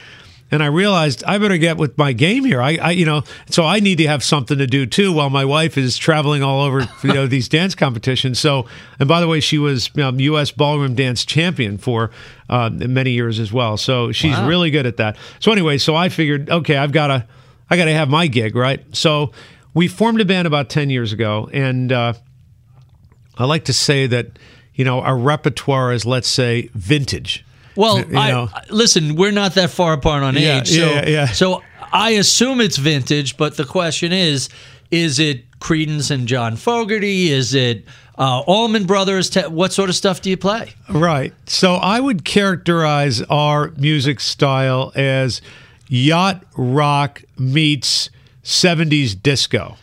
And 0.49 0.63
I 0.63 0.67
realized 0.67 1.25
I 1.25 1.37
better 1.39 1.57
get 1.57 1.75
with 1.75 1.97
my 1.97 2.13
game 2.13 2.45
here. 2.45 2.61
I, 2.61 2.77
I, 2.77 2.91
you 2.91 3.05
know, 3.05 3.23
so 3.49 3.65
I 3.65 3.81
need 3.81 3.97
to 3.97 4.07
have 4.07 4.23
something 4.23 4.57
to 4.59 4.65
do 4.65 4.85
too 4.85 5.11
while 5.11 5.29
my 5.29 5.43
wife 5.43 5.77
is 5.77 5.97
traveling 5.97 6.41
all 6.41 6.61
over, 6.63 6.87
you 7.03 7.13
know, 7.13 7.27
these 7.27 7.49
dance 7.49 7.75
competitions. 7.75 8.39
So, 8.39 8.65
and 8.97 9.09
by 9.09 9.19
the 9.19 9.27
way, 9.27 9.41
she 9.41 9.57
was 9.57 9.89
um, 9.97 10.21
U.S. 10.21 10.51
ballroom 10.51 10.95
dance 10.95 11.25
champion 11.25 11.77
for 11.77 12.11
uh, 12.49 12.69
many 12.69 13.11
years 13.11 13.39
as 13.41 13.51
well. 13.51 13.75
So 13.75 14.13
she's 14.13 14.37
Wow. 14.37 14.47
really 14.47 14.71
good 14.71 14.85
at 14.85 14.95
that. 14.97 15.17
So 15.39 15.51
anyway, 15.51 15.77
so 15.79 15.95
I 15.95 16.07
figured, 16.07 16.49
okay, 16.49 16.77
I've 16.77 16.93
got 16.93 17.07
to, 17.07 17.27
I 17.69 17.75
got 17.75 17.85
to 17.85 17.93
have 17.93 18.07
my 18.09 18.27
gig, 18.27 18.55
right? 18.55 18.81
So 18.95 19.33
we 19.73 19.87
formed 19.87 20.21
a 20.21 20.25
band 20.25 20.47
about 20.47 20.69
ten 20.69 20.89
years 20.89 21.13
ago, 21.13 21.49
and 21.53 21.91
uh, 21.91 22.13
I 23.37 23.45
like 23.45 23.65
to 23.65 23.73
say 23.73 24.07
that, 24.07 24.39
you 24.73 24.83
know, 24.85 25.01
our 25.01 25.17
repertoire 25.17 25.93
is, 25.93 26.05
let's 26.05 26.27
say, 26.27 26.69
vintage. 26.73 27.45
Well, 27.75 27.99
You 27.99 28.17
I, 28.17 28.31
know. 28.31 28.49
I- 28.53 28.63
listen, 28.71 29.15
we're 29.15 29.31
not 29.31 29.53
that 29.55 29.69
far 29.69 29.93
apart 29.93 30.23
on 30.23 30.35
Yeah, 30.35 30.59
age, 30.61 30.69
so 30.69 30.75
yeah, 30.77 31.07
yeah. 31.07 31.27
so 31.27 31.61
I 31.93 32.11
assume 32.11 32.59
it's 32.61 32.77
vintage. 32.77 33.37
But 33.37 33.55
the 33.57 33.65
question 33.65 34.11
is, 34.11 34.49
is 34.89 35.19
it 35.19 35.47
Creedence 35.59 36.09
and 36.09 36.27
John 36.27 36.55
Fogerty? 36.55 37.29
Is 37.31 37.53
it 37.53 37.85
uh, 38.17 38.39
Allman 38.47 38.85
Brothers? 38.87 39.29
Te- 39.29 39.41
what 39.47 39.73
sort 39.73 39.89
of 39.89 39.95
stuff 39.95 40.21
do 40.21 40.31
you 40.31 40.37
play? 40.37 40.73
Right. 40.89 41.33
So 41.45 41.75
I 41.75 41.99
would 41.99 42.25
characterize 42.25 43.21
our 43.23 43.69
music 43.77 44.19
style 44.21 44.91
as 44.95 45.41
yacht 45.87 46.43
rock 46.57 47.21
meets 47.37 48.09
70s 48.47 49.13
disco. 49.21 49.75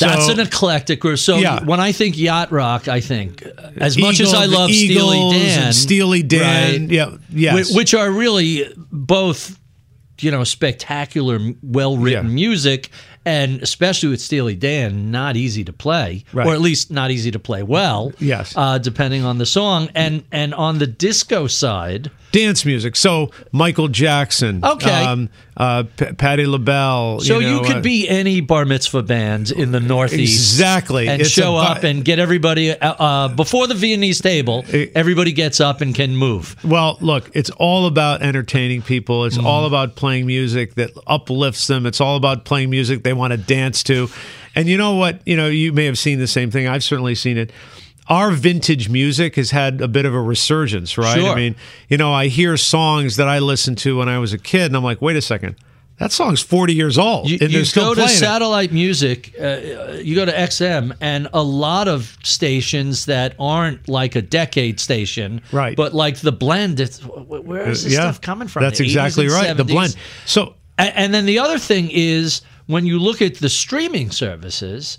That's 0.00 0.28
an 0.28 0.40
eclectic 0.40 1.00
group. 1.00 1.18
So 1.18 1.36
Yeah. 1.38 1.64
when 1.64 1.80
I 1.80 1.92
think 1.92 2.18
yacht 2.18 2.50
rock, 2.52 2.88
I 2.88 3.00
think 3.00 3.42
as 3.78 3.96
much 3.96 4.20
as 4.20 4.34
I 4.34 4.44
love 4.46 4.70
Steely 4.70 5.30
Dan, 5.32 5.72
Steely 5.72 6.22
Dan, 6.22 6.80
right, 6.82 6.90
yeah, 6.90 7.10
yes. 7.30 7.70
whi- 7.70 7.76
which 7.76 7.94
are 7.94 8.10
really 8.10 8.66
both, 8.92 9.58
you 10.20 10.30
know, 10.30 10.44
spectacular, 10.44 11.40
well 11.62 11.96
written 11.96 12.26
Yeah. 12.26 12.32
music, 12.34 12.90
and 13.24 13.62
especially 13.62 14.10
with 14.10 14.20
Steely 14.20 14.54
Dan, 14.54 15.10
not 15.10 15.36
easy 15.36 15.64
to 15.64 15.72
play, 15.72 16.24
Right. 16.34 16.46
or 16.46 16.52
at 16.54 16.60
least 16.60 16.90
not 16.90 17.10
easy 17.10 17.30
to 17.30 17.38
play 17.38 17.62
well. 17.62 18.12
Yes. 18.18 18.52
uh, 18.56 18.76
depending 18.78 19.24
on 19.24 19.38
the 19.38 19.46
song, 19.46 19.88
and 19.94 20.22
and 20.32 20.52
on 20.54 20.78
the 20.78 20.86
disco 20.86 21.46
side, 21.46 22.10
dance 22.32 22.64
music. 22.64 22.96
So 22.96 23.30
Michael 23.52 23.88
Jackson, 23.88 24.64
Okay. 24.64 24.90
um, 25.04 25.28
uh, 25.56 25.84
P- 25.96 26.12
Patti 26.12 26.46
LaBelle. 26.46 27.20
so 27.20 27.38
you, 27.38 27.50
know, 27.50 27.60
could 27.62 27.76
uh, 27.76 27.80
be 27.80 28.08
any 28.08 28.40
bar 28.40 28.64
mitzvah 28.64 29.02
band 29.02 29.50
in 29.50 29.72
the 29.72 29.80
Northeast, 29.80 30.34
Exactly. 30.34 31.08
and 31.08 31.20
It's 31.22 31.30
show 31.30 31.56
a 31.56 31.62
up 31.62 31.82
and 31.84 32.04
get 32.04 32.18
everybody 32.18 32.70
uh, 32.70 32.92
uh, 32.94 33.28
before 33.28 33.66
the 33.66 33.74
Viennese 33.74 34.20
table. 34.20 34.64
everybody 34.94 35.32
gets 35.32 35.60
up 35.60 35.80
and 35.80 35.94
can 35.94 36.16
move. 36.16 36.54
Well, 36.64 36.98
look, 37.00 37.30
it's 37.34 37.50
all 37.50 37.86
about 37.86 38.22
entertaining 38.22 38.82
people. 38.82 39.24
It's 39.24 39.38
all 39.38 39.64
about 39.66 39.96
playing 39.96 40.26
music 40.26 40.74
that 40.74 40.90
uplifts 41.06 41.66
them. 41.66 41.86
It's 41.86 42.00
all 42.00 42.16
about 42.16 42.44
playing 42.44 42.70
music 42.70 43.02
they 43.02 43.12
want 43.12 43.32
to 43.32 43.36
dance 43.36 43.82
to. 43.84 44.08
And 44.54 44.68
you 44.68 44.76
know 44.76 44.94
what? 44.96 45.20
You 45.26 45.36
know, 45.36 45.46
you 45.48 45.72
may 45.72 45.84
have 45.86 45.98
seen 45.98 46.18
the 46.18 46.26
same 46.26 46.50
thing. 46.50 46.66
I've 46.68 46.82
certainly 46.84 47.14
seen 47.14 47.36
it. 47.38 47.52
Our 48.08 48.30
vintage 48.30 48.88
music 48.88 49.36
has 49.36 49.50
had 49.50 49.80
a 49.80 49.88
bit 49.88 50.04
of 50.06 50.14
a 50.14 50.20
resurgence, 50.20 50.96
right? 50.96 51.20
Sure. 51.20 51.30
I 51.30 51.34
mean, 51.34 51.56
you 51.88 51.96
know, 51.98 52.12
I 52.12 52.28
hear 52.28 52.56
songs 52.56 53.16
that 53.16 53.28
I 53.28 53.38
listened 53.38 53.78
to 53.78 53.98
when 53.98 54.08
I 54.08 54.18
was 54.18 54.32
a 54.32 54.38
kid, 54.38 54.66
and 54.66 54.76
I'm 54.76 54.84
like, 54.84 55.02
wait 55.02 55.16
a 55.16 55.20
second, 55.22 55.56
that 55.98 56.12
song's 56.12 56.40
40 56.40 56.74
years 56.74 56.96
old, 56.96 57.28
You, 57.28 57.38
and 57.40 57.52
you 57.52 57.64
go 57.74 57.90
to 57.90 57.94
playing 57.96 58.10
it. 58.10 58.12
satellite 58.18 58.72
music, 58.72 59.34
uh, 59.40 59.98
you 60.02 60.14
go 60.14 60.24
to 60.24 60.32
XM, 60.32 60.96
and 61.00 61.28
a 61.34 61.42
lot 61.42 61.88
of 61.88 62.16
stations 62.22 63.06
that 63.06 63.34
aren't 63.38 63.88
like 63.88 64.14
a 64.16 64.22
decade 64.22 64.78
station, 64.80 65.42
Right. 65.52 65.76
But 65.76 65.94
like 65.94 66.18
the 66.18 66.32
blend, 66.32 66.78
it's, 66.80 67.00
where 67.04 67.68
is 67.68 67.84
this 67.84 67.92
yeah, 67.92 68.00
stuff 68.02 68.20
coming 68.20 68.48
from? 68.48 68.62
That's 68.62 68.78
The 68.78 68.84
80s 68.84 68.86
exactly 68.86 69.24
and 69.26 69.34
right. 69.34 69.56
The 69.56 69.64
70s? 69.64 69.66
blend. 69.66 69.96
So 70.24 70.54
A- 70.78 70.82
And 70.98 71.12
then 71.12 71.26
the 71.26 71.40
other 71.40 71.58
thing 71.58 71.90
is 71.92 72.42
when 72.66 72.86
you 72.86 72.98
look 73.00 73.20
at 73.20 73.34
the 73.34 73.48
streaming 73.48 74.10
services, 74.12 74.98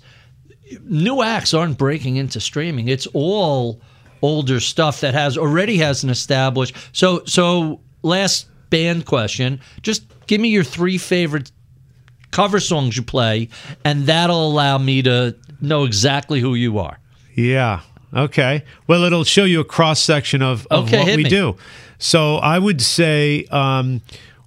new 0.82 1.22
acts 1.22 1.54
aren't 1.54 1.78
breaking 1.78 2.16
into 2.16 2.40
streaming. 2.40 2.88
It's 2.88 3.06
all 3.12 3.80
older 4.22 4.60
stuff 4.60 5.00
that 5.00 5.14
has 5.14 5.38
already 5.38 5.78
has 5.78 6.04
an 6.04 6.10
established. 6.10 6.74
So 6.92 7.22
so 7.24 7.80
last 8.02 8.46
band 8.70 9.06
question, 9.06 9.60
just 9.82 10.04
give 10.26 10.40
me 10.40 10.48
your 10.48 10.64
three 10.64 10.98
favorite 10.98 11.50
cover 12.30 12.60
songs 12.60 12.96
you 12.96 13.02
play 13.02 13.48
and 13.84 14.06
that'll 14.06 14.46
allow 14.48 14.78
me 14.78 15.02
to 15.02 15.34
know 15.60 15.84
exactly 15.84 16.40
who 16.40 16.54
you 16.54 16.78
are. 16.78 16.98
Yeah. 17.34 17.80
Okay. 18.14 18.64
Well, 18.86 19.04
it'll 19.04 19.24
show 19.24 19.44
you 19.44 19.60
a 19.60 19.64
cross 19.64 20.00
section 20.02 20.42
of, 20.42 20.66
of 20.70 20.86
Okay, 20.86 20.98
what 20.98 21.16
we 21.16 21.24
me. 21.24 21.30
do. 21.30 21.56
So 21.98 22.36
I 22.36 22.58
would 22.58 22.80
say 22.80 23.44
um, 23.50 24.00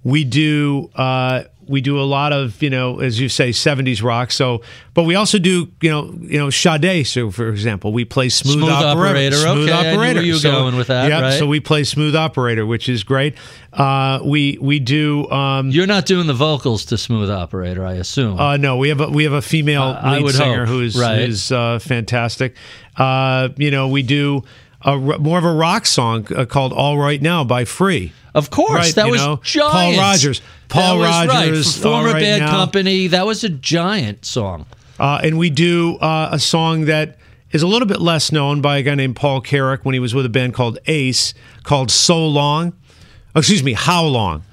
we 0.03 0.23
do 0.23 0.89
uh, 0.95 1.43
we 1.67 1.81
do 1.81 1.99
a 1.99 2.03
lot 2.03 2.33
of 2.33 2.61
you 2.61 2.69
know 2.69 2.99
as 2.99 3.19
you 3.19 3.29
say 3.29 3.49
70s 3.51 4.01
rock. 4.03 4.31
So, 4.31 4.61
but 4.93 5.03
we 5.03 5.15
also 5.15 5.39
do 5.39 5.69
you 5.81 5.89
know 5.89 6.13
you 6.21 6.37
know 6.39 6.49
Sade. 6.49 7.05
So 7.07 7.31
for 7.31 7.49
example, 7.49 7.93
we 7.93 8.05
play 8.05 8.29
Smooth, 8.29 8.55
Smooth 8.59 8.69
Operator. 8.71 9.35
Smooth 9.35 9.69
Okay, 9.69 9.73
I 9.73 9.83
knew 9.91 9.97
where 9.97 10.09
Operator. 10.09 10.21
you 10.23 10.35
So- 10.35 10.51
going 10.51 10.75
with 10.75 10.87
that, 10.87 11.09
Yep. 11.09 11.21
right? 11.21 11.39
So 11.39 11.45
we 11.47 11.59
play 11.59 11.83
Smooth 11.83 12.15
Operator, 12.15 12.65
which 12.65 12.87
is 12.89 13.03
great. 13.03 13.35
Uh, 13.71 14.19
we 14.23 14.57
we 14.61 14.79
do. 14.79 15.29
Um, 15.31 15.69
You're 15.71 15.87
not 15.87 16.05
doing 16.05 16.27
the 16.27 16.33
vocals 16.33 16.85
to 16.85 16.97
Smooth 16.97 17.29
Operator, 17.29 17.85
I 17.85 17.93
assume. 17.93 18.39
uh, 18.39 18.57
no, 18.57 18.77
we 18.77 18.89
have 18.89 19.01
a 19.01 19.07
we 19.09 19.23
have 19.23 19.33
a 19.33 19.41
female 19.41 19.97
Uh, 20.01 20.19
lead 20.21 20.33
singer 20.35 20.65
hope, 20.65 20.75
who's 20.75 20.95
right. 20.99 21.25
who's 21.25 21.51
uh, 21.51 21.79
fantastic. 21.79 22.55
Uh, 22.97 23.49
you 23.57 23.71
know, 23.71 23.87
we 23.87 24.03
do 24.03 24.43
a, 24.85 24.97
more 24.97 25.37
of 25.37 25.43
a 25.43 25.53
rock 25.53 25.85
song 25.85 26.27
uh, 26.35 26.45
called 26.45 26.73
"All 26.73 26.97
Right 26.97 27.21
Now" 27.21 27.43
by 27.43 27.65
Free. 27.65 28.13
Of 28.35 28.49
course, 28.49 28.71
Right, 28.71 28.95
that 28.95 29.07
was 29.09 29.21
know, 29.21 29.39
giant. 29.43 29.71
Paul 29.73 29.97
Rodgers. 29.97 30.41
Paul 30.69 30.99
that 30.99 31.05
right. 31.05 31.27
Rodgers, 31.27 31.75
For 31.75 31.83
former 31.83 32.13
Right 32.13 32.21
Bad 32.21 32.39
Now. 32.41 32.49
Company. 32.51 33.07
That 33.07 33.25
was 33.25 33.43
a 33.43 33.49
giant 33.49 34.25
song. 34.25 34.65
Uh, 34.99 35.19
and 35.23 35.37
we 35.37 35.49
do 35.49 35.97
uh, 35.97 36.29
a 36.31 36.39
song 36.39 36.85
that 36.85 37.17
is 37.51 37.61
a 37.61 37.67
little 37.67 37.87
bit 37.87 38.01
less 38.01 38.31
known 38.31 38.61
by 38.61 38.77
a 38.77 38.83
guy 38.83 38.95
named 38.95 39.15
Paul 39.15 39.41
Carrack 39.41 39.85
when 39.85 39.93
he 39.93 39.99
was 39.99 40.15
with 40.15 40.25
a 40.25 40.29
band 40.29 40.55
called 40.55 40.79
Ace 40.87 41.33
called 41.63 41.91
"So 41.91 42.25
Long." 42.27 42.73
Oh, 43.35 43.39
excuse 43.39 43.63
me, 43.63 43.73
How 43.73 44.03
Long? 44.05 44.43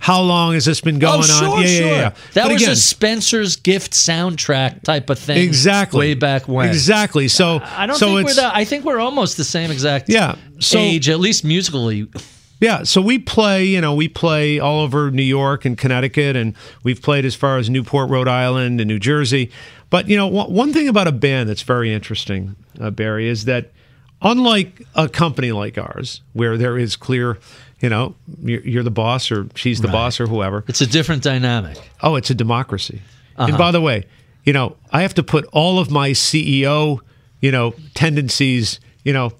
How 0.00 0.22
long 0.22 0.54
has 0.54 0.64
this 0.64 0.80
been 0.80 0.98
going 0.98 1.20
oh, 1.20 1.22
sure, 1.22 1.48
on? 1.48 1.60
Yeah, 1.60 1.66
sure. 1.66 1.86
yeah, 1.86 1.92
yeah. 1.92 2.08
That 2.32 2.44
But 2.44 2.52
was 2.52 2.62
again, 2.62 2.72
a 2.72 2.76
Spencer's 2.76 3.56
Gift 3.56 3.92
soundtrack 3.92 4.82
type 4.82 5.10
of 5.10 5.18
thing. 5.18 5.36
exactly 5.36 5.98
Way 5.98 6.14
back 6.14 6.48
when. 6.48 6.70
Exactly. 6.70 7.28
So 7.28 7.60
I 7.62 7.86
don't 7.86 7.96
so 7.96 8.06
think 8.06 8.14
we're 8.24 8.30
it's, 8.30 8.36
that. 8.36 8.56
I 8.56 8.64
think 8.64 8.86
we're 8.86 8.98
almost 8.98 9.36
the 9.36 9.44
same 9.44 9.70
exact 9.70 10.08
Yeah, 10.08 10.36
so- 10.58 10.78
age, 10.78 11.08
at 11.10 11.20
least 11.20 11.44
musically. 11.44 12.08
Yeah, 12.60 12.82
so 12.82 13.00
we 13.00 13.18
play, 13.18 13.64
you 13.64 13.80
know, 13.80 13.94
we 13.94 14.06
play 14.08 14.58
all 14.58 14.80
over 14.80 15.10
New 15.10 15.22
York 15.22 15.64
and 15.64 15.78
Connecticut, 15.78 16.36
and 16.36 16.54
we've 16.82 17.00
played 17.00 17.24
as 17.24 17.34
far 17.34 17.56
as 17.56 17.70
Newport, 17.70 18.10
Rhode 18.10 18.28
Island, 18.28 18.80
and 18.80 18.88
New 18.88 18.98
Jersey. 18.98 19.50
But, 19.88 20.08
you 20.08 20.16
know, 20.16 20.26
one 20.26 20.52
one 20.52 20.72
thing 20.72 20.88
about 20.88 21.08
a 21.08 21.12
band 21.12 21.48
that's 21.48 21.62
very 21.62 21.92
interesting, 21.92 22.56
uh, 22.78 22.90
Barry, 22.90 23.28
is 23.28 23.46
that 23.46 23.70
unlike 24.22 24.82
a 24.94 25.08
company 25.08 25.52
like 25.52 25.78
ours, 25.78 26.20
where 26.34 26.56
there 26.58 26.76
is 26.76 26.96
clear, 26.96 27.38
you 27.80 27.88
know, 27.88 28.14
you're, 28.42 28.60
you're 28.62 28.82
the 28.82 28.90
boss 28.90 29.30
or 29.30 29.46
she's 29.54 29.80
the 29.80 29.88
boss 29.88 30.20
or 30.20 30.26
whoever, 30.26 30.64
It's 30.68 30.80
a 30.80 30.86
different 30.86 31.22
dynamic. 31.22 31.78
oh, 32.02 32.16
it's 32.16 32.30
a 32.30 32.34
democracy. 32.34 33.02
Uh-huh. 33.36 33.48
And 33.48 33.58
by 33.58 33.70
the 33.70 33.80
way, 33.80 34.04
you 34.44 34.52
know, 34.52 34.76
I 34.92 35.02
have 35.02 35.14
to 35.14 35.22
put 35.22 35.46
all 35.52 35.78
of 35.78 35.90
my 35.90 36.10
CEO, 36.10 36.98
you 37.40 37.50
know, 37.50 37.74
tendencies, 37.94 38.80
you 39.04 39.12
know, 39.12 39.32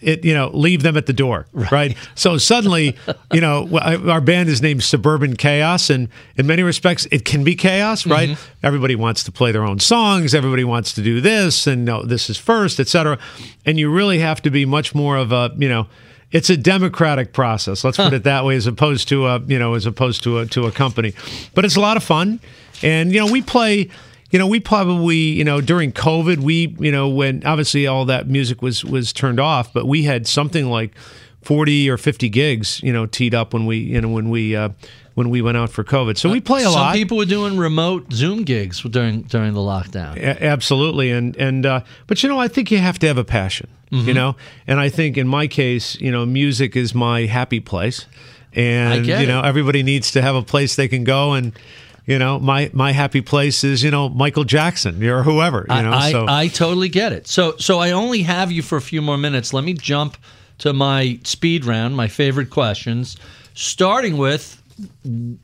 it, 0.00 0.24
you 0.24 0.34
know, 0.34 0.50
leave 0.52 0.82
them 0.82 0.96
at 0.96 1.06
the 1.06 1.12
door, 1.12 1.46
right? 1.52 1.96
So 2.16 2.36
suddenly, 2.36 2.96
you 3.32 3.40
know, 3.40 3.68
our 4.10 4.20
band 4.20 4.48
is 4.48 4.60
named 4.60 4.82
Suburban 4.82 5.36
Chaos, 5.36 5.90
and 5.90 6.08
in 6.36 6.46
many 6.46 6.64
respects, 6.64 7.06
it 7.12 7.24
can 7.24 7.44
be 7.44 7.54
chaos, 7.54 8.04
right? 8.04 8.30
Mm-hmm. 8.30 8.66
Everybody 8.66 8.96
wants 8.96 9.22
to 9.24 9.32
play 9.32 9.52
their 9.52 9.62
own 9.64 9.78
songs, 9.78 10.34
everybody 10.34 10.64
wants 10.64 10.92
to 10.94 11.02
do 11.02 11.20
this, 11.20 11.68
and 11.68 11.84
no, 11.84 12.02
this 12.02 12.28
is 12.28 12.36
first, 12.36 12.80
et 12.80 12.88
cetera. 12.88 13.16
And 13.64 13.78
you 13.78 13.92
really 13.92 14.18
have 14.18 14.42
to 14.42 14.50
be 14.50 14.64
much 14.66 14.92
more 14.92 15.16
of 15.16 15.30
a, 15.30 15.52
you 15.56 15.68
know, 15.68 15.86
it's 16.32 16.50
a 16.50 16.56
democratic 16.56 17.32
process. 17.32 17.84
Let's 17.84 17.98
put 17.98 18.12
it 18.12 18.24
that 18.24 18.44
way, 18.44 18.56
as 18.56 18.66
opposed 18.66 19.08
to 19.08 19.26
a, 19.26 19.38
you 19.40 19.58
know, 19.58 19.74
as 19.74 19.86
opposed 19.86 20.22
to 20.24 20.38
a 20.38 20.46
to 20.46 20.64
a 20.64 20.72
company. 20.72 21.12
But 21.54 21.64
it's 21.64 21.76
a 21.76 21.80
lot 21.80 21.96
of 21.96 22.02
fun, 22.02 22.40
and 22.82 23.12
you 23.12 23.20
know, 23.20 23.30
we 23.30 23.42
play. 23.42 23.90
You 24.30 24.38
know, 24.38 24.46
we 24.46 24.60
probably, 24.60 25.16
you 25.18 25.44
know, 25.44 25.60
during 25.60 25.92
COVID, 25.92 26.38
we, 26.38 26.74
you 26.80 26.90
know, 26.90 27.06
when 27.06 27.44
obviously 27.44 27.86
all 27.86 28.06
that 28.06 28.28
music 28.28 28.62
was 28.62 28.82
was 28.82 29.12
turned 29.12 29.38
off, 29.38 29.74
but 29.74 29.86
we 29.86 30.04
had 30.04 30.26
something 30.26 30.70
like 30.70 30.96
forty 31.42 31.90
or 31.90 31.98
fifty 31.98 32.30
gigs, 32.30 32.82
you 32.82 32.94
know, 32.94 33.04
teed 33.04 33.34
up 33.34 33.52
when 33.52 33.66
we, 33.66 33.76
you 33.76 34.00
know, 34.00 34.08
when 34.08 34.30
we 34.30 34.56
uh, 34.56 34.70
when 35.14 35.28
we 35.30 35.42
went 35.42 35.56
out 35.56 35.70
for 35.70 35.84
COVID. 35.84 36.16
So 36.16 36.30
we 36.30 36.40
play 36.40 36.60
a 36.60 36.64
Some 36.64 36.72
lot. 36.72 36.92
Some 36.92 36.94
people 36.94 37.16
were 37.18 37.24
doing 37.24 37.56
remote 37.58 38.12
Zoom 38.12 38.44
gigs 38.44 38.80
during 38.82 39.22
during 39.22 39.52
the 39.54 39.60
lockdown. 39.60 40.16
A- 40.16 40.42
absolutely 40.44 41.10
and 41.10 41.36
and 41.36 41.66
uh, 41.66 41.80
but 42.06 42.22
you 42.22 42.28
know 42.28 42.38
i 42.38 42.48
think 42.48 42.70
you 42.70 42.78
have 42.78 42.98
to 43.00 43.06
have 43.06 43.18
a 43.18 43.24
passion 43.24 43.68
Mm-hmm. 43.92 44.08
you 44.08 44.14
know 44.14 44.36
and 44.66 44.80
i 44.80 44.88
think 44.88 45.18
in 45.18 45.28
my 45.28 45.46
case 45.46 46.00
you 46.00 46.10
know 46.10 46.24
music 46.24 46.76
is 46.76 46.94
my 46.94 47.26
happy 47.26 47.60
place 47.60 48.06
and 48.54 49.06
you 49.06 49.26
know 49.26 49.40
it. 49.40 49.44
everybody 49.44 49.82
needs 49.82 50.12
to 50.12 50.22
have 50.22 50.34
a 50.34 50.40
place 50.42 50.76
they 50.76 50.88
can 50.88 51.04
go 51.04 51.34
and 51.34 51.52
you 52.06 52.18
know 52.18 52.38
my 52.38 52.70
my 52.72 52.92
happy 52.92 53.20
place 53.20 53.64
is 53.64 53.82
you 53.82 53.90
know 53.90 54.08
michael 54.08 54.44
jackson 54.44 55.02
or 55.04 55.22
whoever 55.22 55.66
you 55.68 55.82
know 55.82 55.92
I, 55.92 56.10
so 56.10 56.24
I 56.26 56.48
totally 56.48 56.88
get 56.88 57.12
it. 57.12 57.26
So 57.26 57.54
so 57.58 57.80
I 57.80 57.90
only 57.90 58.22
have 58.22 58.50
you 58.50 58.62
for 58.62 58.78
a 58.78 58.80
few 58.80 59.02
more 59.02 59.18
minutes. 59.18 59.52
Let 59.52 59.62
me 59.64 59.74
jump 59.74 60.16
to 60.60 60.72
my 60.72 61.18
speed 61.24 61.66
round, 61.66 61.94
my 61.94 62.08
favorite 62.08 62.48
questions, 62.48 63.18
starting 63.52 64.16
with 64.16 64.61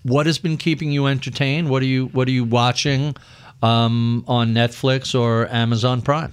what 0.02 0.26
has 0.26 0.38
been 0.38 0.56
keeping 0.56 0.90
you 0.92 1.06
entertained? 1.06 1.68
What 1.70 1.82
are 1.82 1.86
you 1.86 2.06
what 2.06 2.28
are 2.28 2.32
you 2.32 2.44
watching 2.44 3.16
um, 3.62 4.24
on 4.28 4.54
Netflix 4.54 5.18
or 5.18 5.48
Amazon 5.48 6.02
Prime? 6.02 6.32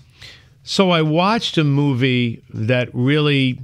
So 0.63 0.89
I 0.91 1.01
watched 1.03 1.57
a 1.57 1.63
movie 1.63 2.41
that 2.53 2.89
really, 2.93 3.59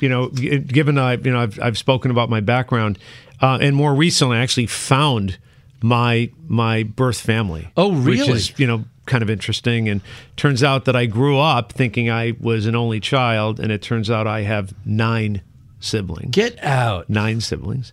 you 0.00 0.08
know, 0.08 0.28
given 0.28 0.96
I, 0.96 1.14
you 1.14 1.32
know, 1.32 1.40
I've, 1.40 1.58
I've 1.60 1.78
spoken 1.78 2.10
about 2.12 2.30
my 2.30 2.40
background, 2.40 2.98
uh, 3.40 3.58
and 3.60 3.74
more 3.74 3.92
recently, 3.94 4.36
I 4.36 4.40
actually 4.42 4.66
found 4.66 5.38
my 5.82 6.30
my 6.46 6.84
birth 6.84 7.20
family. 7.20 7.70
Oh, 7.76 7.92
Which 7.92 8.18
really? 8.20 8.32
is 8.32 8.58
you 8.58 8.66
know 8.68 8.84
kind 9.06 9.22
of 9.22 9.30
interesting, 9.30 9.88
and 9.88 10.00
turns 10.36 10.62
out 10.62 10.84
that 10.84 10.94
I 10.94 11.06
grew 11.06 11.38
up 11.38 11.72
thinking 11.72 12.08
I 12.08 12.34
was 12.38 12.66
an 12.66 12.76
only 12.76 13.00
child, 13.00 13.58
and 13.58 13.72
it 13.72 13.82
turns 13.82 14.08
out 14.10 14.28
I 14.28 14.42
have 14.42 14.72
nine 14.86 15.42
siblings 15.80 16.30
Get 16.30 16.62
out. 16.62 17.10
nine 17.10 17.40
siblings. 17.40 17.92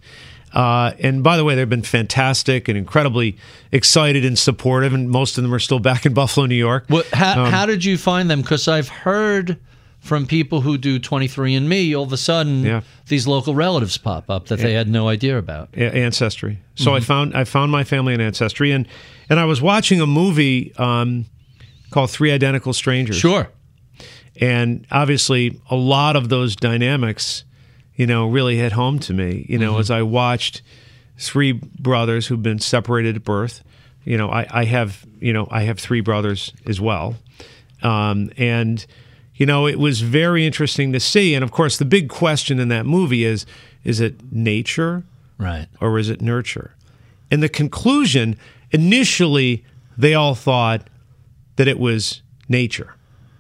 Uh, 0.54 0.94
and 1.00 1.24
by 1.24 1.38
the 1.38 1.44
way, 1.44 1.56
they've 1.56 1.70
been 1.70 1.82
fantastic 1.84 2.68
and 2.68 2.78
incredibly 2.78 3.38
excited 3.72 4.26
and 4.26 4.38
supportive, 4.38 4.94
and 4.94 5.10
most 5.10 5.38
of 5.38 5.44
them 5.44 5.54
are 5.54 5.60
still 5.60 5.80
back 5.80 6.06
in 6.06 6.14
Buffalo, 6.16 6.46
New 6.46 6.56
York. 6.56 6.86
What, 6.88 7.06
how, 7.08 7.44
Um, 7.46 7.52
how 7.52 7.66
did 7.66 7.86
you 7.86 7.98
find 7.98 8.30
them? 8.30 8.42
Because 8.42 8.68
I've 8.68 8.90
heard 8.90 9.58
from 10.00 10.26
people 10.26 10.62
who 10.62 10.78
do 10.78 10.98
23andMe, 11.00 11.96
all 11.96 12.04
of 12.06 12.14
a 12.14 12.18
sudden 12.18 12.64
Yeah. 12.64 12.82
these 13.08 13.28
local 13.28 13.54
relatives 13.54 13.98
pop 13.98 14.30
up 14.30 14.48
that 14.48 14.60
they 14.60 14.74
had 14.74 14.88
no 14.88 15.10
idea 15.10 15.38
about. 15.38 15.70
Ancestry. 15.78 16.60
So 16.76 16.96
I 16.96 17.02
found 17.02 17.36
I 17.36 17.44
found 17.44 17.72
my 17.72 17.84
family 17.84 18.14
in 18.14 18.22
ancestry, 18.22 18.72
and 18.72 18.88
and 19.30 19.40
I 19.40 19.46
was 19.46 19.62
watching 19.62 20.00
a 20.00 20.08
movie 20.08 20.74
um, 20.78 21.26
called 21.92 22.10
Three 22.12 22.32
Identical 22.32 22.72
Strangers. 22.74 23.18
Sure. 23.18 23.50
and 24.40 24.88
obviously 24.90 25.60
a 25.70 25.76
lot 25.76 26.16
of 26.16 26.30
those 26.30 26.56
dynamics, 26.56 27.44
you 28.00 28.08
know, 28.08 28.28
really 28.28 28.56
hit 28.56 28.72
home 28.72 28.98
to 29.00 29.14
me. 29.14 29.46
You 29.50 29.60
know, 29.60 29.78
as 29.78 29.92
I 29.92 30.02
watched 30.04 30.62
three 31.18 31.52
brothers 31.52 32.28
who've 32.28 32.42
been 32.42 32.60
separated 32.60 33.18
at 33.18 33.24
birth. 33.26 33.62
You 34.06 34.18
know, 34.18 34.30
I, 34.30 34.48
I 34.50 34.64
have 34.64 35.06
you 35.20 35.34
know 35.34 35.48
I 35.52 35.64
have 35.64 35.78
three 35.78 36.00
brothers 36.02 36.54
as 36.66 36.80
well, 36.80 37.16
um, 37.84 38.32
and 38.38 38.86
you 39.36 39.46
know 39.46 39.68
it 39.68 39.78
was 39.78 40.00
very 40.02 40.46
interesting 40.46 40.94
to 40.94 41.00
see. 41.00 41.36
And 41.36 41.44
of 41.44 41.52
course, 41.52 41.78
the 41.78 41.86
big 41.86 42.08
question 42.08 42.58
in 42.60 42.70
that 42.70 42.86
movie 42.86 43.26
is: 43.26 43.46
is 43.84 44.00
it 44.00 44.32
nature 44.32 45.04
Right. 45.38 45.68
or 45.82 46.00
is 46.00 46.10
it 46.10 46.22
nurture? 46.22 46.76
And 47.30 47.44
the 47.44 47.50
conclusion 47.50 48.38
initially, 48.72 49.66
they 49.98 50.14
all 50.14 50.36
thought 50.36 50.88
that 51.58 51.68
it 51.68 51.78
was 51.80 52.22
nature, 52.48 52.96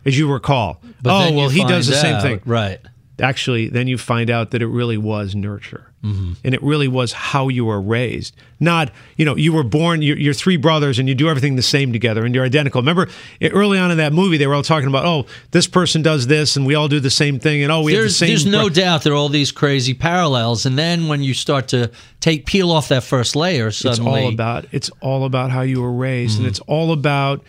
as 0.05 0.17
you 0.17 0.31
recall. 0.31 0.81
But 1.01 1.11
oh 1.11 1.33
well, 1.33 1.49
he 1.49 1.63
does 1.63 1.87
the 1.87 1.93
find 1.93 2.01
same 2.01 2.21
thing. 2.21 2.41
Right. 2.45 2.79
Actually, 3.19 3.69
then 3.69 3.87
you 3.87 3.97
find 3.97 4.29
out 4.29 4.51
that 4.51 4.61
it 4.61 4.67
really 4.67 4.97
was 4.97 5.35
nurture. 5.35 5.85
Mm-hmm. 6.03 6.33
And 6.45 6.55
it 6.55 6.63
really 6.63 6.87
was 6.87 7.11
how 7.11 7.49
you 7.49 7.65
were 7.65 7.81
raised. 7.81 8.33
Not, 8.61 8.89
you 9.17 9.25
know, 9.25 9.35
you 9.35 9.51
were 9.51 9.65
born, 9.65 10.01
you're, 10.01 10.17
you're, 10.17 10.33
three 10.33 10.55
brothers 10.55 10.97
and 10.97 11.09
you 11.09 11.15
do 11.15 11.27
everything 11.27 11.57
the 11.57 11.61
same 11.61 11.91
together 11.91 12.23
and 12.23 12.33
you're 12.33 12.45
identical. 12.45 12.81
Remember, 12.81 13.09
early 13.41 13.77
on 13.77 13.91
in 13.91 13.97
that 13.97 14.13
movie, 14.13 14.37
they 14.37 14.47
were 14.47 14.55
all 14.55 14.63
talking 14.63 14.87
about, 14.87 15.05
oh, 15.05 15.25
this 15.51 15.67
person 15.67 16.01
does 16.01 16.27
this 16.27 16.55
and 16.55 16.65
we 16.65 16.73
all 16.73 16.87
do 16.87 17.01
the 17.01 17.09
same 17.09 17.37
thing. 17.37 17.63
And 17.63 17.71
oh, 17.71 17.81
we 17.81 17.91
there's, 17.91 18.03
have 18.03 18.09
the 18.11 18.13
same. 18.13 18.29
There's 18.29 18.45
no 18.45 18.67
bro- 18.67 18.69
doubt 18.69 19.03
there 19.03 19.11
are 19.11 19.17
all 19.17 19.27
these 19.27 19.51
crazy 19.51 19.93
parallels. 19.93 20.65
And 20.65 20.77
then 20.77 21.09
when 21.09 21.21
you 21.21 21.33
start 21.33 21.67
to 21.69 21.91
take, 22.21 22.45
peel 22.45 22.71
off 22.71 22.87
that 22.87 23.03
first 23.03 23.35
layer, 23.35 23.69
suddenly. 23.69 24.11
It's 24.11 24.25
all 24.25 24.33
about, 24.33 24.65
it's 24.71 24.89
all 25.01 25.25
about 25.25 25.51
how 25.51 25.61
you 25.61 25.81
were 25.81 25.91
raised. 25.91 26.35
Mm-hmm. 26.35 26.45
And 26.45 26.49
it's 26.49 26.61
all 26.61 26.93
about, 26.93 27.43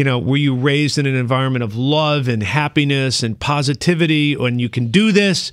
you 0.00 0.04
know, 0.04 0.18
were 0.18 0.38
you 0.38 0.56
raised 0.56 0.96
in 0.96 1.04
an 1.04 1.14
environment 1.14 1.62
of 1.62 1.76
love 1.76 2.26
and 2.26 2.42
happiness 2.42 3.22
and 3.22 3.38
positivity 3.38 4.32
and 4.32 4.60
you 4.60 4.68
can 4.68 4.90
do 4.90 5.12
this? 5.12 5.52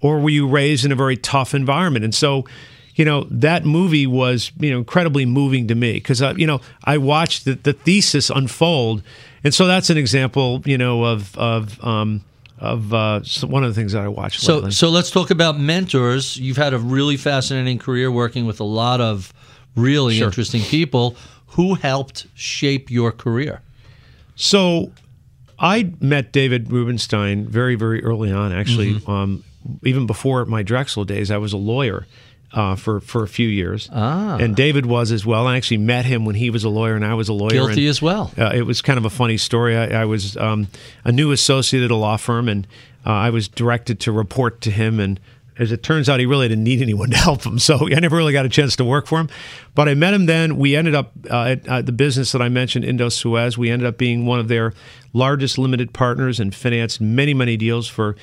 or 0.00 0.18
were 0.18 0.30
you 0.30 0.48
raised 0.48 0.84
in 0.84 0.92
a 0.92 0.96
very 0.96 1.16
tough 1.16 1.54
environment? 1.54 2.04
And 2.04 2.14
so, 2.14 2.44
you 2.94 3.04
know, 3.04 3.26
that 3.30 3.64
movie 3.64 4.06
was, 4.06 4.52
you 4.58 4.70
know, 4.70 4.78
incredibly 4.78 5.26
moving 5.26 5.68
to 5.68 5.74
me 5.74 5.94
because, 5.94 6.22
uh, 6.22 6.34
you 6.36 6.46
know, 6.46 6.60
I 6.84 6.98
watched 6.98 7.44
the, 7.44 7.54
the, 7.54 7.72
thesis 7.72 8.30
unfold. 8.30 9.02
And 9.44 9.54
so 9.54 9.66
that's 9.66 9.90
an 9.90 9.96
example, 9.96 10.62
you 10.64 10.76
know, 10.76 11.04
of, 11.04 11.36
of, 11.38 11.82
um, 11.84 12.24
of 12.58 12.92
uh, 12.92 13.20
one 13.42 13.64
of 13.64 13.74
the 13.74 13.80
things 13.80 13.92
that 13.92 14.02
I 14.02 14.08
watched. 14.08 14.40
So, 14.40 14.56
lately. 14.56 14.70
so 14.72 14.90
let's 14.90 15.10
talk 15.10 15.30
about 15.30 15.58
mentors. 15.58 16.36
You've 16.36 16.58
had 16.58 16.74
a 16.74 16.78
really 16.78 17.16
fascinating 17.16 17.78
career 17.78 18.10
working 18.10 18.46
with 18.46 18.60
a 18.60 18.64
lot 18.64 19.00
of 19.00 19.32
really 19.76 20.18
sure. 20.18 20.26
interesting 20.26 20.62
people. 20.62 21.16
Who 21.54 21.74
helped 21.74 22.26
shape 22.34 22.90
your 22.90 23.12
career? 23.12 23.62
So, 24.40 24.90
I 25.58 25.92
met 26.00 26.32
David 26.32 26.72
Rubenstein 26.72 27.46
very, 27.46 27.74
very 27.74 28.02
early 28.02 28.32
on. 28.32 28.52
Actually, 28.52 28.94
mm-hmm. 28.94 29.10
um, 29.10 29.44
even 29.84 30.06
before 30.06 30.46
my 30.46 30.62
Drexel 30.62 31.04
days, 31.04 31.30
I 31.30 31.36
was 31.36 31.52
a 31.52 31.58
lawyer. 31.58 32.06
Uh, 32.52 32.74
for 32.74 32.98
for 32.98 33.22
a 33.22 33.28
few 33.28 33.46
years, 33.46 33.88
ah. 33.92 34.36
and 34.36 34.56
David 34.56 34.84
was 34.84 35.12
as 35.12 35.24
well. 35.24 35.46
I 35.46 35.56
actually 35.56 35.76
met 35.76 36.04
him 36.04 36.24
when 36.24 36.34
he 36.34 36.50
was 36.50 36.64
a 36.64 36.68
lawyer 36.68 36.96
and 36.96 37.04
I 37.04 37.14
was 37.14 37.28
a 37.28 37.32
lawyer. 37.32 37.50
Guilty 37.50 37.82
and, 37.82 37.90
as 37.90 38.02
well. 38.02 38.32
Uh, 38.36 38.50
it 38.52 38.62
was 38.62 38.82
kind 38.82 38.98
of 38.98 39.04
a 39.04 39.10
funny 39.10 39.36
story. 39.36 39.76
I, 39.76 40.02
I 40.02 40.04
was 40.04 40.36
um, 40.36 40.66
a 41.04 41.12
new 41.12 41.30
associate 41.30 41.84
at 41.84 41.92
a 41.92 41.94
law 41.94 42.16
firm, 42.16 42.48
and 42.48 42.66
uh, 43.06 43.10
I 43.10 43.30
was 43.30 43.46
directed 43.46 44.00
to 44.00 44.10
report 44.10 44.60
to 44.62 44.72
him. 44.72 44.98
And 44.98 45.20
as 45.60 45.72
it 45.72 45.82
turns 45.82 46.08
out, 46.08 46.20
he 46.20 46.26
really 46.26 46.48
didn't 46.48 46.64
need 46.64 46.80
anyone 46.80 47.10
to 47.10 47.16
help 47.16 47.44
him, 47.44 47.58
so 47.58 47.88
I 47.94 48.00
never 48.00 48.16
really 48.16 48.32
got 48.32 48.46
a 48.46 48.48
chance 48.48 48.76
to 48.76 48.84
work 48.84 49.06
for 49.06 49.20
him. 49.20 49.28
But 49.74 49.88
I 49.88 49.94
met 49.94 50.14
him 50.14 50.26
then. 50.26 50.56
We 50.56 50.74
ended 50.74 50.94
up 50.94 51.12
uh, 51.30 51.56
at 51.66 51.86
the 51.86 51.92
business 51.92 52.32
that 52.32 52.42
I 52.42 52.48
mentioned, 52.48 52.84
Indosuez. 52.84 53.56
We 53.56 53.70
ended 53.70 53.86
up 53.86 53.98
being 53.98 54.26
one 54.26 54.40
of 54.40 54.48
their 54.48 54.72
largest 55.12 55.58
limited 55.58 55.92
partners 55.92 56.40
and 56.40 56.54
financed 56.54 57.00
many 57.00 57.34
many 57.34 57.56
deals 57.56 57.88
for 57.88 58.16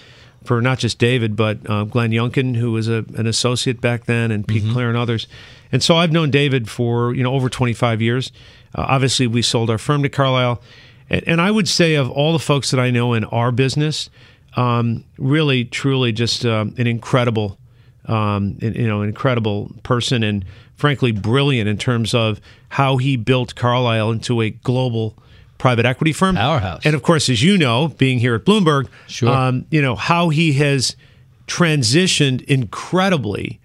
for 0.44 0.62
not 0.62 0.80
just 0.80 0.98
David, 0.98 1.36
but 1.36 1.58
uh, 1.70 1.84
Glenn 1.84 2.12
Youngkin, 2.12 2.56
who 2.56 2.72
was 2.72 2.88
a, 2.88 3.06
an 3.16 3.28
associate 3.28 3.82
back 3.82 4.06
then, 4.06 4.32
and 4.32 4.48
Pete 4.48 4.64
mm-hmm. 4.64 4.74
Clare 4.74 4.90
and 4.90 4.98
others. 4.98 5.28
And 5.72 5.84
so 5.84 5.98
I've 5.98 6.12
known 6.12 6.32
David 6.32 6.70
for 6.70 7.14
you 7.14 7.24
know 7.24 7.34
over 7.34 7.50
25 7.50 8.02
years. 8.02 8.32
Uh, 8.74 8.86
obviously, 8.88 9.28
we 9.28 9.42
sold 9.42 9.70
our 9.70 9.78
firm 9.78 10.04
to 10.04 10.10
Carlyle, 10.10 10.62
and, 11.10 11.24
and, 11.28 11.42
I 11.42 11.52
would 11.52 11.68
say 11.68 11.96
of 11.96 12.10
all 12.10 12.34
the 12.34 12.40
folks 12.40 12.72
that 12.72 12.80
I 12.80 12.90
know 12.92 13.14
in 13.14 13.24
our 13.26 13.52
business, 13.52 14.10
um, 14.58 15.06
really, 15.18 15.64
truly, 15.64 16.12
just 16.12 16.46
um, 16.46 16.74
an 16.78 16.88
incredible, 16.88 17.58
um, 18.06 18.58
you 18.60 18.88
know, 18.88 19.04
incredible 19.04 19.72
person, 19.84 20.24
and 20.24 20.44
frankly, 20.76 21.12
brilliant 21.12 21.70
in 21.70 21.78
terms 21.78 22.14
of 22.14 22.42
how 22.70 22.98
he 22.98 23.16
built 23.16 23.56
Carlyle 23.56 24.12
into 24.12 24.42
a 24.42 24.50
global 24.50 25.16
private 25.58 25.86
equity 25.86 26.12
firm. 26.12 26.36
Powerhouse. 26.36 26.86
And 26.86 26.96
of 26.96 27.04
course, 27.04 27.30
as 27.30 27.42
you 27.44 27.58
know, 27.58 27.90
being 27.90 28.20
here 28.20 28.36
at 28.36 28.46
Bloomberg, 28.46 28.90
sure. 29.08 29.30
Um, 29.30 29.66
you 29.70 29.82
know, 29.82 29.96
how 29.96 30.30
he 30.30 30.54
has 30.54 30.96
transitioned 31.48 32.44
incredibly 32.44 33.60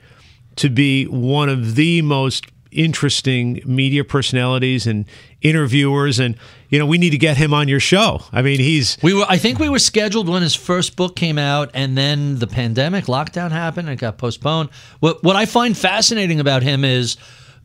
to 0.57 0.69
be 0.69 1.07
one 1.07 1.49
of 1.49 1.75
the 1.75 2.03
most 2.03 2.47
interesting 2.71 3.61
media 3.65 4.05
personalities 4.05 4.87
and 4.87 5.05
interviewers 5.43 6.19
and 6.19 6.37
you 6.73 6.79
know 6.79 6.87
we 6.87 6.99
need 6.99 7.11
to 7.11 7.19
get 7.19 7.37
him 7.37 7.55
on 7.55 7.69
your 7.69 7.79
show 7.79 8.21
i 8.33 8.43
mean 8.43 8.59
he's 8.59 8.99
we 9.03 9.15
were 9.15 9.27
i 9.29 9.39
think 9.39 9.61
we 9.61 9.69
were 9.69 9.79
scheduled 9.79 10.29
when 10.29 10.43
his 10.43 10.57
first 10.57 10.97
book 10.97 11.15
came 11.15 11.39
out 11.39 11.71
and 11.75 11.97
then 11.97 12.41
the 12.41 12.47
pandemic 12.49 13.05
lockdown 13.05 13.53
happened 13.53 13.89
and 13.89 13.99
it 13.99 14.01
got 14.01 14.19
postponed 14.19 14.69
what 14.99 15.23
what 15.23 15.37
i 15.37 15.47
find 15.47 15.77
fascinating 15.79 16.41
about 16.41 16.65
him 16.65 16.85
is 16.85 17.17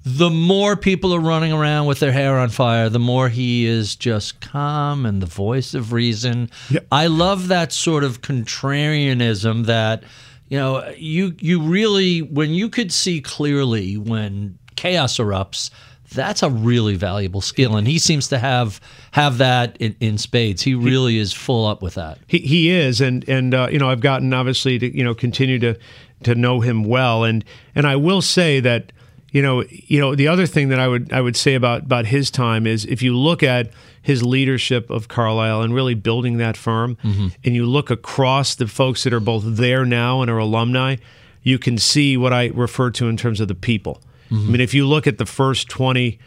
the 0.03 0.29
more 0.29 0.77
people 0.77 1.13
are 1.13 1.19
running 1.19 1.51
around 1.51 1.85
with 1.85 1.99
their 1.99 2.13
hair 2.13 2.37
on 2.37 2.47
fire, 2.47 2.87
the 2.87 2.99
more 2.99 3.27
he 3.27 3.65
is 3.65 3.93
just 3.93 4.39
calm 4.39 5.05
and 5.05 5.21
the 5.21 5.25
voice 5.25 5.73
of 5.73 5.91
reason. 5.91 6.49
Yep. 6.69 6.87
I 6.93 7.07
love 7.07 7.49
that 7.49 7.73
sort 7.73 8.05
of 8.05 8.21
contrarianism 8.21 9.65
that 9.65 10.03
you 10.47 10.57
know 10.57 10.87
you 10.97 11.35
you 11.39 11.61
really 11.61 12.21
when 12.21 12.51
you 12.51 12.69
could 12.69 12.93
see 12.93 13.19
clearly 13.19 13.97
when 13.97 14.57
chaos 14.77 15.17
erupts 15.17 15.71
that's 16.13 16.43
a 16.43 16.49
really 16.49 16.95
valuable 16.95 17.41
skill 17.41 17.75
and 17.75 17.87
he 17.87 17.99
seems 17.99 18.27
to 18.27 18.37
have 18.37 18.79
have 19.11 19.37
that 19.37 19.77
in, 19.77 19.95
in 19.99 20.17
spades 20.17 20.61
he 20.61 20.73
really 20.73 21.13
he, 21.13 21.19
is 21.19 21.33
full 21.33 21.65
up 21.65 21.81
with 21.81 21.95
that 21.95 22.17
he, 22.27 22.39
he 22.39 22.69
is 22.69 23.01
and 23.01 23.27
and 23.27 23.53
uh, 23.53 23.67
you 23.71 23.79
know 23.79 23.89
i've 23.89 24.01
gotten 24.01 24.33
obviously 24.33 24.79
to 24.79 24.95
you 24.95 25.03
know 25.03 25.13
continue 25.13 25.59
to 25.59 25.77
to 26.23 26.33
know 26.35 26.61
him 26.61 26.83
well 26.83 27.23
and 27.23 27.43
and 27.75 27.85
i 27.85 27.95
will 27.95 28.21
say 28.21 28.59
that 28.59 28.91
you 29.31 29.41
know, 29.41 29.63
you 29.69 29.99
know, 29.99 30.15
the 30.15 30.27
other 30.27 30.45
thing 30.45 30.69
that 30.69 30.79
I 30.79 30.87
would 30.87 31.11
I 31.11 31.21
would 31.21 31.35
say 31.35 31.55
about 31.55 31.83
about 31.83 32.05
his 32.05 32.31
time 32.31 32.65
is 32.65 32.85
if 32.85 33.01
you 33.01 33.15
look 33.15 33.43
at 33.43 33.69
his 34.01 34.23
leadership 34.23 34.89
of 34.89 35.09
Carlyle 35.09 35.61
and 35.61 35.75
really 35.75 35.93
building 35.93 36.37
that 36.37 36.55
firm, 36.55 36.97
mm-hmm. 37.03 37.27
and 37.43 37.55
you 37.55 37.65
look 37.65 37.91
across 37.91 38.55
the 38.55 38.67
folks 38.67 39.03
that 39.03 39.13
are 39.13 39.19
both 39.19 39.43
there 39.45 39.85
now 39.85 40.21
and 40.21 40.31
are 40.31 40.37
alumni, 40.37 40.95
you 41.43 41.59
can 41.59 41.77
see 41.77 42.15
what 42.15 42.31
I 42.31 42.47
refer 42.47 42.89
to 42.91 43.09
in 43.09 43.17
terms 43.17 43.41
of 43.41 43.47
the 43.47 43.55
people. 43.55 44.01
Mm-hmm. 44.29 44.47
I 44.47 44.51
mean, 44.51 44.61
if 44.61 44.73
you 44.73 44.87
look 44.87 45.07
at 45.07 45.17
the 45.17 45.25
first 45.25 45.69
twenty 45.69 46.19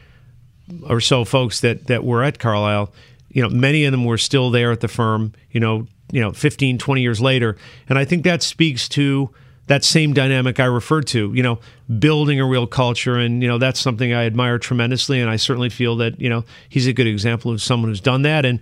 or 0.85 1.01
so 1.01 1.25
folks 1.25 1.61
that 1.61 1.87
that 1.87 2.05
were 2.05 2.23
at 2.23 2.39
Carlyle, 2.39 2.93
you 3.31 3.43
know, 3.43 3.49
many 3.49 3.85
of 3.85 3.93
them 3.93 4.05
were 4.05 4.19
still 4.19 4.51
there 4.51 4.73
at 4.73 4.81
the 4.81 4.89
firm. 4.89 5.33
You 5.51 5.61
know, 5.61 5.87
you 6.13 6.21
know, 6.21 6.33
15, 6.33 6.79
20 6.79 7.01
years 7.03 7.21
later, 7.21 7.57
and 7.89 7.99
I 7.99 8.05
think 8.05 8.25
that 8.25 8.43
speaks 8.43 8.89
to 8.91 9.31
that 9.71 9.85
same 9.85 10.13
dynamic 10.13 10.59
I 10.59 10.65
referred 10.65 11.07
to, 11.09 11.33
you 11.33 11.45
know, 11.45 11.61
building 12.01 12.41
a 12.41 12.45
real 12.45 12.67
culture. 12.67 13.17
And, 13.17 13.41
you 13.41 13.49
know, 13.49 13.57
that's 13.57 13.79
something 13.79 14.13
I 14.13 14.25
admire 14.25 14.59
tremendously. 14.59 15.21
And 15.21 15.31
I 15.31 15.37
certainly 15.37 15.69
feel 15.69 15.95
that, 15.99 16.21
you 16.21 16.29
know, 16.29 16.45
he's 16.69 16.89
a 16.89 16.93
good 16.93 17.07
example 17.07 17.53
of 17.53 17.63
someone 17.63 17.89
who's 17.89 18.01
done 18.01 18.23
that 18.23 18.45
and 18.45 18.59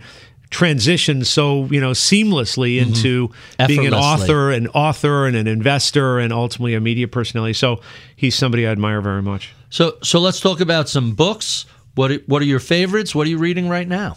transitioned 0.50 1.26
so, 1.26 1.66
you 1.66 1.80
know, 1.80 1.92
seamlessly 1.92 2.78
mm-hmm. 2.78 2.88
into 2.88 3.30
being 3.66 3.86
an 3.86 3.94
author, 3.94 4.50
an 4.50 4.68
author 4.68 5.26
and 5.26 5.36
an 5.36 5.46
investor 5.46 6.18
and 6.18 6.32
ultimately 6.32 6.74
a 6.74 6.80
media 6.80 7.08
personality. 7.08 7.52
So 7.52 7.80
he's 8.16 8.34
somebody 8.34 8.66
I 8.66 8.70
admire 8.70 9.00
very 9.00 9.22
much. 9.22 9.54
So, 9.70 9.98
so 10.02 10.18
let's 10.20 10.40
talk 10.40 10.60
about 10.60 10.88
some 10.88 11.14
books. 11.14 11.66
What, 11.94 12.22
what 12.26 12.40
are 12.42 12.46
your 12.46 12.60
favorites? 12.60 13.14
What 13.14 13.26
are 13.26 13.30
you 13.30 13.38
reading 13.38 13.68
right 13.68 13.86
now? 13.86 14.16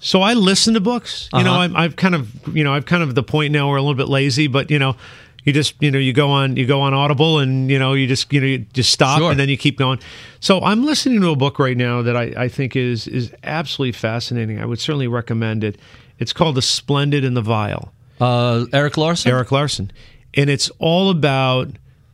So 0.00 0.20
I 0.20 0.34
listen 0.34 0.74
to 0.74 0.80
books. 0.80 1.28
You 1.32 1.40
uh-huh. 1.40 1.48
know, 1.48 1.54
I'm, 1.60 1.76
I've 1.76 1.96
kind 1.96 2.14
of, 2.14 2.56
you 2.56 2.64
know, 2.64 2.72
I've 2.72 2.86
kind 2.86 3.02
of 3.02 3.14
the 3.14 3.22
point 3.22 3.52
now 3.52 3.68
where 3.68 3.76
I'm 3.76 3.84
a 3.84 3.86
little 3.86 3.96
bit 3.96 4.08
lazy, 4.08 4.48
but 4.48 4.70
you 4.70 4.78
know, 4.78 4.96
you 5.44 5.52
just 5.52 5.74
you 5.80 5.90
know 5.90 5.98
you 5.98 6.12
go 6.12 6.30
on 6.30 6.56
you 6.56 6.66
go 6.66 6.80
on 6.80 6.94
audible 6.94 7.38
and 7.38 7.70
you 7.70 7.78
know 7.78 7.92
you 7.94 8.06
just 8.06 8.32
you 8.32 8.40
know 8.40 8.46
you 8.46 8.58
just 8.58 8.92
stop 8.92 9.18
sure. 9.18 9.30
and 9.30 9.38
then 9.40 9.48
you 9.48 9.56
keep 9.56 9.78
going 9.78 9.98
so 10.40 10.60
i'm 10.60 10.84
listening 10.84 11.20
to 11.20 11.30
a 11.30 11.36
book 11.36 11.58
right 11.58 11.76
now 11.76 12.02
that 12.02 12.16
I, 12.16 12.32
I 12.36 12.48
think 12.48 12.76
is 12.76 13.06
is 13.08 13.32
absolutely 13.42 13.92
fascinating 13.92 14.60
i 14.60 14.64
would 14.64 14.80
certainly 14.80 15.08
recommend 15.08 15.64
it 15.64 15.78
it's 16.18 16.32
called 16.32 16.54
the 16.54 16.62
splendid 16.62 17.24
and 17.24 17.36
the 17.36 17.42
vile 17.42 17.92
uh, 18.20 18.66
erik 18.72 18.96
larson 18.96 19.30
Erik 19.30 19.52
larson 19.52 19.90
and 20.34 20.48
it's 20.48 20.70
all 20.78 21.10
about 21.10 21.70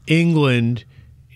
england 0.06 0.84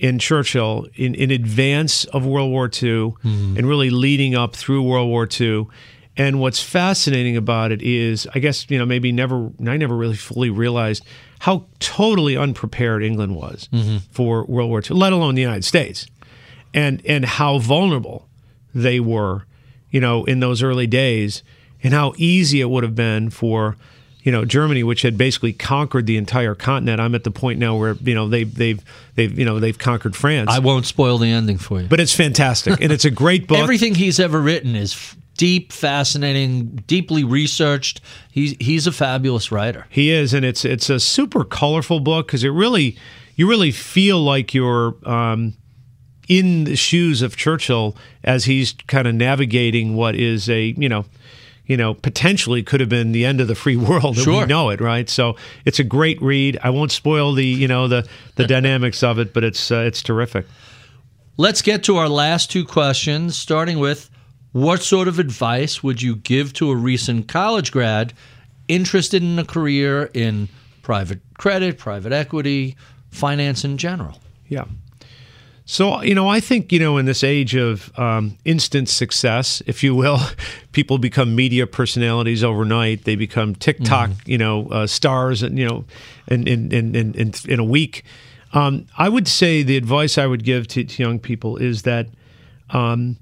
in 0.02 0.18
Churchill 0.18 0.88
in, 0.96 1.14
in 1.14 1.30
advance 1.30 2.04
of 2.06 2.26
World 2.26 2.50
War 2.50 2.64
II 2.64 2.70
mm-hmm. 2.70 3.56
and 3.56 3.68
really 3.68 3.88
leading 3.88 4.34
up 4.34 4.56
through 4.56 4.82
World 4.82 5.08
War 5.08 5.28
II. 5.40 5.68
And 6.16 6.40
what's 6.40 6.60
fascinating 6.60 7.36
about 7.36 7.70
it 7.70 7.80
is, 7.82 8.26
I 8.34 8.40
guess, 8.40 8.68
you 8.68 8.78
know, 8.78 8.84
maybe 8.84 9.12
never, 9.12 9.50
I 9.66 9.76
never 9.76 9.96
really 9.96 10.16
fully 10.16 10.50
realized 10.50 11.06
how 11.42 11.66
totally 11.80 12.36
unprepared 12.36 13.02
England 13.02 13.34
was 13.34 13.68
mm-hmm. 13.72 13.96
for 14.12 14.44
World 14.44 14.70
War 14.70 14.80
II, 14.80 14.96
let 14.96 15.12
alone 15.12 15.34
the 15.34 15.42
United 15.42 15.64
States, 15.64 16.06
and 16.72 17.02
and 17.04 17.24
how 17.24 17.58
vulnerable 17.58 18.28
they 18.72 19.00
were, 19.00 19.44
you 19.90 20.00
know, 20.00 20.24
in 20.24 20.38
those 20.38 20.62
early 20.62 20.86
days, 20.86 21.42
and 21.82 21.92
how 21.92 22.14
easy 22.16 22.60
it 22.60 22.70
would 22.70 22.84
have 22.84 22.94
been 22.94 23.28
for 23.28 23.76
you 24.22 24.30
know 24.30 24.44
Germany, 24.44 24.84
which 24.84 25.02
had 25.02 25.18
basically 25.18 25.52
conquered 25.52 26.06
the 26.06 26.16
entire 26.16 26.54
continent. 26.54 27.00
I'm 27.00 27.16
at 27.16 27.24
the 27.24 27.32
point 27.32 27.58
now 27.58 27.74
where 27.74 27.94
you 27.94 28.14
know 28.14 28.28
they 28.28 28.44
they've 28.44 28.80
they've 29.16 29.36
you 29.36 29.44
know 29.44 29.58
they've 29.58 29.76
conquered 29.76 30.14
France. 30.14 30.48
I 30.48 30.60
won't 30.60 30.86
spoil 30.86 31.18
the 31.18 31.26
ending 31.26 31.58
for 31.58 31.80
you, 31.80 31.88
but 31.88 31.98
it's 31.98 32.14
fantastic 32.14 32.80
and 32.80 32.92
it's 32.92 33.04
a 33.04 33.10
great 33.10 33.48
book. 33.48 33.58
Everything 33.58 33.96
he's 33.96 34.20
ever 34.20 34.40
written 34.40 34.76
is 34.76 35.16
deep, 35.42 35.72
fascinating, 35.72 36.66
deeply 36.86 37.24
researched. 37.24 38.00
He's 38.30 38.54
he's 38.60 38.86
a 38.86 38.92
fabulous 38.92 39.50
writer. 39.50 39.88
He 39.90 40.12
is, 40.12 40.32
and 40.32 40.44
it's 40.44 40.64
it's 40.64 40.88
a 40.88 41.00
super 41.00 41.42
colorful 41.42 41.98
book 41.98 42.28
because 42.28 42.44
it 42.44 42.50
really 42.50 42.96
you 43.34 43.48
really 43.48 43.72
feel 43.72 44.22
like 44.22 44.54
you're 44.54 44.94
um, 45.04 45.54
in 46.28 46.62
the 46.62 46.76
shoes 46.76 47.22
of 47.22 47.34
Churchill 47.34 47.96
as 48.22 48.44
he's 48.44 48.72
kind 48.86 49.08
of 49.08 49.16
navigating 49.16 49.96
what 49.96 50.14
is 50.14 50.48
a 50.48 50.66
you 50.78 50.88
know 50.88 51.06
you 51.66 51.76
know, 51.76 51.94
potentially 51.94 52.62
could 52.62 52.80
have 52.80 52.88
been 52.88 53.10
the 53.12 53.24
end 53.24 53.40
of 53.40 53.48
the 53.48 53.54
free 53.56 53.76
world 53.88 54.16
Sure. 54.16 54.42
we 54.42 54.46
know 54.46 54.70
it, 54.70 54.80
right? 54.80 55.08
So 55.08 55.34
it's 55.64 55.80
a 55.80 55.84
great 55.84 56.22
read. 56.22 56.56
I 56.62 56.70
won't 56.70 56.92
spoil 56.92 57.32
the, 57.32 57.44
you 57.46 57.66
know, 57.66 57.88
the 57.88 58.06
the 58.36 58.46
dynamics 58.46 59.02
of 59.02 59.18
it, 59.18 59.34
but 59.34 59.42
it's 59.42 59.72
uh, 59.72 59.78
it's 59.78 60.02
terrific. 60.04 60.46
Let's 61.36 61.62
get 61.62 61.82
to 61.84 61.96
our 61.96 62.08
last 62.08 62.48
two 62.52 62.64
questions, 62.64 63.36
starting 63.36 63.80
with 63.80 64.08
what 64.52 64.82
sort 64.82 65.08
of 65.08 65.18
advice 65.18 65.82
would 65.82 66.00
you 66.02 66.16
give 66.16 66.52
to 66.54 66.70
a 66.70 66.76
recent 66.76 67.28
college 67.28 67.72
grad 67.72 68.12
interested 68.68 69.22
in 69.22 69.38
a 69.38 69.44
career 69.44 70.10
in 70.14 70.48
private 70.82 71.20
credit, 71.38 71.78
private 71.78 72.12
equity, 72.12 72.76
finance 73.10 73.64
in 73.64 73.78
general? 73.78 74.18
Yeah. 74.48 74.64
So, 75.64 76.02
you 76.02 76.14
know, 76.14 76.28
I 76.28 76.40
think, 76.40 76.72
you 76.72 76.78
know, 76.78 76.98
in 76.98 77.06
this 77.06 77.22
age 77.22 77.54
of 77.54 77.96
um, 77.98 78.36
instant 78.44 78.88
success, 78.88 79.62
if 79.66 79.82
you 79.82 79.94
will, 79.94 80.18
people 80.72 80.98
become 80.98 81.34
media 81.34 81.66
personalities 81.66 82.42
overnight. 82.42 83.04
They 83.04 83.16
become 83.16 83.54
TikTok, 83.54 84.10
you 84.26 84.38
know, 84.38 84.68
uh, 84.68 84.86
stars, 84.86 85.42
and 85.42 85.58
you 85.58 85.66
know, 85.66 85.84
in 86.28 86.46
in 86.46 86.72
in 86.72 86.94
in, 86.94 87.14
in, 87.14 87.32
in 87.48 87.60
a 87.60 87.64
week. 87.64 88.04
Um, 88.52 88.86
I 88.98 89.08
would 89.08 89.28
say 89.28 89.62
the 89.62 89.76
advice 89.76 90.18
I 90.18 90.26
would 90.26 90.44
give 90.44 90.66
to, 90.68 90.84
to 90.84 91.02
young 91.02 91.18
people 91.18 91.56
is 91.56 91.82
that 91.82 92.08
um, 92.70 93.16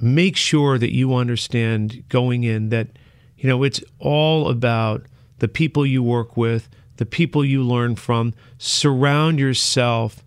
make 0.00 0.36
sure 0.36 0.78
that 0.78 0.94
you 0.94 1.14
understand 1.14 2.04
going 2.08 2.44
in 2.44 2.68
that, 2.70 2.88
you 3.36 3.48
know, 3.48 3.62
it's 3.62 3.82
all 3.98 4.48
about 4.48 5.02
the 5.38 5.48
people 5.48 5.86
you 5.86 6.02
work 6.02 6.36
with, 6.36 6.68
the 6.96 7.06
people 7.06 7.44
you 7.44 7.62
learn 7.62 7.96
from. 7.96 8.34
Surround 8.58 9.38
yourself 9.38 10.22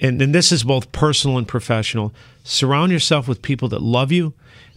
and, 0.00 0.20
and 0.22 0.34
this 0.34 0.50
is 0.50 0.64
both 0.64 0.90
personal 0.92 1.36
and 1.36 1.46
professional. 1.46 2.12
Surround 2.42 2.90
yourself 2.90 3.28
with 3.28 3.42
people 3.42 3.68
that 3.68 3.82
love 3.82 4.10
you, 4.10 4.32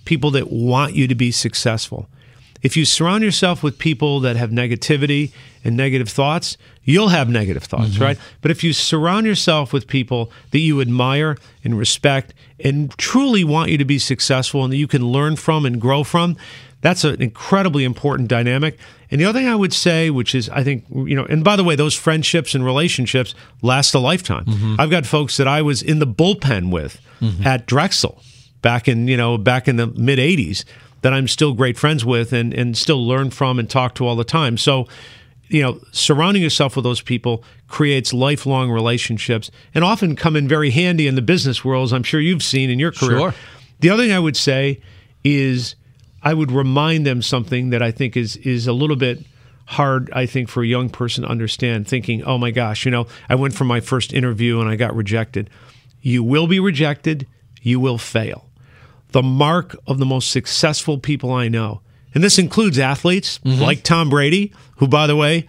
people 0.05 0.31
that 0.31 0.51
want 0.51 0.95
you 0.95 1.07
to 1.07 1.15
be 1.15 1.31
successful. 1.31 2.09
If 2.63 2.77
you 2.77 2.85
surround 2.85 3.23
yourself 3.23 3.61
with 3.61 3.77
people 3.77 4.21
that 4.21 4.37
have 4.37 4.49
negativity 4.49 5.31
and 5.65 5.75
negative 5.75 6.07
thoughts, 6.07 6.57
you'll 6.83 7.09
have 7.09 7.29
negative 7.29 7.63
thoughts, 7.63 7.91
mm-hmm. 7.91 8.03
right? 8.03 8.17
But 8.41 8.51
if 8.51 8.63
you 8.63 8.71
surround 8.71 9.25
yourself 9.25 9.73
with 9.73 9.85
people 9.85 10.31
that 10.51 10.59
you 10.59 10.79
admire 10.79 11.37
and 11.63 11.77
respect 11.77 12.33
and 12.59 12.89
truly 12.97 13.43
want 13.43 13.69
you 13.69 13.77
to 13.77 13.85
be 13.85 13.99
successful 13.99 14.63
and 14.63 14.71
that 14.71 14.77
you 14.77 14.87
can 14.87 15.05
learn 15.05 15.35
from 15.35 15.65
and 15.65 15.79
grow 15.79 16.05
from, 16.05 16.37
that's 16.79 17.03
an 17.03 17.21
incredibly 17.21 17.83
important 17.83 18.29
dynamic. 18.29 18.77
And 19.11 19.19
the 19.19 19.25
other 19.25 19.39
thing 19.39 19.47
I 19.47 19.55
would 19.55 19.73
say, 19.73 20.09
which 20.09 20.33
is, 20.33 20.49
I 20.49 20.63
think, 20.63 20.85
you 20.89 21.15
know, 21.15 21.25
and 21.25 21.43
by 21.43 21.55
the 21.55 21.63
way, 21.63 21.75
those 21.75 21.93
friendships 21.93 22.55
and 22.55 22.65
relationships 22.65 23.35
last 23.61 23.93
a 23.93 23.99
lifetime. 23.99 24.45
Mm-hmm. 24.45 24.75
I've 24.79 24.89
got 24.89 25.05
folks 25.05 25.37
that 25.37 25.47
I 25.47 25.61
was 25.61 25.81
in 25.81 25.99
the 25.99 26.07
bullpen 26.07 26.71
with 26.71 26.99
mm-hmm. 27.21 27.45
at 27.45 27.65
Drexel 27.65 28.21
back 28.61 28.87
in, 28.87 29.07
you 29.07 29.17
know, 29.17 29.37
back 29.37 29.67
in 29.67 29.75
the 29.75 29.87
mid 29.87 30.19
80s 30.19 30.65
that 31.03 31.13
I'm 31.13 31.27
still 31.27 31.53
great 31.53 31.77
friends 31.77 32.03
with 32.03 32.33
and, 32.33 32.53
and 32.53 32.75
still 32.75 33.05
learn 33.05 33.29
from 33.29 33.59
and 33.59 33.69
talk 33.69 33.93
to 33.95 34.07
all 34.07 34.15
the 34.15 34.23
time. 34.23 34.57
So, 34.57 34.87
you 35.49 35.61
know, 35.61 35.79
surrounding 35.91 36.41
yourself 36.41 36.75
with 36.75 36.83
those 36.83 37.01
people 37.01 37.43
creates 37.67 38.13
lifelong 38.13 38.71
relationships 38.71 39.51
and 39.73 39.83
often 39.83 40.15
come 40.15 40.35
in 40.35 40.47
very 40.47 40.71
handy 40.71 41.05
in 41.05 41.15
the 41.15 41.21
business 41.21 41.63
world, 41.63 41.89
as 41.89 41.93
I'm 41.93 42.03
sure 42.03 42.19
you've 42.19 42.41
seen 42.41 42.69
in 42.69 42.79
your 42.79 42.91
career. 42.91 43.19
Sure. 43.19 43.33
The 43.81 43.89
other 43.89 44.03
thing 44.03 44.13
I 44.13 44.19
would 44.19 44.37
say 44.37 44.81
is 45.23 45.75
I 46.23 46.33
would 46.33 46.51
remind 46.51 47.05
them 47.05 47.21
something 47.21 47.69
that 47.71 47.81
I 47.81 47.91
think 47.91 48.15
is 48.15 48.37
is 48.37 48.65
a 48.65 48.73
little 48.73 48.95
bit 48.95 49.25
hard, 49.65 50.09
I 50.13 50.25
think, 50.25 50.49
for 50.49 50.63
a 50.63 50.67
young 50.67 50.89
person 50.89 51.23
to 51.23 51.29
understand, 51.29 51.87
thinking, 51.87 52.23
oh 52.23 52.37
my 52.37 52.51
gosh, 52.51 52.85
you 52.85 52.91
know, 52.91 53.07
I 53.29 53.35
went 53.35 53.53
for 53.53 53.65
my 53.65 53.81
first 53.81 54.13
interview 54.13 54.59
and 54.61 54.69
I 54.69 54.77
got 54.77 54.95
rejected. 54.95 55.49
You 56.01 56.23
will 56.23 56.47
be 56.47 56.59
rejected, 56.59 57.27
you 57.61 57.79
will 57.79 57.97
fail. 57.97 58.45
The 59.13 59.23
mark 59.23 59.75
of 59.87 59.97
the 59.97 60.05
most 60.05 60.29
successful 60.29 60.97
people 60.99 61.31
I 61.31 61.47
know, 61.47 61.81
and 62.13 62.23
this 62.23 62.37
includes 62.37 62.77
athletes 62.77 63.39
like 63.43 63.83
Tom 63.83 64.09
Brady, 64.09 64.53
who, 64.77 64.87
by 64.87 65.07
the 65.07 65.15
way, 65.15 65.47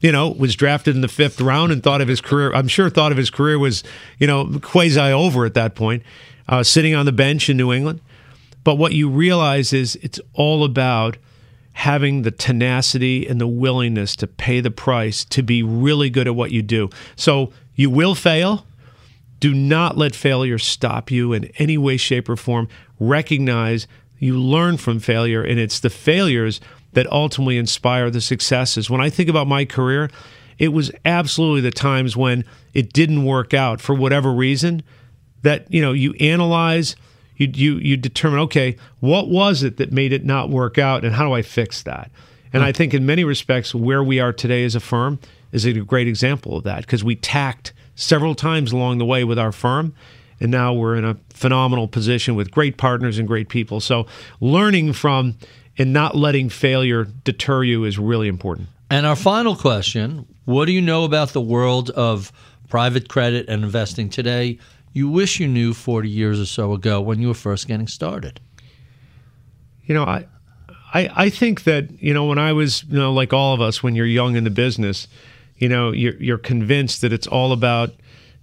you 0.00 0.12
know, 0.12 0.28
was 0.28 0.54
drafted 0.54 0.94
in 0.94 1.00
the 1.00 1.08
fifth 1.08 1.40
round 1.40 1.72
and 1.72 1.82
thought 1.82 2.02
of 2.02 2.08
his 2.08 2.20
career. 2.20 2.52
I'm 2.52 2.68
sure 2.68 2.90
thought 2.90 3.10
of 3.10 3.16
his 3.16 3.30
career 3.30 3.58
was, 3.58 3.82
you 4.18 4.26
know, 4.26 4.58
quasi 4.60 5.00
over 5.00 5.46
at 5.46 5.54
that 5.54 5.74
point, 5.74 6.02
uh, 6.48 6.62
sitting 6.62 6.94
on 6.94 7.06
the 7.06 7.12
bench 7.12 7.48
in 7.48 7.56
New 7.56 7.72
England. 7.72 8.00
But 8.64 8.76
what 8.76 8.92
you 8.92 9.08
realize 9.08 9.72
is 9.72 9.96
it's 10.02 10.20
all 10.34 10.62
about 10.62 11.16
having 11.72 12.22
the 12.22 12.30
tenacity 12.30 13.26
and 13.26 13.40
the 13.40 13.46
willingness 13.46 14.14
to 14.16 14.26
pay 14.26 14.60
the 14.60 14.70
price 14.70 15.24
to 15.24 15.42
be 15.42 15.62
really 15.62 16.10
good 16.10 16.26
at 16.26 16.34
what 16.34 16.50
you 16.50 16.62
do. 16.62 16.90
So 17.16 17.52
you 17.74 17.90
will 17.90 18.14
fail. 18.14 18.66
Do 19.40 19.52
not 19.52 19.98
let 19.98 20.14
failure 20.14 20.58
stop 20.58 21.10
you 21.10 21.32
in 21.32 21.46
any 21.58 21.76
way, 21.76 21.96
shape, 21.96 22.28
or 22.28 22.36
form. 22.36 22.68
Recognize 23.08 23.86
you 24.18 24.38
learn 24.38 24.76
from 24.76 25.00
failure, 25.00 25.42
and 25.42 25.58
it's 25.58 25.80
the 25.80 25.90
failures 25.90 26.60
that 26.92 27.10
ultimately 27.12 27.58
inspire 27.58 28.10
the 28.10 28.20
successes. 28.20 28.88
When 28.88 29.00
I 29.00 29.10
think 29.10 29.28
about 29.28 29.46
my 29.46 29.64
career, 29.64 30.10
it 30.58 30.68
was 30.68 30.90
absolutely 31.04 31.60
the 31.60 31.70
times 31.70 32.16
when 32.16 32.44
it 32.72 32.92
didn't 32.92 33.24
work 33.24 33.52
out 33.52 33.80
for 33.80 33.94
whatever 33.94 34.32
reason 34.32 34.82
that 35.42 35.70
you 35.72 35.82
know 35.82 35.92
you 35.92 36.14
analyze 36.14 36.96
you 37.36 37.50
you 37.54 37.76
you 37.76 37.96
determine 37.96 38.40
okay 38.40 38.76
what 39.00 39.28
was 39.28 39.62
it 39.62 39.76
that 39.76 39.92
made 39.92 40.12
it 40.12 40.24
not 40.24 40.50
work 40.50 40.78
out 40.78 41.04
and 41.04 41.14
how 41.14 41.26
do 41.26 41.32
I 41.32 41.42
fix 41.42 41.82
that 41.82 42.10
and 42.52 42.62
I 42.62 42.70
think 42.70 42.94
in 42.94 43.04
many 43.04 43.24
respects 43.24 43.74
where 43.74 44.02
we 44.02 44.20
are 44.20 44.32
today 44.32 44.64
as 44.64 44.76
a 44.76 44.80
firm 44.80 45.18
is 45.50 45.64
a 45.64 45.72
great 45.72 46.06
example 46.06 46.56
of 46.56 46.64
that 46.64 46.82
because 46.82 47.02
we 47.02 47.16
tacked 47.16 47.72
several 47.96 48.34
times 48.34 48.72
along 48.72 48.98
the 48.98 49.04
way 49.04 49.24
with 49.24 49.38
our 49.38 49.52
firm 49.52 49.92
and 50.40 50.50
now 50.50 50.72
we're 50.74 50.96
in 50.96 51.04
a 51.04 51.16
phenomenal 51.30 51.88
position 51.88 52.34
with 52.34 52.50
great 52.50 52.76
partners 52.76 53.18
and 53.18 53.26
great 53.26 53.48
people. 53.48 53.80
So 53.80 54.06
learning 54.40 54.92
from 54.92 55.36
and 55.78 55.92
not 55.92 56.16
letting 56.16 56.48
failure 56.48 57.04
deter 57.04 57.62
you 57.62 57.84
is 57.84 57.98
really 57.98 58.28
important. 58.28 58.68
And 58.90 59.06
our 59.06 59.16
final 59.16 59.56
question 59.56 60.26
What 60.44 60.66
do 60.66 60.72
you 60.72 60.82
know 60.82 61.04
about 61.04 61.30
the 61.30 61.40
world 61.40 61.90
of 61.90 62.32
private 62.68 63.08
credit 63.08 63.48
and 63.48 63.64
investing 63.64 64.08
today? 64.08 64.58
You 64.92 65.08
wish 65.08 65.40
you 65.40 65.48
knew 65.48 65.74
40 65.74 66.08
years 66.08 66.40
or 66.40 66.46
so 66.46 66.72
ago 66.72 67.00
when 67.00 67.20
you 67.20 67.28
were 67.28 67.34
first 67.34 67.66
getting 67.66 67.88
started? 67.88 68.40
You 69.86 69.94
know, 69.94 70.04
I, 70.04 70.26
I, 70.94 71.10
I 71.16 71.30
think 71.30 71.64
that 71.64 72.00
you 72.00 72.14
know 72.14 72.24
when 72.26 72.38
I 72.38 72.52
was 72.52 72.84
you 72.84 72.98
know 72.98 73.12
like 73.12 73.32
all 73.32 73.52
of 73.52 73.60
us 73.60 73.82
when 73.82 73.96
you're 73.96 74.06
young 74.06 74.36
in 74.36 74.44
the 74.44 74.50
business, 74.50 75.08
you 75.58 75.68
know 75.68 75.90
you're 75.90 76.16
you're 76.22 76.38
convinced 76.38 77.00
that 77.00 77.12
it's 77.12 77.26
all 77.26 77.52
about 77.52 77.90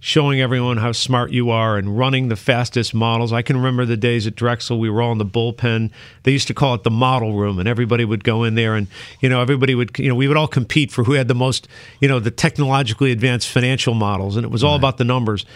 showing 0.04 0.40
everyone 0.40 0.78
how 0.78 0.90
smart 0.90 1.30
you 1.30 1.48
are 1.50 1.76
and 1.76 1.96
running 1.96 2.26
the 2.26 2.34
fastest 2.34 2.92
models. 2.92 3.32
I 3.32 3.40
can 3.40 3.56
remember 3.56 3.84
the 3.84 3.96
days 3.96 4.26
at 4.26 4.34
Drexel 4.34 4.80
we 4.80 4.90
were 4.90 5.00
all 5.00 5.12
in 5.12 5.18
the 5.18 5.24
bullpen. 5.24 5.92
They 6.24 6.32
used 6.32 6.48
to 6.48 6.54
call 6.54 6.74
it 6.74 6.82
the 6.82 6.90
model 6.90 7.34
room, 7.34 7.60
and 7.60 7.68
everybody 7.68 8.04
would 8.04 8.24
go 8.24 8.42
in 8.42 8.56
there 8.56 8.74
and 8.74 8.88
you 9.20 9.28
know 9.28 9.40
everybody 9.40 9.76
would 9.76 9.96
you 10.00 10.08
know 10.08 10.16
we 10.16 10.26
would 10.26 10.36
all 10.36 10.48
compete 10.48 10.90
for 10.90 11.04
who 11.04 11.12
had 11.12 11.28
the 11.28 11.36
most 11.36 11.68
you 12.00 12.08
know 12.08 12.18
the 12.18 12.32
technologically 12.32 13.12
advanced 13.12 13.48
financial 13.48 13.94
models, 13.94 14.34
and 14.34 14.44
it 14.44 14.50
was 14.50 14.64
all 14.64 14.74
about 14.74 14.98
the 14.98 15.04
numbers. 15.04 15.46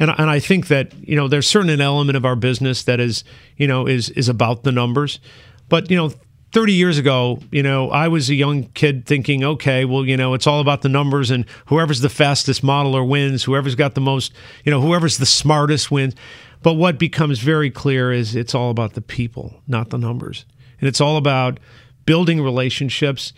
And, 0.00 0.10
and 0.18 0.28
I 0.28 0.40
think 0.40 0.66
that 0.66 0.92
you 0.98 1.14
know 1.14 1.28
there's 1.28 1.46
certain 1.46 1.70
an 1.70 1.80
element 1.80 2.16
of 2.16 2.24
our 2.24 2.34
business 2.34 2.82
that 2.82 2.98
is 2.98 3.22
you 3.56 3.68
know 3.68 3.86
is 3.86 4.10
is 4.10 4.28
about 4.28 4.64
the 4.64 4.72
numbers, 4.72 5.20
but 5.68 5.92
you 5.92 5.96
know 5.96 6.10
30 6.52 6.74
years 6.74 6.98
ago, 6.98 7.38
you 7.50 7.62
know, 7.62 7.90
I 7.90 8.08
was 8.08 8.28
a 8.28 8.34
young 8.34 8.64
kid 8.74 9.06
thinking, 9.06 9.42
okay, 9.42 9.86
well, 9.86 10.04
you 10.04 10.18
know, 10.18 10.34
it's 10.34 10.46
all 10.46 10.60
about 10.60 10.82
the 10.82 10.88
numbers 10.88 11.30
and 11.30 11.46
whoever's 11.66 12.00
the 12.00 12.10
fastest 12.10 12.62
modeler 12.62 13.06
wins, 13.06 13.44
whoever's 13.44 13.74
got 13.74 13.94
the 13.94 14.02
most, 14.02 14.32
you 14.64 14.70
know, 14.70 14.80
whoever's 14.80 15.16
the 15.16 15.26
smartest 15.26 15.90
wins. 15.90 16.14
But 16.62 16.74
what 16.74 16.98
becomes 16.98 17.38
very 17.38 17.70
clear 17.70 18.12
is 18.12 18.36
it's 18.36 18.54
all 18.54 18.70
about 18.70 18.92
the 18.92 19.00
people, 19.00 19.62
not 19.66 19.90
the 19.90 19.98
numbers. 19.98 20.44
And 20.78 20.88
it's 20.88 21.00
all 21.00 21.16
about 21.16 21.58
building 22.04 22.42
relationships 22.42 23.32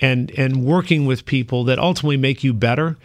and 0.00 0.30
and 0.32 0.64
working 0.64 1.04
with 1.06 1.26
people 1.26 1.64
that 1.64 1.78
ultimately 1.78 2.16
make 2.16 2.44
you 2.44 2.54
better. 2.54 2.96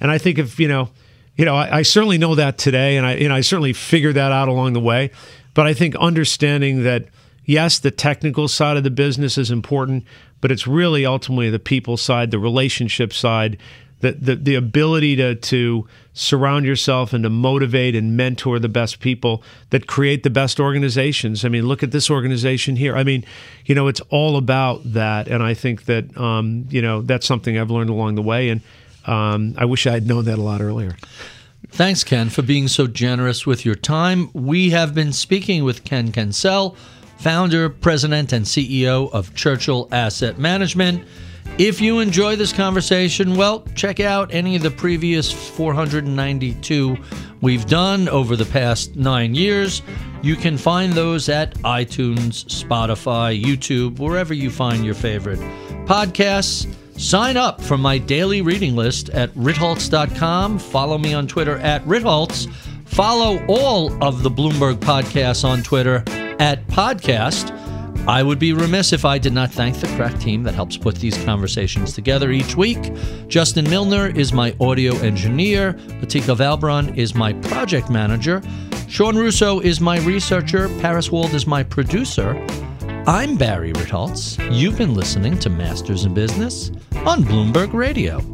And 0.00 0.10
I 0.10 0.18
think 0.18 0.38
if, 0.38 0.60
you 0.60 0.68
know, 0.68 0.90
you 1.36 1.44
know, 1.44 1.56
I, 1.56 1.78
I 1.78 1.82
certainly 1.82 2.18
know 2.18 2.34
that 2.34 2.58
today 2.58 2.96
and 2.96 3.06
I 3.06 3.12
and 3.14 3.32
I 3.32 3.40
certainly 3.40 3.72
figured 3.72 4.16
that 4.16 4.32
out 4.32 4.48
along 4.48 4.74
the 4.74 4.80
way. 4.80 5.10
But 5.54 5.66
I 5.66 5.74
think 5.74 5.96
understanding 5.96 6.82
that 6.84 7.06
yes, 7.44 7.78
the 7.78 7.90
technical 7.90 8.48
side 8.48 8.76
of 8.76 8.84
the 8.84 8.90
business 8.90 9.38
is 9.38 9.50
important, 9.50 10.04
but 10.40 10.50
it's 10.50 10.66
really 10.66 11.06
ultimately 11.06 11.50
the 11.50 11.58
people 11.58 11.96
side, 11.96 12.30
the 12.30 12.38
relationship 12.38 13.12
side, 13.12 13.58
the, 14.00 14.12
the, 14.12 14.36
the 14.36 14.54
ability 14.54 15.16
to, 15.16 15.34
to 15.34 15.88
surround 16.12 16.66
yourself 16.66 17.12
and 17.12 17.24
to 17.24 17.30
motivate 17.30 17.96
and 17.96 18.16
mentor 18.16 18.58
the 18.58 18.68
best 18.68 19.00
people 19.00 19.42
that 19.70 19.86
create 19.86 20.22
the 20.22 20.30
best 20.30 20.60
organizations. 20.60 21.44
I 21.44 21.48
mean, 21.48 21.66
look 21.66 21.82
at 21.82 21.90
this 21.90 22.10
organization 22.10 22.76
here. 22.76 22.94
I 22.96 23.02
mean, 23.02 23.24
you 23.64 23.74
know, 23.74 23.88
it's 23.88 24.00
all 24.10 24.36
about 24.36 24.80
that. 24.92 25.28
And 25.28 25.42
I 25.42 25.54
think 25.54 25.86
that, 25.86 26.16
um, 26.18 26.66
you 26.68 26.82
know, 26.82 27.00
that's 27.00 27.26
something 27.26 27.58
I've 27.58 27.70
learned 27.70 27.90
along 27.90 28.16
the 28.16 28.22
way. 28.22 28.50
And 28.50 28.60
um, 29.06 29.54
I 29.56 29.64
wish 29.64 29.86
I 29.86 29.92
had 29.92 30.06
known 30.06 30.26
that 30.26 30.38
a 30.38 30.42
lot 30.42 30.60
earlier. 30.60 30.96
Thanks, 31.70 32.04
Ken, 32.04 32.28
for 32.28 32.42
being 32.42 32.68
so 32.68 32.86
generous 32.86 33.46
with 33.46 33.64
your 33.64 33.74
time. 33.74 34.30
We 34.34 34.70
have 34.70 34.94
been 34.94 35.12
speaking 35.12 35.64
with 35.64 35.82
Ken 35.82 36.12
Kencel, 36.12 36.76
founder, 37.24 37.70
president, 37.70 38.34
and 38.34 38.44
CEO 38.44 39.10
of 39.10 39.34
Churchill 39.34 39.88
Asset 39.90 40.38
Management. 40.38 41.02
If 41.56 41.80
you 41.80 42.00
enjoy 42.00 42.36
this 42.36 42.52
conversation, 42.52 43.34
well, 43.34 43.64
check 43.74 43.98
out 43.98 44.34
any 44.34 44.56
of 44.56 44.62
the 44.62 44.70
previous 44.70 45.32
492 45.32 46.98
we've 47.40 47.64
done 47.64 48.10
over 48.10 48.36
the 48.36 48.44
past 48.44 48.96
nine 48.96 49.34
years. 49.34 49.80
You 50.22 50.36
can 50.36 50.58
find 50.58 50.92
those 50.92 51.30
at 51.30 51.54
iTunes, 51.60 52.44
Spotify, 52.44 53.42
YouTube, 53.42 53.98
wherever 53.98 54.34
you 54.34 54.50
find 54.50 54.84
your 54.84 54.94
favorite 54.94 55.40
podcasts. 55.86 56.70
Sign 57.00 57.38
up 57.38 57.58
for 57.58 57.78
my 57.78 57.96
daily 57.96 58.42
reading 58.42 58.76
list 58.76 59.08
at 59.08 59.32
ritholtz.com. 59.32 60.58
Follow 60.58 60.98
me 60.98 61.14
on 61.14 61.26
Twitter 61.26 61.56
at 61.60 61.82
ritholtz. 61.86 62.52
Follow 62.84 63.42
all 63.48 64.04
of 64.04 64.22
the 64.22 64.30
Bloomberg 64.30 64.74
podcasts 64.74 65.42
on 65.42 65.62
Twitter 65.62 66.04
at 66.40 66.66
podcast. 66.68 67.50
I 68.06 68.22
would 68.22 68.38
be 68.38 68.52
remiss 68.52 68.92
if 68.92 69.04
I 69.04 69.16
did 69.18 69.32
not 69.32 69.50
thank 69.50 69.76
the 69.80 69.86
correct 69.96 70.20
team 70.20 70.42
that 70.42 70.54
helps 70.54 70.76
put 70.76 70.96
these 70.96 71.16
conversations 71.24 71.94
together 71.94 72.30
each 72.32 72.54
week. 72.54 72.92
Justin 73.28 73.68
Milner 73.70 74.08
is 74.08 74.32
my 74.32 74.54
audio 74.60 74.94
engineer. 74.96 75.72
Latika 76.02 76.36
Valbrun 76.36 76.96
is 76.98 77.14
my 77.14 77.32
project 77.32 77.88
manager. 77.88 78.42
Sean 78.88 79.16
Russo 79.16 79.60
is 79.60 79.80
my 79.80 79.98
researcher. 80.00 80.68
Paris 80.80 81.10
Wald 81.10 81.32
is 81.32 81.46
my 81.46 81.62
producer. 81.62 82.34
I'm 83.06 83.36
Barry 83.36 83.72
Ritholtz. 83.72 84.38
You've 84.54 84.76
been 84.76 84.94
listening 84.94 85.38
to 85.38 85.50
Masters 85.50 86.04
in 86.04 86.12
Business 86.12 86.70
on 87.06 87.22
Bloomberg 87.22 87.72
Radio. 87.72 88.33